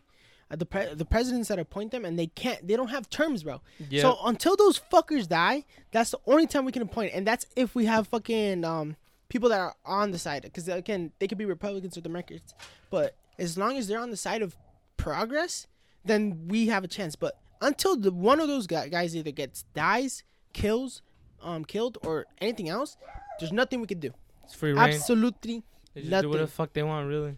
the 0.50 0.66
pre- 0.66 0.94
the 0.94 1.04
presidents 1.04 1.48
that 1.48 1.58
appoint 1.58 1.90
them, 1.90 2.04
and 2.04 2.18
they 2.18 2.28
can't. 2.28 2.66
They 2.66 2.76
don't 2.76 2.88
have 2.88 3.10
terms, 3.10 3.42
bro. 3.42 3.60
Yeah. 3.90 4.02
So 4.02 4.18
until 4.24 4.56
those 4.56 4.80
fuckers 4.92 5.28
die, 5.28 5.64
that's 5.92 6.10
the 6.12 6.18
only 6.26 6.46
time 6.46 6.64
we 6.64 6.72
can 6.72 6.82
appoint, 6.82 7.12
and 7.14 7.26
that's 7.26 7.46
if 7.56 7.74
we 7.74 7.84
have 7.86 8.08
fucking 8.08 8.64
um 8.64 8.96
people 9.28 9.48
that 9.50 9.60
are 9.60 9.74
on 9.84 10.10
the 10.10 10.18
side. 10.18 10.42
Because 10.42 10.68
again, 10.68 11.12
they 11.18 11.28
could 11.28 11.38
be 11.38 11.44
Republicans 11.44 11.96
or 11.98 12.00
Democrats, 12.00 12.54
but 12.90 13.14
as 13.38 13.58
long 13.58 13.76
as 13.76 13.88
they're 13.88 14.00
on 14.00 14.10
the 14.10 14.16
side 14.16 14.42
of 14.42 14.56
progress, 14.96 15.66
then 16.04 16.48
we 16.48 16.68
have 16.68 16.82
a 16.84 16.88
chance. 16.88 17.14
But 17.14 17.38
until 17.60 17.96
the 17.96 18.10
one 18.10 18.40
of 18.40 18.48
those 18.48 18.66
guys 18.66 19.14
either 19.14 19.30
gets 19.30 19.64
dies, 19.74 20.24
kills, 20.52 21.02
um, 21.42 21.64
killed, 21.64 21.98
or 22.02 22.26
anything 22.40 22.68
else, 22.68 22.96
There's 23.38 23.52
nothing 23.52 23.80
we 23.80 23.86
can 23.86 24.00
do. 24.00 24.12
It's 24.44 24.54
free 24.54 24.72
rein. 24.72 24.78
Absolutely. 24.94 25.62
They 25.94 26.00
just 26.02 26.10
do 26.10 26.28
whatever 26.28 26.28
nothing. 26.28 26.40
the 26.46 26.46
fuck 26.52 26.72
they 26.72 26.82
want, 26.82 27.06
really. 27.08 27.36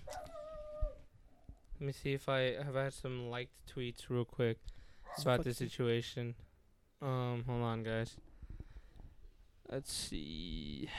Let 1.81 1.87
me 1.87 1.93
see 1.95 2.12
if 2.12 2.28
I 2.28 2.62
have 2.62 2.76
I 2.76 2.85
had 2.85 2.93
some 2.93 3.31
liked 3.31 3.53
tweets 3.74 4.11
real 4.11 4.26
quick 4.26 4.59
about 5.18 5.45
the 5.45 5.55
situation. 5.55 6.35
Um, 7.01 7.43
hold 7.47 7.62
on, 7.62 7.83
guys. 7.83 8.16
Let's 9.70 9.91
see. 9.91 10.91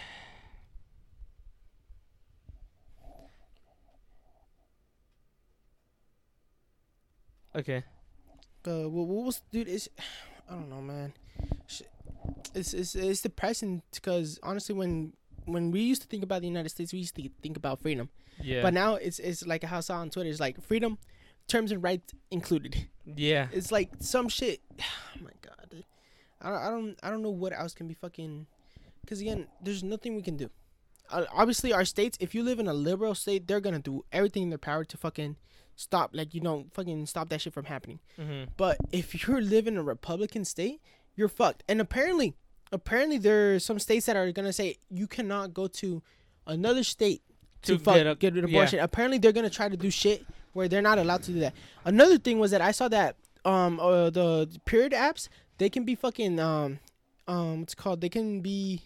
Okay. 7.55 7.83
Uh, 8.65 8.89
what, 8.89 9.07
what 9.07 9.25
was, 9.25 9.41
dude? 9.51 9.67
It's, 9.67 9.87
I 10.49 10.53
don't 10.53 10.69
know, 10.69 10.81
man. 10.81 11.13
It's 12.55 12.73
it's 12.73 12.95
it's 12.95 13.21
depressing 13.21 13.83
because 13.93 14.39
honestly, 14.41 14.73
when 14.73 15.13
when 15.45 15.69
we 15.69 15.81
used 15.81 16.01
to 16.01 16.07
think 16.07 16.23
about 16.23 16.41
the 16.41 16.47
United 16.47 16.69
States, 16.69 16.91
we 16.91 16.99
used 16.99 17.15
to 17.15 17.29
think 17.41 17.55
about 17.55 17.81
freedom. 17.81 18.09
Yeah. 18.43 18.61
But 18.61 18.73
now 18.73 18.95
it's 18.95 19.19
it's 19.19 19.45
like 19.45 19.63
how 19.63 19.77
I 19.77 19.81
saw 19.81 19.97
on 19.97 20.09
Twitter. 20.09 20.29
It's 20.29 20.39
like 20.39 20.61
freedom, 20.61 20.97
terms 21.47 21.71
and 21.71 21.81
rights 21.83 22.13
included. 22.29 22.87
yeah. 23.05 23.47
It's 23.51 23.71
like 23.71 23.89
some 23.99 24.29
shit. 24.29 24.61
Oh 24.79 25.23
my 25.23 25.31
god. 25.41 25.69
dude. 25.69 25.85
I 26.41 26.49
don't 26.49 26.61
I 26.61 26.69
don't 26.69 26.95
I 27.03 27.09
don't 27.09 27.21
know 27.21 27.29
what 27.31 27.53
else 27.53 27.73
can 27.73 27.87
be 27.87 27.93
fucking. 27.93 28.47
Because 29.01 29.21
again, 29.21 29.47
there's 29.61 29.83
nothing 29.83 30.15
we 30.15 30.21
can 30.21 30.37
do. 30.37 30.49
Uh, 31.09 31.25
obviously, 31.33 31.73
our 31.73 31.83
states. 31.85 32.17
If 32.21 32.33
you 32.33 32.41
live 32.43 32.59
in 32.59 32.67
a 32.67 32.73
liberal 32.73 33.13
state, 33.15 33.47
they're 33.47 33.59
gonna 33.59 33.79
do 33.79 34.05
everything 34.11 34.43
in 34.43 34.49
their 34.49 34.57
power 34.57 34.83
to 34.85 34.97
fucking 34.97 35.35
stop. 35.75 36.11
Like 36.13 36.33
you 36.33 36.41
know, 36.41 36.65
fucking 36.73 37.05
stop 37.07 37.29
that 37.29 37.41
shit 37.41 37.53
from 37.53 37.65
happening. 37.65 37.99
Mm-hmm. 38.19 38.51
But 38.57 38.77
if 38.91 39.27
you're 39.27 39.41
living 39.41 39.73
in 39.75 39.79
a 39.79 39.83
Republican 39.83 40.45
state, 40.45 40.81
you're 41.15 41.27
fucked. 41.29 41.63
And 41.67 41.81
apparently, 41.81 42.35
apparently 42.71 43.17
there 43.17 43.55
are 43.55 43.59
some 43.59 43.77
states 43.79 44.05
that 44.05 44.15
are 44.15 44.31
gonna 44.31 44.53
say 44.53 44.77
you 44.89 45.07
cannot 45.07 45.53
go 45.53 45.67
to 45.67 46.01
another 46.47 46.83
state 46.83 47.21
to, 47.63 47.77
To 47.77 47.83
fuck, 47.83 47.95
get 47.95 48.19
get, 48.19 48.35
a- 48.35 48.39
an 48.39 48.47
yeah. 48.47 48.57
abortion. 48.59 48.79
Apparently, 48.79 49.17
they're 49.17 49.31
gonna 49.31 49.49
try 49.49 49.69
to 49.69 49.77
do 49.77 49.89
shit 49.91 50.25
where 50.53 50.67
they're 50.67 50.81
not 50.81 50.97
allowed 50.97 51.23
to 51.23 51.31
do 51.31 51.39
that. 51.41 51.53
Another 51.85 52.17
thing 52.17 52.39
was 52.39 52.51
that 52.51 52.61
I 52.61 52.71
saw 52.71 52.87
that 52.89 53.15
um 53.45 53.79
uh, 53.79 54.09
the 54.09 54.47
period 54.65 54.91
apps 54.91 55.27
they 55.57 55.69
can 55.69 55.83
be 55.83 55.95
fucking 55.95 56.39
um 56.39 56.79
um 57.27 57.61
what's 57.61 57.73
it 57.73 57.77
called 57.77 57.99
they 58.01 58.09
can 58.09 58.41
be 58.41 58.81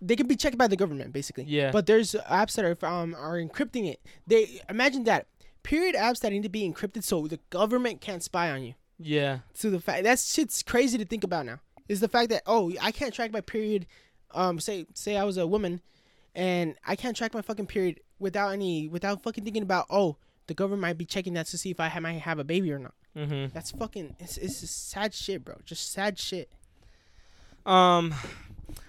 they 0.00 0.16
can 0.16 0.26
be 0.26 0.36
checked 0.36 0.56
by 0.58 0.66
the 0.66 0.76
government 0.76 1.12
basically. 1.12 1.44
Yeah. 1.44 1.70
But 1.72 1.86
there's 1.86 2.12
apps 2.12 2.54
that 2.56 2.64
are 2.64 2.86
um 2.86 3.14
are 3.18 3.36
encrypting 3.38 3.86
it. 3.90 4.00
They 4.26 4.60
imagine 4.68 5.04
that 5.04 5.26
period 5.62 5.94
apps 5.94 6.20
that 6.20 6.30
need 6.32 6.42
to 6.44 6.48
be 6.48 6.62
encrypted 6.70 7.02
so 7.02 7.26
the 7.26 7.40
government 7.50 8.00
can't 8.00 8.22
spy 8.22 8.50
on 8.50 8.62
you 8.62 8.74
Yeah. 8.98 9.38
to 9.58 9.68
the 9.70 9.80
fact 9.80 10.04
that 10.04 10.18
shit's 10.20 10.62
crazy 10.62 10.96
to 10.98 11.04
think 11.04 11.24
about 11.24 11.44
now 11.46 11.58
is 11.88 12.00
the 12.00 12.08
fact 12.08 12.30
that 12.30 12.42
oh 12.46 12.72
I 12.80 12.92
can't 12.92 13.12
track 13.12 13.32
my 13.32 13.40
period 13.40 13.86
um 14.32 14.60
say 14.60 14.86
say 14.94 15.16
I 15.16 15.24
was 15.24 15.36
a 15.36 15.46
woman 15.46 15.80
and 16.36 16.76
I 16.86 16.94
can't 16.94 17.16
track 17.16 17.34
my 17.34 17.42
fucking 17.42 17.66
period 17.66 17.98
without 18.20 18.50
any 18.50 18.86
without 18.86 19.22
fucking 19.22 19.42
thinking 19.42 19.62
about 19.64 19.86
oh 19.90 20.16
the 20.46 20.54
government 20.54 20.82
might 20.82 20.96
be 20.98 21.04
checking 21.04 21.32
that 21.34 21.46
to 21.46 21.58
see 21.58 21.70
if 21.72 21.80
I 21.80 21.88
ha- 21.88 21.98
might 22.00 22.20
have 22.20 22.38
a 22.38 22.44
baby 22.44 22.70
or 22.70 22.78
not 22.78 22.94
Mm-hmm. 23.16 23.46
that's 23.54 23.70
fucking 23.72 24.14
it's 24.20 24.36
it's 24.36 24.60
just 24.60 24.90
sad 24.90 25.12
shit 25.14 25.42
bro 25.44 25.56
just 25.64 25.90
sad 25.92 26.18
shit 26.18 26.48
Um, 27.64 28.14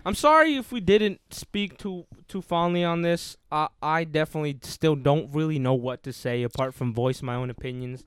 I'm 0.06 0.16
sorry 0.16 0.56
if 0.56 0.72
we 0.72 0.82
didn't 0.82 1.20
speak 1.32 1.78
too 1.78 2.06
too 2.28 2.41
fondly 2.41 2.84
on 2.84 3.02
this. 3.02 3.38
I 3.52 3.68
I 3.82 4.04
definitely 4.04 4.58
still 4.64 4.95
don't 4.95 5.34
really 5.34 5.60
know 5.60 5.74
what 5.74 6.04
to 6.04 6.14
say 6.14 6.43
apart 6.43 6.74
from 6.74 6.93
voice 6.93 7.22
my 7.22 7.36
own 7.36 7.50
opinions. 7.50 8.04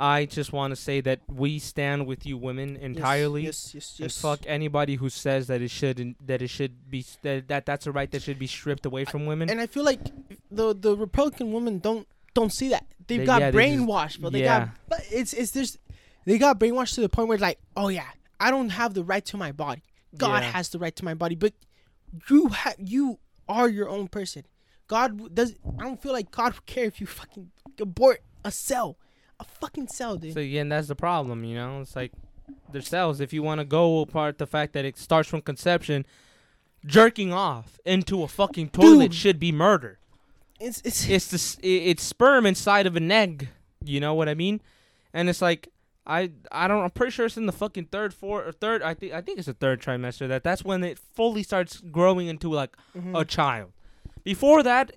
I 0.00 0.26
just 0.26 0.52
want 0.52 0.70
to 0.70 0.76
say 0.76 1.00
that 1.00 1.20
we 1.26 1.58
stand 1.58 2.06
with 2.06 2.24
you 2.24 2.38
women 2.38 2.74
Yes, 2.74 2.82
entirely. 2.82 3.42
yes 3.46 3.74
yes 3.74 3.90
And 3.98 4.04
yes 4.06 4.20
fuck 4.20 4.40
anybody 4.46 4.94
who 4.94 5.08
says 5.10 5.48
that 5.48 5.60
it 5.60 5.70
shouldn't 5.70 6.24
that 6.26 6.40
it 6.40 6.48
should 6.48 6.88
be 6.90 7.04
that, 7.22 7.48
that 7.48 7.66
that's 7.66 7.86
a 7.86 7.92
right 7.92 8.10
that 8.12 8.22
should 8.22 8.38
be 8.38 8.46
stripped 8.46 8.86
away 8.86 9.04
from 9.04 9.26
women. 9.26 9.50
and 9.50 9.60
I 9.60 9.66
feel 9.66 9.84
like 9.84 10.00
the 10.50 10.74
the 10.74 10.96
Republican 10.96 11.52
women 11.52 11.78
don't 11.80 12.06
don't 12.34 12.52
see 12.52 12.68
that 12.68 12.86
they've 13.08 13.20
They- 13.20 13.26
got 13.26 13.40
yeah, 13.40 13.50
they 13.50 13.70
just- 13.74 13.82
brainwashed 13.86 14.20
bro 14.20 14.30
they 14.30 14.42
yeah. 14.42 14.58
got 14.66 14.68
but 14.88 15.00
it's 15.10 15.32
it's 15.32 15.50
just 15.52 15.78
they 16.24 16.38
got 16.38 16.60
brainwashed 16.60 16.94
to 16.94 17.00
the 17.00 17.08
point 17.08 17.26
where 17.28 17.34
it's 17.34 17.42
like 17.42 17.58
oh 17.76 17.88
yeah 17.88 18.06
I 18.38 18.50
don't 18.52 18.70
have 18.70 18.94
the 18.94 19.02
right 19.02 19.24
to 19.26 19.36
my 19.36 19.50
body 19.52 19.82
God 20.16 20.42
Yeah. 20.42 20.52
has 20.52 20.68
the 20.70 20.78
right 20.78 20.94
to 20.96 21.04
my 21.04 21.14
body, 21.14 21.34
but 21.34 21.52
you 22.30 22.48
ha- 22.48 22.74
you 22.78 23.18
are 23.48 23.68
your 23.68 23.88
own 23.90 24.08
person. 24.08 24.44
God 24.86 25.08
w- 25.18 25.28
does. 25.28 25.54
I 25.78 25.82
don't 25.84 26.00
feel 26.00 26.12
like 26.12 26.30
God 26.30 26.54
would 26.54 26.64
care 26.66 26.84
if 26.86 26.98
you 27.00 27.06
fucking 27.06 27.50
abort 27.78 28.22
a 28.42 28.50
cell, 28.50 28.96
a 29.40 29.44
fucking 29.44 29.88
cell, 29.88 30.16
dude. 30.16 30.34
So 30.34 30.40
again, 30.40 30.68
that's 30.68 30.88
the 30.88 30.94
problem, 30.96 31.44
you 31.44 31.54
know. 31.54 31.80
It's 31.80 31.94
like 31.96 32.12
their 32.72 32.82
cells. 32.82 33.20
If 33.20 33.32
you 33.32 33.42
want 33.42 33.60
to 33.60 33.64
go 33.64 34.00
apart 34.00 34.38
the 34.38 34.46
fact 34.46 34.72
that 34.72 34.84
it 34.84 34.96
starts 34.98 35.28
from 35.28 35.42
conception, 35.42 36.04
jerking 36.84 37.32
off 37.32 37.78
into 37.84 38.22
a 38.22 38.28
fucking 38.28 38.70
toilet 38.70 39.06
Dude. 39.10 39.14
should 39.14 39.38
be 39.38 39.52
murder. 39.52 39.98
it's 40.60 40.80
it's 40.84 41.08
It's 41.08 41.54
the 41.56 41.86
it's 41.90 42.02
sperm 42.02 42.46
inside 42.46 42.86
of 42.86 42.96
an 42.96 43.10
egg. 43.10 43.48
You 43.84 44.00
know 44.00 44.14
what 44.14 44.28
I 44.28 44.34
mean? 44.34 44.60
And 45.12 45.28
it's 45.28 45.40
like 45.42 45.68
I 46.06 46.30
I 46.50 46.68
don't. 46.68 46.82
I'm 46.82 46.90
pretty 46.90 47.10
sure 47.12 47.26
it's 47.26 47.36
in 47.36 47.46
the 47.46 47.52
fucking 47.52 47.86
third, 47.86 48.14
fourth, 48.14 48.46
or 48.48 48.52
third. 48.52 48.82
I 48.82 48.94
think 48.94 49.12
I 49.12 49.20
think 49.20 49.38
it's 49.38 49.46
the 49.46 49.54
third 49.54 49.80
trimester 49.80 50.26
that 50.28 50.42
that's 50.42 50.64
when 50.64 50.82
it 50.82 50.98
fully 50.98 51.42
starts 51.42 51.80
growing 51.80 52.26
into 52.28 52.50
like 52.50 52.76
Mm-hmm. 52.96 53.14
a 53.14 53.24
child. 53.24 53.72
Before 54.24 54.62
that, 54.62 54.92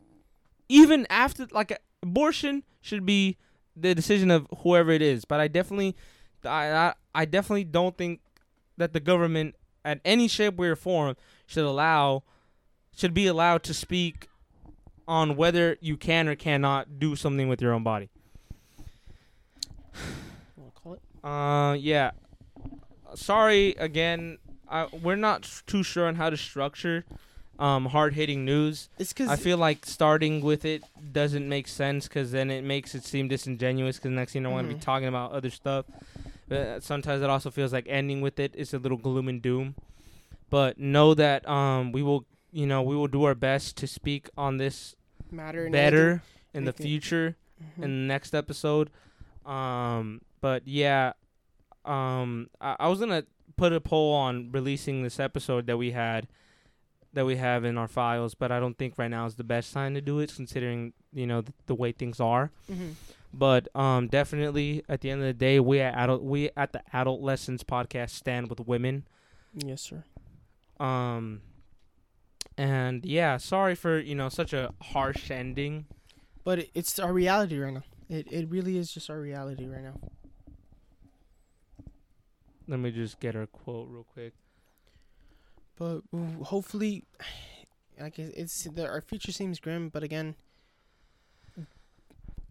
even 0.70 1.06
after 1.10 1.48
like 1.52 1.78
abortion 2.02 2.64
should 2.82 3.06
be 3.06 3.38
the 3.76 3.96
decision 3.96 4.32
of 4.32 4.48
whoever 4.60 4.92
it 4.92 5.02
is. 5.02 5.26
But 5.26 5.40
I 5.40 5.48
definitely, 5.48 5.96
I 6.44 6.94
I, 7.14 7.26
definitely 7.26 7.64
don't 7.64 7.98
think 7.98 8.22
that 8.78 8.94
the 8.94 9.00
government 9.00 9.56
at 9.84 10.00
any 10.06 10.28
shape, 10.28 10.56
way, 10.56 10.68
or 10.68 10.76
form 10.76 11.16
should 11.46 11.64
allow 11.64 12.24
should 12.96 13.14
be 13.14 13.28
allowed 13.28 13.64
to 13.64 13.74
speak 13.74 14.28
on 15.08 15.36
whether 15.36 15.78
you 15.82 15.98
can 15.98 16.28
or 16.28 16.36
cannot 16.36 17.00
do 17.00 17.16
something 17.16 17.48
with 17.48 17.62
your 17.62 17.74
own 17.74 17.84
body. 17.84 18.10
Call 20.76 20.94
it? 20.94 21.02
Uh, 21.24 21.74
yeah. 21.74 22.12
Sorry 23.16 23.76
again. 23.78 24.38
I, 24.70 24.88
we're 25.02 25.18
not 25.18 25.62
too 25.68 25.84
sure 25.84 26.08
on 26.08 26.16
how 26.16 26.30
to 26.30 26.38
structure 26.38 27.04
um 27.62 27.86
hard 27.86 28.14
hitting 28.16 28.44
news. 28.44 28.90
It's 28.98 29.14
because 29.14 29.30
I 29.30 29.36
feel 29.38 29.58
like 29.58 29.86
starting 29.86 30.42
with 30.42 30.66
it 30.66 30.84
doesn't 31.12 31.48
make 31.48 31.68
sense 31.68 32.08
because 32.08 32.32
then 32.32 32.50
it 32.50 32.64
makes 32.64 32.96
it 32.96 33.06
seem 33.06 33.28
disingenuous. 33.28 33.98
Because 33.98 34.12
next 34.12 34.34
thing 34.34 34.46
I 34.46 34.50
want 34.50 34.68
to 34.68 34.74
be 34.74 34.80
Mhm. 34.80 34.84
talking 34.84 35.08
about 35.08 35.32
other 35.32 35.50
stuff. 35.52 35.86
But 36.50 36.84
sometimes 36.84 37.22
it 37.22 37.30
also 37.30 37.50
feels 37.52 37.72
like 37.72 37.86
ending 37.88 38.20
with 38.20 38.40
it 38.40 38.54
is 38.56 38.74
a 38.74 38.80
little 38.80 38.98
gloom 38.98 39.28
and 39.30 39.42
doom. 39.42 39.76
But 40.50 40.78
know 40.78 41.14
that 41.14 41.48
um 41.48 41.92
we 41.92 42.02
will 42.02 42.26
you 42.52 42.66
know 42.66 42.82
we 42.82 42.96
will 42.96 43.08
do 43.08 43.24
our 43.24 43.36
best 43.36 43.78
to 43.78 43.88
speak 43.88 44.30
on 44.36 44.58
this 44.58 44.96
matter 45.32 45.70
better 45.70 46.24
in 46.54 46.66
the 46.66 46.74
future 46.74 47.38
in 47.78 47.82
the 47.84 47.88
next 48.14 48.34
episode. 48.34 48.90
Um, 49.46 50.22
but 50.42 50.68
yeah, 50.68 51.14
um, 51.86 52.50
I, 52.60 52.76
I 52.82 52.88
was 52.90 53.00
gonna 53.00 53.24
put 53.56 53.72
a 53.74 53.80
poll 53.80 54.14
on 54.14 54.52
releasing 54.52 55.04
this 55.04 55.20
episode 55.20 55.68
that 55.68 55.78
we 55.78 55.92
had, 55.92 56.28
that 57.14 57.26
we 57.26 57.36
have 57.36 57.66
in 57.66 57.78
our 57.78 57.88
files, 57.88 58.34
but 58.36 58.52
I 58.52 58.60
don't 58.60 58.78
think 58.78 58.98
right 58.98 59.10
now 59.12 59.26
is 59.26 59.36
the 59.36 59.44
best 59.44 59.74
time 59.74 59.94
to 59.96 60.02
do 60.02 60.20
it, 60.20 60.34
considering 60.36 60.94
you 61.14 61.28
know 61.28 61.42
the, 61.42 61.54
the 61.68 61.76
way 61.76 61.92
things 61.92 62.20
are. 62.20 62.52
Mhm. 62.70 62.94
But 63.34 63.74
um, 63.76 64.08
definitely 64.08 64.84
at 64.90 65.02
the 65.02 65.10
end 65.10 65.22
of 65.22 65.28
the 65.28 65.34
day, 65.34 65.60
we 65.60 65.80
at 65.80 65.96
adult 65.96 66.22
we 66.24 66.50
at 66.58 66.74
the 66.74 66.82
Adult 66.94 67.22
Lessons 67.22 67.64
podcast 67.64 68.10
stand 68.12 68.50
with 68.50 68.60
women. 68.62 69.06
Yes, 69.54 69.82
sir. 69.82 70.04
Um, 70.80 71.42
and 72.58 73.06
yeah, 73.06 73.38
sorry 73.38 73.76
for 73.76 74.00
you 74.00 74.16
know 74.16 74.30
such 74.30 74.52
a 74.54 74.74
harsh 74.82 75.32
ending. 75.32 75.86
But 76.44 76.60
it, 76.60 76.72
it's 76.74 77.00
our 77.00 77.14
reality 77.14 77.58
right 77.60 77.74
now. 77.74 77.84
It 78.10 78.28
it 78.32 78.50
really 78.50 78.78
is 78.78 78.92
just 78.92 79.10
our 79.10 79.20
reality 79.20 79.66
right 79.68 79.84
now. 79.84 79.96
Let 82.68 82.80
me 82.80 82.92
just 82.92 83.20
get 83.20 83.36
her 83.36 83.48
quote 83.48 83.88
real 83.90 84.04
quick. 84.04 84.34
But 85.82 86.02
hopefully, 86.44 87.06
like 88.00 88.20
it's 88.20 88.66
the, 88.66 88.88
our 88.88 89.02
future 89.02 89.32
seems 89.32 89.60
grim. 89.60 89.90
But 89.90 90.04
again, 90.04 90.36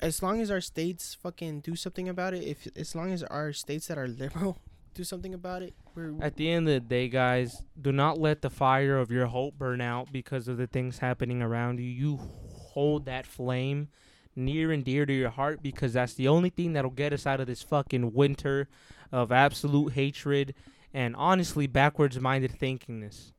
as 0.00 0.20
long 0.20 0.40
as 0.40 0.50
our 0.50 0.60
states 0.60 1.14
fucking 1.14 1.60
do 1.60 1.76
something 1.76 2.08
about 2.08 2.34
it, 2.34 2.42
if 2.42 2.66
as 2.74 2.96
long 2.96 3.12
as 3.12 3.22
our 3.22 3.52
states 3.52 3.86
that 3.86 3.96
are 3.96 4.08
liberal 4.08 4.58
do 4.94 5.04
something 5.04 5.32
about 5.32 5.62
it, 5.62 5.74
we're 5.94 6.12
At 6.20 6.38
the 6.38 6.50
end 6.50 6.66
of 6.66 6.74
the 6.74 6.80
day, 6.80 7.08
guys, 7.08 7.62
do 7.80 7.92
not 7.92 8.18
let 8.18 8.42
the 8.42 8.50
fire 8.50 8.98
of 8.98 9.12
your 9.12 9.26
hope 9.26 9.56
burn 9.56 9.80
out 9.80 10.10
because 10.10 10.48
of 10.48 10.56
the 10.56 10.66
things 10.66 10.98
happening 10.98 11.40
around 11.40 11.78
you. 11.78 11.86
You 11.86 12.16
hold 12.16 13.04
that 13.04 13.26
flame 13.26 13.90
near 14.34 14.72
and 14.72 14.84
dear 14.84 15.06
to 15.06 15.12
your 15.12 15.30
heart 15.30 15.62
because 15.62 15.92
that's 15.92 16.14
the 16.14 16.26
only 16.26 16.50
thing 16.50 16.72
that'll 16.72 16.90
get 16.90 17.12
us 17.12 17.28
out 17.28 17.38
of 17.38 17.46
this 17.46 17.62
fucking 17.62 18.12
winter 18.12 18.66
of 19.12 19.30
absolute 19.30 19.92
hatred 19.92 20.52
and 20.92 21.14
honestly 21.16 21.66
backwards 21.66 22.18
minded 22.20 22.52
thinkingness. 22.58 23.32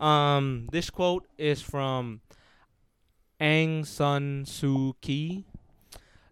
Um, 0.00 0.68
this 0.72 0.90
quote 0.90 1.26
is 1.38 1.62
from 1.62 2.20
Aung 3.40 3.86
San 3.86 4.44
Suu 4.44 4.94
Kyi. 5.00 5.44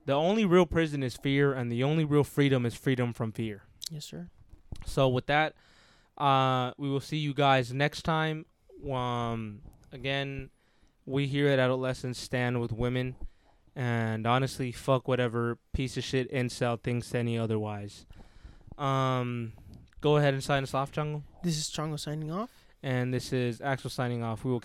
The 0.05 0.15
only 0.15 0.45
real 0.45 0.67
prison 0.67 1.03
is 1.03 1.17
fear, 1.17 1.53
and 1.53 1.71
the 1.71 1.85
only 1.85 2.05
real 2.05 2.25
freedom 2.25 2.67
is 2.67 2.75
freedom 2.75 3.13
from 3.13 3.31
fear. 3.33 3.63
yes, 3.91 4.05
sir. 4.05 4.29
So 4.85 5.09
with 5.09 5.27
that, 5.27 5.55
uh, 6.19 6.73
we 6.77 6.89
will 6.91 7.01
see 7.01 7.19
you 7.19 7.35
guys 7.35 7.73
next 7.73 8.03
time 8.03 8.47
Um, 8.91 9.61
again, 9.93 10.51
we 11.07 11.27
here 11.29 11.49
at 11.49 11.61
Adolescents 11.61 12.19
stand 12.19 12.61
with 12.61 12.73
women, 12.73 13.15
and 13.77 14.27
honestly, 14.27 14.73
fuck 14.73 15.07
whatever 15.07 15.59
piece 15.73 15.97
of 15.97 16.03
shit 16.03 16.31
incel 16.33 16.81
thinks 16.83 17.15
any 17.15 17.39
otherwise. 17.39 18.07
Um, 18.77 19.53
go 20.03 20.19
ahead 20.19 20.35
and 20.35 20.45
sign 20.45 20.63
us 20.63 20.75
off, 20.75 20.93
Jungle. 20.93 21.23
This 21.43 21.57
is 21.57 21.71
Chongo 21.71 21.99
signing 21.99 22.31
off. 22.31 22.51
And 22.83 23.15
this 23.15 23.33
is 23.33 23.61
Axel 23.61 23.89
signing 23.89 24.23
off. 24.23 24.45
We 24.45 24.51
will 24.51 24.61